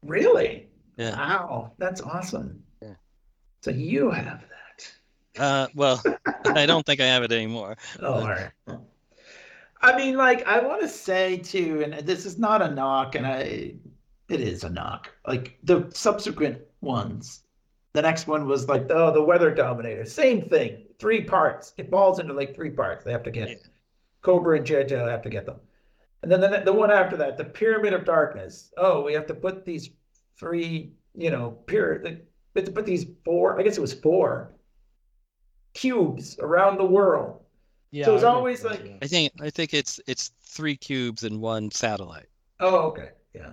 Really? 0.02 0.68
Yeah. 0.96 1.14
Wow, 1.16 1.72
that's 1.78 2.00
awesome. 2.00 2.64
So 3.60 3.70
you 3.70 4.10
have 4.10 4.42
that. 4.42 5.40
Uh, 5.40 5.68
well, 5.74 6.02
I 6.46 6.66
don't 6.66 6.84
think 6.84 7.00
I 7.00 7.06
have 7.06 7.22
it 7.22 7.32
anymore. 7.32 7.76
Oh, 8.00 8.14
all 8.14 8.28
right. 8.28 8.50
I 9.82 9.96
mean, 9.96 10.16
like, 10.16 10.46
I 10.46 10.60
want 10.60 10.82
to 10.82 10.88
say 10.88 11.38
too, 11.38 11.82
and 11.82 12.06
this 12.06 12.26
is 12.26 12.38
not 12.38 12.62
a 12.62 12.70
knock, 12.70 13.14
and 13.14 13.26
I, 13.26 13.74
it 14.28 14.40
is 14.40 14.64
a 14.64 14.70
knock. 14.70 15.10
Like 15.26 15.58
the 15.62 15.90
subsequent 15.94 16.58
ones, 16.80 17.42
the 17.92 18.02
next 18.02 18.26
one 18.26 18.46
was 18.46 18.68
like, 18.68 18.86
oh, 18.90 19.12
the 19.12 19.22
Weather 19.22 19.54
Dominator, 19.54 20.04
same 20.04 20.42
thing, 20.48 20.84
three 20.98 21.22
parts. 21.22 21.72
It 21.78 21.90
falls 21.90 22.18
into 22.18 22.34
like 22.34 22.54
three 22.54 22.70
parts. 22.70 23.04
They 23.04 23.12
have 23.12 23.22
to 23.22 23.30
get 23.30 23.48
Yeah. 23.48 23.54
Cobra 24.22 24.58
and 24.58 24.66
JJ 24.66 25.08
have 25.08 25.22
to 25.22 25.30
get 25.30 25.46
them, 25.46 25.56
and 26.22 26.30
then 26.30 26.40
the, 26.42 26.62
the 26.62 26.72
one 26.72 26.90
after 26.90 27.16
that, 27.16 27.38
the 27.38 27.44
Pyramid 27.44 27.94
of 27.94 28.04
Darkness. 28.04 28.70
Oh, 28.76 29.02
we 29.02 29.14
have 29.14 29.26
to 29.28 29.34
put 29.34 29.64
these 29.64 29.90
three, 30.38 30.92
you 31.14 31.30
know, 31.30 31.52
pyramid. 31.66 32.26
We 32.54 32.60
have 32.60 32.66
to 32.68 32.72
put 32.72 32.86
these 32.86 33.06
four. 33.24 33.58
I 33.58 33.62
guess 33.62 33.78
it 33.78 33.80
was 33.80 33.92
four 33.94 34.52
cubes 35.74 36.36
around 36.40 36.78
the 36.78 36.84
world. 36.84 37.40
Yeah. 37.90 38.04
So 38.06 38.14
it's 38.14 38.24
I 38.24 38.28
always 38.28 38.64
like- 38.64 38.98
I 39.02 39.06
think 39.06 39.32
I 39.40 39.50
think 39.50 39.74
it's 39.74 40.00
it's 40.06 40.32
three 40.42 40.76
cubes 40.76 41.24
and 41.24 41.40
one 41.40 41.70
satellite. 41.70 42.26
Oh, 42.60 42.78
okay. 42.88 43.10
Yeah. 43.34 43.52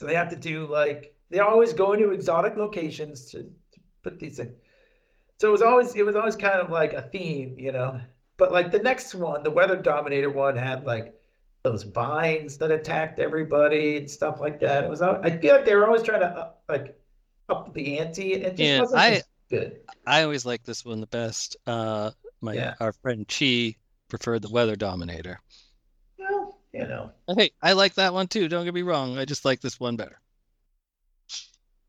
So 0.00 0.06
they 0.06 0.14
have 0.14 0.30
to 0.30 0.36
do 0.36 0.66
like 0.66 1.14
they 1.30 1.40
always 1.40 1.72
go 1.72 1.92
into 1.92 2.10
exotic 2.10 2.56
locations 2.56 3.26
to, 3.32 3.42
to 3.42 3.80
put 4.02 4.18
these 4.18 4.36
things. 4.36 4.52
So 5.40 5.48
it 5.48 5.52
was 5.52 5.62
always 5.62 5.94
it 5.94 6.04
was 6.04 6.16
always 6.16 6.36
kind 6.36 6.60
of 6.60 6.70
like 6.70 6.92
a 6.94 7.02
theme, 7.02 7.56
you 7.58 7.72
know. 7.72 8.00
But 8.36 8.52
like 8.52 8.70
the 8.70 8.78
next 8.78 9.14
one, 9.14 9.42
the 9.42 9.50
Weather 9.50 9.76
Dominator 9.76 10.30
one 10.30 10.56
had 10.56 10.84
like 10.84 11.14
those 11.64 11.82
vines 11.82 12.56
that 12.58 12.70
attacked 12.70 13.18
everybody 13.18 13.96
and 13.98 14.10
stuff 14.10 14.40
like 14.40 14.60
that. 14.60 14.84
It 14.84 14.90
was 14.90 15.02
al- 15.02 15.20
I 15.24 15.36
feel 15.36 15.54
like 15.56 15.64
they 15.64 15.74
were 15.74 15.86
always 15.86 16.02
trying 16.02 16.20
to 16.20 16.26
up, 16.28 16.62
like 16.68 16.97
up 17.48 17.72
the 17.74 17.98
ante. 17.98 18.34
and 18.34 18.42
It 18.44 18.48
just 18.50 18.60
Yeah, 18.60 18.80
wasn't 18.80 19.00
I- 19.00 19.22
good. 19.50 19.80
I 20.06 20.22
always 20.22 20.44
like 20.46 20.62
this 20.64 20.84
one 20.84 21.00
the 21.00 21.06
best. 21.06 21.56
Uh, 21.66 22.10
my 22.40 22.54
Yeah. 22.54 22.74
our 22.80 22.92
friend 22.92 23.26
Chi 23.26 23.76
preferred 24.08 24.42
the 24.42 24.50
Weather 24.50 24.76
Dominator. 24.76 25.40
Well, 26.18 26.58
you 26.72 26.86
know. 26.86 27.12
Hey, 27.36 27.50
I 27.62 27.72
like 27.72 27.94
that 27.94 28.12
one 28.14 28.28
too. 28.28 28.48
Don't 28.48 28.64
get 28.64 28.74
me 28.74 28.82
wrong. 28.82 29.18
I 29.18 29.24
just 29.24 29.44
like 29.44 29.60
this 29.60 29.80
one 29.80 29.96
better. 29.96 30.20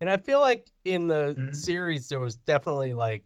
And 0.02 0.10
I 0.10 0.18
feel 0.18 0.40
like 0.40 0.70
in 0.86 1.08
the 1.08 1.36
Mhm. 1.38 1.56
series 1.56 2.08
there 2.08 2.20
was 2.22 2.38
definitely 2.38 2.94
like 2.94 3.24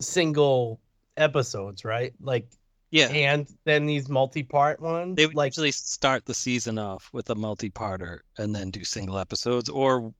single 0.00 0.80
episodes, 1.16 1.84
right? 1.84 2.14
Like 2.20 2.48
Yeah, 2.92 3.08
and 3.08 3.46
then 3.64 3.86
these 3.86 4.08
multi-part 4.08 4.80
ones. 4.80 5.16
they 5.16 5.26
would 5.26 5.34
like 5.36 5.52
usually 5.52 5.72
start 5.72 6.24
the 6.26 6.34
season 6.34 6.78
off 6.78 7.08
with 7.12 7.28
a 7.30 7.34
multi-parter 7.34 8.20
and 8.38 8.54
then 8.54 8.70
do 8.70 8.82
single 8.84 9.18
episodes 9.18 9.68
or 9.68 10.12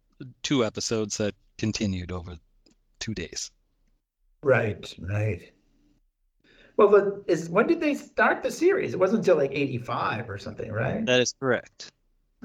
two 0.43 0.65
episodes 0.65 1.17
that 1.19 1.35
continued 1.59 2.13
over 2.13 2.37
two 2.99 3.15
days. 3.15 3.51
Right, 4.43 4.93
right. 4.99 5.53
Well, 6.77 6.89
the, 6.89 7.25
is 7.27 7.49
when 7.51 7.67
did 7.67 7.81
they 7.81 7.95
start 7.95 8.43
the 8.43 8.51
series? 8.51 8.95
It 8.95 8.99
wasn't 8.99 9.19
until 9.21 9.37
like 9.37 9.53
85 9.53 10.31
or 10.31 10.39
something, 10.39 10.73
right? 10.73 11.05
That 11.05 11.21
is 11.21 11.35
correct. 11.39 11.91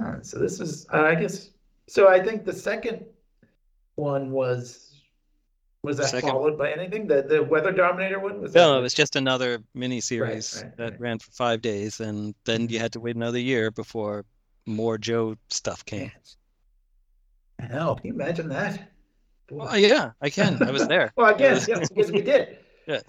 Uh, 0.01 0.15
so 0.21 0.39
this 0.39 0.59
is, 0.59 0.85
uh, 0.93 1.03
I 1.03 1.15
guess, 1.15 1.51
So 1.87 2.09
I 2.09 2.21
think 2.21 2.43
the 2.45 2.53
second 2.53 3.05
one 3.95 4.31
was 4.31 4.81
was 5.83 5.97
that 5.97 6.07
Second- 6.07 6.29
followed 6.31 6.57
by 6.57 6.71
anything? 6.71 7.05
The 7.07 7.21
the 7.21 7.43
Weather 7.43 7.71
Dominator 7.71 8.19
one 8.19 8.41
was 8.41 8.53
that 8.53 8.59
No, 8.59 8.73
the- 8.73 8.79
it 8.79 8.81
was 8.81 8.93
just 8.95 9.15
another 9.15 9.59
mini 9.75 10.01
series 10.01 10.61
right, 10.63 10.77
that 10.77 10.91
right. 10.93 10.99
ran 10.99 11.19
for 11.19 11.31
five 11.31 11.61
days, 11.61 11.99
and 11.99 12.33
then 12.43 12.67
you 12.69 12.79
had 12.79 12.91
to 12.93 12.99
wait 12.99 13.15
another 13.15 13.37
year 13.39 13.69
before 13.69 14.25
more 14.65 14.97
Joe 14.97 15.35
stuff 15.49 15.85
came. 15.85 16.07
I 16.07 16.19
know. 17.67 17.95
Can 17.95 18.07
you 18.07 18.13
imagine 18.13 18.49
that? 18.49 18.91
Boy. 19.47 19.67
Oh 19.69 19.75
yeah, 19.75 20.11
I 20.21 20.29
can. 20.29 20.61
I 20.63 20.71
was 20.71 20.87
there. 20.87 21.13
Well, 21.17 21.27
I 21.27 21.33
guess 21.37 21.67
was- 21.67 21.79
yes, 21.79 21.89
because 21.89 22.11
we 22.11 22.21
did. 22.21 22.57
Yeah. 22.87 22.99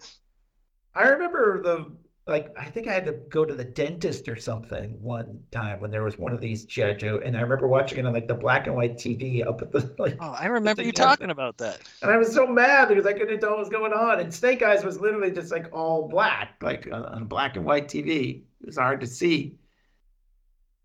I 0.94 1.08
remember 1.08 1.62
the 1.62 1.92
like. 2.26 2.48
I 2.58 2.64
think 2.64 2.88
I 2.88 2.94
had 2.94 3.04
to 3.04 3.12
go 3.12 3.44
to 3.44 3.52
the 3.54 3.64
dentist 3.64 4.26
or 4.26 4.36
something 4.36 4.96
one 5.02 5.40
time 5.50 5.80
when 5.80 5.90
there 5.90 6.02
was 6.02 6.18
one 6.18 6.32
of 6.32 6.40
these 6.40 6.64
GI 6.64 6.94
Joe, 6.94 7.20
and 7.22 7.36
I 7.36 7.42
remember 7.42 7.68
watching 7.68 7.98
it 7.98 8.06
on 8.06 8.14
like 8.14 8.26
the 8.26 8.34
black 8.34 8.66
and 8.66 8.74
white 8.74 8.96
TV 8.96 9.46
up 9.46 9.60
at 9.60 9.72
the 9.72 9.94
like. 9.98 10.16
Oh, 10.20 10.30
I 10.30 10.46
remember 10.46 10.80
you 10.82 10.92
together. 10.92 11.08
talking 11.10 11.30
about 11.30 11.58
that. 11.58 11.80
And 12.00 12.10
I 12.10 12.16
was 12.16 12.32
so 12.32 12.46
mad 12.46 12.88
because 12.88 13.04
I 13.04 13.12
couldn't 13.12 13.38
tell 13.40 13.50
what 13.50 13.58
was 13.58 13.68
going 13.68 13.92
on. 13.92 14.18
And 14.20 14.32
Snake 14.32 14.62
Eyes 14.62 14.82
was 14.82 14.98
literally 14.98 15.30
just 15.30 15.52
like 15.52 15.68
all 15.74 16.08
black, 16.08 16.54
like 16.62 16.88
on 16.90 17.04
on 17.04 17.24
black 17.26 17.56
and 17.56 17.66
white 17.66 17.88
TV. 17.88 18.40
It 18.62 18.66
was 18.66 18.78
hard 18.78 19.00
to 19.00 19.06
see. 19.06 19.56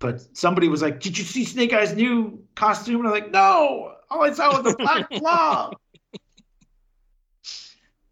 But 0.01 0.35
somebody 0.35 0.67
was 0.67 0.81
like, 0.81 0.99
"Did 0.99 1.17
you 1.17 1.23
see 1.23 1.45
Snake 1.45 1.71
Eyes' 1.71 1.95
new 1.95 2.43
costume?" 2.55 2.97
And 2.97 3.07
I'm 3.07 3.13
like, 3.13 3.31
"No, 3.31 3.93
all 4.09 4.23
I 4.23 4.33
saw 4.33 4.61
was 4.61 4.63
the 4.63 4.75
black 4.77 5.09
blob." 5.19 5.77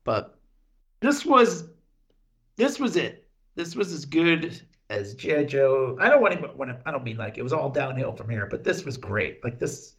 But 0.04 0.40
this 1.02 1.26
was, 1.26 1.70
this 2.56 2.80
was 2.80 2.96
it. 2.96 3.28
This 3.56 3.76
was 3.76 3.92
as 3.92 4.06
good 4.06 4.62
as 4.90 5.16
GI 5.16 5.46
Joe. 5.46 5.98
I 6.00 6.10
don't 6.10 6.22
want 6.22 6.40
to. 6.40 6.48
When 6.50 6.78
I 6.86 6.92
don't 6.92 7.04
mean 7.04 7.18
like 7.18 7.40
it 7.40 7.44
was 7.44 7.54
all 7.54 7.72
downhill 7.72 8.16
from 8.16 8.30
here, 8.30 8.48
but 8.50 8.64
this 8.64 8.86
was 8.86 8.96
great. 8.96 9.44
Like 9.44 9.58
this, 9.58 9.96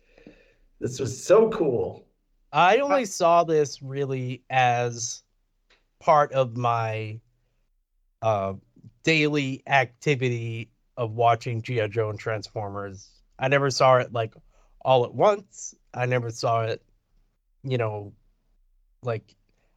this 0.78 1.00
was 1.00 1.22
so 1.22 1.50
cool. 1.50 2.06
I 2.52 2.78
only 2.78 3.04
saw 3.04 3.42
this 3.42 3.82
really 3.82 4.44
as 4.48 5.24
part 5.98 6.32
of 6.32 6.56
my 6.56 7.20
uh, 8.22 8.54
daily 9.02 9.62
activity 9.66 10.69
of 11.00 11.12
watching 11.12 11.62
G.I. 11.62 11.86
Joe 11.86 12.10
and 12.10 12.18
Transformers. 12.18 13.08
I 13.38 13.48
never 13.48 13.70
saw 13.70 13.96
it 13.96 14.12
like 14.12 14.34
all 14.84 15.04
at 15.06 15.14
once. 15.14 15.74
I 15.94 16.04
never 16.04 16.30
saw 16.30 16.64
it, 16.64 16.82
you 17.64 17.78
know, 17.78 18.12
like 19.02 19.34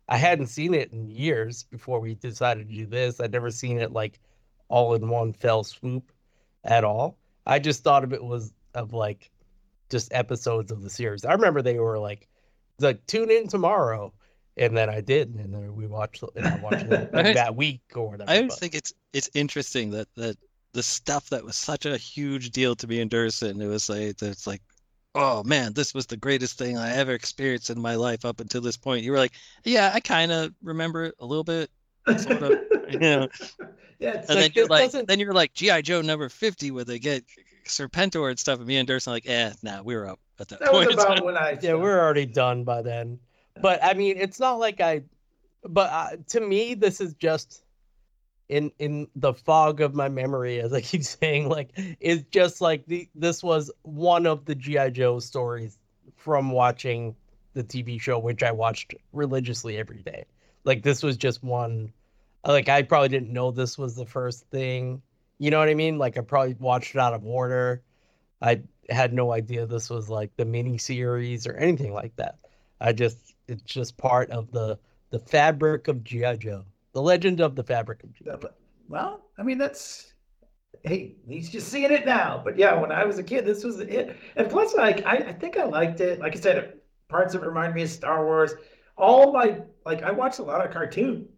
I 0.09 0.17
hadn't 0.17 0.47
seen 0.47 0.73
it 0.73 0.91
in 0.91 1.07
years 1.07 1.63
before 1.63 2.01
we 2.01 2.15
decided 2.15 2.67
to 2.67 2.75
do 2.75 2.85
this. 2.85 3.21
I'd 3.21 3.31
never 3.31 3.51
seen 3.51 3.79
it 3.79 3.93
like 3.93 4.19
all 4.67 4.95
in 4.95 5.07
one 5.07 5.31
fell 5.31 5.63
swoop 5.63 6.11
at 6.65 6.83
all. 6.83 7.17
I 7.47 7.59
just 7.59 7.85
thought 7.85 8.03
of 8.03 8.11
it 8.11 8.21
was 8.21 8.53
of 8.75 8.91
like 8.91 9.31
just 9.89 10.13
episodes 10.13 10.73
of 10.73 10.81
the 10.83 10.89
series. 10.89 11.23
I 11.23 11.31
remember 11.31 11.61
they 11.61 11.79
were 11.79 11.99
like 11.99 12.27
like 12.81 13.05
tune 13.07 13.31
in 13.31 13.47
tomorrow 13.47 14.11
and 14.57 14.75
then 14.75 14.89
i 14.89 14.99
did 14.99 15.33
and 15.35 15.53
then 15.53 15.75
we 15.75 15.87
watched 15.87 16.23
and 16.35 16.45
i 16.45 16.55
watched 16.57 16.85
it 16.85 17.13
like, 17.13 17.35
that 17.35 17.55
week 17.55 17.81
or 17.95 18.09
whatever 18.09 18.29
I 18.29 18.47
but- 18.47 18.53
think 18.53 18.75
it's 18.75 18.93
it's 19.13 19.29
interesting 19.33 19.91
that 19.91 20.07
that 20.15 20.37
the 20.73 20.83
stuff 20.83 21.29
that 21.29 21.43
was 21.43 21.55
such 21.55 21.85
a 21.85 21.97
huge 21.97 22.51
deal 22.51 22.75
to 22.75 22.87
me 22.87 22.99
in 22.99 23.07
Dursin, 23.09 23.61
it 23.61 23.67
was 23.67 23.89
like 23.89 24.21
it's 24.21 24.47
like, 24.47 24.61
oh 25.15 25.43
man, 25.43 25.73
this 25.73 25.93
was 25.93 26.05
the 26.07 26.17
greatest 26.17 26.57
thing 26.57 26.77
I 26.77 26.93
ever 26.95 27.13
experienced 27.13 27.69
in 27.69 27.79
my 27.79 27.95
life 27.95 28.25
up 28.25 28.39
until 28.39 28.61
this 28.61 28.77
point. 28.77 29.03
You 29.03 29.11
were 29.11 29.17
like, 29.17 29.33
yeah, 29.63 29.91
I 29.93 29.99
kind 29.99 30.31
of 30.31 30.53
remember 30.63 31.05
it 31.05 31.15
a 31.19 31.25
little 31.25 31.43
bit, 31.43 31.69
sort 32.17 32.41
of, 32.43 32.51
you 32.89 32.99
know. 32.99 33.27
Yeah, 33.99 34.15
it's 34.15 34.29
And 34.29 34.37
then 34.39 34.51
you're 34.53 34.67
like, 34.67 34.83
doesn't- 34.85 35.07
then 35.07 35.19
you're 35.19 35.33
like 35.33 35.53
GI 35.53 35.83
Joe 35.83 36.01
number 36.01 36.27
fifty, 36.27 36.71
where 36.71 36.83
they 36.83 36.99
get 36.99 37.23
Serpentor 37.65 38.29
and 38.29 38.37
stuff, 38.37 38.57
and 38.57 38.67
me 38.67 38.75
and 38.75 38.85
Dursin 38.87 39.11
are 39.11 39.15
like, 39.15 39.29
eh, 39.29 39.53
nah, 39.61 39.81
we 39.81 39.95
were 39.95 40.07
up 40.09 40.19
at 40.39 40.49
that, 40.49 40.59
that 40.59 40.73
was 40.73 40.87
point. 40.87 40.99
about 40.99 41.23
when 41.25 41.37
I. 41.37 41.57
yeah 41.61 41.75
we're 41.75 41.97
already 42.01 42.25
done 42.25 42.63
by 42.65 42.81
then 42.81 43.19
but 43.61 43.81
i 43.83 43.93
mean 43.93 44.17
it's 44.17 44.39
not 44.39 44.55
like 44.59 44.81
i 44.81 45.03
but 45.63 45.89
uh, 45.91 46.09
to 46.29 46.41
me 46.41 46.73
this 46.73 46.99
is 46.99 47.13
just 47.13 47.62
in 48.49 48.71
in 48.79 49.07
the 49.15 49.33
fog 49.33 49.81
of 49.81 49.95
my 49.95 50.09
memory 50.09 50.59
as 50.59 50.73
i 50.73 50.81
keep 50.81 51.03
saying 51.03 51.49
like 51.49 51.69
it's 51.99 52.23
just 52.29 52.61
like 52.61 52.85
the 52.85 53.07
this 53.15 53.41
was 53.43 53.71
one 53.83 54.25
of 54.25 54.45
the 54.45 54.55
gi 54.55 54.91
joe 54.91 55.19
stories 55.19 55.77
from 56.15 56.51
watching 56.51 57.15
the 57.53 57.63
tv 57.63 57.99
show 57.99 58.19
which 58.19 58.43
i 58.43 58.51
watched 58.51 58.93
religiously 59.11 59.77
every 59.77 60.01
day. 60.01 60.25
Like 60.65 60.81
this 60.81 61.03
was 61.03 61.17
just 61.17 61.43
one 61.43 61.91
like 62.45 62.69
i 62.69 62.81
probably 62.81 63.09
didn't 63.09 63.31
know 63.31 63.51
this 63.51 63.77
was 63.77 63.95
the 63.95 64.05
first 64.05 64.45
thing. 64.49 65.01
You 65.39 65.51
know 65.51 65.59
what 65.59 65.69
i 65.69 65.73
mean? 65.73 65.97
Like 65.97 66.17
i 66.17 66.21
probably 66.21 66.55
watched 66.59 66.95
it 66.95 66.99
out 66.99 67.13
of 67.13 67.25
order. 67.25 67.81
I 68.41 68.61
had 68.89 69.13
no 69.13 69.31
idea 69.31 69.65
this 69.65 69.89
was 69.89 70.09
like 70.09 70.35
the 70.35 70.45
mini 70.45 70.77
series 70.77 71.47
or 71.47 71.53
anything 71.53 71.93
like 71.93 72.15
that. 72.17 72.39
I 72.81 72.91
just 72.93 73.33
it's 73.47 73.63
just 73.63 73.97
part 73.97 74.29
of 74.31 74.51
the 74.51 74.79
the 75.11 75.19
fabric 75.19 75.87
of 75.87 76.03
gi 76.03 76.37
joe 76.37 76.65
the 76.93 77.01
legend 77.01 77.41
of 77.41 77.55
the 77.55 77.63
fabric 77.63 78.03
of 78.27 78.45
Well, 78.87 79.25
I 79.37 79.43
mean 79.43 79.57
that's. 79.57 80.13
Hey, 80.83 81.15
he's 81.27 81.49
just 81.49 81.69
seeing 81.69 81.91
it 81.91 82.05
now. 82.05 82.41
But 82.43 82.57
yeah, 82.57 82.73
when 82.79 82.91
I 82.91 83.05
was 83.05 83.17
a 83.17 83.23
kid, 83.23 83.45
this 83.45 83.63
was 83.63 83.79
it. 83.79 84.17
And 84.35 84.49
plus, 84.49 84.73
like, 84.73 85.05
I, 85.05 85.17
I 85.17 85.33
think 85.33 85.57
I 85.57 85.63
liked 85.63 86.01
it. 86.01 86.19
Like 86.19 86.35
I 86.35 86.39
said, 86.39 86.73
parts 87.07 87.35
of 87.35 87.43
it 87.43 87.47
remind 87.47 87.73
me 87.73 87.83
of 87.83 87.89
Star 87.89 88.25
Wars. 88.25 88.53
All 88.97 89.31
my 89.31 89.61
like, 89.85 90.03
I 90.03 90.11
watched 90.11 90.39
a 90.39 90.43
lot 90.43 90.65
of 90.65 90.73
cartoons, 90.73 91.29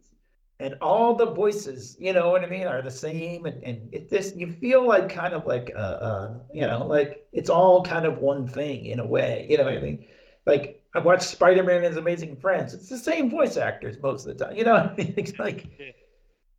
and 0.59 0.75
all 0.81 1.15
the 1.15 1.31
voices, 1.31 1.95
you 1.99 2.13
know 2.13 2.29
what 2.29 2.43
I 2.43 2.47
mean, 2.47 2.65
are 2.65 2.81
the 2.81 2.91
same. 2.91 3.45
And 3.45 3.63
and 3.63 3.93
it 3.93 4.09
this 4.09 4.33
you 4.35 4.51
feel 4.51 4.87
like 4.87 5.09
kind 5.09 5.33
of 5.33 5.45
like 5.45 5.71
uh, 5.75 5.79
uh 5.79 6.33
you 6.53 6.65
know 6.65 6.85
like 6.85 7.27
it's 7.31 7.49
all 7.49 7.83
kind 7.83 8.05
of 8.05 8.19
one 8.19 8.47
thing 8.47 8.85
in 8.85 8.99
a 8.99 9.05
way. 9.05 9.45
You 9.49 9.57
know 9.57 9.65
what 9.65 9.73
I 9.73 9.81
mean? 9.81 10.05
Like 10.45 10.81
I 10.95 10.99
watched 10.99 11.23
Spider 11.23 11.61
Man 11.63 11.77
and 11.77 11.85
His 11.85 11.97
Amazing 11.97 12.37
Friends. 12.37 12.73
It's 12.73 12.89
the 12.89 12.97
same 12.97 13.29
voice 13.29 13.57
actors 13.57 13.97
most 14.01 14.25
of 14.25 14.37
the 14.37 14.45
time. 14.45 14.55
You 14.55 14.63
know 14.63 14.75
I 14.75 14.95
mean? 14.95 15.13
It's 15.17 15.37
like. 15.37 15.67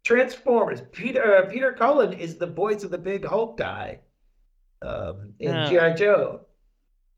Transformers. 0.04 0.82
Peter 0.92 1.36
uh, 1.36 1.46
Peter 1.50 1.72
Cullen 1.72 2.12
is 2.12 2.36
the 2.36 2.46
voice 2.46 2.84
of 2.84 2.90
the 2.92 2.98
big 2.98 3.24
Hulk 3.24 3.58
guy 3.58 3.98
um, 4.82 5.32
in 5.40 5.48
Yeah. 5.52 5.90
GI 5.90 5.98
Joe. 5.98 6.42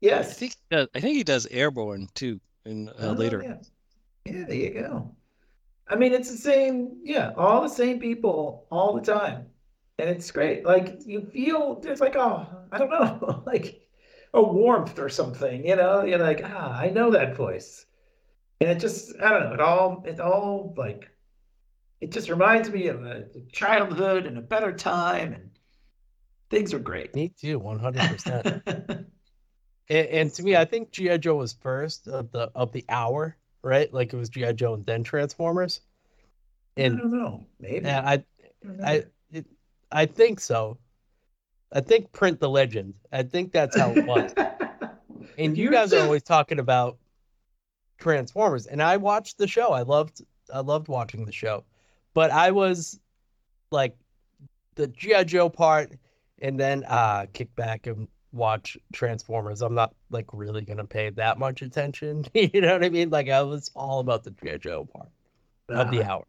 Yes, 0.01 0.13
I 0.13 0.27
Yes. 0.29 0.37
think 0.39 0.51
he 0.53 0.75
does, 0.75 0.87
I 0.95 0.99
think 0.99 1.15
he 1.17 1.23
does 1.23 1.45
Airborne 1.47 2.07
too 2.15 2.39
in 2.65 2.89
uh, 2.89 2.93
Oh, 2.99 3.11
later. 3.11 3.43
Yeah. 3.43 3.57
yeah, 4.33 4.45
there 4.47 4.55
you 4.55 4.73
go. 4.73 5.15
I 5.87 5.95
mean, 5.97 6.13
it's 6.13 6.31
the 6.31 6.37
same. 6.37 6.97
Yeah, 7.03 7.33
all 7.37 7.61
the 7.61 7.67
same 7.69 7.99
people 7.99 8.65
all 8.71 8.93
the 8.95 9.01
time, 9.01 9.47
and 9.99 10.09
it's 10.09 10.31
great. 10.31 10.65
Like 10.65 11.01
you 11.05 11.21
feel 11.21 11.79
there's 11.81 11.99
like 12.01 12.15
oh 12.15 12.47
I 12.71 12.77
don't 12.79 12.89
know 12.89 13.43
like 13.45 13.81
a 14.33 14.41
warmth 14.41 14.99
or 14.99 15.09
something. 15.09 15.65
You 15.65 15.75
know, 15.75 16.03
you're 16.03 16.19
like 16.19 16.41
ah 16.43 16.77
I 16.77 16.89
know 16.89 17.11
that 17.11 17.35
voice, 17.35 17.85
and 18.61 18.69
it 18.69 18.79
just 18.79 19.13
I 19.21 19.29
don't 19.29 19.43
know. 19.43 19.53
It 19.53 19.61
all 19.61 20.03
it 20.05 20.19
all 20.19 20.73
like 20.77 21.09
it 22.01 22.11
just 22.11 22.29
reminds 22.29 22.69
me 22.69 22.87
of 22.87 23.03
a 23.03 23.25
childhood 23.51 24.25
and 24.25 24.37
a 24.37 24.41
better 24.41 24.71
time, 24.71 25.33
and 25.33 25.49
things 26.49 26.73
are 26.73 26.79
great. 26.79 27.13
me 27.13 27.29
too 27.29 27.59
100% 27.59 29.05
And, 29.89 30.07
and 30.07 30.33
to 30.35 30.43
me, 30.43 30.55
I 30.55 30.65
think 30.65 30.91
GI 30.91 31.17
Joe 31.17 31.35
was 31.35 31.53
first 31.53 32.07
of 32.07 32.31
the 32.31 32.51
of 32.53 32.71
the 32.71 32.85
hour, 32.89 33.35
right? 33.63 33.91
Like 33.91 34.13
it 34.13 34.17
was 34.17 34.29
GI 34.29 34.53
Joe 34.53 34.75
and 34.75 34.85
then 34.85 35.03
Transformers. 35.03 35.81
And, 36.77 36.95
I 36.95 37.01
don't 37.01 37.11
know. 37.11 37.45
Maybe. 37.59 37.87
I 37.87 38.23
don't. 38.63 38.83
I 38.83 39.03
it, 39.31 39.45
I 39.91 40.05
think 40.05 40.39
so. 40.39 40.77
I 41.71 41.81
think 41.81 42.11
print 42.11 42.39
the 42.39 42.49
legend. 42.49 42.95
I 43.11 43.23
think 43.23 43.51
that's 43.51 43.77
how 43.77 43.91
it 43.91 44.05
was. 44.05 44.33
And 45.37 45.57
you 45.57 45.71
guys 45.71 45.93
are 45.93 46.01
always 46.01 46.23
talking 46.23 46.59
about 46.59 46.97
Transformers, 47.97 48.67
and 48.67 48.83
I 48.83 48.97
watched 48.97 49.37
the 49.37 49.47
show. 49.47 49.69
I 49.69 49.83
loved 49.83 50.21
I 50.53 50.59
loved 50.59 50.89
watching 50.89 51.25
the 51.25 51.31
show, 51.31 51.63
but 52.13 52.29
I 52.29 52.51
was 52.51 52.99
like 53.71 53.95
the 54.75 54.87
GI 54.87 55.25
Joe 55.25 55.49
part, 55.49 55.93
and 56.41 56.59
then 56.59 56.83
uh 56.85 57.25
kick 57.31 57.55
back 57.55 57.87
and 57.87 58.09
watch 58.33 58.77
Transformers. 58.91 59.61
I'm 59.61 59.75
not 59.75 59.95
like 60.09 60.25
really 60.33 60.61
gonna 60.61 60.85
pay 60.85 61.09
that 61.11 61.39
much 61.39 61.61
attention. 61.61 62.25
you 62.33 62.59
know 62.59 62.73
what 62.73 62.83
I 62.83 62.89
mean? 62.89 63.09
Like 63.09 63.29
I 63.29 63.41
was 63.41 63.71
all 63.75 64.01
about 64.01 64.25
the 64.25 64.31
GI 64.31 64.57
Joe 64.57 64.85
part 64.85 65.09
of 65.69 65.89
the 65.89 66.03
hour. 66.03 66.25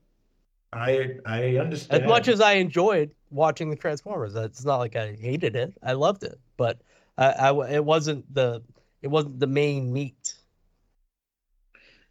I 0.73 1.17
I 1.27 1.57
understand. 1.57 2.03
As 2.03 2.09
much 2.09 2.29
as 2.29 2.41
I 2.41 2.53
enjoyed 2.55 3.11
watching 3.31 3.71
the 3.71 3.77
Transformers, 3.77 4.35
it's 4.35 4.65
not 4.65 4.77
like 4.79 4.97
I 4.97 5.15
hated 5.15 5.57
it. 5.57 5.75
I 5.83 5.95
loved 5.95 6.23
it, 6.23 6.39
but 6.57 6.81
I, 7.19 7.27
I 7.27 7.71
it 7.75 7.85
wasn't 7.85 8.33
the 8.33 8.63
it 9.03 9.09
wasn't 9.09 9.41
the 9.41 9.47
main 9.47 9.93
meat. 9.93 10.35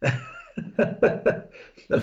the 0.00 1.48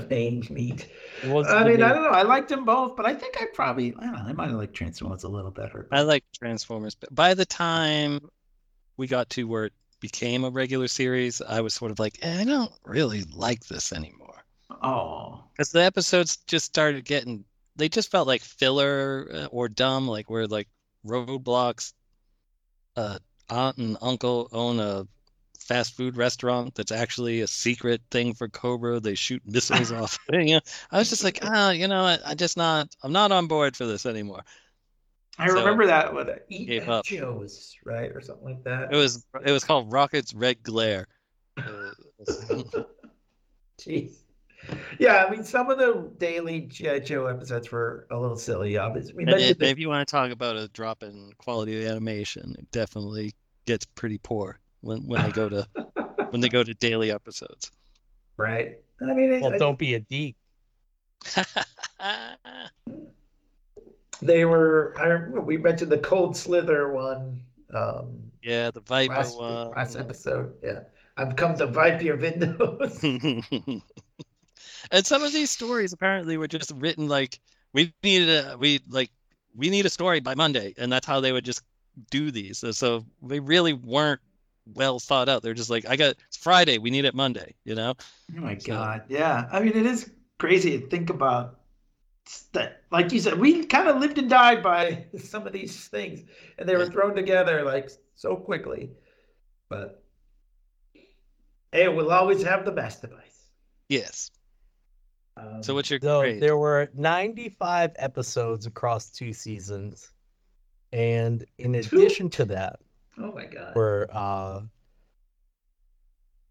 main 0.10 0.48
meat. 0.50 0.88
I 1.24 1.28
the 1.28 1.66
mean, 1.66 1.82
I 1.82 1.94
don't 1.94 2.04
know. 2.04 2.10
I 2.10 2.24
liked 2.24 2.50
them 2.50 2.66
both, 2.66 2.96
but 2.96 3.06
I 3.06 3.14
think 3.14 3.36
I 3.40 3.46
probably 3.54 3.94
I 3.98 4.06
don't 4.06 4.14
know. 4.14 4.24
I 4.26 4.34
might 4.34 4.50
have 4.50 4.58
liked 4.58 4.74
Transformers 4.74 5.24
a 5.24 5.30
little 5.30 5.52
better. 5.52 5.88
I 5.92 6.02
like 6.02 6.24
Transformers, 6.38 6.96
but 6.96 7.14
by 7.14 7.34
the 7.34 7.46
time 7.46 8.30
we 8.98 9.08
got 9.08 9.30
to 9.32 9.48
where 9.48 9.66
it 9.66 9.74
became 10.00 10.44
a 10.44 10.50
regular 10.50 10.88
series, 10.88 11.42
I 11.42 11.62
was 11.62 11.74
sort 11.74 11.92
of 11.92 12.00
like, 12.00 12.20
eh, 12.22 12.42
I 12.42 12.44
don't 12.46 12.72
really 12.84 13.24
like 13.34 13.66
this 13.68 13.94
anymore. 13.94 14.27
Oh, 14.70 15.44
Because 15.54 15.72
the 15.72 15.84
episodes 15.84 16.38
just 16.48 16.66
started 16.66 17.06
getting, 17.06 17.46
they 17.76 17.90
just 17.90 18.12
felt 18.12 18.28
like 18.28 18.42
filler 18.42 19.30
uh, 19.34 19.46
or 19.52 19.70
dumb, 19.70 20.08
like 20.08 20.30
where 20.30 20.48
like 20.48 20.68
roadblocks 21.06 21.94
uh, 22.96 23.20
aunt 23.50 23.78
and 23.78 23.98
uncle 24.02 24.50
own 24.52 24.80
a 24.80 25.08
fast 25.60 25.96
food 25.96 26.16
restaurant 26.16 26.74
that's 26.76 26.92
actually 26.92 27.42
a 27.42 27.48
secret 27.48 28.02
thing 28.12 28.34
for 28.34 28.48
Cobra. 28.48 29.00
They 29.00 29.16
shoot 29.16 29.42
missiles 29.46 29.92
off. 29.94 30.18
You 30.32 30.56
know, 30.56 30.62
I 30.92 30.98
was 31.00 31.10
just 31.10 31.24
like, 31.24 31.40
ah, 31.44 31.72
you 31.72 31.88
know, 31.88 32.02
I, 32.02 32.20
I 32.26 32.36
just 32.36 32.58
not, 32.58 32.90
I'm 33.04 33.12
not 33.12 33.32
on 33.32 33.48
board 33.48 33.76
for 33.76 33.86
this 33.86 34.06
anymore. 34.06 34.44
I 35.40 35.48
So, 35.48 35.56
remember 35.56 35.88
that 35.88 36.14
with 36.14 36.30
Eat 36.50 36.88
up. 36.88 37.06
Right, 37.86 38.12
or 38.12 38.22
something 38.22 38.46
like 38.46 38.64
that. 38.64 38.92
It 38.92 38.96
was, 38.96 39.26
it 39.46 39.52
was 39.52 39.64
called 39.64 39.92
Rocket's 39.92 40.34
Red 40.34 40.62
Glare. 40.64 41.08
Uh, 41.58 42.84
Jeez. 43.80 44.18
Yeah, 45.00 45.26
I 45.26 45.30
mean, 45.30 45.44
some 45.44 45.70
of 45.70 45.78
the 45.78 46.10
daily 46.18 46.62
G.I. 46.62 47.00
Joe 47.00 47.28
episodes 47.28 47.72
were 47.72 48.08
a 48.12 48.20
little 48.20 48.38
silly. 48.38 48.78
Obviously, 48.78 49.14
we 49.14 49.24
And 49.24 49.32
if, 49.42 49.62
if 49.62 49.78
you 49.80 49.90
want 49.90 50.08
to 50.08 50.12
talk 50.12 50.32
about 50.32 50.56
a 50.56 50.68
drop 50.70 51.04
in 51.04 51.32
quality 51.38 51.84
of 51.84 51.90
animation, 51.92 52.56
it 52.58 52.70
definitely 52.72 53.34
gets 53.66 53.86
pretty 53.86 54.18
poor 54.20 54.60
when, 54.82 55.06
when 55.08 55.22
they 55.24 55.32
go 55.32 55.50
to 55.50 55.68
when 56.30 56.42
they 56.42 56.50
go 56.50 56.64
to 56.64 56.74
daily 56.76 57.12
episodes. 57.12 57.72
right. 58.38 58.78
I 59.02 59.14
mean, 59.14 59.42
Well, 59.42 59.54
I- 59.54 59.58
don't 59.58 59.78
be 59.78 59.94
a 59.96 60.00
geek. 60.00 60.36
they 64.22 64.46
were. 64.46 64.94
I 65.00 65.06
remember 65.06 65.42
we 65.42 65.58
mentioned 65.58 65.92
the 65.92 65.98
Cold 66.00 66.36
Slither 66.36 66.92
one. 66.92 67.42
Um, 67.74 68.32
yeah, 68.42 68.72
the 68.72 68.80
Viper 68.82 69.14
last, 69.14 69.38
one. 69.38 69.72
last 69.72 69.96
episode. 69.96 70.54
Yeah, 70.64 70.80
I've 71.18 71.36
come 71.36 71.56
to 71.58 71.68
wipe 71.68 72.02
your 72.02 72.18
windows. 72.18 73.04
and 74.92 75.06
some 75.06 75.24
of 75.24 75.34
these 75.34 75.52
stories 75.52 75.94
apparently 75.94 76.38
were 76.38 76.48
just 76.48 76.72
written 76.76 77.08
like 77.08 77.40
we 77.74 77.94
needed 78.04 78.30
a 78.30 78.58
we 78.58 78.80
like 78.90 79.12
we 79.56 79.70
need 79.70 79.86
a 79.86 79.90
story 79.90 80.20
by 80.20 80.36
Monday, 80.36 80.74
and 80.78 80.92
that's 80.92 81.06
how 81.08 81.20
they 81.20 81.32
would 81.32 81.46
just 81.46 81.62
do 82.12 82.30
these. 82.32 82.60
So, 82.60 82.72
so 82.72 83.04
they 83.24 83.40
really 83.40 83.74
weren't 83.74 84.22
well 84.76 85.00
thought 85.00 85.30
out. 85.30 85.42
They're 85.42 85.54
just 85.56 85.70
like, 85.70 85.88
I 85.90 85.96
got 85.96 86.16
it's 86.28 86.38
Friday, 86.38 86.78
we 86.78 86.92
need 86.92 87.06
it 87.06 87.16
Monday, 87.16 87.56
you 87.64 87.74
know? 87.74 87.96
Oh 88.38 88.42
my 88.42 88.58
So- 88.58 88.68
God. 88.74 89.04
Yeah. 89.08 89.48
I 89.52 89.60
mean, 89.62 89.76
it 89.76 89.86
is 89.86 90.12
crazy 90.38 90.80
to 90.80 90.88
think 90.88 91.10
about 91.10 91.60
that. 92.54 92.84
Like 92.92 93.12
you 93.12 93.20
said, 93.20 93.40
we 93.40 93.66
kind 93.66 93.88
of 93.88 93.98
lived 94.00 94.20
and 94.20 94.30
died 94.30 94.62
by 94.62 95.06
some 95.18 95.48
of 95.48 95.54
these 95.54 95.88
things, 95.88 96.22
and 96.60 96.70
they 96.70 96.76
were 96.76 96.86
thrown 96.86 97.16
together 97.16 97.64
like 97.64 97.90
so 98.16 98.36
quickly. 98.36 98.92
But 99.70 100.04
hey, 101.72 101.88
we'll 101.88 102.12
always 102.12 102.44
have 102.44 102.64
the 102.66 102.72
best 102.72 103.02
device. 103.02 103.46
Yes. 103.90 104.30
Um, 105.38 105.64
So 105.64 105.74
what's 105.76 105.90
your 105.90 106.00
So 106.02 106.22
grade? 106.22 106.42
there 106.42 106.58
were 106.58 106.90
95 106.94 107.92
episodes 107.98 108.66
across 108.66 109.10
two 109.10 109.34
seasons. 109.34 110.12
And 110.94 111.46
in 111.58 111.74
Two? 111.74 111.98
addition 111.98 112.30
to 112.32 112.46
that, 112.46 112.80
Oh 113.18 113.32
my 113.34 113.46
God. 113.46 113.76
were 113.76 114.08
uh, 114.12 114.62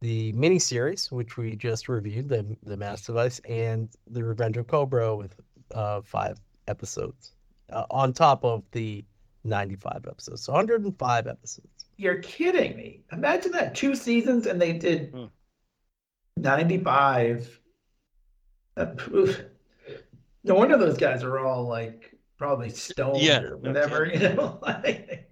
the 0.01 0.33
miniseries, 0.35 1.11
which 1.11 1.37
we 1.37 1.57
just 1.57 1.89
reviewed, 1.89 2.29
the 2.29 2.57
the 2.63 2.77
Mass 2.77 3.07
Device, 3.07 3.41
and 3.49 3.89
the 4.09 4.23
Revenge 4.23 4.57
of 4.59 4.67
Cobra 4.67 5.17
with 5.17 5.35
uh, 5.75 6.03
five 6.03 6.39
episodes 6.69 7.33
uh, 7.73 7.87
on 7.91 8.13
top 8.13 8.45
of 8.45 8.63
the 8.73 9.05
95 9.45 10.05
episodes. 10.07 10.43
So 10.43 10.53
105 10.53 11.27
episodes. 11.27 11.69
You're 11.97 12.19
kidding 12.19 12.77
me. 12.77 13.05
Imagine 13.13 13.53
that 13.53 13.75
two 13.75 13.95
seasons 13.95 14.47
and 14.47 14.61
they 14.61 14.75
did 14.75 15.13
Hmm. 15.13 15.25
95. 16.37 17.59
Oof. 18.79 19.41
No 20.45 20.55
wonder 20.55 20.77
those 20.77 20.99
guys 20.99 21.23
are 21.23 21.39
all 21.39 21.67
like 21.67 22.17
probably 22.39 22.71
stoned 22.71 23.21
Yeah, 23.21 23.41
or 23.41 23.51
no 23.51 23.57
whatever, 23.57 24.07
you 24.07 24.19
know, 24.19 24.59
like 24.63 25.31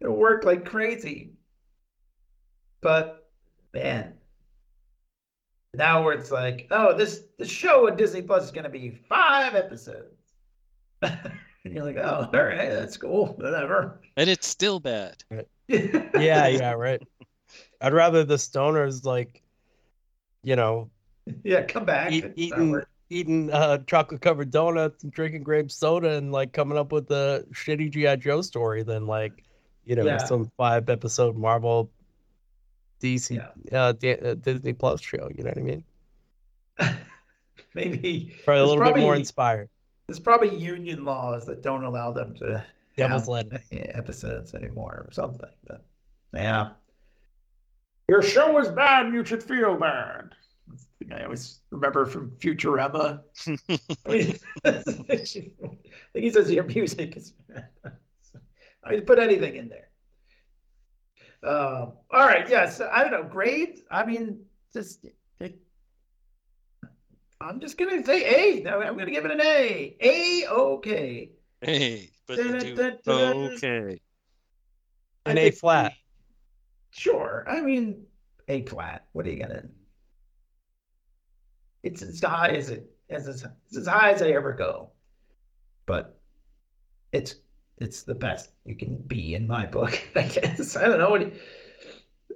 they 0.00 0.08
work 0.08 0.44
like 0.44 0.64
crazy. 0.64 1.32
But 2.80 3.28
man, 3.72 4.14
now 5.74 6.02
where 6.02 6.14
it's 6.14 6.30
like, 6.30 6.66
oh, 6.70 6.96
this 6.96 7.22
the 7.38 7.46
show 7.46 7.88
on 7.88 7.96
Disney 7.96 8.22
Plus 8.22 8.44
is 8.44 8.50
gonna 8.50 8.68
be 8.68 8.90
five 9.08 9.54
episodes. 9.54 10.14
and 11.02 11.14
you're 11.64 11.84
like, 11.84 11.96
oh, 11.96 12.28
all 12.32 12.42
right, 12.42 12.70
that's 12.70 12.96
cool, 12.96 13.34
whatever. 13.38 14.00
And 14.16 14.28
it's 14.28 14.46
still 14.46 14.80
bad. 14.80 15.22
Yeah, 15.68 16.48
yeah, 16.48 16.72
right. 16.72 17.00
I'd 17.80 17.92
rather 17.92 18.24
the 18.24 18.34
stoners 18.34 19.04
like, 19.04 19.42
you 20.42 20.56
know, 20.56 20.90
Yeah, 21.44 21.62
come 21.62 21.84
back. 21.84 22.12
eat, 22.12 22.32
eating 22.36 22.80
eating 23.10 23.50
uh, 23.52 23.78
chocolate 23.86 24.20
covered 24.20 24.50
donuts 24.50 25.02
and 25.02 25.12
drinking 25.12 25.42
grape 25.42 25.70
soda 25.70 26.10
and 26.16 26.30
like 26.32 26.52
coming 26.52 26.76
up 26.76 26.92
with 26.92 27.10
a 27.10 27.44
shitty 27.52 27.90
GI 27.90 28.16
Joe 28.18 28.42
story 28.42 28.82
than 28.82 29.06
like 29.06 29.44
you 29.84 29.96
know 29.96 30.04
Yeah. 30.04 30.18
some 30.18 30.50
five 30.56 30.88
episode 30.90 31.36
Marvel 31.36 31.90
DC 33.00 33.36
Yeah. 33.70 33.78
uh, 33.80 33.92
D- 33.92 34.12
uh, 34.18 34.34
Disney 34.34 34.72
Plus 34.74 35.00
show. 35.00 35.30
You 35.34 35.44
know 35.44 35.50
what 35.50 35.58
I 35.58 35.62
mean? 35.62 35.84
Maybe 37.74 38.34
Probably 38.44 38.62
a 38.62 38.66
little 38.66 38.92
bit 38.92 39.00
more 39.00 39.14
inspired. 39.16 39.68
there's 40.06 40.18
probably 40.20 40.54
union 40.56 41.04
laws 41.04 41.46
that 41.46 41.62
don't 41.62 41.84
allow 41.84 42.12
them 42.12 42.34
to 42.36 42.64
Devil's 42.96 43.28
lettuce. 43.28 43.66
episodes 43.72 44.54
anymore 44.54 45.04
or 45.06 45.12
something. 45.12 45.50
But 45.66 45.84
yeah, 46.34 46.70
your 48.08 48.22
show 48.22 48.58
is 48.58 48.68
bad, 48.68 49.12
you 49.12 49.24
should 49.24 49.42
feel 49.42 49.76
bad. 49.76 50.30
That's 50.68 50.86
the 50.98 51.04
thing 51.04 51.12
I 51.12 51.24
always 51.24 51.60
remember 51.70 52.06
from 52.06 52.30
Futurama. 52.38 53.20
I 53.46 54.08
mean, 54.08 54.38
think 54.64 56.24
he 56.24 56.30
says 56.30 56.50
your 56.50 56.64
music 56.64 57.16
is 57.16 57.32
bad. 57.48 57.68
I 58.84 58.90
mean, 58.90 59.02
put 59.02 59.18
anything 59.18 59.56
in 59.56 59.68
there. 59.68 59.88
Uh, 61.42 61.90
all 62.10 62.26
right, 62.26 62.48
yes. 62.48 62.80
I 62.80 63.02
don't 63.02 63.12
know. 63.12 63.22
Grade. 63.22 63.80
I 63.90 64.04
mean, 64.04 64.40
just 64.72 65.06
it, 65.40 65.58
I'm 67.40 67.60
just 67.60 67.78
gonna 67.78 68.04
say 68.04 68.58
A. 68.58 68.62
No, 68.62 68.80
I'm 68.80 68.96
gonna 68.96 69.10
give 69.10 69.24
it 69.24 69.30
an 69.30 69.40
A. 69.40 69.96
A. 70.00 70.48
Okay. 70.48 71.30
A, 71.64 72.10
but 72.26 72.38
okay. 72.38 74.00
An 75.26 75.38
A 75.38 75.50
flat. 75.50 75.92
Sure. 76.90 77.44
I 77.48 77.60
mean, 77.60 78.04
A 78.48 78.62
flat. 78.62 79.06
What 79.12 79.26
are 79.26 79.30
you 79.30 79.40
gonna? 79.40 79.68
It's 81.82 82.02
as 82.02 82.20
high 82.20 82.48
as 82.50 82.70
it 82.70 82.90
as 83.10 83.28
as, 83.28 83.46
it's 83.66 83.76
as 83.76 83.86
high 83.86 84.12
as 84.12 84.22
I 84.22 84.28
ever 84.28 84.52
go, 84.52 84.90
but 85.86 86.18
it's 87.12 87.36
it's 87.78 88.02
the 88.02 88.14
best 88.14 88.50
you 88.64 88.74
can 88.76 88.96
be 89.06 89.34
in 89.34 89.46
my 89.46 89.66
book. 89.66 90.00
I 90.16 90.22
guess 90.22 90.76
I 90.76 90.86
don't 90.86 90.98
know 90.98 91.10
what. 91.10 91.32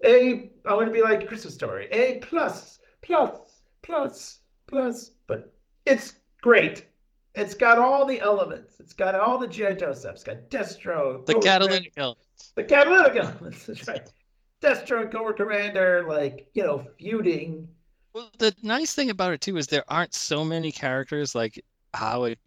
A 0.04 0.50
I 0.66 0.74
want 0.74 0.86
to 0.86 0.92
be 0.92 1.02
like 1.02 1.28
Christmas 1.28 1.54
Story. 1.54 1.88
A 1.92 2.18
plus 2.20 2.80
plus 3.02 3.60
plus 3.82 4.40
plus, 4.66 5.10
but 5.26 5.52
it's 5.86 6.14
great. 6.40 6.86
It's 7.34 7.54
got 7.54 7.78
all 7.78 8.04
the 8.04 8.20
elements. 8.20 8.78
It's 8.78 8.92
got 8.92 9.14
all 9.14 9.38
the 9.38 9.46
GI 9.48 9.76
Joe 9.76 9.94
stuff. 9.94 10.14
It's 10.14 10.24
got 10.24 10.50
Destro, 10.50 11.24
The 11.24 11.34
catalytic 11.40 11.92
elements. 11.96 12.52
the 12.54 12.64
catalytic 12.64 13.16
elements. 13.16 13.66
That's 13.66 13.88
right. 13.88 14.12
Destro 14.60 15.02
and 15.02 15.10
Cobra 15.10 15.32
Commander, 15.34 16.04
like, 16.06 16.48
you 16.54 16.62
know, 16.62 16.86
feuding. 16.98 17.68
Well, 18.14 18.30
the 18.38 18.54
nice 18.62 18.94
thing 18.94 19.10
about 19.10 19.32
it 19.32 19.40
too 19.40 19.56
is 19.56 19.66
there 19.66 19.84
aren't 19.88 20.14
so 20.14 20.44
many 20.44 20.70
characters 20.72 21.34
like 21.34 21.62
how 21.94 22.24
it 22.24 22.38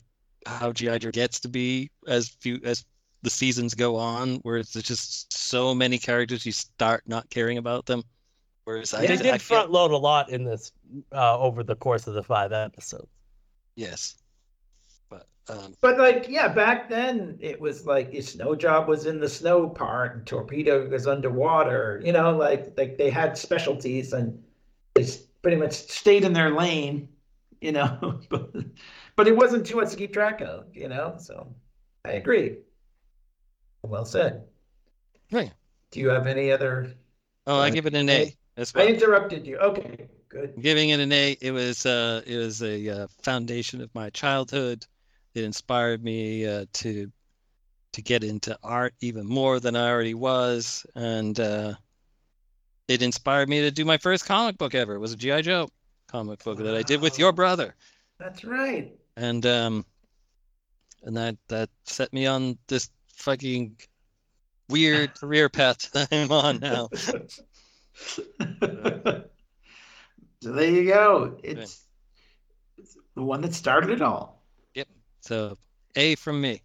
how 0.46 0.72
GI 0.72 1.00
Joe 1.00 1.12
gets 1.12 1.40
to 1.42 1.48
be 1.50 1.90
as 2.08 2.30
few 2.30 2.60
as 2.64 2.86
the 3.24 3.30
seasons 3.32 3.74
go 3.74 3.96
on, 3.96 4.36
where 4.44 4.58
it's 4.58 4.74
just 4.74 5.34
so 5.34 5.74
many 5.74 5.98
characters 5.98 6.46
you 6.46 6.52
start 6.52 7.04
not 7.08 7.28
caring 7.32 7.58
about 7.58 7.88
them. 7.88 8.04
Whereas 8.66 8.94
I 8.94 9.02
They 9.02 9.08
did, 9.08 9.24
did 9.24 9.34
I 9.34 9.38
feel, 9.40 9.58
front 9.58 9.72
load 9.72 9.92
a 9.92 9.98
lot 9.98 10.30
in 10.30 10.44
this 10.44 10.72
uh, 11.12 11.40
over 11.40 11.64
the 11.64 11.76
course 11.76 12.06
of 12.08 12.14
the 12.14 12.24
five 12.24 12.52
episodes. 12.52 13.08
yes, 13.76 14.16
but 15.10 15.26
um, 15.50 15.74
But 15.82 15.98
like, 15.98 16.28
yeah, 16.30 16.48
back 16.48 16.90
then 16.90 17.38
it 17.40 17.60
was 17.60 17.86
like 17.86 18.12
the 18.12 18.22
snow 18.22 18.56
job 18.56 18.88
was 18.88 19.06
in 19.06 19.20
the 19.20 19.30
snow 19.30 19.68
part 19.70 20.16
and 20.16 20.26
torpedo 20.28 20.88
was 20.88 21.08
underwater. 21.08 22.02
You 22.04 22.12
know, 22.12 22.36
like 22.38 22.74
like 22.78 22.98
they 22.98 23.10
had 23.10 23.38
specialties 23.38 24.14
and 24.14 24.44
they 24.96 25.04
s- 25.04 25.25
pretty 25.46 25.58
much 25.58 25.74
stayed 25.74 26.24
in 26.24 26.34
their 26.34 26.50
lane. 26.50 27.08
You 27.62 27.72
know, 27.72 28.20
but, 28.32 28.52
but 29.16 29.28
it 29.28 29.36
wasn't 29.36 29.68
too 29.68 29.76
much 29.76 29.92
to 29.92 29.96
keep 29.96 30.12
track 30.12 30.42
of. 30.42 30.76
You 30.76 30.90
know, 30.90 31.18
so 31.20 31.54
I 32.04 32.14
agree. 32.14 32.58
Well 33.84 34.06
said. 34.06 34.46
Yeah. 35.30 35.50
Do 35.92 36.00
you 36.00 36.10
have 36.10 36.26
any 36.26 36.52
other? 36.52 36.96
oh, 37.46 37.60
I 37.60 37.70
give 37.70 37.86
it 37.86 37.94
an 37.94 38.10
A. 38.10 38.24
A 38.24 38.36
as 38.58 38.74
I 38.76 38.88
interrupted 38.88 39.46
you. 39.46 39.58
Okay, 39.58 40.08
good. 40.30 40.56
Giving 40.60 40.90
it 40.90 41.00
an 41.00 41.12
A. 41.12 41.38
It 41.40 41.52
was 41.52 41.86
uh, 41.86 42.24
it 42.26 42.38
was 42.38 42.64
a 42.64 43.04
uh, 43.04 43.08
foundation 43.22 43.82
of 43.82 43.94
my 43.94 44.10
childhood. 44.10 44.84
It 45.36 45.44
inspired 45.44 46.04
me 46.04 46.48
uh, 46.48 46.66
to 46.74 47.12
to 47.94 48.02
get 48.02 48.24
into 48.24 48.58
art 48.64 48.96
even 49.00 49.28
more 49.28 49.60
than 49.60 49.76
I 49.76 49.92
already 49.92 50.16
was, 50.16 50.88
and 50.96 51.40
uh, 51.40 51.76
it 52.88 53.02
inspired 53.02 53.50
me 53.50 53.62
to 53.62 53.72
do 53.72 53.86
my 53.86 53.98
first 53.98 54.26
comic 54.26 54.58
book 54.58 54.76
ever. 54.76 54.96
It 54.96 55.00
was 55.00 55.14
a 55.14 55.18
GI 55.18 55.42
Joe 55.44 55.70
comic 56.08 56.44
book 56.44 56.60
that 56.60 56.76
I 56.76 56.82
did 56.82 57.02
with 57.02 57.18
your 57.18 57.32
brother, 57.32 57.76
That's 58.20 58.44
right. 58.46 58.94
and 59.18 59.46
um, 59.46 59.86
and 61.04 61.18
that 61.18 61.38
that 61.48 61.70
set 61.86 62.14
me 62.14 62.26
on 62.26 62.58
this 62.68 62.90
fucking 63.16 63.76
weird 64.70 65.14
career 65.20 65.50
path 65.50 65.92
that 65.94 66.08
I'm 66.12 66.32
on 66.32 66.60
now. 66.60 66.90
so 66.94 67.38
there 70.42 70.70
you 70.70 70.86
go. 70.88 71.38
It's, 71.44 71.86
it's 72.78 72.98
the 73.16 73.24
one 73.24 73.42
that 73.42 73.54
started 73.54 73.90
it 73.90 74.02
all. 74.02 74.44
Yep. 74.76 74.88
So 75.22 75.58
A 75.96 76.16
from 76.16 76.42
me. 76.42 76.62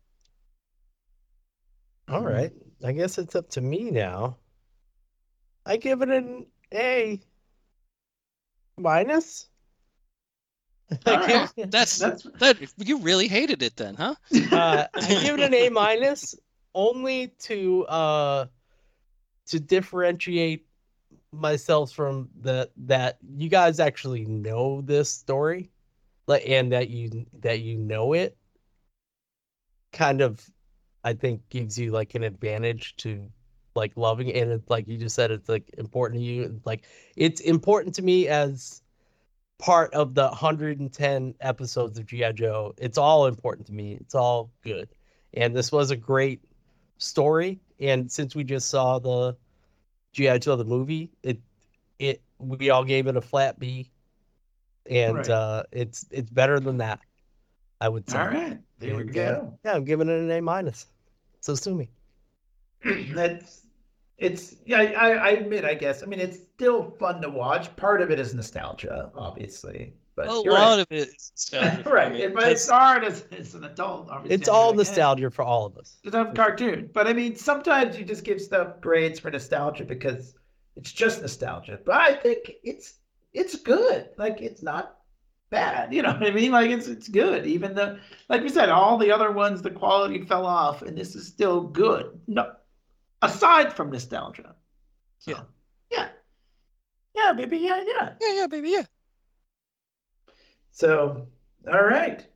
All 2.09 2.23
right. 2.23 2.53
I 2.85 2.93
guess 2.93 3.19
it's 3.19 3.37
up 3.37 3.49
to 3.51 3.61
me 3.61 3.91
now. 3.91 4.37
I 5.67 5.77
give 5.77 6.03
it 6.03 6.09
an 6.09 6.47
A 6.75 7.21
minus. 8.79 9.49
I 11.07 11.13
All 11.13 11.19
right. 11.19 11.51
That's 11.71 11.99
That's 11.99 12.23
that. 12.39 12.57
You 12.79 12.99
really 12.99 13.29
hated 13.29 13.63
it 13.63 13.77
then, 13.77 13.95
huh? 13.95 14.15
uh, 14.53 14.87
I 14.95 15.09
give 15.23 15.39
it 15.39 15.41
an 15.41 15.55
A 15.55 15.69
minus 15.69 16.35
only 16.75 17.29
to 17.41 17.85
uh 17.87 18.47
to 19.47 19.61
differentiate 19.61 20.67
myself 21.33 21.93
from 21.93 22.29
the 22.41 22.71
that 22.77 23.19
you 23.37 23.49
guys 23.49 23.81
actually 23.81 24.25
know 24.25 24.81
this 24.81 25.11
story, 25.11 25.71
like 26.27 26.43
and 26.49 26.73
that 26.73 26.91
you 26.91 27.27
that 27.41 27.61
you 27.61 27.77
know 27.77 28.13
it. 28.13 28.37
Kind 29.93 30.21
of, 30.21 30.49
I 31.03 31.15
think 31.15 31.49
gives 31.49 31.79
you 31.79 31.91
like 31.91 32.15
an 32.15 32.23
advantage 32.23 32.97
to 32.99 33.29
like 33.75 33.93
loving 33.97 34.33
and 34.33 34.51
it's 34.51 34.69
like 34.69 34.89
you 34.89 34.99
just 34.99 35.15
said 35.15 35.31
it's 35.31 35.49
like 35.49 35.65
important 35.79 36.21
to 36.21 36.25
you. 36.25 36.61
Like 36.65 36.85
it's 37.17 37.41
important 37.41 37.95
to 37.97 38.03
me 38.03 38.29
as 38.29 38.83
part 39.59 39.93
of 39.95 40.15
the 40.15 40.27
110 40.27 41.35
episodes 41.41 41.99
of 41.99 42.07
GI 42.07 42.33
Joe. 42.33 42.75
It's 42.79 42.99
all 42.99 43.27
important 43.27 43.67
to 43.69 43.73
me. 43.73 43.95
It's 44.01 44.15
all 44.15 44.51
good. 44.63 44.89
And 45.35 45.55
this 45.55 45.71
was 45.71 45.91
a 45.91 45.97
great 45.97 46.41
story. 46.99 47.61
And 47.79 48.11
since 48.11 48.35
we 48.35 48.45
just 48.45 48.69
saw 48.71 48.99
the 48.99 49.37
GI 50.13 50.41
Joe 50.41 50.57
the 50.57 50.65
movie, 50.65 51.11
it 51.23 51.39
it 51.99 52.23
we 52.39 52.71
all 52.71 52.85
gave 52.85 53.07
it 53.07 53.17
a 53.17 53.21
flat 53.21 53.59
B. 53.59 53.91
And 54.89 55.17
Right. 55.17 55.29
uh 55.29 55.63
it's 55.73 56.07
it's 56.11 56.31
better 56.31 56.59
than 56.59 56.79
that. 56.79 57.01
I 57.81 57.89
would 57.89 58.09
say. 58.09 58.19
all 58.19 58.27
right. 58.27 58.59
There 58.79 58.97
we 58.97 59.03
uh, 59.03 59.07
go. 59.07 59.59
yeah, 59.65 59.75
I'm 59.75 59.85
giving 59.85 60.09
it 60.09 60.19
an 60.19 60.31
A 60.31 60.41
minus. 60.41 60.87
So 61.41 61.55
sue 61.55 61.75
me. 61.75 61.91
That's 63.15 63.67
it's 64.19 64.57
yeah. 64.67 64.79
I, 64.79 65.13
I 65.13 65.29
admit. 65.31 65.65
I 65.65 65.75
guess. 65.75 66.03
I 66.03 66.07
mean, 66.07 66.21
it's 66.21 66.39
still 66.55 66.95
fun 66.99 67.21
to 67.23 67.31
watch. 67.31 67.75
Part 67.77 68.03
of 68.03 68.11
it 68.11 68.21
is 68.21 68.35
nostalgia, 68.35 69.11
obviously. 69.15 69.95
But 70.17 70.29
a 70.29 70.33
lot 70.33 70.47
right. 70.47 70.81
of 70.81 70.87
it 70.91 71.09
is 71.09 71.33
nostalgia 71.35 71.83
right. 71.91 72.13
me, 72.13 72.27
But 72.27 72.53
it's 72.53 72.69
hard 72.69 73.05
as, 73.05 73.25
as 73.33 73.55
an 73.55 73.65
adult. 73.65 74.11
Obviously, 74.11 74.35
It's 74.35 74.49
all 74.49 74.75
nostalgia 74.75 75.31
for 75.31 75.43
all 75.43 75.65
of 75.65 75.79
us. 75.79 75.99
It's 76.05 76.15
a 76.15 76.31
cartoon. 76.35 76.91
But 76.93 77.07
I 77.07 77.13
mean, 77.13 77.37
sometimes 77.37 77.99
you 77.99 78.05
just 78.05 78.25
give 78.25 78.41
stuff 78.41 78.81
grades 78.81 79.19
for 79.19 79.31
nostalgia 79.31 79.85
because 79.85 80.35
it's 80.77 80.93
just 80.93 81.23
nostalgia. 81.23 81.79
But 81.85 81.95
I 81.95 82.15
think 82.15 82.53
it's 82.63 82.95
it's 83.33 83.57
good. 83.57 84.11
Like 84.19 84.41
it's 84.43 84.63
not 84.63 84.97
bad. 85.51 85.93
You 85.93 86.03
know 86.03 86.13
what 86.21 86.27
I 86.27 86.31
mean? 86.31 86.53
Like 86.53 86.71
it's 86.71 86.89
it's 86.89 87.09
good. 87.09 87.47
Even 87.47 87.75
the 87.75 87.99
like 88.29 88.43
we 88.43 88.49
said, 88.49 88.69
all 88.69 88.99
the 88.99 89.13
other 89.13 89.31
ones, 89.31 89.63
the 89.63 89.71
quality 89.71 90.23
fell 90.27 90.47
off, 90.47 90.83
and 90.83 90.97
this 90.97 91.15
is 91.15 91.27
still 91.27 91.63
good. 91.63 92.19
No, 92.27 92.53
aside 93.23 93.73
from 93.73 93.91
nostalgia. 93.91 94.55
So, 95.19 95.33
Yeah. 95.33 95.45
yeah, 95.91 96.09
yeah, 97.15 97.33
baby, 97.33 97.59
yeah, 97.59 97.83
yeah. 97.87 98.15
yeah, 98.21 98.33
yeah, 98.33 98.47
baby, 98.47 98.71
yeah. 98.71 98.85
So, 100.73 101.27
all 101.71 101.83
right. 101.85 102.27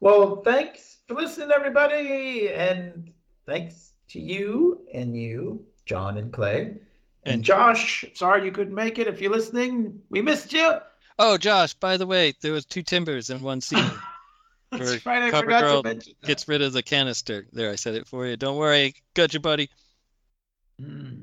Well, 0.00 0.42
thanks 0.42 0.98
for 1.06 1.14
listening, 1.14 1.50
everybody, 1.54 2.50
and 2.50 3.12
thanks 3.46 3.92
to 4.08 4.20
you 4.20 4.86
and 4.92 5.16
you, 5.16 5.64
John 5.86 6.18
and 6.18 6.32
Clay. 6.32 6.78
And, 7.24 7.34
And- 7.34 7.44
Josh, 7.44 8.04
sorry 8.14 8.44
you 8.44 8.52
couldn't 8.52 8.74
make 8.74 8.98
it. 8.98 9.06
If 9.06 9.20
you're 9.20 9.32
listening, 9.32 10.00
we 10.08 10.22
missed 10.22 10.52
you. 10.52 10.78
Oh, 11.18 11.36
Josh, 11.36 11.74
by 11.74 11.96
the 11.96 12.06
way, 12.06 12.32
there 12.40 12.52
was 12.52 12.64
two 12.64 12.82
timbers 12.82 13.30
in 13.30 13.42
one 13.42 13.60
scene. 13.60 13.84
That's 14.70 15.04
right, 15.06 15.22
I 15.22 15.30
forgot 15.30 15.62
Girl 15.62 15.82
to 15.82 15.88
mention 15.88 16.12
that. 16.20 16.26
Gets 16.26 16.46
rid 16.46 16.62
of 16.62 16.72
the 16.72 16.82
canister. 16.82 17.46
There, 17.52 17.70
I 17.70 17.74
said 17.76 17.94
it 17.94 18.06
for 18.06 18.26
you. 18.26 18.36
Don't 18.36 18.56
worry. 18.58 18.94
Got 19.14 19.32
you, 19.34 19.40
buddy. 19.40 19.70
Hmm. 20.80 21.14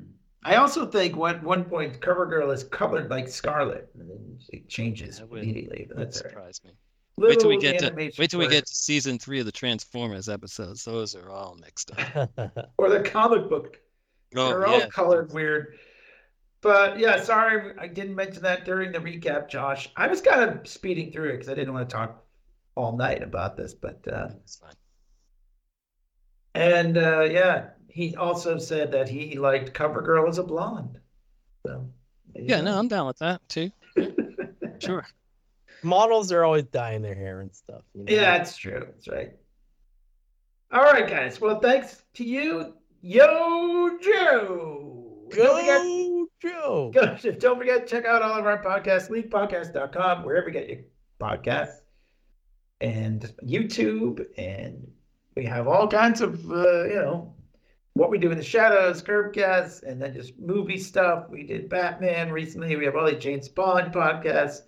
I 0.44 0.56
also 0.56 0.86
think 0.86 1.16
at 1.16 1.42
one 1.42 1.64
point 1.64 2.00
CoverGirl 2.00 2.52
is 2.54 2.64
colored 2.64 3.10
like 3.10 3.28
Scarlett, 3.28 3.88
and 3.98 4.08
then 4.08 4.38
it 4.52 4.68
changes 4.68 5.18
That 5.18 5.28
would- 5.30 5.42
immediately. 5.42 5.86
That 5.88 5.96
that's 5.98 6.18
all 6.20 6.24
right. 6.24 6.30
surprised 6.30 6.64
me. 6.64 6.70
Wait 7.18 7.40
till 7.40 7.48
we 7.48 7.56
get 7.58 7.78
to 7.78 7.92
wait 7.94 8.14
till 8.30 8.38
we 8.38 8.46
get 8.46 8.66
to 8.66 8.74
season 8.74 9.18
three 9.18 9.40
of 9.40 9.46
the 9.46 9.52
Transformers 9.52 10.28
episodes. 10.28 10.84
Those 10.84 11.14
are 11.14 11.30
all 11.30 11.56
mixed 11.60 11.90
up. 11.98 12.30
or 12.78 12.90
the 12.90 13.00
comic 13.00 13.48
book 13.48 13.78
Oh, 14.36 14.48
They're 14.48 14.66
all 14.66 14.78
yeah. 14.80 14.86
colored 14.88 15.32
weird. 15.32 15.78
But 16.60 16.98
yeah, 16.98 17.22
sorry 17.22 17.72
I 17.78 17.86
didn't 17.88 18.14
mention 18.16 18.42
that 18.42 18.64
during 18.66 18.92
the 18.92 18.98
recap, 18.98 19.48
Josh. 19.48 19.88
I 19.96 20.08
was 20.08 20.20
kind 20.20 20.42
of 20.42 20.68
speeding 20.68 21.10
through 21.10 21.30
it 21.30 21.32
because 21.34 21.48
I 21.48 21.54
didn't 21.54 21.72
want 21.72 21.88
to 21.88 21.96
talk 21.96 22.22
all 22.74 22.96
night 22.96 23.22
about 23.22 23.56
this. 23.56 23.72
But 23.72 24.06
uh, 24.12 24.28
It's 24.44 24.56
fine. 24.56 24.74
and 26.54 26.98
uh, 26.98 27.22
yeah, 27.22 27.68
he 27.96 28.14
also 28.14 28.58
said 28.58 28.92
that 28.92 29.08
he 29.08 29.38
liked 29.38 29.72
CoverGirl 29.72 30.28
as 30.28 30.36
a 30.36 30.42
blonde. 30.42 30.98
So 31.66 31.88
Yeah, 32.34 32.58
go. 32.58 32.64
no, 32.64 32.78
I'm 32.78 32.88
down 32.88 33.06
with 33.06 33.18
that 33.18 33.40
too. 33.48 33.70
Sure. 34.78 35.06
Models 35.82 36.30
are 36.32 36.44
always 36.44 36.64
dyeing 36.64 37.00
their 37.00 37.14
hair 37.14 37.40
and 37.40 37.54
stuff. 37.54 37.80
You 37.94 38.04
know? 38.04 38.12
Yeah, 38.12 38.36
that's 38.36 38.58
true. 38.58 38.80
That's 38.86 39.08
right. 39.08 39.30
All 40.70 40.82
right, 40.82 41.08
guys. 41.08 41.40
Well, 41.40 41.58
thanks 41.60 42.02
to 42.14 42.24
you, 42.24 42.74
Yo 43.00 43.96
Joe. 44.02 45.24
Don't 45.30 45.56
forget- 45.60 45.82
Go 45.82 46.26
Joe. 46.42 46.90
Go, 46.92 47.16
don't 47.38 47.58
forget 47.58 47.86
to 47.86 47.90
check 47.90 48.04
out 48.04 48.20
all 48.20 48.38
of 48.38 48.44
our 48.44 48.62
podcasts, 48.62 49.08
leaguepodcast.com, 49.08 50.22
wherever 50.24 50.48
you 50.48 50.52
get 50.52 50.68
your 50.68 50.78
podcasts, 51.18 51.80
and 52.82 53.32
YouTube. 53.42 54.26
And 54.36 54.86
we 55.36 55.46
have 55.46 55.66
all 55.68 55.88
kinds 55.88 56.20
of, 56.20 56.34
uh, 56.50 56.84
you 56.84 56.96
know, 56.96 57.34
what 57.96 58.10
we 58.10 58.18
do 58.18 58.30
in 58.30 58.36
the 58.36 58.44
shadows, 58.44 59.02
Curbcast, 59.02 59.82
and 59.84 60.00
then 60.00 60.12
just 60.12 60.38
movie 60.38 60.76
stuff. 60.76 61.30
We 61.30 61.44
did 61.44 61.70
Batman 61.70 62.30
recently. 62.30 62.76
We 62.76 62.84
have 62.84 62.94
all 62.94 63.06
these 63.06 63.22
James 63.22 63.48
Bond 63.48 63.90
podcasts. 63.90 64.64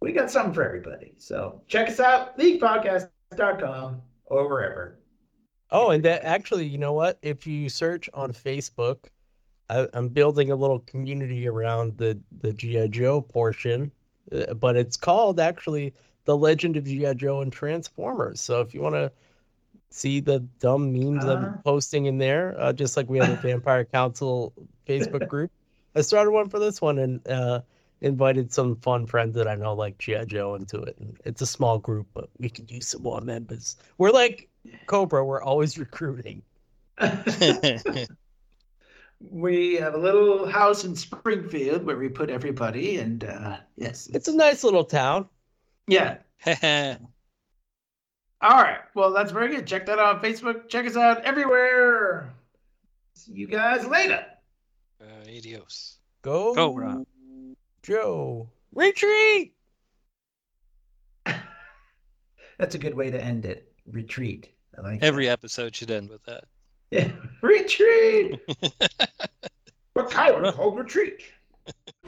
We 0.00 0.12
got 0.12 0.32
something 0.32 0.52
for 0.52 0.64
everybody. 0.64 1.12
So 1.16 1.62
check 1.68 1.88
us 1.88 2.00
out, 2.00 2.36
leaguepodcast.com 2.36 4.02
or 4.24 4.48
wherever. 4.48 4.98
Oh, 5.70 5.90
and 5.90 6.04
that 6.04 6.24
actually, 6.24 6.66
you 6.66 6.76
know 6.76 6.92
what? 6.92 7.20
If 7.22 7.46
you 7.46 7.68
search 7.68 8.10
on 8.14 8.32
Facebook, 8.32 9.04
I, 9.68 9.86
I'm 9.94 10.08
building 10.08 10.50
a 10.50 10.56
little 10.56 10.80
community 10.80 11.46
around 11.46 11.96
the 11.98 12.18
the 12.40 12.52
GI 12.52 12.88
Joe 12.88 13.20
portion, 13.20 13.92
uh, 14.32 14.54
but 14.54 14.76
it's 14.76 14.96
called 14.96 15.38
actually 15.38 15.94
the 16.24 16.36
Legend 16.36 16.76
of 16.76 16.84
GI 16.84 17.14
Joe 17.14 17.42
and 17.42 17.52
Transformers. 17.52 18.40
So 18.40 18.60
if 18.60 18.74
you 18.74 18.80
want 18.80 18.96
to 18.96 19.12
see 19.90 20.20
the 20.20 20.40
dumb 20.60 20.92
memes 20.92 21.24
Ah. 21.24 21.32
I'm 21.32 21.58
posting 21.62 22.06
in 22.06 22.18
there, 22.18 22.54
uh, 22.58 22.72
just 22.72 22.96
like 22.96 23.08
we 23.10 23.18
have 23.18 23.30
a 23.30 23.36
Vampire 23.42 23.84
Council 23.84 24.52
Facebook 24.86 25.28
group, 25.28 25.50
I 25.94 26.00
started 26.02 26.30
one 26.30 26.48
for 26.48 26.58
this 26.58 26.80
one 26.80 26.98
and 26.98 27.26
uh, 27.28 27.60
invited 28.00 28.52
some 28.52 28.76
fun 28.76 29.06
friends 29.06 29.34
that 29.34 29.48
I 29.48 29.56
know 29.56 29.74
like 29.74 29.98
GI 29.98 30.26
Joe 30.26 30.54
into 30.54 30.80
it. 30.82 30.96
And 30.98 31.18
it's 31.24 31.42
a 31.42 31.46
small 31.46 31.78
group, 31.78 32.06
but 32.14 32.28
we 32.38 32.48
could 32.48 32.70
use 32.70 32.86
some 32.88 33.02
more 33.02 33.20
members. 33.20 33.76
We're 33.98 34.10
like 34.12 34.48
Cobra, 34.86 35.24
we're 35.24 35.42
always 35.42 35.76
recruiting. 35.78 36.42
we 39.30 39.74
have 39.74 39.94
a 39.94 39.98
little 39.98 40.46
house 40.48 40.84
in 40.84 40.94
Springfield 40.96 41.84
where 41.84 41.96
we 41.96 42.08
put 42.08 42.30
everybody, 42.30 42.98
and 42.98 43.24
uh, 43.24 43.56
yes, 43.76 44.08
It's 44.12 44.28
a 44.28 44.36
nice 44.36 44.62
little 44.64 44.84
town. 44.84 45.28
yeah. 45.86 46.18
All 48.42 48.62
right, 48.62 48.80
well 48.94 49.12
that's 49.12 49.32
very 49.32 49.48
good. 49.54 49.66
Check 49.66 49.86
that 49.86 49.98
out 49.98 50.16
on 50.16 50.22
Facebook. 50.22 50.68
Check 50.68 50.86
us 50.86 50.96
out 50.96 51.22
everywhere. 51.24 52.32
See 53.14 53.32
you 53.32 53.46
guys 53.46 53.86
later. 53.86 54.24
Uh, 55.00 55.28
adios. 55.28 55.98
Go, 56.22 56.54
Cobra. 56.54 57.04
Joe. 57.82 58.48
Retreat. 58.74 59.54
That's 62.58 62.74
a 62.74 62.78
good 62.78 62.94
way 62.94 63.10
to 63.10 63.22
end 63.22 63.44
it. 63.46 63.72
Retreat. 63.90 64.48
I 64.78 64.82
like 64.82 65.02
Every 65.02 65.28
episode 65.28 65.74
should 65.74 65.90
end 65.90 66.10
with 66.10 66.22
that. 66.24 66.44
that. 66.90 67.06
Yeah. 67.06 67.12
retreat. 67.42 68.38
what 69.94 70.10
kind 70.10 70.46
of 70.46 70.54
called 70.54 70.78
retreat? 70.78 71.22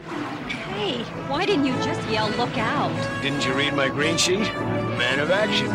Hey, 0.07 1.03
why 1.29 1.45
didn't 1.47 1.67
you 1.67 1.75
just 1.85 2.07
yell, 2.09 2.29
look 2.31 2.57
out? 2.59 2.93
Didn't 3.23 3.45
you 3.47 3.55
read 3.55 3.75
my 3.75 3.89
green 3.89 4.17
sheet? 4.17 4.41
Man 4.41 5.21
of 5.21 5.31
action. 5.31 5.69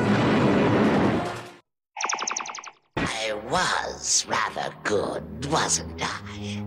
Was 3.49 4.25
rather 4.27 4.73
good, 4.83 5.45
wasn't 5.51 6.01
I? 6.01 6.63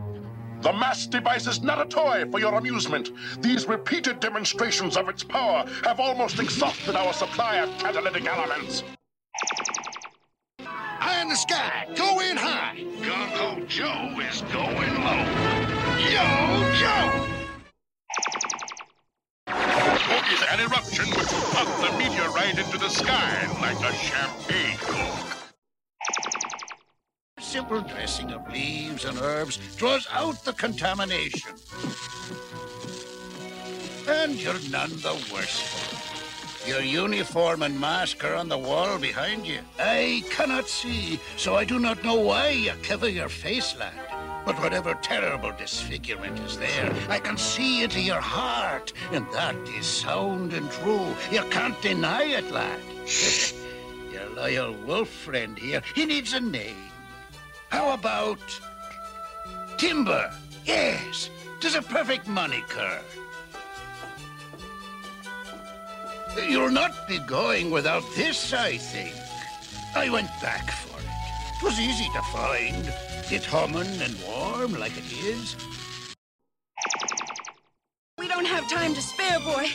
The 0.63 0.73
mass 0.73 1.07
device 1.07 1.47
is 1.47 1.63
not 1.63 1.81
a 1.81 1.87
toy 1.87 2.25
for 2.31 2.39
your 2.39 2.55
amusement. 2.55 3.11
These 3.41 3.67
repeated 3.67 4.21
demonstrations 4.21 4.97
of 4.97 5.09
its 5.09 5.25
power 5.25 5.65
have 5.85 6.01
almost 6.01 6.39
exhausted 6.39 6.97
our 6.97 7.13
supply 7.13 7.57
of 7.57 7.71
catalytic 7.79 8.27
elements. 8.27 8.83
And 11.01 11.31
the 11.31 11.37
sky, 11.37 11.87
going 11.97 12.37
high. 12.37 12.77
Gung 13.01 13.67
Joe 13.69 14.21
is 14.21 14.43
going 14.53 14.95
low. 15.03 15.25
Yo, 15.99 16.73
Joe! 16.79 17.27
Smoke 20.11 20.51
an 20.53 20.61
eruption 20.61 21.07
which 21.07 21.33
will 21.33 21.41
pop 21.53 21.69
the 21.81 21.99
meteorite 21.99 22.59
into 22.59 22.79
the 22.79 22.89
sky 22.89 23.47
like 23.61 23.79
a 23.81 23.95
champagne 23.95 24.77
cork. 24.79 25.40
Simple 27.51 27.81
dressing 27.81 28.31
of 28.31 28.49
leaves 28.53 29.05
and 29.05 29.19
herbs 29.19 29.59
draws 29.77 30.07
out 30.13 30.45
the 30.45 30.53
contamination. 30.53 31.51
And 34.07 34.41
you're 34.41 34.61
none 34.71 34.91
the 34.91 35.15
worse 35.35 35.59
for 35.59 35.97
it. 35.97 36.69
Your 36.69 36.81
uniform 36.81 37.65
and 37.65 37.81
mask 37.81 38.23
are 38.23 38.37
on 38.37 38.49
the 38.49 38.57
wall 38.57 38.99
behind 39.01 39.49
you. 39.49 39.59
I 39.81 40.23
cannot 40.31 40.69
see, 40.69 41.19
so 41.37 41.57
I 41.57 41.65
do 41.65 41.81
not 41.81 42.05
know 42.05 42.15
why 42.21 42.51
you 42.51 42.73
cover 42.85 43.09
your 43.09 43.29
face, 43.29 43.77
lad. 43.77 43.95
But 44.47 44.61
whatever 44.61 44.95
terrible 45.03 45.51
disfigurement 45.51 46.39
is 46.39 46.57
there, 46.57 46.95
I 47.09 47.19
can 47.19 47.37
see 47.37 47.83
into 47.83 48.01
your 48.01 48.21
heart, 48.21 48.93
and 49.11 49.27
that 49.33 49.57
is 49.71 49.87
sound 49.87 50.53
and 50.53 50.71
true. 50.71 51.17
You 51.33 51.43
can't 51.51 51.83
deny 51.83 52.23
it, 52.27 52.49
lad. 52.53 52.79
your 54.13 54.31
loyal 54.37 54.73
wolf 54.87 55.09
friend 55.09 55.59
here, 55.59 55.83
he 55.97 56.07
needs 56.07 56.33
a 56.33 56.39
name. 56.41 56.90
How 57.71 57.95
about 57.95 58.41
Timber? 59.79 60.31
Yes, 60.65 61.31
tis 61.61 61.77
a 61.77 61.83
perfect 61.83 62.27
moniker. 62.27 63.01
You'll 66.37 66.71
not 66.71 67.09
be 67.09 67.19
going 67.21 67.71
without 67.71 68.05
this, 68.15 68.53
I 68.53 68.77
think. 68.77 69.15
I 69.95 70.11
went 70.11 70.29
back 70.41 70.71
for 70.71 70.99
it. 70.99 71.07
It 71.57 71.65
was 71.65 71.81
easy 71.81 72.09
to 72.15 72.23
find. 72.33 72.93
It 73.33 73.45
humming 73.45 74.01
and 74.03 74.17
warm 74.27 74.75
like 74.79 74.97
it 74.97 75.13
is. 75.25 75.57
We 78.19 78.29
don't 78.29 78.47
have 78.47 78.69
time 78.69 78.95
to 78.95 79.01
spare, 79.01 79.39
boy. 79.41 79.67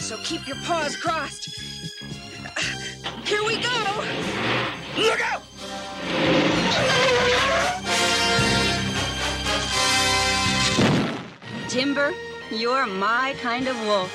So 0.00 0.16
keep 0.24 0.46
your 0.46 0.56
paws 0.64 0.96
crossed. 0.96 1.48
Here 3.24 3.44
we 3.44 3.60
go! 3.60 4.04
Look 4.96 5.20
out! 5.20 6.57
Timber, 11.68 12.12
you're 12.50 12.86
my 12.86 13.36
kind 13.40 13.68
of 13.68 13.78
wolf. 13.86 14.10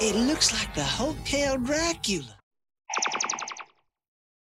It 0.00 0.16
looks 0.16 0.52
like 0.52 0.74
the 0.74 0.82
Hotel 0.82 1.56
Dracula. 1.58 2.36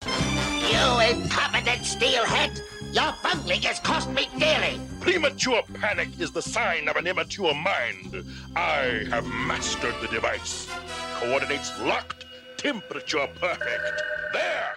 You 0.06 1.00
incompetent 1.10 1.84
steelhead! 1.84 2.62
Your 2.92 3.14
bungling 3.22 3.62
has 3.62 3.80
cost 3.80 4.10
me 4.10 4.28
dearly! 4.38 4.80
Premature 5.00 5.62
panic 5.74 6.08
is 6.20 6.30
the 6.30 6.42
sign 6.42 6.88
of 6.88 6.96
an 6.96 7.06
immature 7.06 7.54
mind. 7.54 8.24
I 8.54 9.04
have 9.10 9.26
mastered 9.26 9.94
the 10.00 10.08
device. 10.08 10.68
Coordinates 11.14 11.72
locked, 11.80 12.26
temperature 12.60 13.26
perfect. 13.40 14.02
There! 14.34 14.76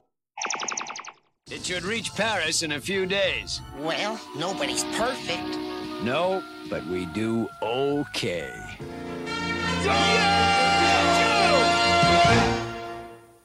It 1.52 1.66
should 1.66 1.84
reach 1.84 2.16
Paris 2.16 2.64
in 2.64 2.72
a 2.72 2.80
few 2.80 3.06
days. 3.06 3.60
Well, 3.80 4.20
nobody's 4.38 4.86
perfect. 4.96 5.58
No, 6.02 6.42
but 6.70 6.86
we 6.88 7.06
do 7.08 7.50
okay. 7.62 8.54
Joe! 9.84 10.63